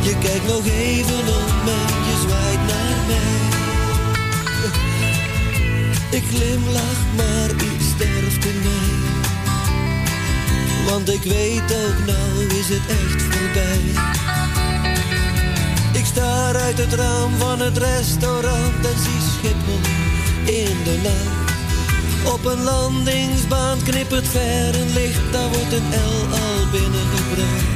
je 0.00 0.18
kijkt 0.18 0.46
nog 0.46 0.66
even 0.66 1.20
om 1.38 1.68
en 1.78 1.92
je 2.08 2.16
zwaait 2.26 2.62
naar 2.72 2.98
mij. 3.06 3.34
Ik 6.10 6.24
glimlach, 6.34 7.00
maar 7.16 7.50
iets 7.50 7.86
sterft 7.94 8.44
in 8.44 8.60
mij. 8.62 8.94
Want 10.88 11.12
ik 11.12 11.22
weet 11.22 11.74
ook 11.84 12.06
nou 12.06 12.46
is 12.58 12.68
het 12.68 12.86
echt 12.88 13.22
voorbij. 13.22 13.80
Ik 15.92 16.04
sta 16.04 16.52
uit 16.52 16.78
het 16.78 16.92
raam 16.92 17.32
van 17.38 17.60
het 17.60 17.78
restaurant 17.78 18.65
Schiphol 19.46 19.80
in 20.44 20.76
de 20.84 20.98
nacht. 21.02 22.34
Op 22.34 22.44
een 22.44 22.62
landingsbaan 22.62 23.82
knippert 23.82 24.28
ver 24.28 24.80
een 24.80 24.92
licht, 24.92 25.32
daar 25.32 25.48
wordt 25.48 25.72
een 25.72 25.88
L 25.88 26.34
al 26.34 26.70
binnengebracht. 26.70 27.66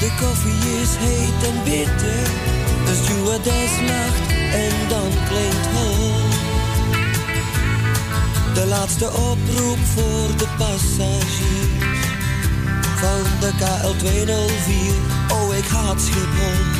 De 0.00 0.10
koffie 0.20 0.80
is 0.82 0.92
heet 0.98 1.48
en 1.48 1.64
bitter, 1.64 2.24
de 2.84 2.94
stewardess 3.02 3.74
lacht 3.86 4.30
en 4.52 4.88
dan 4.88 5.10
klinkt 5.28 5.66
hol. 5.74 6.12
De 8.54 8.66
laatste 8.66 9.06
oproep 9.06 9.78
voor 9.94 10.36
de 10.36 10.46
passagiers 10.58 12.06
van 12.96 13.22
de 13.40 13.50
KL 13.58 13.96
204. 13.96 14.92
Oh, 15.32 15.56
ik 15.56 15.66
haat 15.66 16.00
Schiphol. 16.00 16.79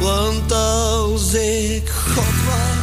Want 0.00 0.52
als 0.52 1.34
ik 1.34 1.88
God 1.88 2.24
was. 2.24 2.75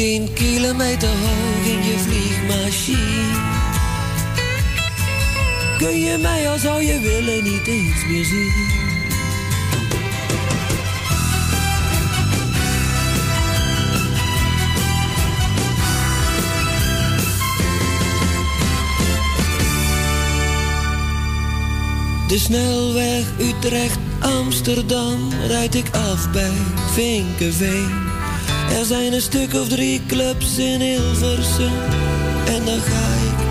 Tien 0.00 0.32
kilometer 0.32 1.08
hoog 1.08 1.66
in 1.66 1.82
je 1.84 1.98
vliegmachine 1.98 3.38
Kun 5.78 6.00
je 6.00 6.18
mij 6.18 6.48
al 6.48 6.58
zou 6.58 6.82
je 6.82 7.00
willen 7.00 7.44
niet 7.44 7.66
eens 7.66 8.06
meer 8.06 8.24
zien 8.24 8.68
De 22.28 22.38
snelweg 22.38 23.24
Utrecht, 23.38 23.98
Amsterdam 24.20 25.32
rijd 25.46 25.74
ik 25.74 25.90
af 25.94 26.30
bij 26.30 26.52
Vinkenveen. 26.92 28.09
Er 28.70 28.84
zijn 28.84 29.12
een 29.12 29.20
stuk 29.20 29.54
of 29.54 29.68
drie 29.68 30.06
clubs 30.06 30.58
in 30.58 30.80
Hilversum 30.80 31.72
en 32.46 32.64
dan 32.64 32.80
ga 32.80 33.14
ik. 33.14 33.48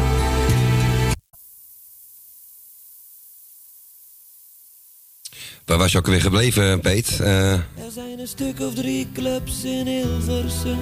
Waar 5.65 5.77
was 5.77 5.91
je 5.91 5.97
ook 5.97 6.05
weer 6.07 6.21
gebleven, 6.21 6.79
Peet? 6.79 7.19
Eh, 7.19 7.51
Er 7.53 7.91
zijn 7.93 8.19
een 8.19 8.27
stuk 8.27 8.59
of 8.59 8.73
drie 8.73 9.07
clubs 9.13 9.63
in 9.63 9.87
Hilversum 9.87 10.77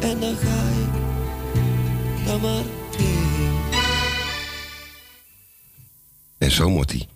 en 0.00 0.20
dan 0.20 0.36
ga 0.36 0.68
ik 0.68 0.92
dan 2.26 2.40
maar 2.40 2.62
heen. 2.96 3.56
En 6.38 6.50
zo 6.50 6.70
moet 6.70 6.90
hij. 6.90 7.06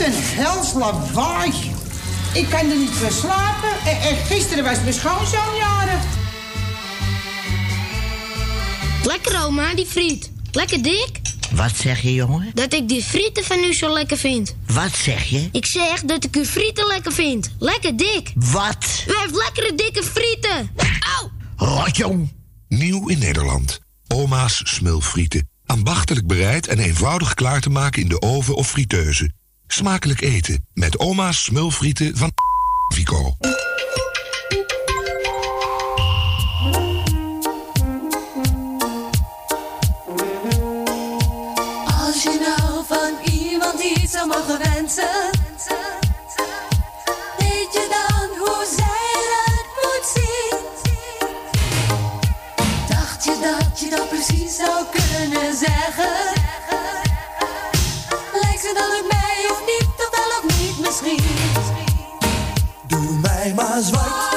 Wat 0.00 0.08
een 0.08 0.22
hels 0.22 0.72
lawaai. 0.72 1.52
Ik 2.32 2.48
kan 2.48 2.70
er 2.70 2.76
niet 2.76 2.90
voor 2.90 3.10
slapen. 3.10 3.68
En, 3.84 4.00
en 4.00 4.16
gisteren 4.16 4.64
was 4.64 4.80
mijn 4.80 4.92
schoonzoon 4.92 5.56
jarig. 5.56 6.02
Lekker 9.04 9.44
oma, 9.44 9.74
die 9.74 9.86
friet. 9.86 10.30
Lekker 10.52 10.82
dik? 10.82 11.20
Wat 11.50 11.76
zeg 11.76 12.00
je, 12.00 12.14
jongen? 12.14 12.50
Dat 12.54 12.72
ik 12.72 12.88
die 12.88 13.02
frieten 13.02 13.44
van 13.44 13.58
u 13.58 13.74
zo 13.74 13.92
lekker 13.92 14.16
vind. 14.16 14.56
Wat 14.66 14.94
zeg 14.94 15.24
je? 15.24 15.48
Ik 15.52 15.66
zeg 15.66 16.02
dat 16.02 16.24
ik 16.24 16.36
uw 16.36 16.44
frieten 16.44 16.86
lekker 16.86 17.12
vind. 17.12 17.50
Lekker 17.58 17.96
dik. 17.96 18.32
Wat? 18.34 19.04
U 19.08 19.12
heeft 19.16 19.34
lekkere 19.34 19.74
dikke 19.74 20.02
frieten. 20.02 20.70
Auw! 21.16 21.30
Rotjong. 21.56 22.32
Nieuw 22.68 23.08
in 23.08 23.18
Nederland. 23.18 23.80
Oma's 24.08 24.60
smulfrieten. 24.64 25.48
Ambachtelijk 25.66 26.26
bereid 26.26 26.66
en 26.66 26.78
eenvoudig 26.78 27.34
klaar 27.34 27.60
te 27.60 27.70
maken 27.70 28.02
in 28.02 28.08
de 28.08 28.20
oven 28.20 28.54
of 28.54 28.68
friteuse. 28.68 29.38
Smakelijk 29.72 30.20
eten 30.20 30.66
met 30.74 30.98
oma's 30.98 31.44
smulfrieten 31.44 32.16
van 32.16 32.32
Vico. 32.94 33.36
Als 41.86 42.22
je 42.22 42.54
nou 42.58 42.84
van 42.86 43.32
iemand 43.32 43.82
iets 43.82 44.12
zou 44.12 44.26
mogen 44.26 44.58
wensen, 44.58 45.30
weet 47.38 47.72
je 47.72 47.86
dan 47.90 48.38
hoe 48.38 48.66
zij 48.76 49.08
eruit 49.20 49.68
moet 49.76 50.06
zien? 50.14 50.58
Dacht 52.88 53.24
je 53.24 53.38
dat 53.42 53.80
je 53.80 53.90
dat 53.90 54.08
precies 54.08 54.56
zou 54.56 54.84
kunnen 54.90 55.56
zeggen? 55.56 56.49
Doe 63.40 63.54
mij 63.54 63.82
maar 63.92 64.29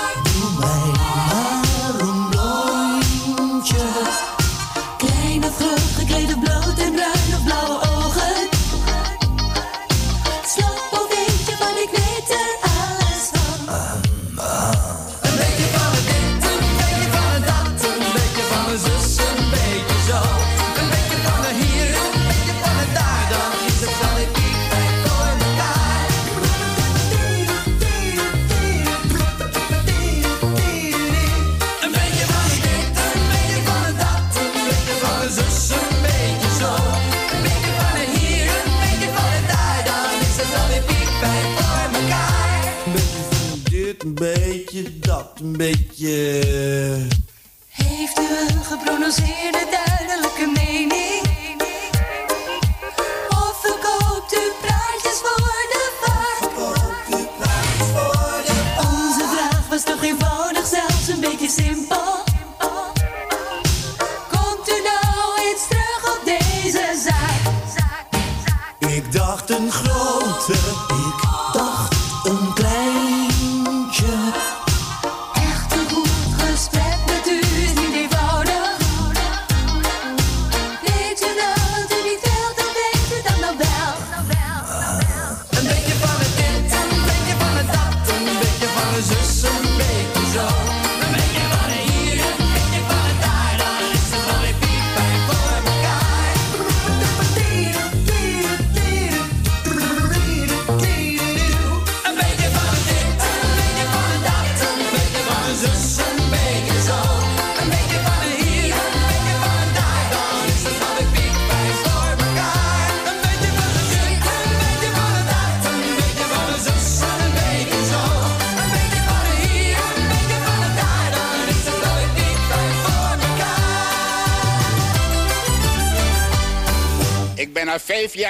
beetje 44.23 44.99
dat, 44.99 45.39
een 45.41 45.57
beetje... 45.57 46.11
Heeft 47.67 48.19
u 48.19 48.23
een 48.47 48.63
geprononceerde 48.63 49.51
duidelijke 49.51 49.92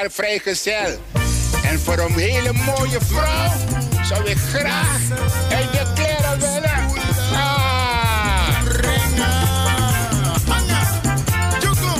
jaar 0.04 0.12
vrijgezel. 0.12 1.00
En 1.64 1.80
voor 1.80 1.98
een 1.98 2.14
hele 2.14 2.54
mooie 2.54 3.00
vrouw 3.08 3.52
zou 4.04 4.26
ik 4.30 4.38
graag 4.38 5.00
uit 5.50 5.72
de 5.72 5.86
kleren 5.94 6.40
willen. 6.40 6.72
Ah. 7.34 7.64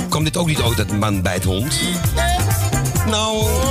Komt 0.08 0.24
dit 0.24 0.36
ook 0.36 0.42
ook 0.42 0.46
niet 0.46 0.60
ooit 0.60 0.76
dat 0.76 0.92
man 0.92 1.22
bij 1.22 1.34
het 1.34 1.44
hond? 1.44 1.80
Nou... 3.06 3.63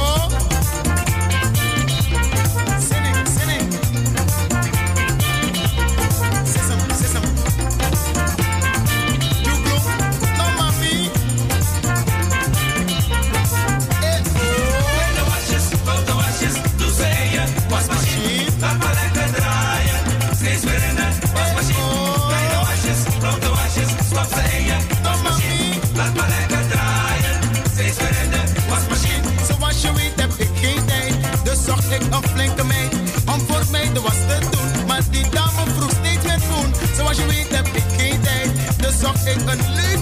ain't 39.27 39.41
unleashed. 39.49 39.92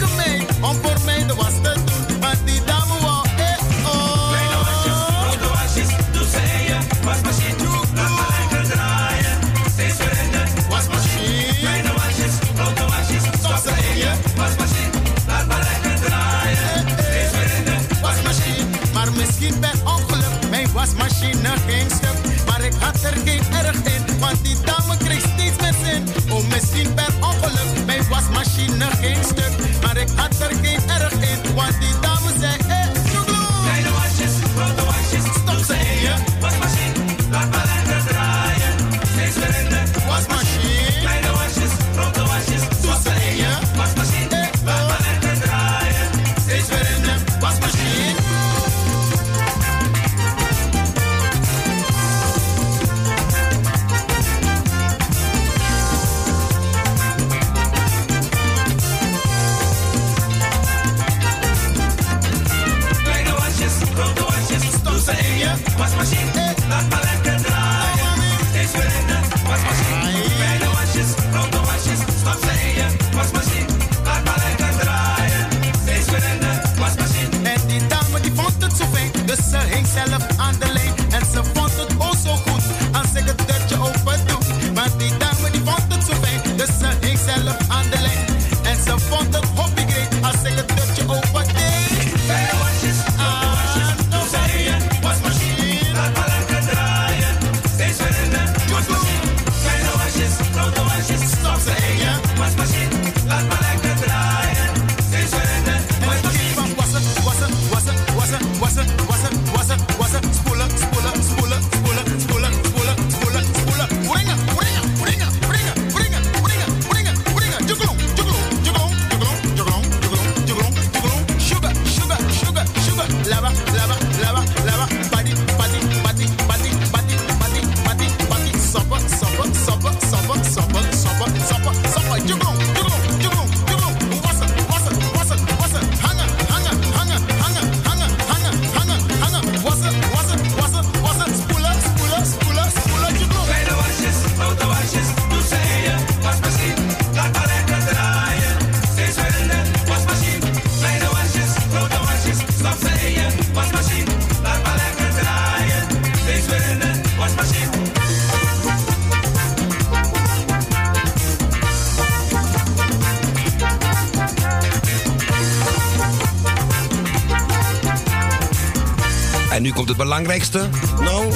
Belangrijkste. 170.21 170.69
Nou. 170.99 171.33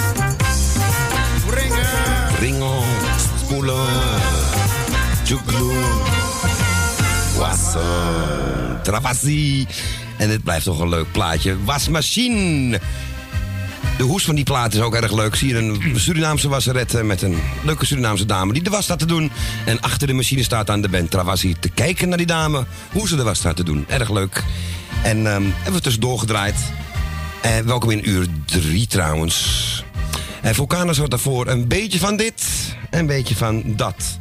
Ringen. 2.40 2.84
Spoelen. 3.46 3.86
Joekloen. 5.24 5.84
Wassen. 7.38 7.82
En 10.18 10.28
dit 10.28 10.44
blijft 10.44 10.66
toch 10.66 10.80
een 10.80 10.90
leuk 10.90 11.12
plaatje. 11.12 11.64
Wasmachine. 11.64 12.80
De 13.98 14.04
hoes 14.04 14.26
van 14.26 14.36
die 14.36 14.44
plaat 14.44 14.74
is 14.74 14.80
ook 14.80 14.96
erg 14.96 15.12
leuk. 15.12 15.36
Zie 15.36 15.48
je 15.48 15.58
een 15.58 16.00
Surinaamse 16.00 16.48
wasseret 16.48 17.04
met 17.04 17.22
een 17.22 17.38
leuke 17.64 17.86
Surinaamse 17.86 18.26
dame 18.26 18.54
die 18.54 18.64
de 18.64 18.70
was 18.70 18.84
staat 18.84 19.00
te 19.00 19.06
doen. 19.06 19.32
En 19.66 19.82
achter 19.82 20.08
de 20.08 20.14
machine 20.14 20.44
staat 20.44 20.70
aan 20.70 20.82
de 20.82 20.90
band 20.90 21.12
Travassie 21.12 21.56
te 21.60 21.70
kijken 21.70 22.10
naar 22.10 22.18
die 22.18 22.28
dame. 22.28 22.66
Hoe 22.92 23.08
ze 23.08 23.16
de 23.16 23.24
was 23.24 23.38
staat 23.38 23.56
te 23.56 23.64
doen. 23.64 23.86
Erg 23.88 24.12
leuk. 24.12 24.44
En 25.04 25.18
ehm, 25.18 25.44
hebben 25.44 25.74
we 25.74 25.82
tussendoor 25.82 26.20
gedraaid. 26.20 26.56
En 27.46 27.66
welkom 27.66 27.90
in 27.92 28.10
uur 28.10 28.26
drie 28.46 28.88
trouwens. 28.88 29.84
En 30.42 30.56
Vulkanus 30.56 30.98
wordt 30.98 31.12
daarvoor 31.12 31.48
een 31.48 31.68
beetje 31.68 32.00
van 32.00 32.18
dit, 32.18 32.44
een 32.90 33.06
beetje 33.06 33.36
van 33.36 33.64
dat. 33.66 34.18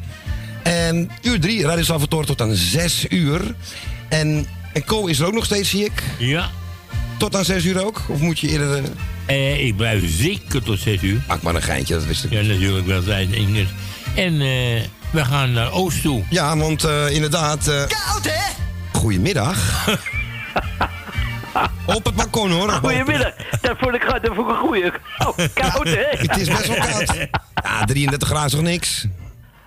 En 0.62 1.10
uur 1.22 1.40
drie, 1.40 1.62
Radio 1.66 1.84
Salvatore 1.84 2.26
tot 2.26 2.40
aan 2.40 2.55
zes 2.55 3.06
uur. 3.09 3.55
En, 4.09 4.46
en 4.72 4.84
Co 4.84 5.06
is 5.06 5.18
er 5.18 5.26
ook 5.26 5.32
nog 5.34 5.44
steeds, 5.44 5.70
zie 5.70 5.84
ik. 5.84 6.02
Ja. 6.18 6.51
Tot 7.18 7.36
aan 7.36 7.44
zes 7.44 7.64
uur 7.64 7.84
ook? 7.84 8.02
Of 8.09 8.20
moet 8.20 8.38
je 8.38 8.48
eerder... 8.48 8.74
eh, 8.76 8.82
Eh, 9.26 9.64
ik 9.66 9.76
blijf 9.76 10.02
zeker 10.18 10.62
tot 10.62 10.80
6 10.80 11.02
uur. 11.02 11.20
Maak 11.28 11.42
maar 11.42 11.55
een 11.55 11.62
geintje, 11.62 11.94
dat 11.94 12.05
wist 12.06 12.24
ik. 12.24 12.30
Ja, 12.30 12.40
natuurlijk 12.42 12.86
wel, 12.86 13.02
zei 13.02 13.28
de 13.30 13.36
Ingrid. 13.36 13.68
En 14.14 14.32
eh, 14.40 14.82
we 15.10 15.24
gaan 15.24 15.52
naar 15.52 15.72
Oost 15.72 16.02
toe. 16.02 16.22
Ja, 16.30 16.56
want 16.56 16.84
eh, 16.84 17.10
inderdaad... 17.10 17.68
eh 17.68 17.74
Koud, 17.74 18.24
hè? 18.24 18.52
Goedemiddag. 18.92 19.56
Op 21.86 22.05
het 22.05 22.14
balkon, 22.14 22.51
hoor. 22.51 22.70
Goedemiddag. 22.70 23.32
Dat 23.60 23.76
vond 23.78 23.94
ik, 23.94 24.01
dat 24.22 24.35
vond 24.35 24.39
ik 24.39 24.48
een 24.48 24.56
goeie. 24.56 24.85
Oh, 25.18 25.39
koud, 25.55 25.85
hè? 25.89 26.05
Het 26.10 26.36
is 26.36 26.48
best 26.48 26.66
wel 26.66 26.76
koud. 26.76 27.16
Ja, 27.62 27.85
33 27.85 28.28
graden 28.28 28.47
is 28.47 28.52
toch 28.52 28.62
niks? 28.62 29.06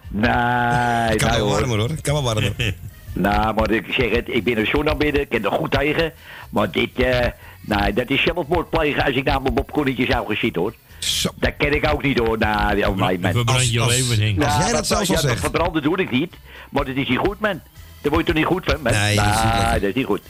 Nee, 0.10 0.30
Het 0.30 1.16
kan 1.16 1.30
nee, 1.30 1.38
wel 1.40 1.48
hoor. 1.48 1.58
warmer, 1.60 1.78
hoor. 1.80 1.90
Het 1.90 2.02
kan 2.02 2.14
wel 2.14 2.24
warmer. 2.24 2.54
Nou, 3.14 3.54
maar 3.56 3.72
ik 3.72 3.86
zeg 3.90 4.12
het, 4.12 4.28
ik 4.28 4.44
ben 4.44 4.58
er 4.58 4.66
zo 4.66 4.84
naar 4.84 4.98
binnen, 4.98 5.22
ik 5.22 5.30
ken 5.30 5.44
er 5.46 5.52
goed 5.52 5.72
tegen. 5.72 6.12
Maar 6.50 6.72
dit, 6.72 6.90
eh, 6.96 7.26
nee, 7.62 7.94
dat 7.94 8.10
is 8.10 8.22
zelfmoord 8.24 8.70
plegen 8.70 9.04
als 9.04 9.16
ik 9.16 9.24
naar 9.24 9.42
mijn 9.42 9.54
bobkonnetje 9.54 10.06
zou 10.10 10.28
gaan 10.28 10.36
zitten, 10.36 10.62
hoor. 10.62 10.74
Dat 11.36 11.54
ken 11.58 11.74
ik 11.74 11.88
ook 11.94 12.04
niet, 12.04 12.18
hoor. 12.18 12.38
Nou, 12.38 12.78
ja, 12.78 12.90
mij, 12.90 13.18
man. 13.18 13.32
verbrand 13.32 13.72
je 13.72 13.80
Als- 13.80 13.92
leven, 13.92 14.10
als-. 14.10 14.46
Als 14.46 14.54
Nou, 14.54 14.62
jij 14.64 14.72
dat 14.72 14.88
zelfs 14.88 15.10
al 15.10 15.16
ja, 15.16 15.22
zegt. 15.22 15.40
Verbranden 15.40 15.82
doe 15.82 15.98
ik 16.02 16.12
niet, 16.12 16.34
maar 16.70 16.86
dat 16.86 16.96
is 16.96 17.08
niet 17.08 17.18
goed, 17.18 17.40
man. 17.40 17.62
Daar 18.02 18.12
word 18.12 18.18
je 18.28 18.34
toch 18.34 18.36
niet 18.42 18.46
goed 18.52 18.64
van, 18.66 18.82
man? 18.84 18.94
Nee, 18.94 19.16
dat 19.16 19.26
is 19.26 19.44
niet 19.44 19.54
lekker. 19.54 19.80
dat 19.80 19.90
is 19.90 19.94
niet 19.96 20.06
goed. 20.06 20.22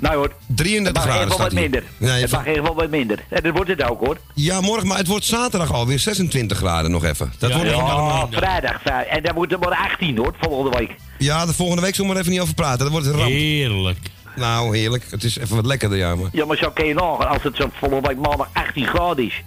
Nou 0.00 0.16
hoor. 0.16 0.32
33 0.46 0.84
het 0.86 0.94
mag 0.94 1.02
graden 1.04 1.26
even 1.32 1.38
wat 1.44 1.52
minder. 1.52 1.82
Nee, 1.96 2.20
het 2.22 2.30
mag 2.30 2.46
even 2.46 2.74
wat 2.74 2.90
minder. 2.90 3.18
En 3.28 3.42
dat 3.42 3.52
wordt 3.52 3.70
het 3.70 3.82
ook 3.82 4.00
hoor. 4.06 4.16
Ja, 4.34 4.60
morgen, 4.60 4.86
maar 4.86 4.96
het 4.98 5.06
wordt 5.06 5.24
zaterdag 5.24 5.72
alweer 5.72 5.98
26 5.98 6.56
graden 6.58 6.90
nog 6.90 7.04
even. 7.04 7.32
Dat 7.38 7.52
wordt 7.52 7.70
nog 7.70 7.88
ja, 7.88 8.26
vrijdag. 8.38 8.80
vrij- 8.80 9.06
En 9.06 9.22
dan 9.22 9.34
moet 9.34 9.50
het 9.50 9.60
maar 9.60 9.76
18 9.90 10.16
hoor, 10.16 10.34
volgende 10.40 10.78
week. 10.78 10.94
Ja, 11.18 11.46
de 11.46 11.52
volgende 11.54 11.82
week 11.82 11.94
zullen 11.94 12.10
we 12.10 12.16
er 12.16 12.20
even 12.22 12.32
niet 12.32 12.42
over 12.42 12.54
praten. 12.54 12.78
Dat 12.78 12.90
wordt 12.90 13.06
een 13.06 13.12
ramp. 13.12 13.28
Heerlijk. 13.30 13.98
Nou, 14.36 14.76
heerlijk. 14.76 15.04
Het 15.10 15.24
is 15.24 15.38
even 15.38 15.56
wat 15.56 15.66
lekkerder, 15.66 15.98
ja, 15.98 16.14
maar. 16.14 16.28
Ja, 16.32 16.44
maar 16.44 16.56
zo 16.56 16.70
kun 16.70 16.86
je 16.86 16.94
nagaan 16.94 17.28
als 17.28 17.42
het 17.42 17.56
zo 17.56 17.70
volgende 17.78 18.08
week 18.08 18.18
maandag 18.18 18.48
18 18.52 18.86
graden 18.86 19.24
is. 19.26 19.42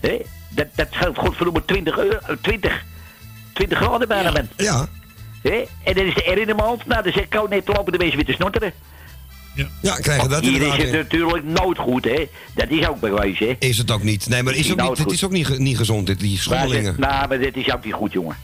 Hè? 0.00 0.16
Dat, 0.48 0.66
dat 0.74 0.86
scheelt 0.90 1.18
godverdomme 1.18 1.64
20, 1.64 1.98
euro, 1.98 2.18
eh, 2.26 2.36
20, 2.42 2.84
20 3.52 3.78
graden 3.78 4.08
bijna, 4.08 4.30
man. 4.30 4.48
Ja. 4.56 4.86
Hè? 5.42 5.64
En 5.84 5.94
dan 5.94 6.04
is 6.04 6.14
de 6.14 6.30
R 6.34 6.38
in 6.38 6.46
de 6.46 6.54
maand. 6.54 6.86
Nou, 6.86 7.02
dan 7.02 7.12
zeg 7.12 7.24
ik 7.24 7.34
ook 7.40 7.48
net 7.48 7.66
te 7.66 7.72
lopen 7.72 7.92
de 7.92 7.98
mensen 7.98 8.16
weer 8.16 8.26
te 8.26 8.32
snotteren. 8.32 8.72
Ja, 9.82 9.94
krijgen 9.94 10.28
dat 10.28 10.42
Hier 10.42 10.62
is 10.62 10.82
het 10.82 10.92
natuurlijk 10.92 11.44
nooit 11.44 11.78
goed, 11.78 12.04
hè. 12.04 12.28
Dat 12.54 12.68
is 12.68 12.88
ook 12.88 13.00
bewezen, 13.00 13.46
hè. 13.46 13.56
Is 13.58 13.78
het 13.78 13.90
ook 13.90 14.02
niet. 14.02 14.28
Nee, 14.28 14.42
maar 14.42 14.54
is 14.54 14.72
ook 14.72 14.80
niet, 14.80 14.98
het 14.98 15.12
is 15.12 15.24
ook 15.24 15.30
niet, 15.30 15.58
niet 15.58 15.76
gezond, 15.76 16.06
dit, 16.06 16.20
die 16.20 16.38
schommelingen. 16.38 16.94
Nou, 16.98 17.28
maar 17.28 17.38
dit 17.38 17.56
is 17.56 17.72
ook 17.72 17.84
niet 17.84 17.94
goed, 17.94 18.12
jongen. 18.12 18.36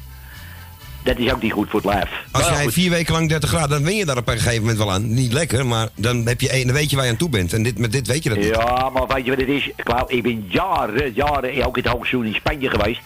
Dat 1.05 1.19
is 1.19 1.33
ook 1.33 1.43
niet 1.43 1.53
goed 1.53 1.71
voor 1.71 1.81
het 1.81 1.89
lijf. 1.89 2.11
Als 2.31 2.49
jij 2.49 2.71
vier 2.71 2.91
weken 2.91 3.13
lang 3.13 3.29
30 3.29 3.49
graden, 3.49 3.69
dan 3.69 3.85
win 3.85 3.97
je 3.97 4.05
daar 4.05 4.17
op 4.17 4.29
een 4.29 4.39
gegeven 4.39 4.61
moment 4.61 4.79
wel 4.79 4.93
aan. 4.93 5.15
Niet 5.15 5.33
lekker, 5.33 5.67
maar 5.67 5.89
dan, 5.95 6.27
heb 6.27 6.41
je 6.41 6.55
een, 6.55 6.67
dan 6.67 6.75
weet 6.75 6.91
je 6.91 6.97
waar 6.97 7.05
je 7.05 7.11
aan 7.11 7.17
toe 7.17 7.29
bent. 7.29 7.53
En 7.53 7.63
dit, 7.63 7.79
met 7.79 7.93
dit 7.93 8.07
weet 8.07 8.23
je 8.23 8.29
dat 8.29 8.39
niet. 8.39 8.55
Ja, 8.55 8.91
maar 8.91 9.07
weet 9.07 9.25
je 9.25 9.31
wat 9.31 9.41
het 9.41 9.49
is? 9.49 9.71
Klauw, 9.77 10.05
ik 10.09 10.23
ben 10.23 10.45
jaren, 10.49 11.13
jaren 11.13 11.65
ook 11.67 11.77
in 11.77 11.83
het 11.83 11.93
hoogseizoen 11.93 12.27
in 12.27 12.35
Spanje 12.35 12.71
geweest. 12.71 13.01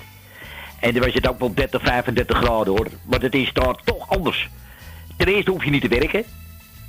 En 0.81 0.93
dan 0.93 1.03
was 1.03 1.15
het 1.15 1.29
ook 1.29 1.39
wel 1.39 1.55
30, 1.55 1.83
35 1.83 2.37
graden 2.37 2.73
hoor. 2.73 2.87
Maar 3.05 3.21
het 3.21 3.35
is 3.35 3.51
daar 3.53 3.75
toch 3.85 4.09
anders. 4.09 4.49
Ten 5.17 5.27
eerste 5.27 5.51
hoef 5.51 5.65
je 5.65 5.71
niet 5.71 5.83
te 5.83 5.89
werken. 5.89 6.25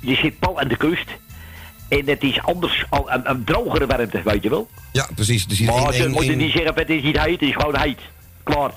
Je 0.00 0.14
zit 0.14 0.38
pal 0.38 0.60
aan 0.60 0.68
de 0.68 0.76
kust. 0.76 1.06
En 1.88 2.02
het 2.08 2.22
is 2.22 2.42
anders, 2.42 2.84
al 2.88 3.10
een, 3.10 3.30
een 3.30 3.44
drogere 3.44 3.86
warmte, 3.86 4.20
weet 4.24 4.42
je 4.42 4.50
wel. 4.50 4.68
Ja, 4.92 5.08
precies. 5.14 5.46
Dus 5.46 5.60
Maar 5.60 5.74
één- 5.74 5.92
ze 5.92 6.02
één- 6.02 6.10
moeten 6.10 6.36
niet 6.38 6.52
zeggen, 6.52 6.74
het 6.74 6.90
is 6.90 7.02
niet 7.02 7.20
heet, 7.20 7.40
het 7.40 7.42
is 7.48 7.54
gewoon 7.54 7.76
heet. 7.76 7.98
Klaar. 8.42 8.70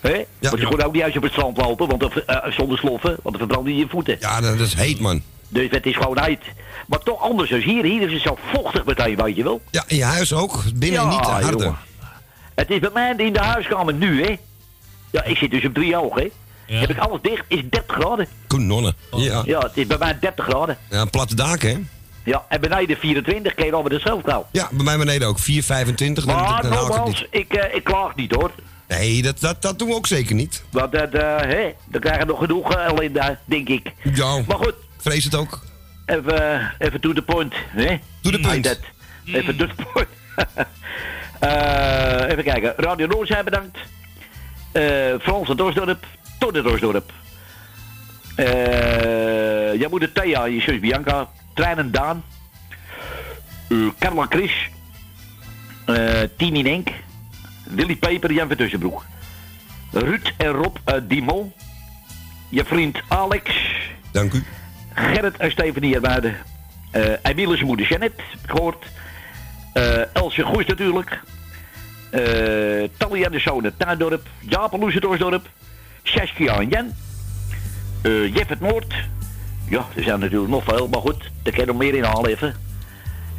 Hè? 0.00 0.24
want 0.40 0.58
je 0.60 0.66
kon 0.66 0.82
ook 0.82 0.92
niet 0.92 1.02
uit 1.02 1.16
op 1.16 1.22
het 1.22 1.32
strand 1.32 1.56
lopen, 1.56 1.88
want 1.98 2.24
eh, 2.24 2.36
zonder 2.50 2.78
sloffen, 2.78 3.08
want 3.10 3.22
dan 3.22 3.36
verbranden 3.36 3.76
je 3.76 3.86
voeten. 3.88 4.16
Ja, 4.20 4.40
dat 4.40 4.58
is 4.60 4.74
heet, 4.74 5.00
man. 5.00 5.22
Dus 5.48 5.70
het 5.70 5.86
is 5.86 5.96
gewoon 5.96 6.18
heet. 6.18 6.40
Maar 6.86 6.98
toch 6.98 7.20
anders 7.20 7.50
dus 7.50 7.64
hier. 7.64 7.84
Hier 7.84 8.02
is 8.02 8.12
het 8.12 8.22
zo 8.22 8.38
vochtig 8.52 8.84
meteen, 8.84 9.16
weet 9.16 9.36
je 9.36 9.42
wel. 9.42 9.60
Ja, 9.70 9.84
in 9.86 9.96
je 9.96 10.04
huis 10.04 10.32
ook. 10.32 10.62
Binnen 10.74 11.00
Ja, 11.02 11.08
niet 11.08 11.20
harder. 11.26 11.50
jongen. 11.50 11.76
Het 12.54 12.70
is 12.70 12.78
bij 12.78 12.90
mij 12.94 13.14
in 13.16 13.32
de 13.32 13.38
huiskamer 13.38 13.94
nu, 13.94 14.24
hè. 14.24 14.36
Ja, 15.10 15.24
ik 15.24 15.36
zit 15.36 15.50
dus 15.50 15.64
op 15.64 15.74
drie 15.74 15.96
ogen, 15.96 16.22
hè. 16.22 16.28
Heb 16.66 16.90
ik 16.90 16.98
alles 16.98 17.18
dicht, 17.22 17.44
is 17.48 17.60
30 17.70 17.94
graden. 17.96 18.26
Koenonnen. 18.46 18.94
Ja. 19.16 19.42
Ja, 19.46 19.58
het 19.58 19.76
is 19.76 19.86
bij 19.86 19.98
mij 19.98 20.18
30 20.20 20.44
graden. 20.44 20.78
ja, 20.90 21.00
een 21.00 21.10
platte 21.10 21.34
daak, 21.34 21.62
hè? 21.62 21.76
Ja, 22.24 22.44
en 22.48 22.60
beneden 22.60 22.96
24, 22.96 23.54
ken 23.54 23.66
je 23.66 23.72
al 23.72 23.82
met 23.82 23.92
de 23.92 23.98
zelfbouw. 24.00 24.46
Ja, 24.52 24.68
bij 24.72 24.84
mij 24.84 24.96
beneden 24.98 25.28
ook. 25.28 25.38
4,25. 25.38 25.44
Dan, 26.24 26.24
Maar 26.26 26.62
dan 26.62 26.70
nogmaals, 26.70 27.26
ik, 27.30 27.52
eh, 27.54 27.74
ik 27.74 27.84
klaag 27.84 28.14
niet 28.14 28.34
hoor. 28.34 28.50
Nee, 28.88 29.22
dat, 29.22 29.40
dat, 29.40 29.62
dat 29.62 29.78
doen 29.78 29.88
we 29.88 29.94
ook 29.94 30.06
zeker 30.06 30.34
niet. 30.34 30.64
Want 30.70 30.92
dat, 30.92 31.10
eh, 31.14 31.36
hè, 31.40 31.72
dan 31.88 32.00
krijgen 32.00 32.20
we 32.22 32.32
nog 32.32 32.38
genoeg 32.38 32.76
uh, 32.76 32.84
ellende, 32.84 33.38
denk 33.44 33.68
ik. 33.68 33.92
Ja, 34.14 34.40
Maar 34.46 34.56
goed, 34.56 34.74
vrees 34.98 35.24
het 35.24 35.34
ook. 35.34 35.60
even, 36.06 36.52
eh, 36.60 36.66
even 36.78 37.00
to 37.00 37.12
the 37.12 37.22
point, 37.22 37.54
hè. 37.68 37.98
To 38.22 38.30
the 38.30 38.40
point. 38.40 38.64
Dat. 38.64 38.78
Even 39.24 39.56
to 39.56 39.66
the 39.66 39.74
point. 39.92 40.08
Eh, 41.40 42.30
even 42.30 42.44
kijken, 42.44 42.74
Radio 42.76 43.06
Noord 43.06 43.28
zijn 43.28 43.44
bedankt. 43.44 43.78
Eh 44.72 44.82
Frans 45.20 45.48
uit 45.48 45.58
Dorsdorp, 45.58 46.04
Ton 46.38 46.54
uit 46.54 46.64
Dorsdorp. 46.64 47.12
Eh 48.36 49.74
jouw 49.74 49.88
moeder 49.90 50.12
Thea, 50.12 50.44
je 50.44 50.60
zus 50.60 50.80
Bianca, 50.80 51.28
Trein 51.54 51.78
en 51.78 51.90
Daan. 51.90 52.24
Uh, 53.68 53.90
Carla 53.98 54.26
Chris. 54.28 54.70
eh 55.84 56.22
Tini 56.36 56.62
Nenk. 56.62 56.88
Willy 57.64 57.96
Peper, 57.96 58.32
Jan 58.32 58.48
van 58.48 58.56
Tussenbroek. 58.56 59.04
Ruud 59.92 60.32
en 60.36 60.50
Rob 60.50 60.76
uit. 60.84 61.08
Je 62.48 62.64
vriend 62.64 62.98
Alex. 63.08 63.50
Dank 64.12 64.32
u. 64.32 64.44
Gerrit 64.94 65.36
en 65.36 65.50
Stefanie 65.50 65.92
Hermuiden. 65.92 66.36
Uh, 66.92 67.04
Emile's 67.22 67.62
moeder 67.62 67.86
Janet, 67.88 68.20
gehoord. 68.46 68.84
Eh 69.72 70.14
Elsje 70.14 70.42
Goes 70.42 70.66
natuurlijk. 70.66 71.20
Eh 72.10 72.88
Talia 72.96 73.28
de 73.28 73.38
uit 73.64 73.78
Tuindorp. 73.78 74.26
Jaap 74.40 74.72
en 74.72 74.80
En 76.14 76.68
Jan. 76.68 76.92
Eh 78.02 78.34
Jeff 78.34 78.48
het 78.48 78.60
Noord. 78.60 78.94
Ja, 79.68 79.86
er 79.96 80.02
zijn 80.02 80.20
natuurlijk 80.20 80.50
nog 80.50 80.64
veel, 80.64 80.88
maar 80.88 81.00
goed, 81.00 81.30
daar 81.42 81.52
kan 81.52 81.60
je 81.64 81.66
nog 81.70 81.76
meer 81.76 81.94
in 81.94 82.02
halen 82.04 82.30
even. 82.30 82.54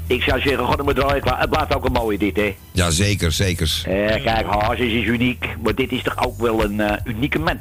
Ik 0.07 0.21
zou 0.23 0.41
zeggen, 0.41 0.67
ga 0.67 0.77
er 0.77 0.83
maar 0.83 0.93
draaien. 0.93 1.37
Het 1.37 1.49
blijft 1.49 1.75
ook 1.75 1.85
een 1.85 1.91
mooie 1.91 2.17
dit, 2.17 2.35
hè. 2.35 2.55
Ja, 2.71 2.89
zeker, 2.89 3.31
zeker. 3.31 3.81
Eh, 3.85 4.23
kijk, 4.23 4.45
Hazes 4.47 4.91
is 4.91 5.05
uniek, 5.05 5.55
maar 5.63 5.75
dit 5.75 5.91
is 5.91 6.03
toch 6.03 6.25
ook 6.25 6.39
wel 6.39 6.63
een 6.63 6.79
eh, 6.79 6.97
unieke 7.05 7.39
man. 7.39 7.59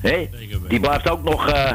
Hè? 0.00 0.28
Die 0.68 0.80
blijft 0.80 1.10
ook 1.10 1.22
nog... 1.24 1.48
eh, 1.48 1.72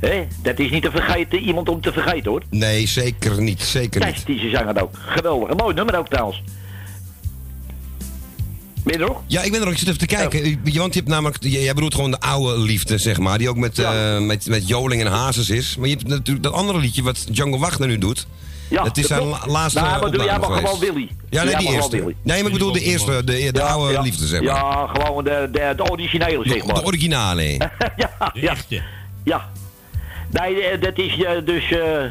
hè? 0.00 0.26
Dat 0.42 0.58
is 0.58 0.70
niet 0.70 0.82
te 0.82 0.90
vergeten, 0.90 1.38
iemand 1.38 1.68
om 1.68 1.80
te 1.80 1.92
vergeten, 1.92 2.30
hoor. 2.30 2.42
Nee, 2.50 2.86
zeker 2.86 3.40
niet. 3.42 3.62
Zeker 3.62 4.00
niet. 4.00 4.08
Fantastische 4.08 4.50
zanger 4.50 4.82
ook. 4.82 4.98
Geweldig. 5.06 5.50
Een 5.50 5.56
mooi 5.56 5.74
nummer 5.74 5.98
ook 5.98 6.08
trouwens. 6.08 6.42
Ben 8.86 8.98
je 8.98 9.04
er 9.04 9.08
nog? 9.10 9.22
Ja, 9.26 9.42
ik 9.42 9.50
ben 9.52 9.60
er 9.60 9.66
ook. 9.66 9.72
Ik 9.72 9.78
zit 9.78 9.88
even 9.88 10.00
te 10.00 10.06
kijken. 10.06 10.44
Je- 10.64 10.78
Want 10.78 10.94
je 10.94 10.98
hebt 11.00 11.10
namelijk, 11.12 11.36
jij 11.40 11.74
bedoelt 11.74 11.94
gewoon 11.94 12.10
de 12.10 12.20
oude 12.20 12.58
liefde, 12.60 12.98
zeg 12.98 13.18
maar. 13.18 13.38
Die 13.38 13.48
ook 13.48 13.56
met, 13.56 13.78
eh, 13.78 14.18
met, 14.18 14.46
met 14.46 14.68
Joling 14.68 15.00
en 15.00 15.06
Hazes 15.12 15.50
is. 15.50 15.76
Maar 15.76 15.88
je 15.88 15.94
hebt 15.96 16.08
natuurlijk 16.08 16.42
dat 16.44 16.52
andere 16.52 16.78
liedje 16.78 17.02
wat 17.02 17.26
Django 17.30 17.58
Wagner 17.58 17.88
nu 17.88 17.98
doet. 17.98 18.26
Ja, 18.70 18.82
dat 18.82 18.96
is 18.96 19.06
zijn 19.06 19.20
klopt. 19.20 19.46
la- 19.46 19.52
laatste 19.52 19.80
Nou, 19.80 20.00
maar 20.00 20.10
doe 20.10 20.24
jij 20.24 20.38
maar 20.38 20.50
gewoon 20.58 20.78
Willy. 20.78 21.08
Ja, 21.30 21.42
nee, 21.42 21.56
die 21.56 21.64
maar 21.64 21.74
eerste. 21.74 21.90
gewoon 21.90 22.04
Willy. 22.06 22.16
Nee, 22.22 22.36
maar 22.42 22.46
ik 22.46 22.52
bedoel 22.58 22.72
de 22.72 22.80
eerste, 22.80 23.24
de, 23.24 23.32
de 23.32 23.50
Ja, 23.52 23.60
oude 23.66 23.92
ja. 23.92 24.00
liefde, 24.00 24.26
zeg 24.26 24.40
maar. 24.42 24.54
Ja, 24.54 24.86
gewoon 24.94 25.24
de, 25.24 25.48
de, 25.52 25.72
de 25.76 25.90
originele, 25.90 26.48
zeg 26.48 26.64
maar. 26.66 26.74
De 26.74 26.84
originale. 26.84 27.42
ja, 27.96 28.30
ja. 28.34 28.54
Ja. 29.24 29.48
Nee, 30.30 30.62
eh, 30.62 30.80
dat 30.80 30.98
is 30.98 31.22
eh, 31.24 31.30
dus... 31.44 31.70
eh, 31.72 32.04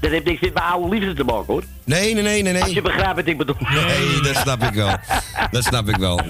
dat 0.00 0.10
heeft 0.10 0.24
niks 0.24 0.40
met 0.40 0.54
mijn 0.54 0.66
oude 0.66 0.94
liefde 0.94 1.12
te 1.14 1.24
maken, 1.24 1.44
hoor. 1.46 1.62
Nee, 1.84 2.14
nee, 2.14 2.22
nee, 2.22 2.42
nee, 2.42 2.52
nee. 2.52 2.62
Als 2.62 2.72
je 2.72 2.82
begrijpt 2.82 3.14
wat 3.14 3.26
ik 3.26 3.38
bedoel. 3.38 3.56
Nee, 3.58 4.20
dat 4.22 4.36
snap 4.36 4.62
ik 4.62 4.72
wel. 4.74 4.96
Dat 5.50 5.64
snap 5.64 5.88
ik 5.88 5.96
wel. 5.96 6.20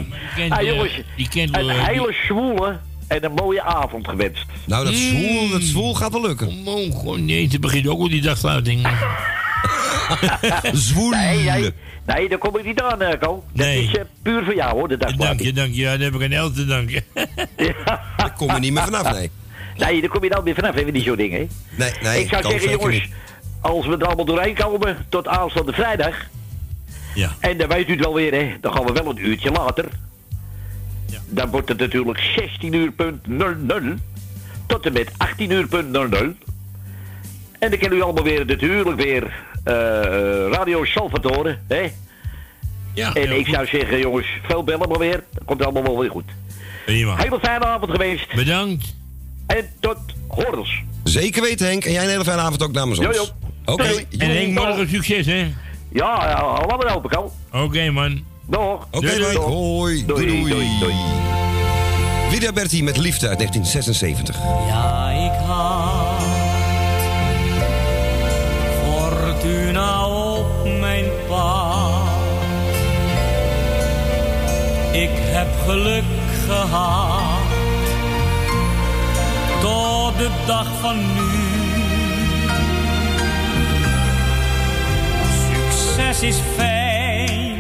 Ah, 0.49 0.63
jongens, 0.63 1.01
die 1.17 1.29
kent 1.29 1.57
een 1.57 1.67
wel, 1.67 1.77
eh, 1.77 1.87
hele 1.87 2.15
zwoele 2.27 2.79
en 3.09 3.25
een 3.25 3.33
mooie 3.33 3.63
avond 3.63 4.09
gewenst. 4.09 4.45
Nou, 4.67 4.85
dat 4.85 4.95
zwoel, 4.95 5.49
dat 5.51 5.63
zwoel 5.63 5.95
gaat 5.95 6.13
wel 6.13 6.21
lukken. 6.23 6.49
Oh, 6.65 6.99
gewoon 6.99 7.25
nee, 7.25 7.49
ze 7.51 7.59
begint 7.59 7.87
ook 7.89 7.99
al 8.01 8.09
die 8.09 8.21
dagsluiting. 8.23 8.87
Zwoel. 10.73 11.11
Nee, 11.11 11.39
nee, 11.45 11.71
nee, 12.07 12.29
daar 12.29 12.39
kom 12.39 12.59
ik 12.59 12.65
niet 12.65 12.81
aan, 12.83 13.03
eh, 13.03 13.19
Ko. 13.21 13.45
Dat 13.53 13.67
Nee. 13.67 13.83
is 13.85 13.91
puur 14.23 14.45
voor 14.45 14.55
jou, 14.55 14.73
hoor, 14.79 14.89
de 14.89 14.97
Dank 14.97 15.11
dagsluiting. 15.11 15.49
je, 15.49 15.55
dank 15.55 15.75
je. 15.75 15.81
Ja, 15.81 15.91
daar 15.91 16.01
heb 16.01 16.15
ik 16.15 16.21
een 16.21 16.33
El 16.33 16.51
te 16.53 16.65
danken. 16.67 17.05
Daar 18.17 18.33
kom 18.37 18.55
je 18.55 18.59
niet 18.61 18.73
meer 18.73 18.83
vanaf, 18.83 19.13
nee. 19.13 19.31
Nee, 19.77 20.01
daar 20.01 20.11
kom 20.11 20.23
je 20.25 20.31
dan 20.31 20.45
weer 20.45 20.55
vanaf, 20.55 20.75
hebben 20.75 20.93
die 20.95 21.03
zo'n 21.03 21.17
dingen. 21.17 21.39
hè. 21.41 21.47
Nee, 21.77 21.93
nee. 22.03 22.23
ik 22.23 22.29
zou 22.29 22.43
zeggen, 22.43 22.61
zeker 22.61 22.79
jongens, 22.79 22.95
niet. 23.03 23.09
Als 23.61 23.87
we 23.87 23.97
er 23.97 24.07
allemaal 24.07 24.25
doorheen 24.25 24.55
komen 24.55 24.97
tot 25.09 25.29
aanstaande 25.29 25.73
vrijdag. 25.73 26.15
Ja. 27.15 27.31
En 27.41 27.59
dan 27.59 27.69
weet 27.69 27.89
u 27.89 27.93
het 27.93 28.01
wel 28.01 28.15
weer, 28.15 28.33
hè. 28.33 28.57
Dan 28.61 28.73
gaan 28.73 28.85
we 28.85 28.93
wel 28.93 29.07
een 29.11 29.27
uurtje 29.29 29.51
later. 29.51 29.85
Dan 31.29 31.51
wordt 31.51 31.69
het 31.69 31.79
natuurlijk 31.79 32.19
16 32.37 32.73
uur 32.73 32.91
punt 32.93 33.27
00 33.27 33.95
tot 34.67 34.87
en 34.87 34.93
met 34.93 35.11
18 35.17 35.51
uur 35.51 35.67
punt 35.67 35.91
00. 35.91 36.09
En 37.59 37.71
dan 37.71 37.79
kunnen 37.79 37.99
u 37.99 38.03
allemaal 38.03 38.25
weer 38.25 38.47
natuurlijk 38.47 39.01
weer 39.01 39.23
eh, 39.65 39.75
Radio 40.51 40.85
Salvatore, 40.85 41.59
hè. 41.69 41.93
Ja, 42.95 43.15
en 43.15 43.37
ik 43.39 43.47
goed. 43.47 43.55
zou 43.55 43.67
zeggen, 43.67 43.99
jongens, 43.99 44.27
veel 44.43 44.65
bellen 44.65 44.89
maar 44.89 44.99
weer. 44.99 45.25
Dan 45.33 45.45
komt 45.45 45.63
allemaal 45.63 45.83
wel 45.83 45.99
weer 45.99 46.11
goed. 46.11 46.25
Prima. 46.85 47.17
Hele 47.17 47.39
fijne 47.43 47.65
avond 47.65 47.91
geweest. 47.91 48.35
Bedankt. 48.35 48.95
En 49.47 49.69
tot 49.81 49.99
horens. 50.29 50.83
Zeker 51.05 51.43
weten, 51.43 51.67
Henk. 51.67 51.85
En 51.85 51.93
jij 51.93 52.03
een 52.05 52.11
hele 52.11 52.25
fijne 52.25 52.41
avond 52.41 52.63
ook 52.63 52.73
namens 52.73 52.99
Jo, 52.99 53.07
ons. 53.07 53.17
jo. 53.17 53.40
Oké. 53.65 53.89
Doei. 53.89 54.07
En 54.19 54.31
Henk, 54.31 54.59
morgen 54.59 54.89
succes, 54.89 55.27
hè? 55.27 55.53
Ja, 55.93 56.29
ja, 56.29 56.35
allemaal 56.35 56.77
maar 56.79 56.87
helpen. 56.87 57.11
Oké, 57.53 57.91
man. 57.91 58.25
Dag. 58.47 58.87
Oké, 58.91 59.07
Doei, 59.07 59.19
doei. 59.19 59.35
doei. 59.35 59.47
Hoi. 59.47 60.05
Doei, 60.07 60.27
Doei, 60.27 60.41
doei. 60.49 60.49
doei, 60.49 60.69
met 62.83 62.97
Liefde 62.97 63.29
uit 63.29 63.39
1976. 63.39 64.37
Ja, 64.69 65.11
ik 65.11 65.47
had 65.47 66.23
fortuna 68.83 70.07
op 70.07 70.65
mijn 70.81 71.05
pad. 71.29 72.09
Ik 74.93 75.11
heb 75.13 75.49
geluk 75.67 76.05
gehad 76.47 77.41
tot 79.61 80.19
de 80.19 80.29
dag 80.47 80.67
van 80.81 80.97
nu. 80.97 81.50
is 86.23 86.37
fijn, 86.57 87.59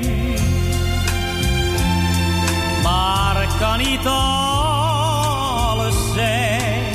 maar 2.82 3.40
het 3.40 3.58
kan 3.58 3.78
niet 3.78 4.06
alles 4.06 5.94
zijn. 6.14 6.94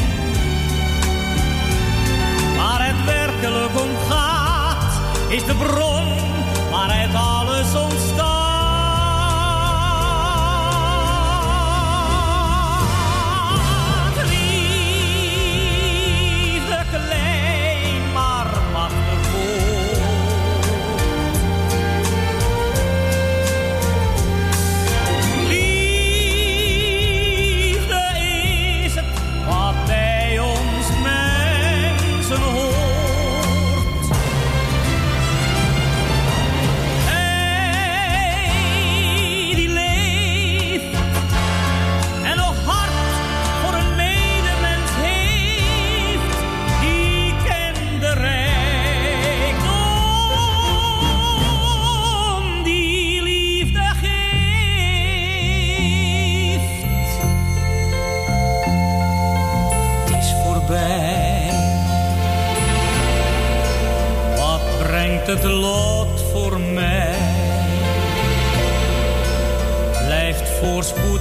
Waar 2.57 2.87
het 2.87 3.05
werkelijk 3.05 3.79
om 3.81 3.89
gaat, 4.09 4.99
is 5.29 5.45
de 5.45 5.55
bron 5.55 6.05
het 7.05 7.15
alles 7.15 7.75
om 7.75 7.94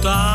stop. 0.05 0.34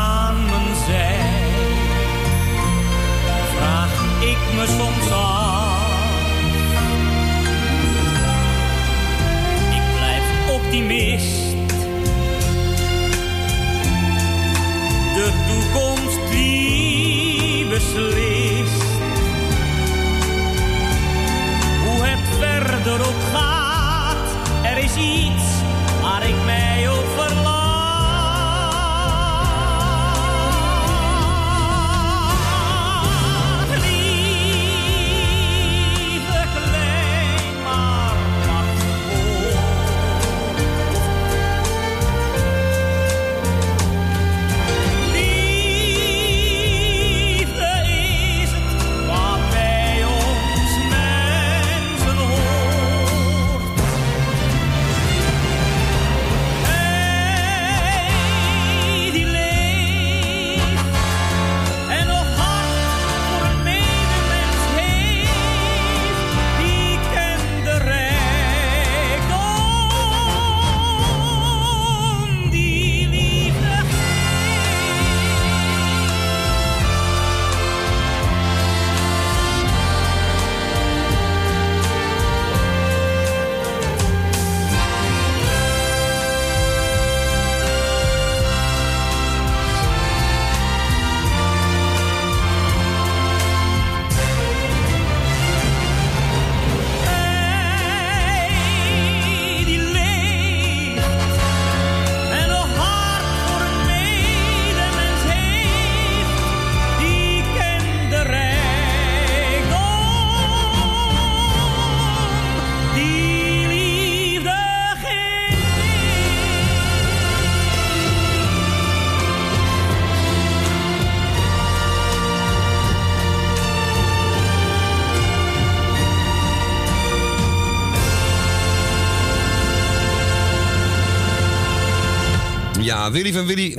Ja, 133.11 133.17
Willy 133.17 133.33
van 133.33 133.45
Willy. 133.45 133.77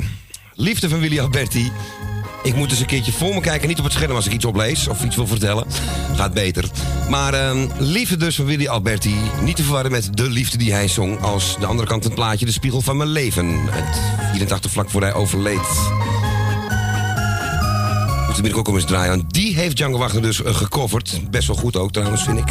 Liefde 0.54 0.88
van 0.88 1.00
Willy 1.00 1.20
Alberti. 1.20 1.72
Ik 2.42 2.54
moet 2.54 2.70
eens 2.70 2.80
een 2.80 2.86
keertje 2.86 3.12
voor 3.12 3.34
me 3.34 3.40
kijken. 3.40 3.68
Niet 3.68 3.78
op 3.78 3.84
het 3.84 3.92
scherm 3.92 4.14
als 4.14 4.26
ik 4.26 4.32
iets 4.32 4.44
oplees 4.44 4.88
of 4.88 5.04
iets 5.04 5.16
wil 5.16 5.26
vertellen. 5.26 5.66
Gaat 6.16 6.34
beter. 6.34 6.64
Maar 7.08 7.34
ehm, 7.34 7.68
liefde 7.78 8.16
dus 8.16 8.36
van 8.36 8.44
Willy 8.44 8.68
Alberti. 8.68 9.14
Niet 9.42 9.56
te 9.56 9.62
verwarren 9.62 9.90
met 9.90 10.16
de 10.16 10.30
liefde 10.30 10.58
die 10.58 10.72
hij 10.72 10.88
zong. 10.88 11.20
Als 11.20 11.56
de 11.58 11.66
andere 11.66 11.88
kant 11.88 12.04
het 12.04 12.14
plaatje 12.14 12.46
De 12.46 12.52
Spiegel 12.52 12.80
van 12.80 12.96
Mijn 12.96 13.08
Leven. 13.08 13.60
Uit 13.70 14.00
84 14.30 14.70
vlak 14.70 14.90
voor 14.90 15.00
hij 15.00 15.14
overleed. 15.14 15.88
Moet 18.26 18.44
de 18.44 18.56
ook 18.56 18.68
eens 18.68 18.84
draaien. 18.84 19.24
Die 19.28 19.54
heeft 19.54 19.76
Django 19.76 19.98
Wagner 19.98 20.22
dus 20.22 20.42
eh, 20.42 20.54
gecoverd. 20.54 21.20
Best 21.30 21.46
wel 21.46 21.56
goed 21.56 21.76
ook 21.76 21.92
trouwens, 21.92 22.22
vind 22.22 22.38
ik. 22.38 22.50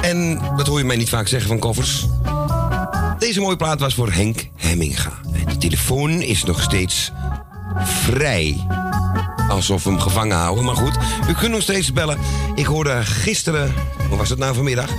En 0.00 0.40
dat 0.56 0.66
hoor 0.66 0.78
je 0.78 0.84
mij 0.84 0.96
niet 0.96 1.08
vaak 1.08 1.28
zeggen 1.28 1.48
van 1.48 1.58
covers. 1.58 2.06
Deze 3.18 3.40
mooie 3.40 3.56
plaat 3.56 3.80
was 3.80 3.94
voor 3.94 4.12
Henk 4.12 4.48
Hemminga. 4.56 5.25
Telefoon 5.58 6.10
is 6.22 6.44
nog 6.44 6.62
steeds 6.62 7.12
vrij. 7.84 8.66
Alsof 9.48 9.84
we 9.84 9.90
hem 9.90 10.00
gevangen 10.00 10.36
houden. 10.36 10.64
Maar 10.64 10.76
goed, 10.76 10.98
u 11.28 11.32
kunt 11.32 11.52
nog 11.52 11.62
steeds 11.62 11.92
bellen. 11.92 12.18
Ik 12.54 12.66
hoorde 12.66 13.04
gisteren, 13.04 13.74
hoe 14.08 14.18
was 14.18 14.28
het 14.28 14.38
nou 14.38 14.54
vanmiddag? 14.54 14.90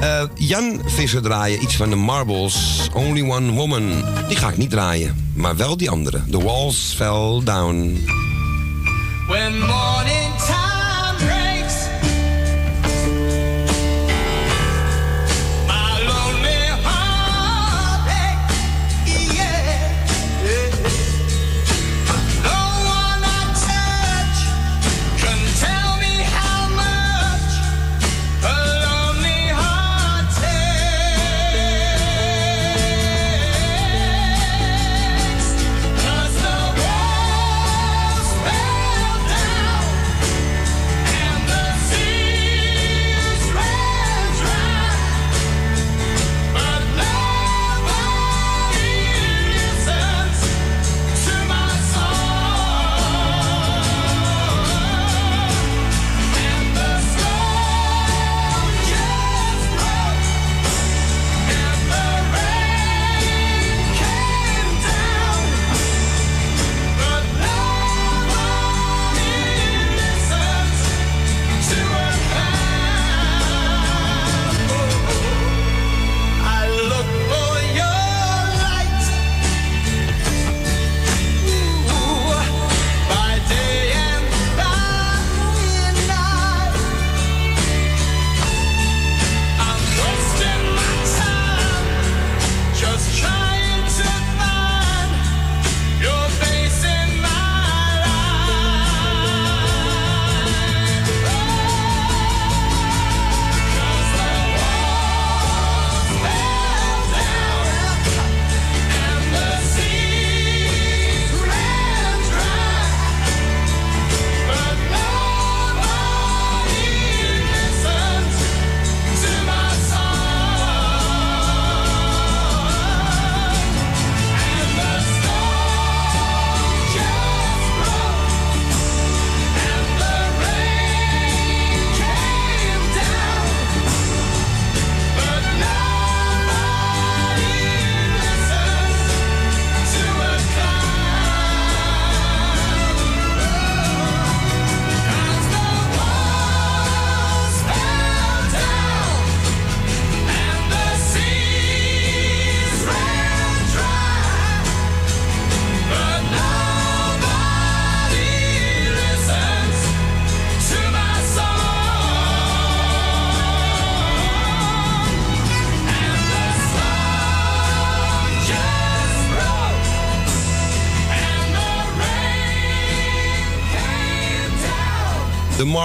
Eh, 0.00 0.22
Jan 0.34 0.80
Visser 0.84 1.22
draaien, 1.22 1.62
iets 1.62 1.76
van 1.76 1.90
de 1.90 1.96
Marbles. 1.96 2.88
Only 2.92 3.30
One 3.30 3.52
Woman. 3.52 4.04
Die 4.28 4.36
ga 4.36 4.48
ik 4.48 4.56
niet 4.56 4.70
draaien. 4.70 5.32
Maar 5.34 5.56
wel 5.56 5.76
die 5.76 5.90
andere. 5.90 6.22
The 6.30 6.42
Walls 6.42 6.94
Fell 6.96 7.40
Down. 7.44 8.04
When 9.28 9.58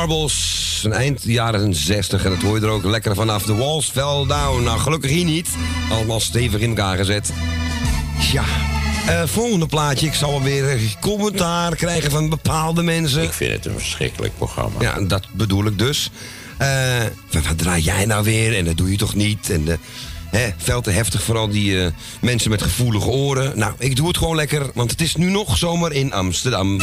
Marbles, 0.07 0.81
een 0.83 0.93
eind 0.93 1.23
jaren 1.23 1.75
60. 1.75 2.25
En 2.25 2.29
dat 2.29 2.41
hoor 2.41 2.59
je 2.59 2.65
er 2.65 2.71
ook 2.71 2.83
lekker 2.83 3.15
vanaf. 3.15 3.43
The 3.43 3.55
Walls 3.55 3.89
Fell 3.89 4.25
Down. 4.27 4.63
Nou, 4.63 4.79
gelukkig 4.79 5.11
hier 5.11 5.25
niet. 5.25 5.49
Allemaal 5.91 6.19
stevig 6.19 6.61
in 6.61 6.69
elkaar 6.69 6.97
gezet. 6.97 7.33
Ja, 8.31 8.43
eh, 9.07 9.23
volgende 9.25 9.65
plaatje. 9.65 10.07
Ik 10.07 10.13
zal 10.13 10.33
alweer 10.33 10.79
commentaar 10.99 11.75
krijgen 11.75 12.11
van 12.11 12.29
bepaalde 12.29 12.83
mensen. 12.83 13.23
Ik 13.23 13.33
vind 13.33 13.53
het 13.53 13.65
een 13.65 13.79
verschrikkelijk 13.79 14.37
programma. 14.37 14.81
Ja, 14.81 15.01
dat 15.01 15.27
bedoel 15.31 15.65
ik 15.65 15.79
dus. 15.79 16.09
Eh, 16.57 16.69
wat, 17.31 17.57
draai 17.57 17.81
jij 17.81 18.05
nou 18.05 18.23
weer? 18.23 18.57
En 18.57 18.65
dat 18.65 18.77
doe 18.77 18.91
je 18.91 18.97
toch 18.97 19.15
niet? 19.15 19.49
En 19.49 19.65
de, 19.65 19.77
hè, 20.29 20.49
veel 20.57 20.81
te 20.81 20.91
heftig 20.91 21.23
voor 21.23 21.37
al 21.37 21.49
die 21.49 21.83
eh, 21.83 21.91
mensen 22.21 22.49
met 22.49 22.61
gevoelige 22.61 23.09
oren. 23.09 23.57
Nou, 23.57 23.73
ik 23.77 23.95
doe 23.95 24.07
het 24.07 24.17
gewoon 24.17 24.35
lekker, 24.35 24.71
want 24.73 24.91
het 24.91 25.01
is 25.01 25.15
nu 25.15 25.29
nog 25.29 25.57
zomer 25.57 25.91
in 25.91 26.13
Amsterdam. 26.13 26.79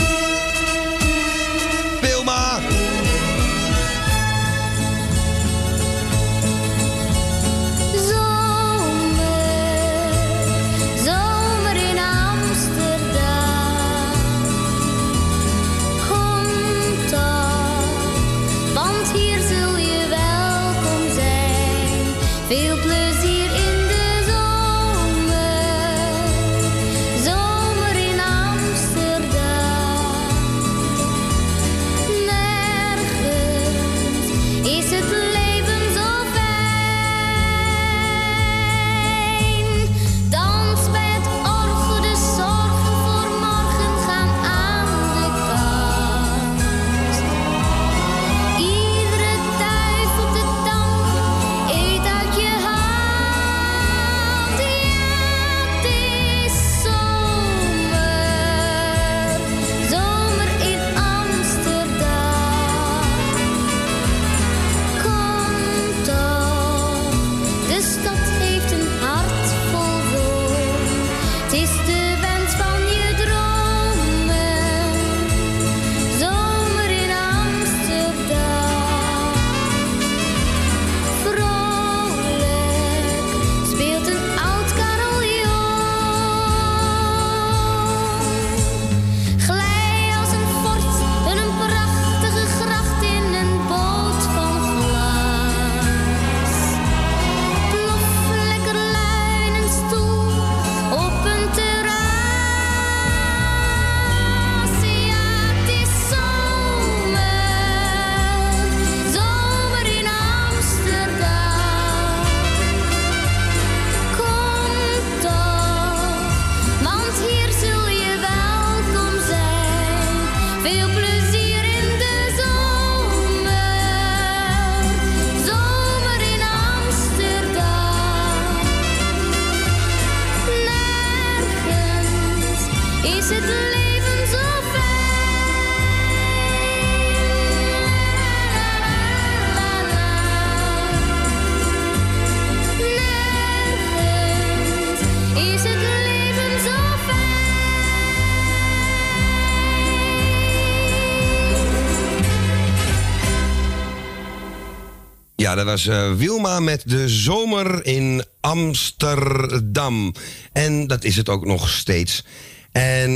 Ja, 155.41 155.55
dat 155.55 155.65
was 155.65 155.87
eh, 155.87 156.13
Wilma 156.13 156.61
met 156.61 156.83
de 156.87 157.09
zomer 157.09 157.87
in 157.87 158.25
Amsterdam. 158.41 160.15
En 160.53 160.87
dat 160.87 161.05
is 161.05 161.17
het 161.17 161.29
ook 161.29 161.47
nog 161.47 161.69
steeds. 161.69 162.25
En 162.73 163.11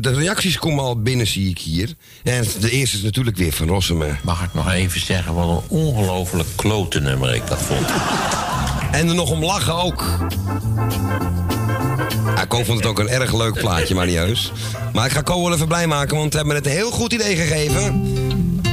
de 0.00 0.14
reacties 0.14 0.58
komen 0.58 0.84
al 0.84 1.02
binnen, 1.02 1.26
zie 1.26 1.50
ik 1.50 1.58
hier. 1.58 1.94
En 2.24 2.44
de 2.60 2.70
eerste 2.70 2.96
is 2.96 3.02
natuurlijk 3.02 3.36
weer 3.36 3.52
van 3.52 3.68
Rossum. 3.68 4.02
Mag 4.22 4.44
ik 4.44 4.54
nog 4.54 4.70
even 4.70 5.00
zeggen 5.00 5.34
wat 5.34 5.48
een 5.48 5.68
ongelooflijk 5.68 6.48
klote 6.56 7.00
nummer 7.00 7.34
ik 7.34 7.46
dat 7.46 7.62
vond. 7.62 7.86
En 8.92 9.08
er 9.08 9.14
nog 9.14 9.30
om 9.30 9.44
lachen 9.44 9.74
ook. 9.74 10.04
Ja, 12.36 12.44
Ko 12.44 12.64
vond 12.64 12.78
het 12.78 12.86
ook 12.86 12.98
een 12.98 13.08
erg 13.08 13.34
leuk 13.34 13.54
plaatje, 13.54 13.94
maar 13.94 14.06
niet 14.06 14.16
heus. 14.16 14.52
Maar 14.92 15.06
ik 15.06 15.12
ga 15.12 15.22
Ko 15.22 15.42
wel 15.42 15.52
even 15.52 15.68
blij 15.68 15.86
maken, 15.86 16.16
want 16.16 16.30
we 16.30 16.38
hebben 16.38 16.56
het 16.56 16.66
een 16.66 16.72
heel 16.72 16.90
goed 16.90 17.12
idee 17.12 17.36
gegeven... 17.36 17.84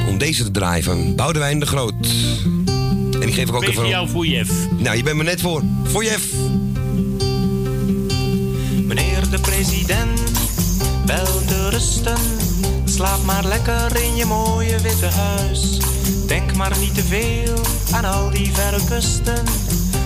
om 0.07 0.17
deze 0.17 0.43
te 0.43 0.51
draaien 0.51 0.83
van 0.83 1.15
Boudewijn 1.15 1.59
de 1.59 1.65
Groot. 1.65 1.93
En 3.25 3.31
die 3.31 3.39
geef 3.39 3.49
ik 3.49 3.55
ook 3.55 3.63
even... 3.63 3.73
Speciaal 3.73 4.07
voor 4.07 4.25
Jeff. 4.25 4.51
Nou, 4.77 4.97
je 4.97 5.03
bent 5.03 5.17
me 5.17 5.23
net 5.23 5.41
voor. 5.41 5.61
Voor 5.83 6.03
Jeff. 6.03 6.25
Meneer 8.83 9.29
de 9.29 9.39
president, 9.41 10.19
wel 11.05 11.41
te 11.45 11.69
rusten. 11.69 12.17
Slaap 12.83 13.23
maar 13.23 13.45
lekker 13.45 14.03
in 14.03 14.15
je 14.15 14.25
mooie 14.25 14.79
witte 14.79 15.05
huis. 15.05 15.79
Denk 16.27 16.55
maar 16.55 16.77
niet 16.79 16.95
te 16.95 17.03
veel 17.03 17.55
aan 17.91 18.05
al 18.05 18.29
die 18.29 18.53
verre 18.53 18.85
kusten. 18.89 19.43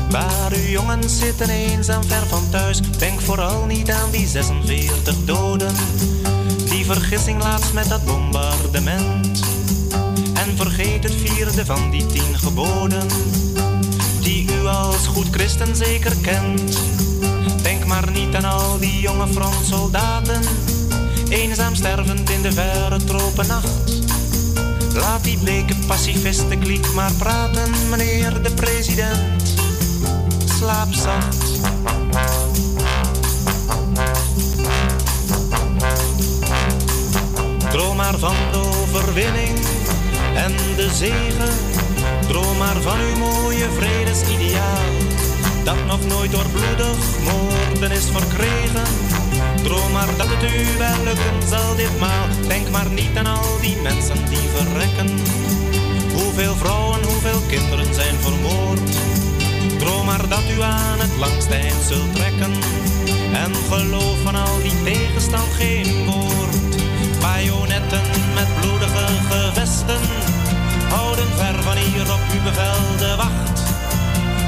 Waar 0.09 0.51
uw 0.51 0.69
jongens 0.69 1.19
zitten 1.19 1.49
eenzaam 1.49 2.03
ver 2.03 2.27
van 2.27 2.49
thuis. 2.49 2.79
Denk 2.97 3.21
vooral 3.21 3.65
niet 3.65 3.91
aan 3.91 4.11
die 4.11 4.27
46 4.27 5.15
doden. 5.25 5.75
Die 6.69 6.85
vergissing 6.85 7.43
laatst 7.43 7.73
met 7.73 7.89
dat 7.89 8.05
bombardement. 8.05 9.48
En 10.45 10.57
vergeet 10.57 11.03
het 11.03 11.15
vierde 11.15 11.65
van 11.65 11.89
die 11.89 12.05
tien 12.05 12.39
geboden. 12.39 13.07
Die 14.21 14.47
u 14.61 14.65
als 14.65 15.07
goed 15.07 15.27
christen 15.31 15.75
zeker 15.75 16.15
kent. 16.21 16.79
Denk 17.61 17.85
maar 17.85 18.11
niet 18.11 18.35
aan 18.35 18.43
al 18.43 18.79
die 18.79 18.99
jonge 18.99 19.27
frontsoldaten. 19.27 20.41
Eenzaam 21.29 21.75
stervend 21.75 22.29
in 22.29 22.41
de 22.41 22.51
verre 22.51 23.03
tropennacht. 23.03 24.01
Laat 24.93 25.23
die 25.23 25.37
bleke 25.37 25.75
pacifisten 25.87 26.59
kliek 26.59 26.93
maar 26.93 27.13
praten, 27.13 27.69
meneer 27.89 28.41
de 28.41 28.51
president. 28.51 29.53
Slaap 30.57 30.93
zacht. 30.93 31.47
Droom 37.69 37.95
maar 37.95 38.17
van 38.17 38.35
de 38.51 38.57
overwinning 38.57 39.57
en 40.45 40.55
de 40.75 40.89
zegen. 40.93 41.53
Droom 42.27 42.57
maar 42.57 42.81
van 42.81 42.99
uw 42.99 43.17
mooie 43.17 43.67
vredesideaal. 43.77 44.91
Dat 45.63 45.85
nog 45.87 46.05
nooit 46.07 46.31
door 46.31 46.49
bloedig 46.51 46.97
moorden 47.23 47.91
is 47.91 48.05
verkregen. 48.11 48.87
Droom 49.63 49.91
maar 49.91 50.17
dat 50.17 50.27
het 50.29 50.43
u 50.43 50.77
wel 50.77 51.03
lukken 51.03 51.47
zal 51.49 51.75
ditmaal. 51.75 52.25
Denk 52.47 52.69
maar 52.69 52.89
niet 52.89 53.17
aan 53.17 53.25
al 53.25 53.59
die 53.61 53.77
mensen 53.81 54.29
die 54.29 54.47
verrekken. 54.55 55.09
Hoeveel 56.13 56.55
vrouwen, 56.55 57.03
hoeveel 57.03 57.41
kinderen 57.47 57.93
zijn 57.93 58.15
vermoord. 58.15 58.89
Droom 59.77 60.05
maar 60.05 60.27
dat 60.27 60.43
u 60.57 60.61
aan 60.61 60.99
het 60.99 61.15
langste 61.19 61.53
eind 61.53 61.83
zult 61.87 62.15
trekken. 62.15 62.53
En 63.33 63.55
geloof 63.55 64.17
van 64.23 64.35
al 64.35 64.57
die 64.61 64.83
tegenstand 64.83 65.51
geen 65.57 66.05
woord. 66.05 66.68
Bajonetten 67.21 68.01
met 68.33 68.59
bloedige 68.59 69.05
gewesten 69.29 70.01
houden 70.89 71.27
ver 71.35 71.63
van 71.63 71.77
hier 71.77 72.13
op 72.13 72.19
uw 72.33 72.41
bevel 72.43 72.97
de 72.97 73.15
wacht. 73.15 73.59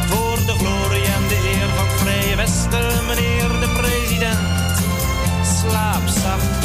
Voor 0.10 0.38
de 0.46 0.54
glorie 0.58 1.06
en 1.06 1.28
de 1.28 1.40
eer 1.54 1.70
van 1.76 1.88
het 1.88 2.02
Vrije 2.02 2.36
Westen, 2.36 3.06
meneer 3.08 3.50
de 3.60 3.70
president, 3.80 4.78
slaap 5.60 6.08
zacht. 6.24 6.64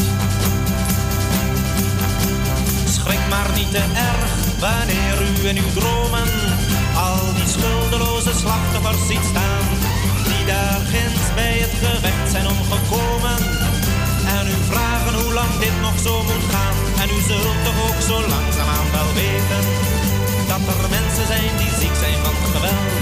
Schrik 2.94 3.28
maar 3.28 3.50
niet 3.54 3.70
te 3.70 3.84
erg 4.10 4.32
wanneer 4.58 5.16
u 5.28 5.48
in 5.48 5.56
uw 5.56 5.72
dromen 5.80 6.28
al 6.96 7.34
die 7.34 7.48
schuldeloze 7.48 8.32
slachtoffers 8.34 9.06
ziet 9.06 9.24
staan, 9.30 9.66
die 10.24 10.44
daar 10.46 10.80
ginds 10.92 11.34
bij 11.34 11.58
het 11.58 11.74
gevecht 11.82 12.30
zijn 12.30 12.46
omgekomen 12.46 13.38
en 14.34 14.44
u 14.54 14.58
vragen 14.70 15.14
hoe 15.20 15.32
lang 15.38 15.52
dit 15.64 15.76
nog 15.86 15.96
zo 16.06 16.14
moet 16.28 16.46
gaan. 16.54 16.76
En 17.02 17.08
u 17.16 17.20
zult 17.28 17.58
toch 17.66 17.78
ook 17.88 18.00
zo 18.10 18.16
langzaamaan 18.34 18.88
wel 18.96 19.10
weten. 19.22 19.62
Dat 20.50 20.64
er 20.72 20.88
mensen 20.98 21.26
zijn 21.32 21.52
die 21.62 21.72
ziek 21.80 21.96
zijn 22.04 22.18
van 22.24 22.36
geweld. 22.54 22.92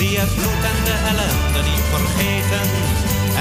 Die 0.00 0.14
het 0.22 0.32
bloed 0.38 0.62
en 0.70 0.78
de 0.88 0.96
ellende 1.10 1.60
niet 1.70 1.86
vergeten. 1.94 2.66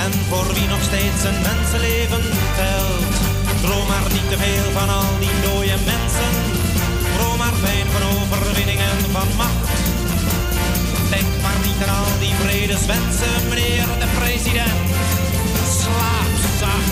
En 0.04 0.12
voor 0.30 0.48
wie 0.56 0.68
nog 0.74 0.84
steeds 0.90 1.22
een 1.30 1.40
mensenleven 1.50 2.24
telt. 2.60 3.14
Droom 3.64 3.88
maar 3.88 4.08
niet 4.16 4.30
te 4.32 4.38
veel 4.44 4.68
van 4.78 4.90
al 5.00 5.12
die 5.24 5.36
dode 5.46 5.78
mensen. 5.94 6.34
Droom 7.16 7.38
maar 7.38 7.58
fijn 7.66 7.88
van 7.94 8.04
overwinning 8.16 8.80
en 8.92 9.00
van 9.16 9.30
macht. 9.42 9.70
Denk 11.10 11.32
maar 11.42 11.60
niet 11.68 11.82
aan 11.86 11.96
al 12.04 12.12
die 12.20 12.36
vredeswensen, 12.44 13.36
meneer 13.50 13.88
de 14.04 14.10
president. 14.20 15.01
Zacht. 16.62 16.92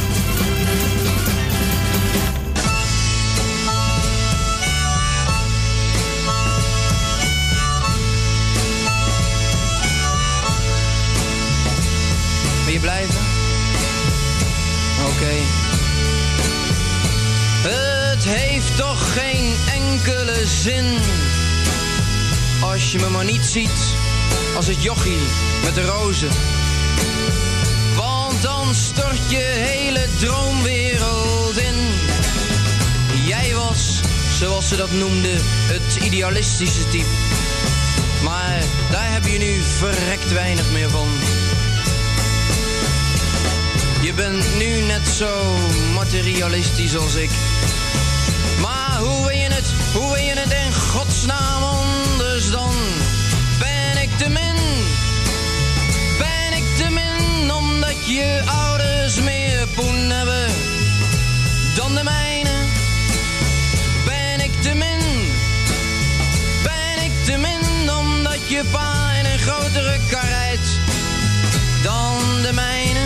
Wil 12.66 12.74
je 12.74 12.80
blijven? 12.80 13.20
Oké. 15.06 15.34
Het 17.62 18.24
heeft 18.24 18.78
toch 18.78 19.14
geen 19.14 19.54
enkele 19.74 20.46
zin 20.46 20.86
als 22.62 22.92
je 22.92 23.00
me 23.00 23.10
maar 23.10 23.26
niet 23.26 23.46
ziet 23.46 23.94
als 24.56 24.68
het 24.68 24.84
jochie 24.84 25.20
met 25.64 25.76
de 25.76 25.86
rozen. 25.86 26.59
Dan 28.42 28.76
stort 28.76 29.30
je 29.30 29.38
hele 29.38 30.08
droomwereld 30.20 31.58
in. 31.58 31.76
Jij 33.26 33.56
was, 33.56 34.00
zoals 34.38 34.68
ze 34.68 34.76
dat 34.76 34.92
noemden, 34.92 35.40
het 35.44 36.04
idealistische 36.04 36.90
type. 36.90 37.10
Maar 38.24 38.64
daar 38.92 39.12
heb 39.12 39.26
je 39.26 39.38
nu 39.38 39.62
verrekt 39.78 40.32
weinig 40.34 40.72
meer 40.72 40.90
van. 40.90 41.08
Je 44.02 44.14
bent 44.14 44.58
nu 44.58 44.82
net 44.82 45.08
zo 45.08 45.56
materialistisch 45.94 46.98
als 46.98 47.16
ik. 47.16 47.30
Maar 48.62 48.98
hoe 49.00 49.28
wil 49.28 49.38
je 49.38 49.48
het, 49.48 49.74
hoe 49.94 50.14
wil 50.14 50.24
je 50.24 50.34
het 50.34 50.52
in 50.52 50.74
godsnaam 50.74 51.64
anders 51.64 52.52
dan? 52.52 52.74
Ben 53.60 54.02
ik 54.02 54.18
te 54.18 54.30
min? 54.30 54.49
Je 58.10 58.42
ouders 58.46 59.20
meer 59.22 59.68
poen 59.76 60.10
hebben 60.10 60.48
dan 61.76 61.96
de 61.96 62.04
mijne? 62.04 62.50
Ben 64.06 64.40
ik 64.40 64.62
te 64.62 64.74
min? 64.74 65.00
Ben 66.64 67.04
ik 67.04 67.12
te 67.26 67.38
min 67.38 67.92
omdat 67.92 68.40
je 68.48 68.64
pa 68.72 69.12
in 69.20 69.26
een 69.26 69.40
grotere 69.40 69.98
kar 70.10 70.26
rijdt 70.26 70.70
dan 71.84 72.18
de 72.42 72.54
mijne? 72.54 73.00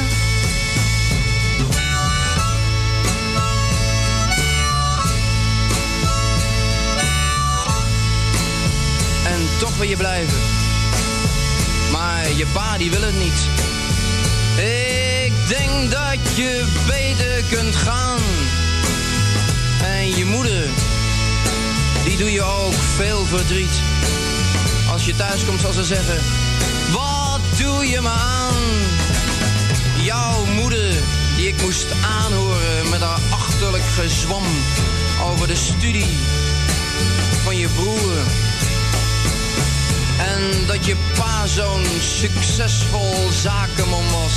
En 9.26 9.48
toch 9.60 9.78
wil 9.78 9.90
je 9.90 9.98
blijven. 9.98 10.40
Maar 11.92 12.32
je 12.36 12.46
pa 12.54 12.78
die 12.78 12.92
wil 12.92 13.02
het 13.02 13.18
niet. 13.18 13.72
Ik 14.58 14.93
denk 15.48 15.92
dat 15.92 16.36
je 16.36 16.66
beter 16.88 17.44
kunt 17.50 17.76
gaan. 17.76 18.20
En 19.84 20.16
je 20.18 20.26
moeder, 20.26 20.68
die 22.04 22.18
doe 22.18 22.32
je 22.32 22.42
ook 22.42 22.74
veel 22.96 23.26
verdriet. 23.26 23.82
Als 24.92 25.06
je 25.06 25.16
thuis 25.16 25.46
komt 25.46 25.62
zal 25.62 25.72
ze 25.72 25.84
zeggen, 25.84 26.20
wat 26.92 27.42
doe 27.58 27.88
je 27.88 28.02
me 28.02 28.10
aan? 28.10 28.62
Jouw 30.02 30.46
moeder, 30.46 30.94
die 31.36 31.48
ik 31.48 31.62
moest 31.62 31.86
aanhoren 32.24 32.90
met 32.90 33.02
haar 33.02 33.20
achterlijk 33.30 33.84
gezwam 33.84 34.44
over 35.32 35.48
de 35.48 35.56
studie 35.56 36.18
van 37.44 37.58
je 37.58 37.68
broer. 37.68 38.18
En 40.18 40.68
dat 40.68 40.86
je 40.86 40.96
pa 41.18 41.48
zo'n 41.48 41.86
succesvol 42.02 43.30
zakenman 43.32 44.12
was. 44.12 44.34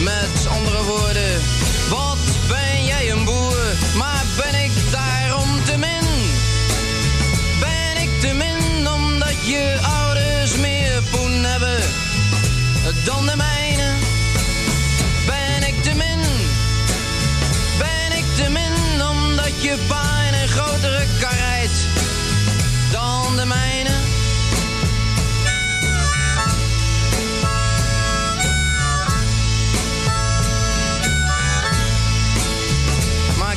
Met 0.00 0.46
andere 0.48 0.82
woorden, 0.82 1.40
wat 1.88 2.18
ben 2.48 2.84
jij 2.84 3.10
een 3.10 3.24
boer, 3.24 3.74
maar 3.96 4.24
ben 4.36 4.62
ik 4.62 4.70
daarom 4.90 5.64
te 5.64 5.76
min? 5.76 6.06
Ben 7.60 8.02
ik 8.02 8.20
te 8.20 8.32
min 8.32 8.88
omdat 8.88 9.46
je 9.46 9.78
ouders 9.82 10.56
meer 10.56 11.02
poen 11.10 11.44
hebben 11.44 11.80
dan 13.04 13.26
de 13.26 13.36
mijne? 13.36 13.92
Ben 15.26 15.68
ik 15.68 15.82
te 15.82 15.94
min? 15.94 16.20
Ben 17.78 18.18
ik 18.18 18.24
te 18.36 18.50
min 18.50 19.02
omdat 19.06 19.62
je 19.62 19.76
pa 19.88 20.09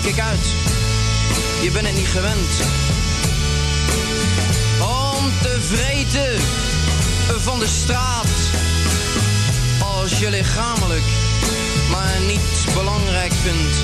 kijk 0.03 0.19
uit, 0.19 0.48
je 1.61 1.72
bent 1.72 1.85
het 1.88 1.95
niet 1.95 2.07
gewend. 2.07 2.49
Om 4.82 5.32
te 5.41 5.57
vreten 5.61 6.40
van 7.41 7.59
de 7.59 7.67
straat. 7.67 8.27
Als 9.80 10.19
je 10.19 10.30
lichamelijk 10.30 11.03
maar 11.91 12.19
niet 12.27 12.73
belangrijk 12.73 13.33
vindt. 13.33 13.77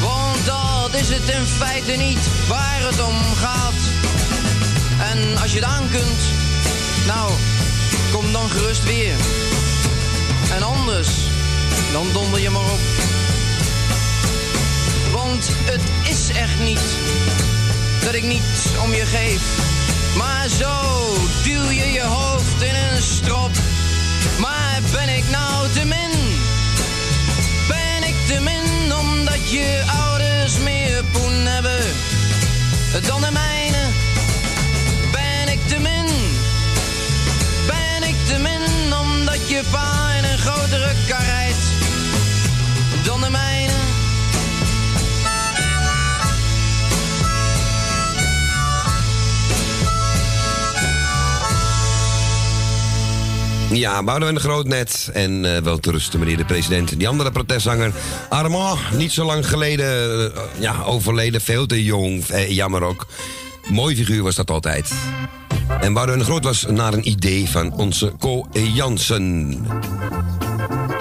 Want 0.00 0.46
dat 0.46 1.00
is 1.00 1.08
het 1.08 1.28
in 1.28 1.46
feite 1.46 1.92
niet 1.92 2.28
waar 2.48 2.80
het 2.80 3.02
om 3.02 3.34
gaat. 3.34 3.82
En 5.12 5.38
als 5.38 5.52
je 5.52 5.58
het 5.58 5.68
aan 5.68 5.88
kunt, 5.90 6.20
nou, 7.06 7.32
kom 8.12 8.32
dan 8.32 8.50
gerust 8.50 8.84
weer. 8.84 9.14
En 10.54 10.62
anders, 10.62 11.08
dan 11.92 12.06
donder 12.12 12.40
je 12.40 12.50
maar 12.50 12.62
op. 12.62 13.07
Het 15.46 15.80
is 16.08 16.28
echt 16.36 16.58
niet 16.58 16.80
dat 18.04 18.14
ik 18.14 18.22
niet 18.22 18.42
om 18.82 18.94
je 18.94 19.06
geef. 19.06 19.42
Maar 20.16 20.48
zo 20.48 20.72
duw 21.44 21.70
je 21.70 21.92
je 21.92 22.02
hoofd 22.02 22.62
in 22.62 22.74
een 22.74 23.02
strop. 23.02 23.50
Maar 24.38 24.80
ben 24.92 25.16
ik 25.16 25.24
nou 25.30 25.68
te 25.72 25.84
min? 25.84 26.10
Ben 27.68 28.08
ik 28.08 28.14
te 28.26 28.40
min 28.40 28.94
omdat 28.94 29.50
je 29.50 29.82
ouders 30.08 30.58
meer 30.58 31.04
poen 31.12 31.46
hebben 31.46 31.84
dan 33.06 33.20
de 33.20 33.30
mijne? 33.30 33.84
Ben 35.12 35.48
ik 35.48 35.60
te 35.66 35.78
min? 35.78 36.06
Ben 37.66 38.08
ik 38.08 38.16
te 38.26 38.38
min 38.38 38.94
omdat 38.94 39.48
je 39.48 39.62
pa 39.70 40.10
in 40.18 40.24
een 40.24 40.38
grotere 40.38 40.92
kar 41.08 41.27
Ja, 53.72 54.02
Boudewijn 54.02 54.34
de 54.34 54.40
Groot 54.40 54.66
net. 54.66 55.10
En 55.12 55.56
eh, 55.56 55.62
wel 55.62 55.78
te 55.78 55.90
rusten, 55.90 56.18
meneer 56.18 56.36
de 56.36 56.44
president. 56.44 56.98
Die 56.98 57.08
andere 57.08 57.30
protestzanger, 57.30 57.92
Armand, 58.28 58.78
niet 58.96 59.12
zo 59.12 59.24
lang 59.24 59.48
geleden 59.48 59.86
eh, 60.34 60.42
ja, 60.58 60.82
overleden. 60.82 61.40
Veel 61.40 61.66
te 61.66 61.84
jong, 61.84 62.24
eh, 62.26 62.50
jammer 62.50 62.82
ook. 62.82 63.06
Mooi 63.68 63.96
figuur 63.96 64.22
was 64.22 64.34
dat 64.34 64.50
altijd. 64.50 64.92
En 65.80 65.92
Boudewijn 65.92 66.24
de 66.24 66.30
Groot 66.30 66.44
was 66.44 66.66
naar 66.68 66.92
een 66.92 67.08
idee 67.08 67.48
van 67.48 67.72
onze 67.72 68.12
Co 68.18 68.46
Jansen. 68.52 69.58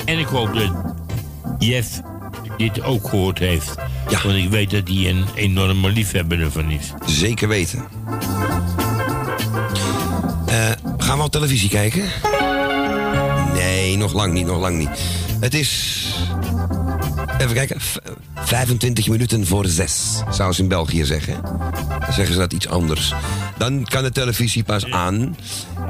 En 0.05 0.19
ik 0.19 0.27
hoop 0.27 0.53
dat 0.53 0.71
Jeff 1.59 2.01
dit 2.57 2.83
ook 2.83 3.09
gehoord 3.09 3.39
heeft. 3.39 3.75
Want 4.23 4.35
ik 4.35 4.49
weet 4.49 4.71
dat 4.71 4.87
hij 4.87 5.09
een 5.09 5.25
enorme 5.35 5.89
liefhebber 5.89 6.41
ervan 6.41 6.71
is. 6.71 6.93
Zeker 7.05 7.47
weten. 7.47 7.83
Eh, 10.45 10.71
gaan 10.97 11.17
we 11.17 11.23
op 11.23 11.31
televisie 11.31 11.69
kijken? 11.69 12.03
Nee, 13.87 13.97
nog 13.97 14.13
lang 14.13 14.33
niet, 14.33 14.45
nog 14.45 14.59
lang 14.59 14.77
niet. 14.77 14.89
Het 15.39 15.53
is 15.53 16.03
Even 17.37 17.53
kijken. 17.53 17.81
v- 17.81 17.95
25 18.35 19.07
minuten 19.07 19.47
voor 19.47 19.65
zes, 19.65 20.21
zou 20.29 20.53
ze 20.53 20.61
in 20.61 20.67
België 20.67 21.05
zeggen. 21.05 21.41
Dan 21.99 22.13
zeggen 22.13 22.33
ze 22.33 22.39
dat 22.39 22.53
iets 22.53 22.67
anders. 22.67 23.13
Dan 23.57 23.83
kan 23.83 24.03
de 24.03 24.11
televisie 24.11 24.63
pas 24.63 24.91
aan. 24.91 25.37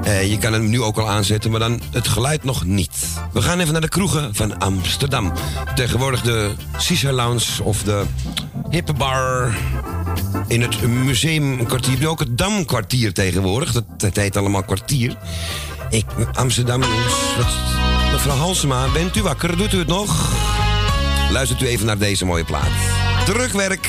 Eh, 0.02 0.30
je 0.30 0.38
kan 0.38 0.52
hem 0.52 0.68
nu 0.68 0.82
ook 0.82 0.98
al 0.98 1.08
aanzetten, 1.08 1.50
maar 1.50 1.60
dan 1.60 1.80
het 1.90 2.08
geluid 2.08 2.44
nog 2.44 2.64
niet. 2.64 3.06
We 3.32 3.42
gaan 3.42 3.58
even 3.60 3.72
naar 3.72 3.80
de 3.80 3.88
kroegen 3.88 4.34
van 4.34 4.58
Amsterdam. 4.58 5.32
Tegenwoordig 5.74 6.22
de 6.22 6.50
Sisa 6.76 7.12
Lounge 7.12 7.62
of 7.62 7.82
de 7.82 8.04
Hippe 8.70 8.92
Bar. 8.92 9.56
In 10.48 10.62
het 10.62 10.82
museumkwartier. 10.82 12.08
Ook 12.08 12.18
het 12.20 12.38
Damkwartier 12.38 13.12
tegenwoordig. 13.12 13.72
Dat, 13.96 14.16
heet 14.16 14.36
allemaal 14.36 14.62
kwartier. 14.62 15.16
Ik, 15.90 16.04
Amsterdam. 16.34 16.80
Wat- 16.80 17.87
Mevrouw 18.18 18.36
Halsema, 18.36 18.92
bent 18.92 19.16
u 19.16 19.22
wakker? 19.22 19.56
Doet 19.56 19.72
u 19.72 19.78
het 19.78 19.86
nog? 19.86 20.32
Luistert 21.30 21.62
u 21.62 21.66
even 21.66 21.86
naar 21.86 21.98
deze 21.98 22.24
mooie 22.24 22.44
plaat. 22.44 22.68
Drukwerk. 23.24 23.88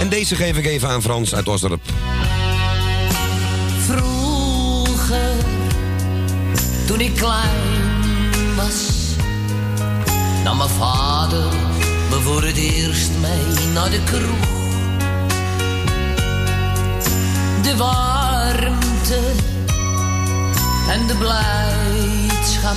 En 0.00 0.08
deze 0.08 0.36
geef 0.36 0.56
ik 0.56 0.66
even 0.66 0.88
aan 0.88 1.02
Frans 1.02 1.34
uit 1.34 1.48
Osdorp. 1.48 1.80
Vroeger, 3.86 5.34
toen 6.86 7.00
ik 7.00 7.14
klein 7.14 8.56
was, 8.56 8.88
nam 10.44 10.56
mijn 10.56 10.68
vader 10.68 11.52
me 12.10 12.20
voor 12.20 12.42
het 12.42 12.56
eerst 12.56 13.10
mee 13.20 13.66
naar 13.72 13.90
de 13.90 14.00
kroeg. 14.04 14.50
De 17.62 17.76
warmte 17.76 19.50
en 20.92 21.06
de 21.06 21.14
blijdschap 21.14 22.76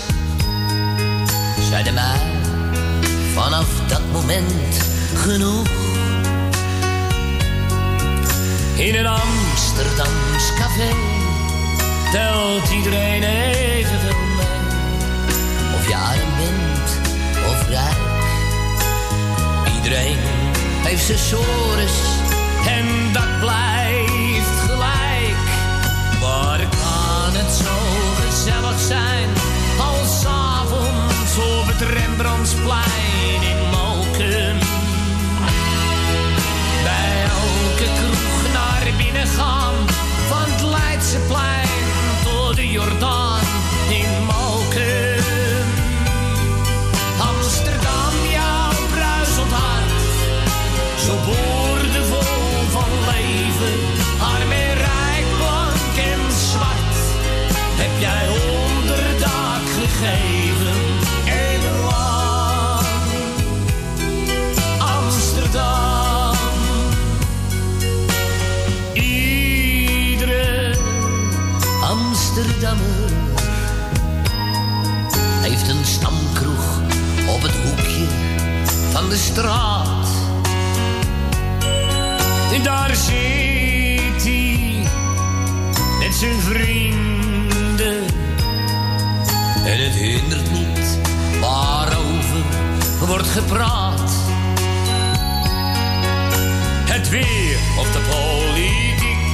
zeiden 1.69 1.94
mij 1.94 2.19
vanaf 3.34 3.68
dat 3.88 4.02
moment 4.11 4.82
genoeg. 5.16 5.68
In 8.76 8.95
een 8.95 9.08
Amsterdams 9.08 10.53
café 10.58 10.90
telt 12.11 12.69
iedereen 12.72 13.24
evenveel 13.24 14.18
mee. 14.38 15.76
Of 15.76 15.88
je 15.88 15.95
arm 15.95 16.35
bent 16.38 17.00
of 17.48 17.68
rijk. 17.68 18.24
Iedereen 19.76 20.18
heeft 20.84 21.06
zijn 21.06 21.18
sores 21.18 21.98
en 22.68 23.14
dat 23.14 23.40
blijft 23.40 24.60
gelijk. 24.68 25.48
Waar 26.22 26.60
kan 26.60 27.34
het 27.34 27.53
zo 27.53 28.05
gezellig 28.45 28.80
zijn 28.80 29.30
als 29.80 30.25
avonds 30.25 31.38
op 31.38 31.65
het 31.67 31.82
Rembrandtsplein 31.82 33.41
in 33.41 33.69
Moken? 33.72 34.57
Bij 36.83 37.24
elke 37.24 37.90
kroeg 37.99 38.53
naar 38.53 38.88
binnen 38.98 39.27
gaan, 39.27 39.74
van 40.27 40.51
het 40.51 40.61
Leidseplein 40.61 41.85
tot 42.24 42.56
de 42.56 42.69
Jordaan 42.69 43.15
de 79.09 79.17
straat. 79.17 80.08
Daar 82.64 82.95
zit 82.95 84.24
hij 84.24 84.84
met 86.00 86.16
zijn 86.16 86.40
vrienden. 86.40 88.03
En 89.66 89.84
het 89.84 89.93
hindert 89.93 90.51
niet 90.51 91.00
waarover 91.42 92.43
wordt 93.08 93.27
gepraat. 93.27 94.11
Het 96.85 97.09
weer 97.09 97.58
of 97.80 97.92
de 97.92 98.00
politiek, 98.09 99.25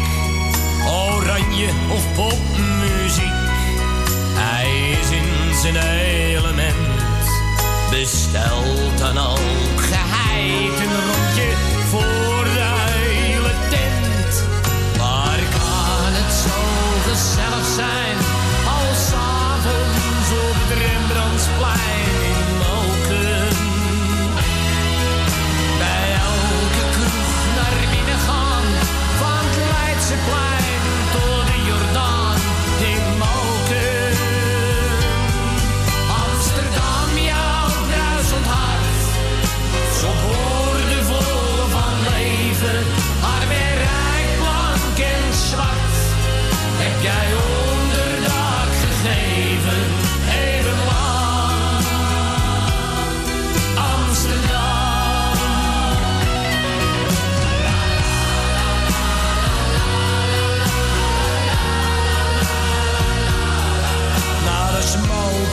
oranje 0.86 1.70
of 1.90 2.14
popmuziek. 2.16 3.40
Hij 4.34 4.92
is 5.02 5.10
in 5.10 5.56
zijn 5.62 5.76
element, 5.76 6.91
bestelt 7.92 8.98
dan 8.98 9.18
ook 9.18 9.82
geheid 9.82 10.80
een 10.80 10.96
rondje 11.10 11.50
voor 11.90 12.44
de 12.44 12.70
hele. 12.90 13.52
Waar 14.98 15.40
kan 15.58 16.14
het 16.20 16.34
zo 16.34 16.60
gezellig 17.10 17.66
zijn 17.76 18.18
als 18.80 19.14
avonds 19.14 20.30
op 20.50 20.56
het 20.62 20.78
Rembrandtsplein 20.78 22.01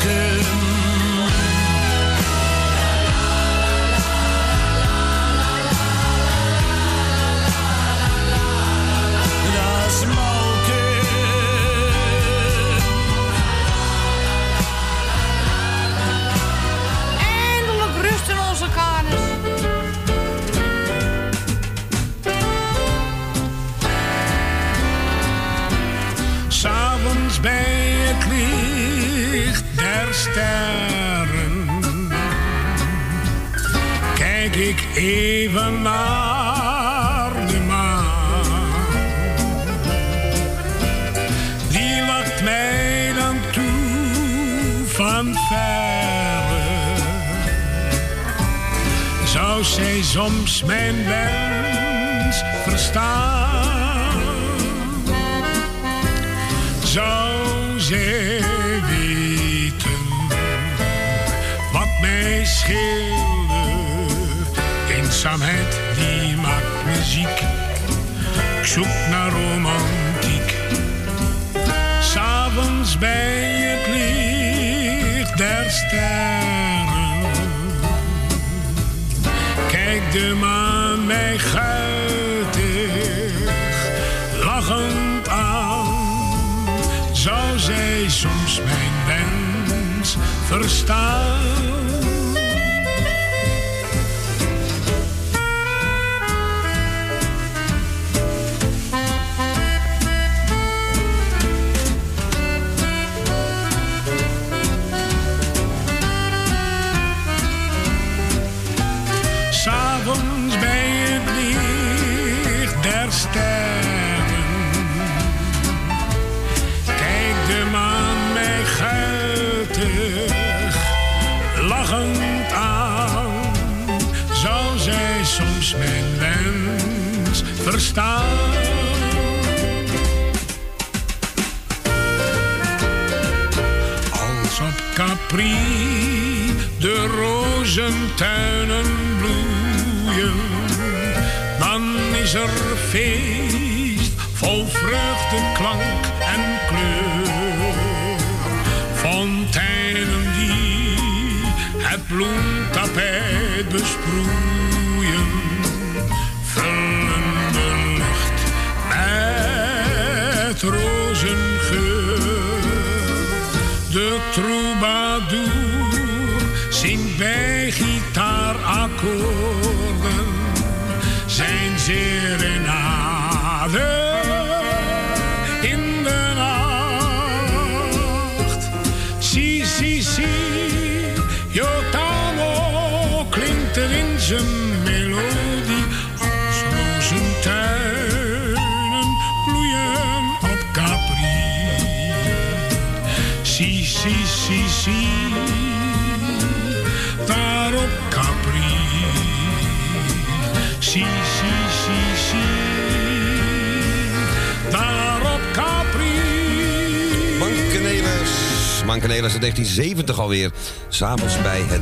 zoeken 0.01 0.78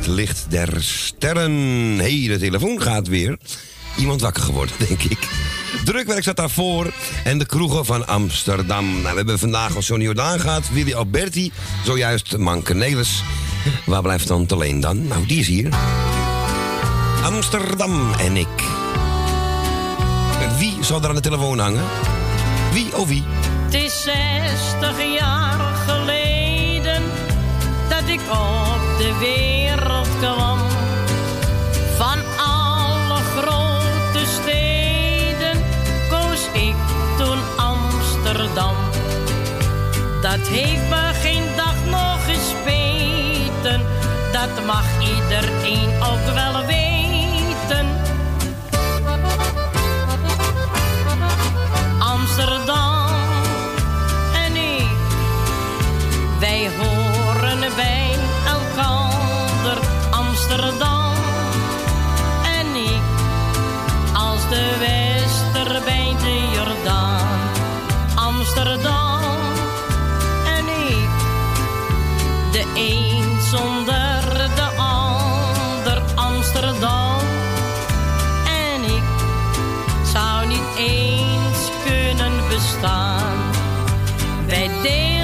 licht 0.07 0.45
der 0.49 0.81
sterren. 0.81 1.51
Hé, 1.99 2.19
hey, 2.19 2.27
de 2.27 2.37
telefoon 2.39 2.81
gaat 2.81 3.07
weer. 3.07 3.37
Iemand 3.97 4.21
wakker 4.21 4.43
geworden, 4.43 4.75
denk 4.87 5.03
ik. 5.03 5.27
Drukwerk 5.85 6.21
staat 6.21 6.35
daarvoor. 6.35 6.93
En 7.23 7.37
de 7.37 7.45
kroegen 7.45 7.85
van 7.85 8.07
Amsterdam. 8.07 8.85
Nou, 8.85 9.09
we 9.09 9.15
hebben 9.15 9.39
vandaag 9.39 9.75
al 9.75 9.81
Johnny 9.81 10.05
Jordaan 10.05 10.39
gehad. 10.39 10.69
Willy 10.69 10.93
Alberti. 10.93 11.51
Zojuist 11.85 12.37
Mankenelis. 12.37 13.23
Waar 13.85 14.01
blijft 14.01 14.27
dan 14.27 14.45
alleen 14.47 14.79
dan? 14.79 15.07
Nou, 15.07 15.25
die 15.25 15.39
is 15.39 15.47
hier. 15.47 15.69
Amsterdam 17.23 18.13
en 18.13 18.37
ik. 18.37 18.47
Wie 20.57 20.73
zal 20.81 21.01
er 21.01 21.09
aan 21.09 21.15
de 21.15 21.21
telefoon 21.21 21.59
hangen? 21.59 21.83
Wie 22.73 22.97
of 22.97 23.07
wie? 23.07 23.23
Het 23.65 23.73
is 23.73 24.03
60 24.03 25.17
jaar 25.19 25.59
geleden 25.87 27.03
dat 27.89 28.07
ik 28.07 28.19
op 28.29 28.97
de 28.97 29.17
wereld 29.19 29.56
Van 31.97 32.19
alle 32.37 33.19
grote 33.37 34.25
steden 34.41 35.63
koos 36.09 36.47
ik 36.53 36.75
toen 37.17 37.39
Amsterdam. 37.57 38.75
Dat 40.21 40.47
heeft 40.47 40.89
me 40.89 41.11
geen 41.13 41.43
dag 41.55 41.75
nog 41.89 42.25
gespeten, 42.25 43.81
dat 44.31 44.65
mag 44.65 44.85
iedereen 44.99 45.89
ook 46.03 46.33
wel 46.33 46.65
weten. 46.65 46.96
Amsterdam 68.15 69.21
en 70.45 70.67
ik, 70.67 71.09
de 72.51 72.63
een 72.75 73.41
zonder 73.41 74.21
de 74.55 74.69
ander. 74.77 76.01
Amsterdam 76.15 77.19
en 78.45 78.83
ik 78.83 79.03
zou 80.13 80.47
niet 80.47 80.75
eens 80.77 81.69
kunnen 81.85 82.31
bestaan. 82.49 83.37
Wij 84.47 84.69
deelden 84.83 85.16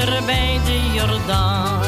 wester 0.00 0.24
bij 0.24 0.60
de 0.64 0.92
Jordaan. 0.92 1.79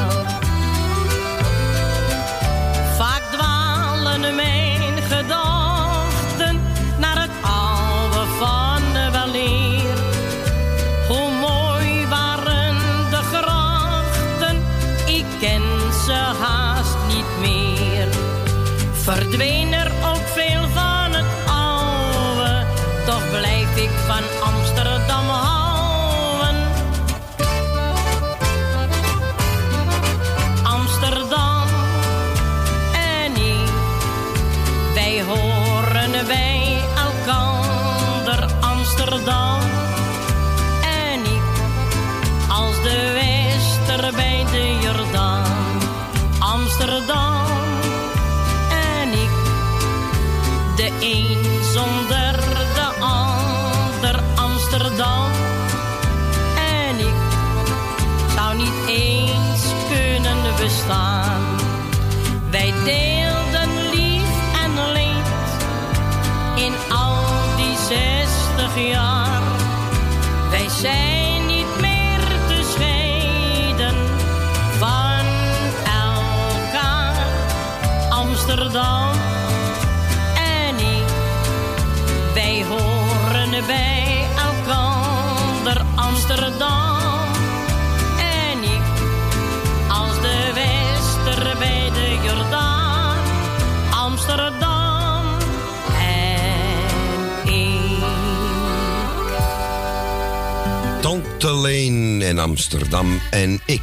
Tante 101.42 101.60
Leen 101.60 102.22
en 102.22 102.38
Amsterdam 102.38 103.20
en 103.30 103.60
ik. 103.66 103.80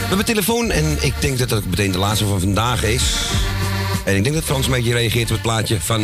We 0.00 0.06
hebben 0.06 0.24
telefoon 0.24 0.70
en 0.70 0.96
ik 1.00 1.14
denk 1.20 1.38
dat 1.38 1.48
dat 1.48 1.64
meteen 1.64 1.92
de 1.92 1.98
laatste 1.98 2.26
van 2.26 2.40
vandaag 2.40 2.84
is. 2.84 3.30
En 4.04 4.16
ik 4.16 4.22
denk 4.22 4.34
dat 4.34 4.44
Frans 4.44 4.66
een 4.66 4.72
beetje 4.72 4.92
reageert 4.92 5.24
op 5.24 5.32
het 5.32 5.42
plaatje 5.42 5.80
van 5.80 6.02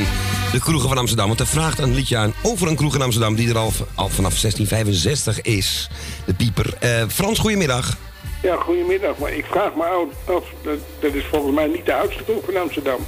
de 0.53 0.61
kroegen 0.61 0.89
van 0.89 0.99
Amsterdam. 0.99 1.27
Want 1.27 1.41
er 1.41 1.47
vraagt 1.47 1.79
een 1.79 1.95
liedje 1.95 2.17
aan 2.17 2.35
over 2.43 2.69
een 2.69 2.77
kroeg 2.77 2.95
in 2.95 3.03
Amsterdam 3.03 3.35
die 3.35 3.49
er 3.49 3.59
al, 3.59 3.73
al 3.95 4.09
vanaf 4.09 4.41
1665 4.41 5.41
is. 5.41 5.89
De 6.25 6.35
Pieper. 6.35 6.75
Eh, 6.81 7.03
Frans, 7.09 7.39
goedemiddag. 7.39 7.97
Ja, 8.43 8.57
goedemiddag. 8.57 9.19
Maar 9.19 9.33
ik 9.33 9.45
vraag 9.45 9.75
me 9.75 9.85
af, 9.85 10.45
dat, 10.63 10.79
dat 11.01 11.15
is 11.15 11.25
volgens 11.31 11.55
mij 11.55 11.67
niet 11.67 11.87
de 11.87 11.95
oudste 11.95 12.25
kroeg 12.25 12.45
van 12.45 12.57
Amsterdam. 12.57 13.01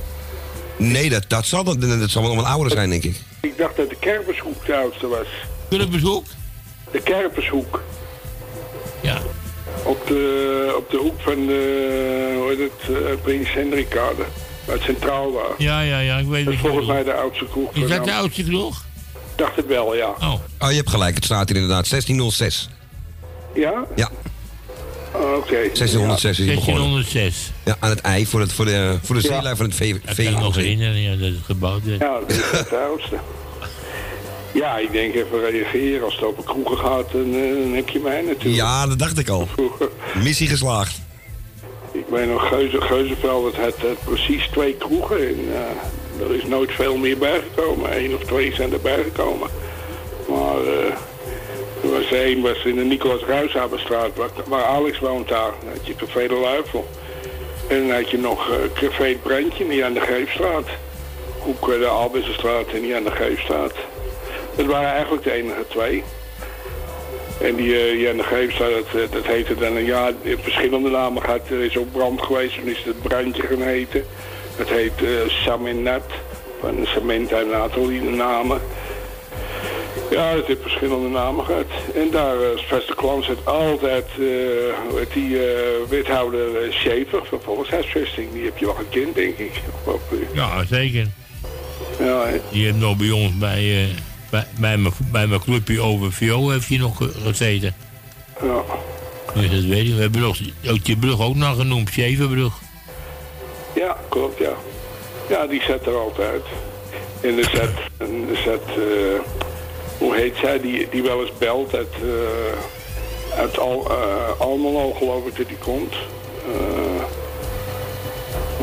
Nee, 0.76 1.08
dat, 1.08 1.24
dat, 1.28 1.46
zal, 1.46 1.64
dat, 1.64 1.80
dat 1.80 2.10
zal 2.10 2.22
wel 2.22 2.32
een 2.32 2.44
ouder 2.44 2.72
zijn, 2.72 2.90
denk 2.90 3.04
ik. 3.04 3.16
Ik 3.40 3.56
dacht 3.56 3.76
dat 3.76 3.88
de 3.88 3.96
Kerpershoek 4.00 4.66
de 4.66 4.76
oudste 4.76 5.06
was. 5.06 5.26
Kerpershoek? 5.78 6.24
De 6.92 7.00
Kerpershoek. 7.00 7.82
Ja. 9.02 9.18
Op 9.84 10.06
de, 10.06 10.74
op 10.76 10.90
de 10.90 10.96
hoek 10.96 11.20
van 11.20 11.46
de, 11.46 12.34
hoe 12.38 12.48
heet 12.48 12.58
het, 12.58 12.96
eh, 12.96 13.22
Prins 13.22 13.52
Hendrikade. 13.52 14.24
Waar 14.64 14.76
het 14.76 14.84
centraal 14.84 15.32
was. 15.32 15.50
Ja, 15.58 15.80
ja, 15.80 15.98
ja, 15.98 16.18
ik 16.18 16.26
weet 16.26 16.44
het. 16.44 16.54
is 16.54 16.60
volgens 16.60 16.86
mij 16.86 17.04
de 17.04 17.12
oudste 17.12 17.46
kroeg 17.50 17.72
Is 17.74 17.88
dat 17.88 18.04
de 18.04 18.12
oudste 18.14 18.42
kroeg? 18.44 18.84
Ik 19.32 19.38
dacht 19.40 19.56
het 19.56 19.66
wel, 19.66 19.94
ja. 19.96 20.08
Oh. 20.20 20.32
Oh, 20.58 20.70
je 20.70 20.76
hebt 20.76 20.90
gelijk. 20.90 21.14
Het 21.14 21.24
staat 21.24 21.48
hier 21.48 21.56
inderdaad. 21.60 21.88
1606. 21.90 22.68
Ja? 23.54 23.84
Ja. 23.96 24.10
Oh, 25.14 25.36
Oké. 25.36 25.52
1606 25.52 26.38
is 26.38 26.46
hij 26.46 26.54
begonnen. 26.54 26.82
1606. 26.90 27.52
Ja, 27.64 27.76
aan 27.80 27.90
het 27.90 28.00
ei 28.00 28.26
voor, 28.26 28.40
het, 28.40 28.52
voor 28.52 28.64
de, 28.64 28.98
voor 29.02 29.14
de 29.16 29.22
Ja. 29.22 29.28
zeelui 29.34 29.56
van 29.56 29.66
het 29.66 29.74
V. 29.74 29.94
Dat 30.04 30.14
kan 30.14 30.24
ik 30.24 30.38
nog 30.38 30.54
herinneren, 30.54 31.00
ja, 31.00 31.10
dat 31.16 31.28
het 31.28 31.44
gebouwd 31.44 31.84
werd. 31.84 32.00
Ja, 32.00 32.18
dat 32.20 32.30
is 32.30 32.36
het 32.36 32.68
de 32.68 32.76
oudste. 32.76 33.16
Ja, 34.54 34.78
ik 34.78 34.92
denk 34.92 35.14
even 35.14 35.50
reageren. 35.50 36.04
Als 36.04 36.14
het 36.14 36.24
over 36.24 36.44
kroegen 36.44 36.78
gaat, 36.78 37.12
dan, 37.12 37.34
eh, 37.34 37.62
dan 37.62 37.72
heb 37.72 37.88
je 37.88 38.00
mij 38.00 38.22
natuurlijk. 38.22 38.54
Ja, 38.54 38.86
dat 38.86 38.98
dacht 38.98 39.18
ik 39.18 39.28
al. 39.28 39.48
Missie 40.24 40.48
geslaagd. 40.48 41.00
Ik 41.92 42.08
ben 42.08 42.28
nog 42.28 42.48
Geuze, 42.48 42.80
Geuzenveld, 42.80 43.56
het 43.56 43.76
had 43.76 44.04
precies 44.04 44.46
twee 44.46 44.74
kroegen. 44.74 45.28
En 45.28 45.38
eh, 45.52 46.26
er 46.26 46.34
is 46.34 46.44
nooit 46.44 46.72
veel 46.72 46.96
meer 46.96 47.18
bijgekomen. 47.18 47.96
Eén 47.98 48.14
of 48.14 48.22
twee 48.22 48.54
zijn 48.54 48.72
er 48.72 48.80
bijgekomen. 48.80 49.48
Maar 50.28 50.60
eh, 50.66 51.82
er 51.82 51.90
was 51.90 52.12
één 52.12 52.42
was 52.42 52.64
in 52.64 52.74
de 52.74 52.84
Nicolaas 52.84 53.22
Ruishavenstraat, 53.22 54.10
waar, 54.16 54.30
waar 54.46 54.64
Alex 54.64 54.98
woont 54.98 55.28
daar. 55.28 55.52
Dan 55.60 55.72
had 55.72 55.86
je 55.86 55.96
Café 55.96 56.26
de 56.28 56.34
Luifel. 56.34 56.88
En 57.68 57.86
dan 57.86 57.96
had 57.96 58.10
je 58.10 58.18
nog 58.18 58.50
eh, 58.50 58.56
Café 58.74 59.16
Brandje, 59.22 59.64
niet 59.64 59.82
aan 59.82 59.94
de 59.94 60.00
Geefstraat. 60.00 60.66
Hoek 61.38 61.66
de 61.66 61.86
Albissenstraat 61.86 62.66
en 62.74 62.82
niet 62.82 62.94
aan 62.94 63.04
de 63.04 63.10
Geefstraat. 63.10 63.74
Dat 64.56 64.66
waren 64.66 64.90
eigenlijk 64.90 65.22
de 65.24 65.32
enige 65.32 65.64
twee. 65.68 66.02
En 67.40 67.54
die, 67.54 67.78
eh, 67.78 67.92
die 67.96 68.08
aan 68.08 68.16
de 68.16 68.22
Geefstraat, 68.22 68.70
dat, 68.70 69.02
eh, 69.02 69.10
dat 69.12 69.26
heette 69.26 69.54
dan 69.54 69.76
een 69.76 69.84
jaar, 69.84 70.12
verschillende 70.42 70.90
namen 70.90 71.22
gehad. 71.22 71.48
Er 71.50 71.60
is 71.64 71.76
ook 71.76 71.92
brand 71.92 72.22
geweest, 72.22 72.54
toen 72.54 72.68
is 72.68 72.82
het 72.84 73.02
brandje 73.02 73.42
gaan 73.42 73.62
heten. 73.62 74.04
Het 74.56 74.68
heet 74.68 74.92
eh 75.02 75.30
Sam 75.44 75.66
en 75.66 75.82
Nat, 75.82 76.02
van 76.60 76.86
cement 76.86 77.32
en 77.32 77.48
Nathalie 77.48 78.00
de 78.04 78.10
namen. 78.10 78.60
Ja, 80.10 80.34
het 80.34 80.46
heeft 80.46 80.62
verschillende 80.62 81.08
namen 81.08 81.44
gehad. 81.44 81.66
En 81.94 82.10
daar 82.10 82.36
uh, 82.36 82.46
Vester 82.66 82.94
Klans 82.94 83.26
het 83.26 83.46
altijd, 83.46 84.04
eh, 84.18 84.96
heet 84.98 85.12
die 85.12 85.38
eh, 85.38 85.88
wethouder 85.88 86.66
uh, 86.66 86.72
Schaefer 86.72 87.20
van 87.24 87.40
Volkshuisvesting. 87.42 88.32
Die 88.32 88.44
heb 88.44 88.58
je 88.58 88.64
wel 88.66 88.74
gekend, 88.74 89.14
denk 89.14 89.38
ik. 89.38 89.52
Eh, 89.86 89.92
Ja, 90.34 90.64
zeker. 90.64 91.06
ja. 91.98 92.24
Die 92.50 92.64
heeft 92.64 92.76
nog 92.78 92.96
bij 92.96 93.10
ons 93.10 93.38
bij, 93.38 93.82
eh, 93.82 93.88
bij, 94.34 94.46
bij, 94.58 94.76
mijn, 94.76 94.94
bij 95.10 95.26
mijn 95.26 95.40
clubje 95.40 95.80
over 95.80 96.12
VO 96.12 96.50
heeft 96.50 96.68
hij 96.68 96.78
nog 96.78 96.96
ge- 96.96 97.12
gezeten. 97.24 97.74
ja. 98.42 98.62
Dus 99.34 99.50
dat 99.50 99.62
weet 99.64 99.86
ik. 99.86 99.94
We 99.94 100.00
hebben 100.00 100.20
nog, 100.20 100.36
ook 100.70 100.84
die 100.84 100.96
brug 100.96 101.20
ook 101.20 101.34
nog 101.34 101.56
genoemd, 101.56 101.90
Zevenbrug. 101.92 102.52
Ja, 103.74 103.96
klopt, 104.08 104.38
ja. 104.38 104.52
Ja, 105.28 105.46
die 105.46 105.62
zat 105.62 105.86
er 105.86 105.96
altijd. 105.96 106.42
En 107.20 107.38
er 107.38 107.44
zat, 107.54 107.70
en 107.96 108.28
er 108.30 108.42
zat 108.44 108.68
eh, 108.68 109.20
hoe 109.98 110.16
heet 110.16 110.34
zij, 110.40 110.60
die, 110.60 110.88
die 110.90 111.02
wel 111.02 111.20
eens 111.20 111.32
belt 111.38 111.74
uit, 111.74 111.94
uit 113.36 113.58
Al, 113.58 113.86
eh, 113.90 114.40
Almelo, 114.40 114.92
geloof 114.92 115.26
ik 115.26 115.36
dat 115.36 115.48
die 115.48 115.56
komt. 115.56 115.94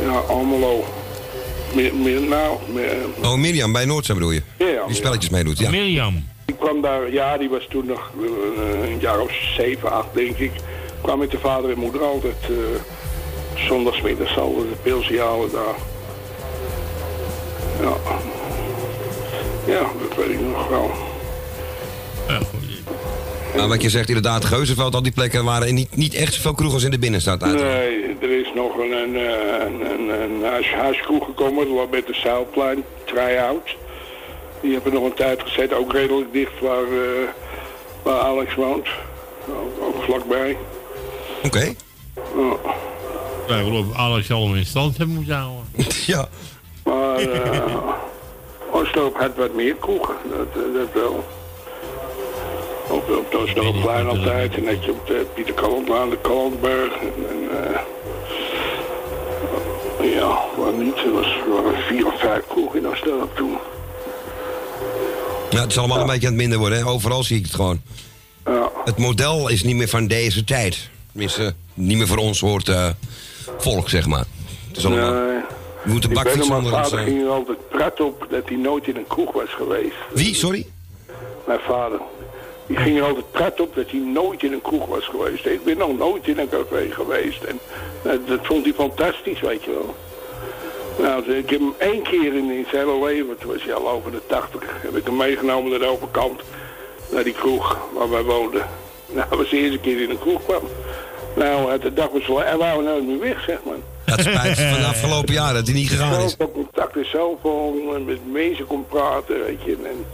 Ja, 0.03 0.17
Almelo. 0.27 0.83
Nou, 1.73 2.57
Oh, 3.23 3.33
Mirjam 3.33 3.71
bij 3.71 3.85
Noordzee 3.85 4.15
bedoel 4.15 4.31
je? 4.31 4.41
Ja, 4.57 4.67
ja. 4.67 4.85
Die 4.85 4.95
spelletjes 4.95 5.29
meedoet, 5.29 5.59
ja. 5.59 5.69
Mirjam. 5.69 6.27
Die 6.45 6.55
kwam 6.55 6.81
daar, 6.81 7.11
ja, 7.11 7.37
die 7.37 7.49
was 7.49 7.67
toen 7.69 7.85
nog 7.85 8.11
eh, 8.21 8.89
een 8.89 8.99
jaar 8.99 9.19
of 9.19 9.31
zeven, 9.57 9.91
acht, 9.91 10.13
denk 10.13 10.37
ik. 10.37 10.51
Kwam 11.01 11.19
met 11.19 11.31
de 11.31 11.39
vader 11.39 11.71
en 11.71 11.77
moeder 11.79 12.01
altijd 12.01 12.35
eh 12.41 12.81
zondagsmiddags 13.67 14.37
altijd 14.37 14.69
de 14.69 14.75
pilsje 14.83 15.19
halen 15.19 15.51
daar. 15.51 15.75
Ja. 17.81 17.93
Ja, 19.73 19.79
dat 19.79 20.17
weet 20.17 20.29
ik 20.29 20.39
nog 20.41 20.67
wel. 20.67 20.91
Nou, 23.55 23.69
wat 23.69 23.81
je 23.81 23.89
zegt, 23.89 24.07
inderdaad, 24.07 24.45
Geuzenveld, 24.45 24.95
al 24.95 25.03
die 25.03 25.11
plekken 25.11 25.43
waren 25.43 25.73
niet, 25.73 25.95
niet 25.95 26.13
echt 26.13 26.33
zoveel 26.33 26.53
kroegen 26.53 26.75
als 26.75 26.83
in 26.83 26.91
de 26.91 26.99
binnenstad. 26.99 27.43
uit. 27.43 27.53
Nee, 27.53 28.15
er 28.21 28.39
is 28.39 28.51
nog 28.55 28.77
een, 28.77 28.91
een, 28.91 29.15
eh, 29.15 29.65
een, 29.65 30.09
een, 30.21 31.21
gekomen, 31.21 31.67
dat 31.67 31.75
was 31.75 31.87
met 31.91 32.07
de 32.07 32.13
Zuilplein, 32.13 32.83
try-out. 33.05 33.75
Die 34.61 34.73
hebben 34.73 34.93
nog 34.93 35.03
een 35.03 35.13
tijd 35.13 35.41
gezeten, 35.41 35.77
ook 35.77 35.91
redelijk 35.91 36.33
dicht 36.33 36.59
waar, 36.59 36.83
eh, 36.83 37.27
waar 38.03 38.19
Alex 38.19 38.55
woont. 38.55 38.87
Ook, 39.49 39.83
ook 39.83 40.03
vlakbij. 40.03 40.57
Oké. 41.43 41.73
Ja. 42.15 42.57
Wij 43.47 43.63
geloof 43.63 43.85
Alex 43.95 44.31
allemaal 44.31 44.55
in 44.55 44.65
stand 44.65 44.97
hebben 44.97 45.15
moeten 45.15 45.35
houden. 45.35 45.65
ja. 46.05 46.29
Maar 46.83 47.17
eh 47.17 47.99
Osloop 48.71 49.15
had 49.17 49.35
wat 49.35 49.53
meer 49.53 49.75
kroegen, 49.75 50.15
dat, 50.29 50.47
eh, 50.47 50.73
dat 50.73 50.93
wel. 50.93 51.23
Op, 52.89 53.09
op 53.09 53.31
de 53.31 53.37
Oslooplein 53.37 54.07
altijd, 54.07 54.55
en 54.55 54.65
dat 54.65 54.85
je 54.85 54.91
op 54.91 55.07
de 55.07 55.25
Pieter 55.33 55.53
Kallandlaan, 55.53 56.09
de 56.09 56.17
Kallandberg. 56.21 56.93
En, 56.93 57.13
en, 57.29 57.65
eh, 57.65 57.79
ja, 60.13 60.39
waar 60.57 60.73
niet, 60.73 60.97
er 60.97 61.11
was 61.11 61.37
waren 61.49 61.83
vier 61.87 62.07
of 62.07 62.19
vijf 62.19 62.47
kroegen 62.47 62.79
in 62.79 62.87
Osloop 62.87 63.35
toen. 63.35 63.57
Ja, 65.49 65.61
het 65.61 65.71
is 65.71 65.77
allemaal 65.77 65.99
een 65.99 66.05
beetje 66.05 66.27
aan 66.27 66.33
het 66.33 66.41
minder 66.41 66.59
worden, 66.59 66.77
hè. 66.77 66.85
Overal 66.85 67.23
zie 67.23 67.37
ik 67.37 67.43
het 67.43 67.55
gewoon. 67.55 67.81
Ja. 68.45 68.71
Het 68.85 68.97
model 68.97 69.49
is 69.49 69.63
niet 69.63 69.75
meer 69.75 69.87
van 69.87 70.07
deze 70.07 70.43
tijd. 70.43 70.89
Tenminste, 71.11 71.53
niet 71.73 71.97
meer 71.97 72.07
voor 72.07 72.17
ons 72.17 72.39
hoort 72.39 72.69
eh, 72.69 72.87
volk, 73.57 73.89
zeg 73.89 74.07
maar. 74.07 74.25
Het 74.67 74.77
is 74.77 74.85
allemaal... 74.85 75.13
Nee. 75.13 75.39
We 75.83 75.91
moeten 75.91 76.09
weet 76.09 76.23
bakfietsen 76.23 76.53
nog, 76.53 76.61
mijn 76.61 76.73
onder 76.73 76.89
vader 76.89 76.99
eh, 76.99 77.05
ging 77.05 77.29
altijd 77.29 77.69
prat 77.69 77.99
op 77.99 78.27
dat 78.29 78.47
hij 78.47 78.57
nooit 78.57 78.87
in 78.87 78.95
een 78.95 79.07
kroeg 79.07 79.31
was 79.31 79.49
geweest. 79.49 79.95
Wie, 80.13 80.35
sorry? 80.35 80.65
Mijn 81.47 81.59
vader. 81.67 81.99
Die 82.67 82.77
ging 82.77 82.97
er 82.97 83.03
altijd 83.03 83.31
prat 83.31 83.59
op 83.59 83.75
dat 83.75 83.91
hij 83.91 83.99
nooit 83.99 84.43
in 84.43 84.53
een 84.53 84.61
kroeg 84.61 84.85
was 84.85 85.05
geweest. 85.05 85.45
Ik 85.45 85.63
ben 85.63 85.77
nog 85.77 85.97
nooit 85.97 86.27
in 86.27 86.39
een 86.39 86.49
café 86.49 86.87
geweest. 86.91 87.43
En 87.43 87.59
eh, 88.03 88.11
dat 88.27 88.39
vond 88.41 88.63
hij 88.63 88.73
fantastisch, 88.73 89.39
weet 89.39 89.63
je 89.63 89.71
wel. 89.71 89.95
Nou, 90.99 91.31
ik 91.31 91.49
heb 91.49 91.59
hem 91.59 91.73
één 91.77 92.01
keer 92.01 92.35
in, 92.35 92.51
in 92.51 92.65
zijn 92.71 92.87
hele 92.87 93.05
leven, 93.05 93.37
toen 93.37 93.51
was 93.51 93.63
hij 93.63 93.73
al 93.73 93.89
over 93.89 94.11
de 94.11 94.21
tachtig, 94.27 94.61
heb 94.81 94.95
ik 94.95 95.05
hem 95.05 95.15
meegenomen 95.15 95.69
naar 95.69 95.79
de 95.79 95.85
overkant, 95.85 96.41
naar 97.11 97.23
die 97.23 97.33
kroeg 97.33 97.77
waar 97.93 98.09
wij 98.09 98.23
woonden. 98.23 98.67
Nou, 99.05 99.29
dat 99.29 99.37
was 99.37 99.49
de 99.49 99.57
eerste 99.57 99.77
keer 99.77 99.95
die 99.95 100.03
in 100.03 100.09
een 100.09 100.19
kroeg 100.19 100.43
kwam. 100.43 100.63
Nou, 101.35 101.79
de 101.79 101.93
dag 101.93 102.09
was 102.09 102.43
hij 102.43 102.57
wou 102.57 102.83
nooit 102.83 103.07
meer 103.07 103.19
weg, 103.19 103.43
zeg 103.43 103.57
maar. 103.65 103.75
Ja, 104.05 104.15
het 104.15 104.21
spijt 104.21 104.59
van 104.59 104.79
de 104.79 104.87
afgelopen 104.87 105.33
jaren 105.33 105.53
dat 105.53 105.65
hij 105.65 105.75
niet 105.75 105.89
gegaan 105.89 106.21
is. 106.21 106.31
Zoveel 106.31 106.51
contacten, 106.51 107.05
zoveel 107.05 107.91
en 107.95 108.05
met 108.05 108.31
mensen 108.31 108.67
kon 108.67 108.85
praten, 108.85 109.43
weet 109.43 109.63
je. 109.63 109.77
En 109.83 110.05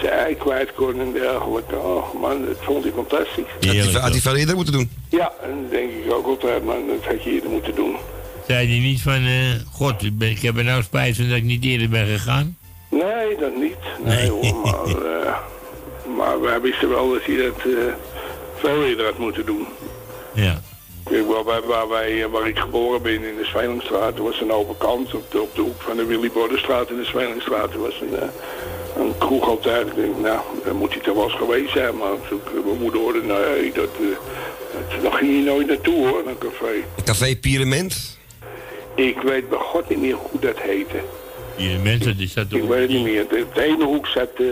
zijn 0.00 0.12
ei 0.12 0.36
kwijt 0.36 0.72
kon 0.74 1.00
en 1.00 1.12
dergelijke. 1.12 1.76
Oh 1.76 2.20
man, 2.20 2.44
dat 2.46 2.56
vond 2.60 2.84
hij 2.84 2.92
fantastisch. 2.92 3.44
Had 3.60 3.74
hij, 3.74 4.00
had 4.00 4.10
hij 4.10 4.20
veel 4.20 4.36
eerder 4.36 4.54
moeten 4.54 4.72
doen. 4.72 4.90
Ja, 5.08 5.32
en 5.42 5.62
dat 5.62 5.70
denk 5.70 5.90
ik 6.04 6.12
ook 6.12 6.26
altijd, 6.26 6.64
man. 6.64 6.86
Dat 6.86 7.04
had 7.04 7.24
je 7.24 7.30
eerder 7.30 7.50
moeten 7.50 7.74
doen. 7.74 7.96
Zei 8.46 8.68
hij 8.68 8.78
niet 8.78 9.02
van, 9.02 9.24
eh, 9.24 9.72
god, 9.72 10.02
ik, 10.02 10.18
ben, 10.18 10.30
ik 10.30 10.42
heb 10.42 10.56
er 10.56 10.64
nou 10.64 10.82
spijt 10.82 11.16
van 11.16 11.28
dat 11.28 11.36
ik 11.36 11.44
niet 11.44 11.64
eerder 11.64 11.88
ben 11.88 12.06
gegaan? 12.06 12.56
Nee, 12.90 13.36
dat 13.38 13.56
niet. 13.56 13.76
Nee, 14.04 14.30
hoor, 14.30 14.56
maar, 14.56 15.04
eh, 15.24 15.36
maar 16.16 16.40
wij 16.40 16.60
wisten 16.60 16.88
wel 16.88 17.12
dat 17.12 17.24
hij 17.24 17.36
dat 17.36 17.58
eh, 17.58 17.92
veel 18.56 18.84
eerder 18.84 19.04
had 19.04 19.18
moeten 19.18 19.46
doen. 19.46 19.66
Ja. 20.34 20.60
Kijk, 21.04 21.26
waar, 21.26 21.44
wij, 21.44 21.60
waar, 21.60 21.88
wij, 21.88 22.28
waar 22.28 22.48
ik 22.48 22.58
geboren 22.58 23.02
ben 23.02 23.12
in 23.24 23.36
de 23.36 23.44
Sveilingstraat, 23.44 24.16
er 24.16 24.22
was 24.22 24.40
een 24.40 24.52
open 24.52 24.76
kant 24.78 25.14
op 25.14 25.30
de, 25.30 25.40
op 25.40 25.54
de 25.54 25.60
hoek 25.60 25.82
van 25.82 25.96
de 25.96 26.04
Willy 26.04 26.30
Bordenstraat 26.30 26.90
in 26.90 26.96
de 26.96 27.04
Sveilingstraat. 27.04 27.72
Er 27.72 27.80
was 27.80 28.00
een, 28.00 28.18
eh, 28.18 28.28
een 28.96 29.18
kroeg 29.18 29.48
altijd. 29.48 29.86
Ik 29.86 29.94
denk, 29.94 30.18
nou, 30.18 30.40
dan 30.64 30.76
moet 30.76 30.92
hij 30.92 31.02
toch 31.02 31.14
wel 31.14 31.24
eens 31.24 31.34
geweest 31.34 31.72
zijn. 31.72 31.96
Maar 31.96 32.12
toen 32.28 32.40
ik 32.44 32.64
mijn 32.64 32.78
moeder 32.80 33.00
hoorde, 33.00 33.22
nee, 33.22 33.72
dat, 33.72 33.88
eh, 34.00 34.06
dat, 34.72 35.02
daar 35.02 35.12
ging 35.12 35.32
hij 35.32 35.52
nooit 35.52 35.66
naartoe 35.66 36.08
hoor, 36.08 36.22
een 36.26 36.38
café. 36.38 37.04
Café 37.04 37.36
Pyramid. 37.36 38.18
Ik 38.94 39.20
weet 39.20 39.48
bij 39.48 39.58
god 39.58 39.88
niet 39.88 40.00
meer 40.00 40.14
hoe 40.14 40.40
dat 40.40 40.58
heette. 40.58 41.00
Die 41.56 41.78
mensen 41.78 42.16
die 42.16 42.28
zat 42.28 42.46
Ik 42.48 42.62
weet 42.62 42.80
het 42.80 42.90
niet 42.90 43.02
meer. 43.02 43.28
De, 43.28 43.46
de 43.54 43.62
ene 43.62 43.84
hoek 43.84 44.06
zat 44.06 44.28
eh 44.36 44.44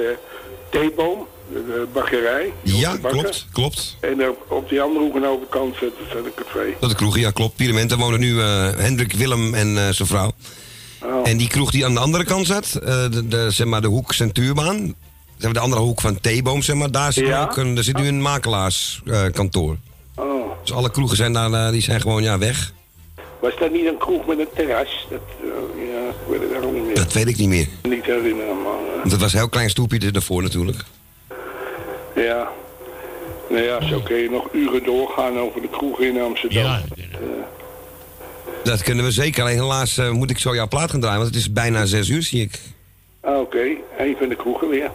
Theeboom, 0.71 1.27
de, 1.53 1.65
de 1.67 1.87
bakkerij. 1.93 2.53
Ja, 2.63 2.93
de 2.93 3.09
klopt, 3.09 3.47
klopt. 3.53 3.97
En 4.01 4.29
op, 4.29 4.45
op 4.49 4.69
die 4.69 4.81
andere 4.81 5.05
hoek 5.05 5.15
aan 5.15 5.21
de 5.21 5.27
overkant 5.27 5.77
zat, 5.81 5.91
zat 6.13 6.25
een 6.25 6.35
café. 6.35 6.65
Dat 6.81 6.83
is 6.83 6.89
de 6.89 6.95
kroeg, 6.95 7.19
ja 7.19 7.31
klopt. 7.31 7.57
Pyramid. 7.57 7.89
Daar 7.89 7.99
wonen 7.99 8.21
nu 8.21 8.41
eh, 8.41 8.69
Hendrik 8.77 9.13
Willem 9.13 9.55
en 9.55 9.79
eh, 9.79 9.89
zijn 9.89 10.09
vrouw. 10.09 10.33
Oh. 11.03 11.29
En 11.29 11.37
die 11.37 11.49
kroeg 11.49 11.71
die 11.71 11.85
aan 11.85 11.95
de 11.95 12.01
andere 12.01 12.25
kant 12.25 12.47
zat, 12.47 12.75
eh, 12.75 13.11
de, 13.11 13.29
de, 13.29 13.51
zeg 13.51 13.67
maar 13.67 13.81
de 13.81 13.89
hoek 13.89 14.13
Centuurbaan. 14.13 14.77
Zeg 14.77 15.45
maar 15.45 15.53
de 15.53 15.59
andere 15.61 15.83
hoek 15.83 16.01
van 16.01 16.21
Theeboom, 16.21 16.63
zeg 16.63 16.77
maar. 16.77 16.91
Daar 16.91 17.13
zit, 17.13 17.27
Ja? 17.27 17.43
ook 17.43 17.57
een, 17.57 17.75
daar 17.75 17.85
zit 17.85 17.97
nu 17.97 18.09
een 18.09 18.23
makelaarskantoor. 18.23 19.77
Oh. 20.15 20.51
dus 20.63 20.73
alle 20.73 20.91
kroegen 20.91 21.17
zijn 21.17 21.33
daar, 21.33 21.53
eh, 21.53 21.71
die 21.71 21.83
zijn 21.83 22.01
gewoon 22.01 22.23
ja, 22.23 22.39
weg. 22.39 22.73
Was 23.41 23.53
dat 23.59 23.73
niet 23.73 23.87
een 23.87 23.99
kroeg 23.99 24.27
met 24.27 24.39
een 24.39 24.49
terras? 24.55 25.07
Dat, 25.11 25.21
eh, 25.43 25.49
ja, 25.93 26.09
ik 26.09 26.41
weet 26.41 26.41
het 26.63 26.73
niet 26.73 26.85
meer. 26.85 26.95
Dat 26.95 27.13
weet 27.13 27.29
ik 27.29 27.37
niet 27.37 27.49
meer. 27.49 27.69
Niet 27.83 28.05
herinneren, 28.05 28.57
Want 29.01 29.13
het 29.13 29.21
was 29.21 29.33
een 29.33 29.39
heel 29.39 29.49
klein 29.49 29.71
stoepje 29.71 30.11
ervoor 30.13 30.43
natuurlijk. 30.43 30.85
ja. 32.15 32.49
Nou 33.51 33.63
ja, 33.63 33.87
zo 33.89 34.01
kun 34.01 34.17
je 34.17 34.31
nog 34.31 34.49
uren 34.53 34.85
doorgaan 34.85 35.39
over 35.39 35.61
de 35.61 35.69
kroeg 35.69 36.01
in 36.01 36.21
Amsterdam. 36.21 36.63
Ja, 36.65 36.83
Dat 38.65 38.83
kunnen 38.83 39.05
we 39.05 39.11
zeker. 39.11 39.43
Alleen 39.43 39.57
helaas 39.59 39.99
eh, 39.99 40.11
moet 40.11 40.31
ik 40.31 40.39
zo 40.39 40.55
jouw 40.55 40.69
plaat 40.69 40.91
gaan 40.91 41.01
draaien, 41.01 41.19
want 41.21 41.31
het 41.35 41.41
is 41.41 41.53
bijna 41.53 41.85
zes 41.87 42.09
uur, 42.09 42.23
zie 42.23 42.41
ik. 42.43 42.59
Ah, 43.21 43.41
Oké, 43.41 43.59
een 43.99 44.17
van 44.19 44.29
de 44.29 44.37
kroegen 44.37 44.69
weer. 44.69 44.91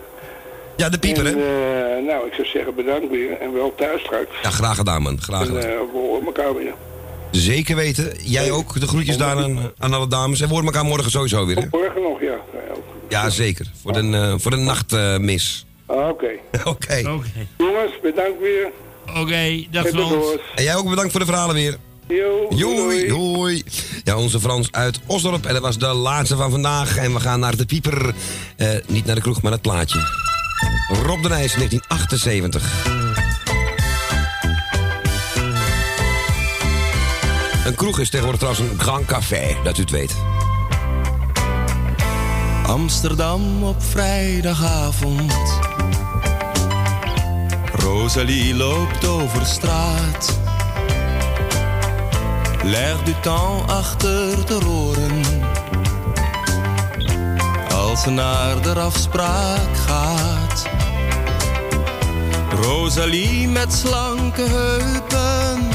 Ja, 0.77 0.89
de 0.89 0.97
pieper, 0.99 1.25
en, 1.25 1.37
hè? 1.37 1.95
eh, 1.97 2.05
nou, 2.05 2.27
ik 2.27 2.33
zou 2.33 2.47
zeggen 2.47 2.75
bedankt 2.75 3.09
weer 3.09 3.37
en 3.41 3.53
wel 3.53 3.73
thuis 3.77 4.01
straks. 4.01 4.29
Ja, 4.43 4.49
graag 4.49 4.75
gedaan, 4.75 5.01
man. 5.01 5.21
Graag 5.21 5.47
En 5.47 5.57
eh, 5.57 5.61
we 5.63 5.87
horen 5.93 6.25
elkaar 6.25 6.55
weer. 6.55 6.73
Zeker 7.31 7.75
weten. 7.75 8.13
Jij 8.23 8.51
ook. 8.51 8.79
De 8.79 8.87
groetjes 8.87 9.17
daar 9.17 9.35
aan, 9.37 9.59
aan 9.77 9.93
alle 9.93 10.07
dames. 10.07 10.39
En 10.41 10.47
we 10.47 10.53
horen 10.53 10.67
elkaar 10.67 10.85
morgen 10.85 11.11
sowieso 11.11 11.45
weer, 11.45 11.55
hè? 11.57 11.65
Morgen 11.71 12.01
nog, 12.01 12.21
ja. 12.21 12.27
Ja, 12.27 12.73
ook. 12.75 12.83
Ja, 13.09 13.29
zeker. 13.29 13.71
Voor 13.81 13.93
de, 13.93 13.99
eh, 14.11 14.33
voor 14.37 14.51
de 14.51 14.57
nachtmis. 14.57 15.65
Ah, 15.85 16.09
Oké. 16.09 16.29
Oké. 16.63 16.95
Jongens, 17.57 17.99
bedankt 18.01 18.39
weer. 18.41 18.71
Oké, 19.21 19.63
dag 19.71 19.85
En 19.85 19.91
Frans. 19.91 20.09
bedoeld. 20.09 20.39
En 20.55 20.63
jij 20.63 20.75
ook 20.75 20.89
bedankt 20.89 21.11
voor 21.11 21.19
de 21.19 21.25
verhalen 21.25 21.55
weer. 21.55 21.77
Jo, 22.07 22.47
Joei, 22.49 23.07
joei. 23.07 23.63
Ja, 24.03 24.17
onze 24.17 24.39
Frans 24.39 24.71
uit 24.71 24.99
Osdorp. 25.05 25.45
En 25.45 25.53
dat 25.53 25.61
was 25.61 25.77
de 25.77 25.87
laatste 25.87 26.35
van 26.35 26.51
vandaag. 26.51 26.97
En 26.97 27.13
we 27.13 27.19
gaan 27.19 27.39
naar 27.39 27.55
de 27.55 27.65
pieper. 27.65 28.13
Eh, 28.55 28.69
niet 28.87 29.05
naar 29.05 29.15
de 29.15 29.21
kroeg, 29.21 29.41
maar 29.41 29.51
het 29.51 29.61
plaatje. 29.61 29.99
Rob 31.03 31.21
de 31.23 31.29
Nijs, 31.29 31.53
1978. 31.53 32.63
Een 37.65 37.75
kroeg 37.75 37.99
is 37.99 38.09
tegenwoordig 38.09 38.41
trouwens 38.41 38.71
een 38.71 38.79
Grand 38.79 39.05
Café, 39.05 39.55
dat 39.63 39.77
u 39.77 39.81
het 39.81 39.91
weet. 39.91 40.13
Amsterdam 42.65 43.63
op 43.63 43.83
vrijdagavond. 43.83 45.33
Rosalie 47.73 48.55
loopt 48.55 49.05
over 49.05 49.45
straat. 49.45 50.42
L'air 52.63 53.03
du 53.03 53.13
temps 53.21 53.71
achter 53.71 54.45
de 54.45 54.59
oren. 54.67 55.23
Als 57.75 58.01
ze 58.01 58.09
naar 58.09 58.61
de 58.61 58.79
afspraak 58.79 59.77
gaat. 59.85 60.69
Rosalie 62.61 63.47
met 63.47 63.73
slanke 63.73 64.41
heupen. 64.41 65.67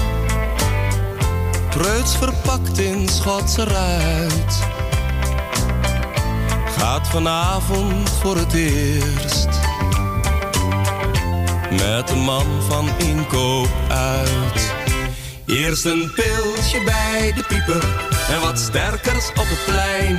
Preuts 1.71 2.17
verpakt 2.17 2.79
in 2.79 3.09
Schotse 3.09 3.65
ruit 3.65 4.77
gaat 6.79 7.09
vanavond 7.09 8.11
voor 8.11 8.37
het 8.37 8.53
eerst 8.53 9.49
met 11.71 12.11
een 12.11 12.19
man 12.19 12.47
van 12.69 12.89
inkoop 12.99 13.69
uit. 13.89 14.78
Eerst 15.49 15.85
een 15.85 16.13
pilsje 16.15 16.83
bij 16.85 17.33
de 17.35 17.43
pieper 17.49 17.85
en 18.31 18.41
wat 18.41 18.59
sterkers 18.59 19.29
op 19.29 19.47
het 19.49 19.65
plein. 19.65 20.17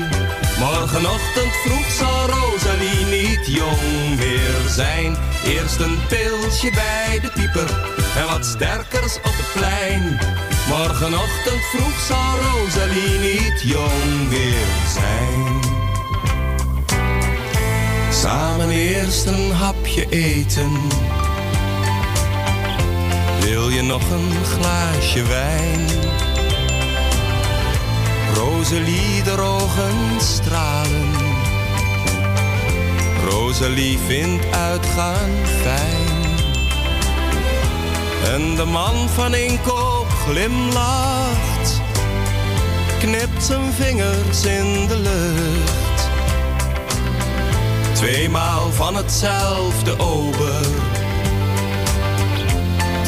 Morgenochtend 0.60 1.52
vroeg 1.64 1.92
zal 1.92 2.30
Rosalie 2.30 3.06
niet 3.06 3.46
jong 3.46 4.18
meer 4.18 4.70
zijn. 4.70 5.18
Eerst 5.46 5.80
een 5.80 5.98
pilsje 6.08 6.72
bij 6.72 7.20
de 7.22 7.32
pieper 7.34 7.70
en 8.18 8.26
wat 8.26 8.46
sterkers 8.46 9.16
op 9.18 9.36
het 9.38 9.52
plein. 9.54 10.20
Morgenochtend 10.68 11.64
vroeg 11.74 12.00
zal 12.08 12.36
Rosalie 12.40 13.20
niet 13.20 13.62
jong 13.62 14.30
meer 14.30 14.68
zijn. 14.94 15.60
Samen 18.12 18.70
eerst 18.70 19.26
een 19.26 19.52
hapje 19.52 20.10
eten. 20.10 20.72
Wil 23.50 23.70
je 23.70 23.82
nog 23.82 24.10
een 24.10 24.46
glaasje 24.46 25.24
wijn? 25.24 25.88
Rosalie, 28.34 29.24
de 29.24 29.42
ogen 29.42 30.22
stralen. 30.22 31.12
Rosalie 33.30 34.00
vindt 34.08 34.46
uitgaan 34.52 35.30
fijn. 35.62 36.38
En 38.34 38.56
de 38.56 38.66
man 38.66 39.10
van 39.10 39.36
inkoop 39.36 40.10
glimlacht. 40.10 41.82
Knipt 43.00 43.44
zijn 43.44 43.74
vingers 43.74 44.46
in 44.46 44.88
de 44.88 44.98
lucht. 44.98 46.10
Tweemaal 47.94 48.72
van 48.72 48.96
hetzelfde 48.96 50.00
ober. 50.00 50.99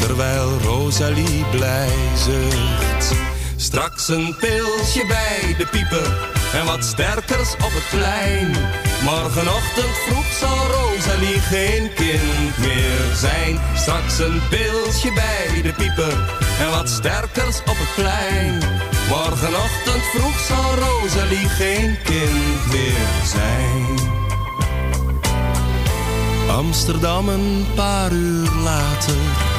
Terwijl 0.06 0.58
Rosalie 0.62 1.44
blij 1.50 1.92
zucht. 2.16 3.14
Straks 3.56 4.08
een 4.08 4.36
pilsje 4.40 5.04
bij 5.08 5.54
de 5.58 5.66
pieper 5.66 6.30
en 6.52 6.66
wat 6.66 6.84
sterkers 6.84 7.52
op 7.52 7.72
het 7.72 7.88
plein. 7.90 8.56
Morgenochtend 9.04 9.96
vroeg 10.06 10.32
zal 10.40 10.56
Rosalie 10.66 11.40
geen 11.40 11.90
kind 11.94 12.58
meer 12.58 13.14
zijn. 13.16 13.60
Straks 13.74 14.18
een 14.18 14.40
pilsje 14.50 15.12
bij 15.12 15.62
de 15.62 15.72
pieper 15.72 16.12
en 16.60 16.70
wat 16.70 16.88
sterkers 16.88 17.58
op 17.58 17.76
het 17.78 17.94
plein. 17.94 18.58
Morgenochtend 19.08 20.02
vroeg 20.14 20.38
zal 20.38 20.74
Rosalie 20.74 21.48
geen 21.48 21.98
kind 22.04 22.66
meer 22.72 23.08
zijn. 23.24 24.10
Amsterdam 26.48 27.28
een 27.28 27.66
paar 27.74 28.12
uur 28.12 28.50
later. 28.62 29.51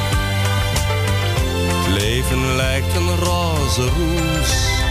Leven 1.93 2.55
lijkt 2.55 2.95
een 2.95 3.15
roze 3.15 3.81
roes. 3.81 4.81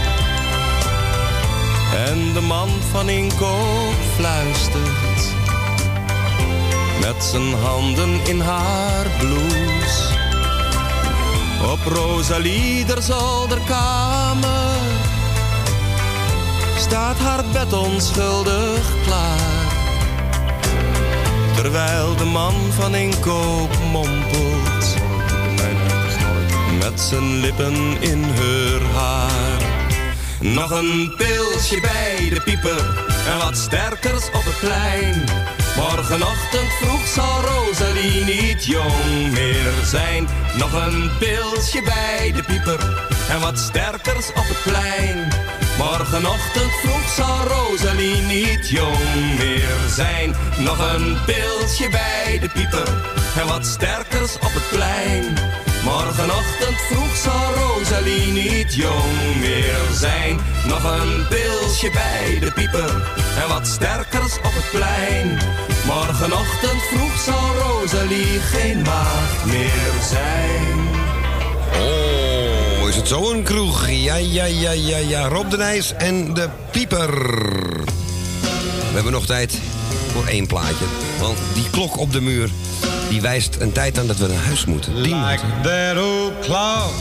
En 2.07 2.33
de 2.33 2.41
man 2.41 2.69
van 2.91 3.09
inkoop 3.09 3.95
fluistert. 4.15 5.33
Met 6.99 7.23
zijn 7.23 7.53
handen 7.53 8.19
in 8.25 8.39
haar 8.39 9.05
blouse. 9.19 10.21
Op 11.71 11.79
Rosalie 11.93 12.85
der 12.85 13.01
zolderkamer. 13.01 14.77
Staat 16.77 17.17
haar 17.17 17.43
bed 17.51 17.73
onschuldig 17.73 18.93
klaar. 19.05 19.71
Terwijl 21.55 22.15
de 22.15 22.25
man 22.25 22.53
van 22.71 22.95
inkoop 22.95 23.69
mompelt 23.91 24.62
Met 26.79 26.99
zijn 26.99 27.39
lippen 27.39 28.01
in 28.01 28.23
haar 28.23 28.81
haar 28.93 29.61
Nog 30.39 30.71
een 30.71 31.13
pilsje 31.17 31.79
bij 31.81 32.29
de 32.29 32.41
pieper 32.41 32.79
En 33.27 33.37
wat 33.37 33.57
sterkers 33.57 34.25
op 34.25 34.43
het 34.43 34.59
plein 34.59 35.23
Morgenochtend 35.75 36.73
vroeg 36.81 37.07
zal 37.07 37.41
Rosalie 37.41 38.23
niet 38.23 38.65
jong 38.65 39.31
meer 39.31 39.73
zijn 39.85 40.27
Nog 40.57 40.73
een 40.73 41.11
pilsje 41.19 41.81
bij 41.81 42.31
de 42.35 42.43
pieper 42.43 42.79
En 43.29 43.39
wat 43.39 43.59
sterkers 43.59 44.29
op 44.29 44.47
het 44.47 44.63
plein 44.63 45.43
Morgenochtend 45.77 46.71
vroeg 46.71 47.09
zal 47.09 47.47
Rosalie 47.47 48.21
niet 48.21 48.69
jong 48.69 49.37
meer 49.37 49.89
zijn. 49.89 50.35
Nog 50.57 50.93
een 50.93 51.17
pilsje 51.25 51.89
bij 51.89 52.39
de 52.39 52.49
pieper 52.49 52.87
en 53.39 53.47
wat 53.47 53.65
sterkers 53.65 54.35
op 54.35 54.53
het 54.53 54.69
plein. 54.69 55.23
Morgenochtend 55.83 56.77
vroeg 56.89 57.15
zal 57.15 57.53
Rosalie 57.53 58.31
niet 58.31 58.75
jong 58.75 59.39
meer 59.39 59.77
zijn. 59.93 60.39
Nog 60.67 60.83
een 60.83 61.27
pilsje 61.27 61.91
bij 61.93 62.39
de 62.39 62.51
pieper 62.51 63.11
en 63.41 63.47
wat 63.47 63.67
sterkers 63.67 64.37
op 64.37 64.53
het 64.53 64.69
plein. 64.71 65.37
Morgenochtend 65.85 66.81
vroeg 66.81 67.19
zal 67.19 67.55
Rosalie 67.55 68.39
geen 68.39 68.81
maagd 68.81 69.45
meer 69.45 69.93
zijn. 70.09 70.87
Oh, 71.81 72.89
is 72.89 72.95
het 72.95 73.07
zo 73.07 73.31
een 73.31 73.43
kroeg? 73.43 73.89
Ja, 73.89 74.15
ja, 74.15 74.45
ja, 74.45 74.71
ja, 74.71 74.97
ja. 74.97 75.27
Rob 75.27 75.49
de 75.49 75.57
Nijs 75.57 75.93
en 75.93 76.33
de 76.33 76.49
Pieper. 76.71 77.11
We 78.93 78.93
hebben 78.93 79.11
nog 79.11 79.25
tijd 79.25 79.59
voor 80.11 80.25
één 80.27 80.47
plaatje. 80.47 80.85
Want 81.19 81.37
die 81.53 81.69
klok 81.69 81.97
op 81.97 82.11
de 82.11 82.21
muur, 82.21 82.49
die 83.13 83.21
wijst 83.21 83.55
een 83.59 83.71
tijd 83.71 83.99
aan 83.99 84.07
dat 84.07 84.17
we 84.17 84.27
naar 84.27 84.43
huis 84.43 84.65
moeten. 84.65 85.03
Die 85.03 85.15
Like 85.15 85.45
moeten. 85.45 85.61
that 85.63 85.97
old 85.97 86.39
clock 86.41 86.93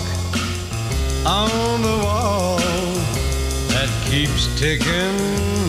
on 1.24 1.81
the 1.82 1.99
wall 2.02 2.57
that 3.68 3.89
keeps 4.10 4.49
ticking 4.55 5.15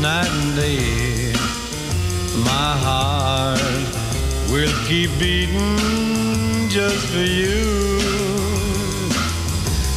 night 0.02 0.30
and 0.42 0.56
day. 0.56 1.32
My 2.44 2.78
heart 2.84 3.62
will 4.50 4.74
keep 4.88 5.10
beating 5.18 5.80
just 6.72 7.06
for 7.12 7.24
you. 7.24 8.00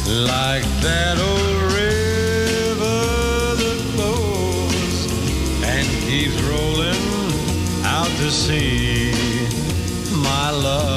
Like 0.05 0.65
that 0.81 1.17
old 1.19 1.71
river 1.73 3.01
that 3.57 3.79
flows 3.95 5.07
and 5.75 5.85
keeps 6.07 6.41
rolling 6.41 7.03
out 7.83 8.09
to 8.21 8.29
sea. 8.29 8.86
My 10.47 10.53
love 10.53 10.96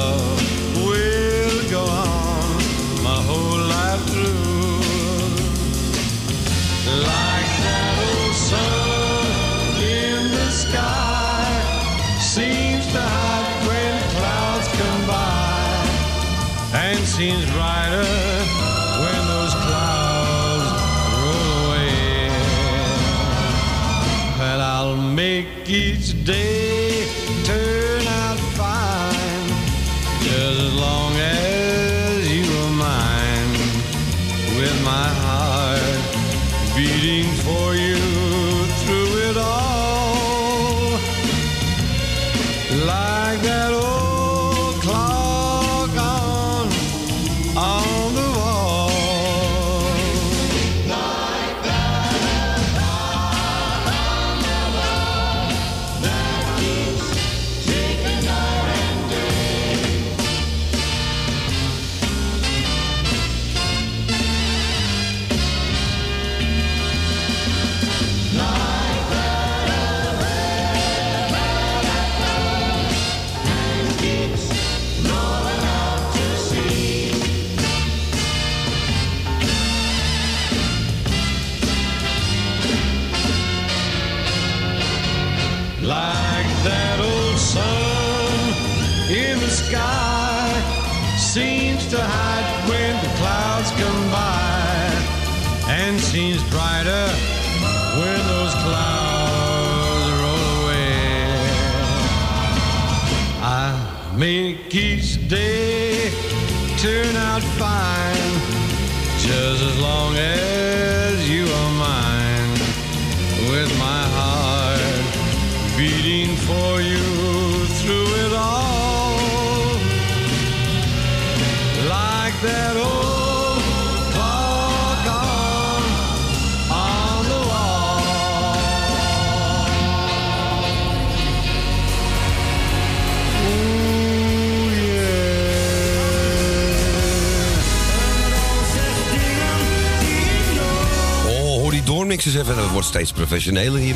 even. 142.50 142.62
Dat 142.62 142.72
wordt 142.72 142.86
steeds 142.86 143.12
professioneler 143.12 143.80
hier. 143.80 143.94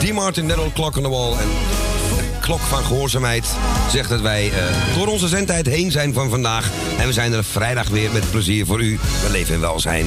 Die 0.00 0.12
Martin 0.12 0.46
Nettle 0.46 0.72
Clock 0.72 0.96
on 0.96 1.02
the 1.02 1.08
Wall. 1.08 1.32
En 1.32 1.48
de 2.16 2.38
klok 2.40 2.60
van 2.60 2.84
gehoorzaamheid 2.84 3.46
zegt 3.90 4.08
dat 4.08 4.20
wij 4.20 4.52
eh, 4.52 4.94
door 4.96 5.06
onze 5.06 5.28
zendtijd 5.28 5.66
heen 5.66 5.90
zijn 5.90 6.12
van 6.12 6.30
vandaag. 6.30 6.70
En 6.98 7.06
we 7.06 7.12
zijn 7.12 7.32
er 7.32 7.44
vrijdag 7.44 7.88
weer 7.88 8.12
met 8.12 8.30
plezier 8.30 8.66
voor 8.66 8.80
u. 8.80 8.98
We 9.22 9.30
leven 9.30 9.54
in 9.54 9.60
welzijn. 9.60 10.06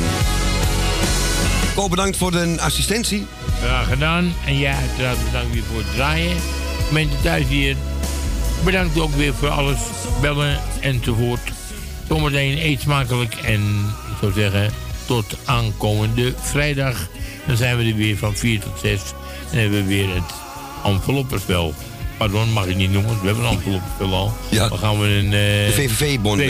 Ko, 1.75 1.89
bedankt 1.89 2.17
voor 2.17 2.31
de 2.31 2.57
assistentie. 2.59 3.25
Graag 3.63 3.87
gedaan. 3.87 4.33
En 4.45 4.57
ja, 4.57 4.75
uiteraard 4.75 5.25
bedankt 5.25 5.53
weer 5.53 5.63
voor 5.63 5.77
het 5.77 5.93
draaien. 5.95 6.37
Mensen 6.91 7.21
thuis 7.21 7.47
hier. 7.47 7.75
Bedankt 8.63 8.99
ook 8.99 9.15
weer 9.15 9.33
voor 9.33 9.49
alles. 9.49 9.79
Bellen 10.21 10.59
enzovoort. 10.81 11.51
Zometeen 12.07 12.57
eet 12.57 12.81
smakelijk. 12.81 13.35
En 13.35 13.61
ik 14.11 14.17
zou 14.19 14.33
zeggen, 14.33 14.71
tot 15.05 15.37
aankomende 15.45 16.33
vrijdag. 16.41 17.07
Dan 17.47 17.57
zijn 17.57 17.77
we 17.77 17.83
er 17.83 17.95
weer 17.95 18.17
van 18.17 18.35
4 18.35 18.59
tot 18.59 18.79
6. 18.81 18.99
En 19.51 19.59
hebben 19.59 19.79
we 19.79 19.85
weer 19.87 20.07
het 20.15 20.23
enveloppenspel. 20.85 21.73
Pardon, 22.17 22.51
mag 22.51 22.65
ik 22.65 22.75
niet 22.75 22.91
noemen. 22.91 23.19
We 23.21 23.25
hebben 23.25 23.45
een 23.45 23.51
enveloppenspel 23.51 24.13
al. 24.13 24.33
Ja. 24.49 24.69
Dan 24.69 24.77
gaan 24.77 24.99
we 24.99 25.05
een... 25.07 25.25
eh, 25.25 25.31
De 25.31 25.71
VVV-bon 25.75 26.37
We 26.37 26.43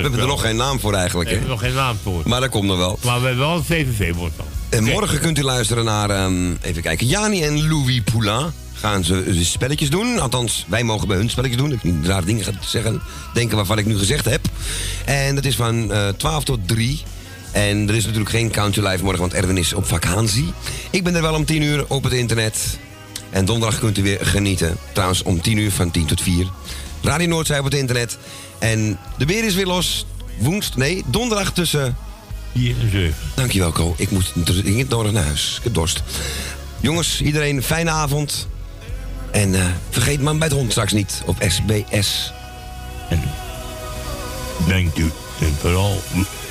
hebben 0.00 0.20
er 0.20 0.26
nog 0.26 0.40
geen 0.40 0.56
naam 0.56 0.80
voor 0.80 0.94
eigenlijk. 0.94 1.28
We 1.28 1.34
hebben 1.34 1.52
nog 1.52 1.60
geen 1.60 1.74
naam 1.74 1.96
voor. 2.02 2.22
Maar 2.24 2.40
dat 2.40 2.50
komt 2.50 2.66
nog 2.66 2.76
wel. 2.76 2.98
Maar 3.04 3.20
we 3.20 3.26
hebben 3.26 3.46
wel 3.46 3.56
een 3.56 3.64
VVV-bon. 3.64 4.30
En 4.68 4.84
morgen 4.84 5.20
kunt 5.20 5.38
u 5.38 5.42
luisteren 5.42 5.84
naar, 5.84 6.10
ehm, 6.10 6.52
even 6.60 6.82
kijken, 6.82 7.06
Jani 7.06 7.42
en 7.42 7.68
Louis 7.68 8.00
Poulain. 8.12 8.52
Gaan 8.74 9.04
ze 9.04 9.38
spelletjes 9.44 9.90
doen. 9.90 10.18
Althans, 10.20 10.64
wij 10.68 10.82
mogen 10.82 11.08
bij 11.08 11.16
hun 11.16 11.30
spelletjes 11.30 11.58
doen. 11.60 11.72
Ik 11.72 11.82
niet 11.82 12.06
raar 12.06 12.24
dingen 12.24 12.44
gaan 12.44 12.58
zeggen, 12.66 13.00
denken 13.34 13.56
waarvan 13.56 13.78
ik 13.78 13.86
nu 13.86 13.98
gezegd 13.98 14.24
heb. 14.24 14.40
En 15.04 15.34
dat 15.34 15.44
is 15.44 15.56
van 15.56 15.92
eh 15.92 16.08
12 16.08 16.44
tot 16.44 16.58
3. 16.68 17.02
En 17.54 17.88
er 17.88 17.94
is 17.94 18.04
natuurlijk 18.04 18.30
geen 18.30 18.50
Country 18.50 18.86
Live 18.86 19.02
morgen, 19.04 19.20
want 19.20 19.34
Erwin 19.34 19.56
is 19.56 19.72
op 19.72 19.86
vakantie. 19.86 20.52
Ik 20.90 21.04
ben 21.04 21.14
er 21.14 21.22
wel 21.22 21.34
om 21.34 21.44
10 21.44 21.62
uur 21.62 21.84
op 21.88 22.04
het 22.04 22.12
internet. 22.12 22.78
En 23.30 23.44
donderdag 23.44 23.78
kunt 23.78 23.98
u 23.98 24.02
weer 24.02 24.26
genieten. 24.26 24.76
Trouwens, 24.92 25.22
om 25.22 25.40
10 25.40 25.56
uur 25.56 25.70
van 25.70 25.90
10 25.90 26.06
tot 26.06 26.20
4. 26.20 26.46
Radio 27.02 27.28
Noordzij 27.28 27.58
op 27.58 27.64
het 27.64 27.74
internet. 27.74 28.18
En 28.58 28.98
de 29.18 29.24
weer 29.24 29.44
is 29.44 29.54
weer 29.54 29.66
los. 29.66 30.06
Woensdag, 30.38 30.76
nee, 30.76 31.02
donderdag 31.06 31.52
tussen 31.52 31.96
4 32.54 32.74
en 32.80 32.90
7. 32.90 33.14
Dankjewel, 33.34 33.72
Ko. 33.72 33.94
Ik 33.96 34.10
moet 34.10 34.32
dringend 34.44 34.88
nodig 34.88 35.12
naar 35.12 35.24
huis. 35.24 35.54
Ik 35.56 35.64
heb 35.64 35.74
dorst. 35.74 36.02
Jongens, 36.80 37.20
iedereen 37.20 37.56
een 37.56 37.62
fijne 37.62 37.90
avond. 37.90 38.48
En 39.30 39.54
eh, 39.54 39.64
vergeet 39.90 40.20
man 40.20 40.38
bij 40.38 40.48
het 40.48 40.56
hond 40.56 40.70
straks 40.70 40.92
niet 40.92 41.22
op 41.26 41.36
SBS. 41.48 42.32
En 43.08 43.22
denkt 44.66 44.98
u, 44.98 45.10
en 45.40 45.54
vooral 45.60 46.02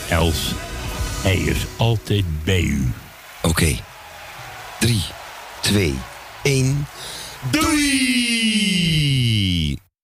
Els, 0.10 0.54
hij 1.24 1.38
is 1.38 1.66
altijd 1.78 2.24
bij 2.44 2.62
u. 2.62 2.92
Oké. 3.42 3.80
3, 4.80 5.02
2, 5.62 5.94
1. 6.44 6.88
Doei! 7.52 8.93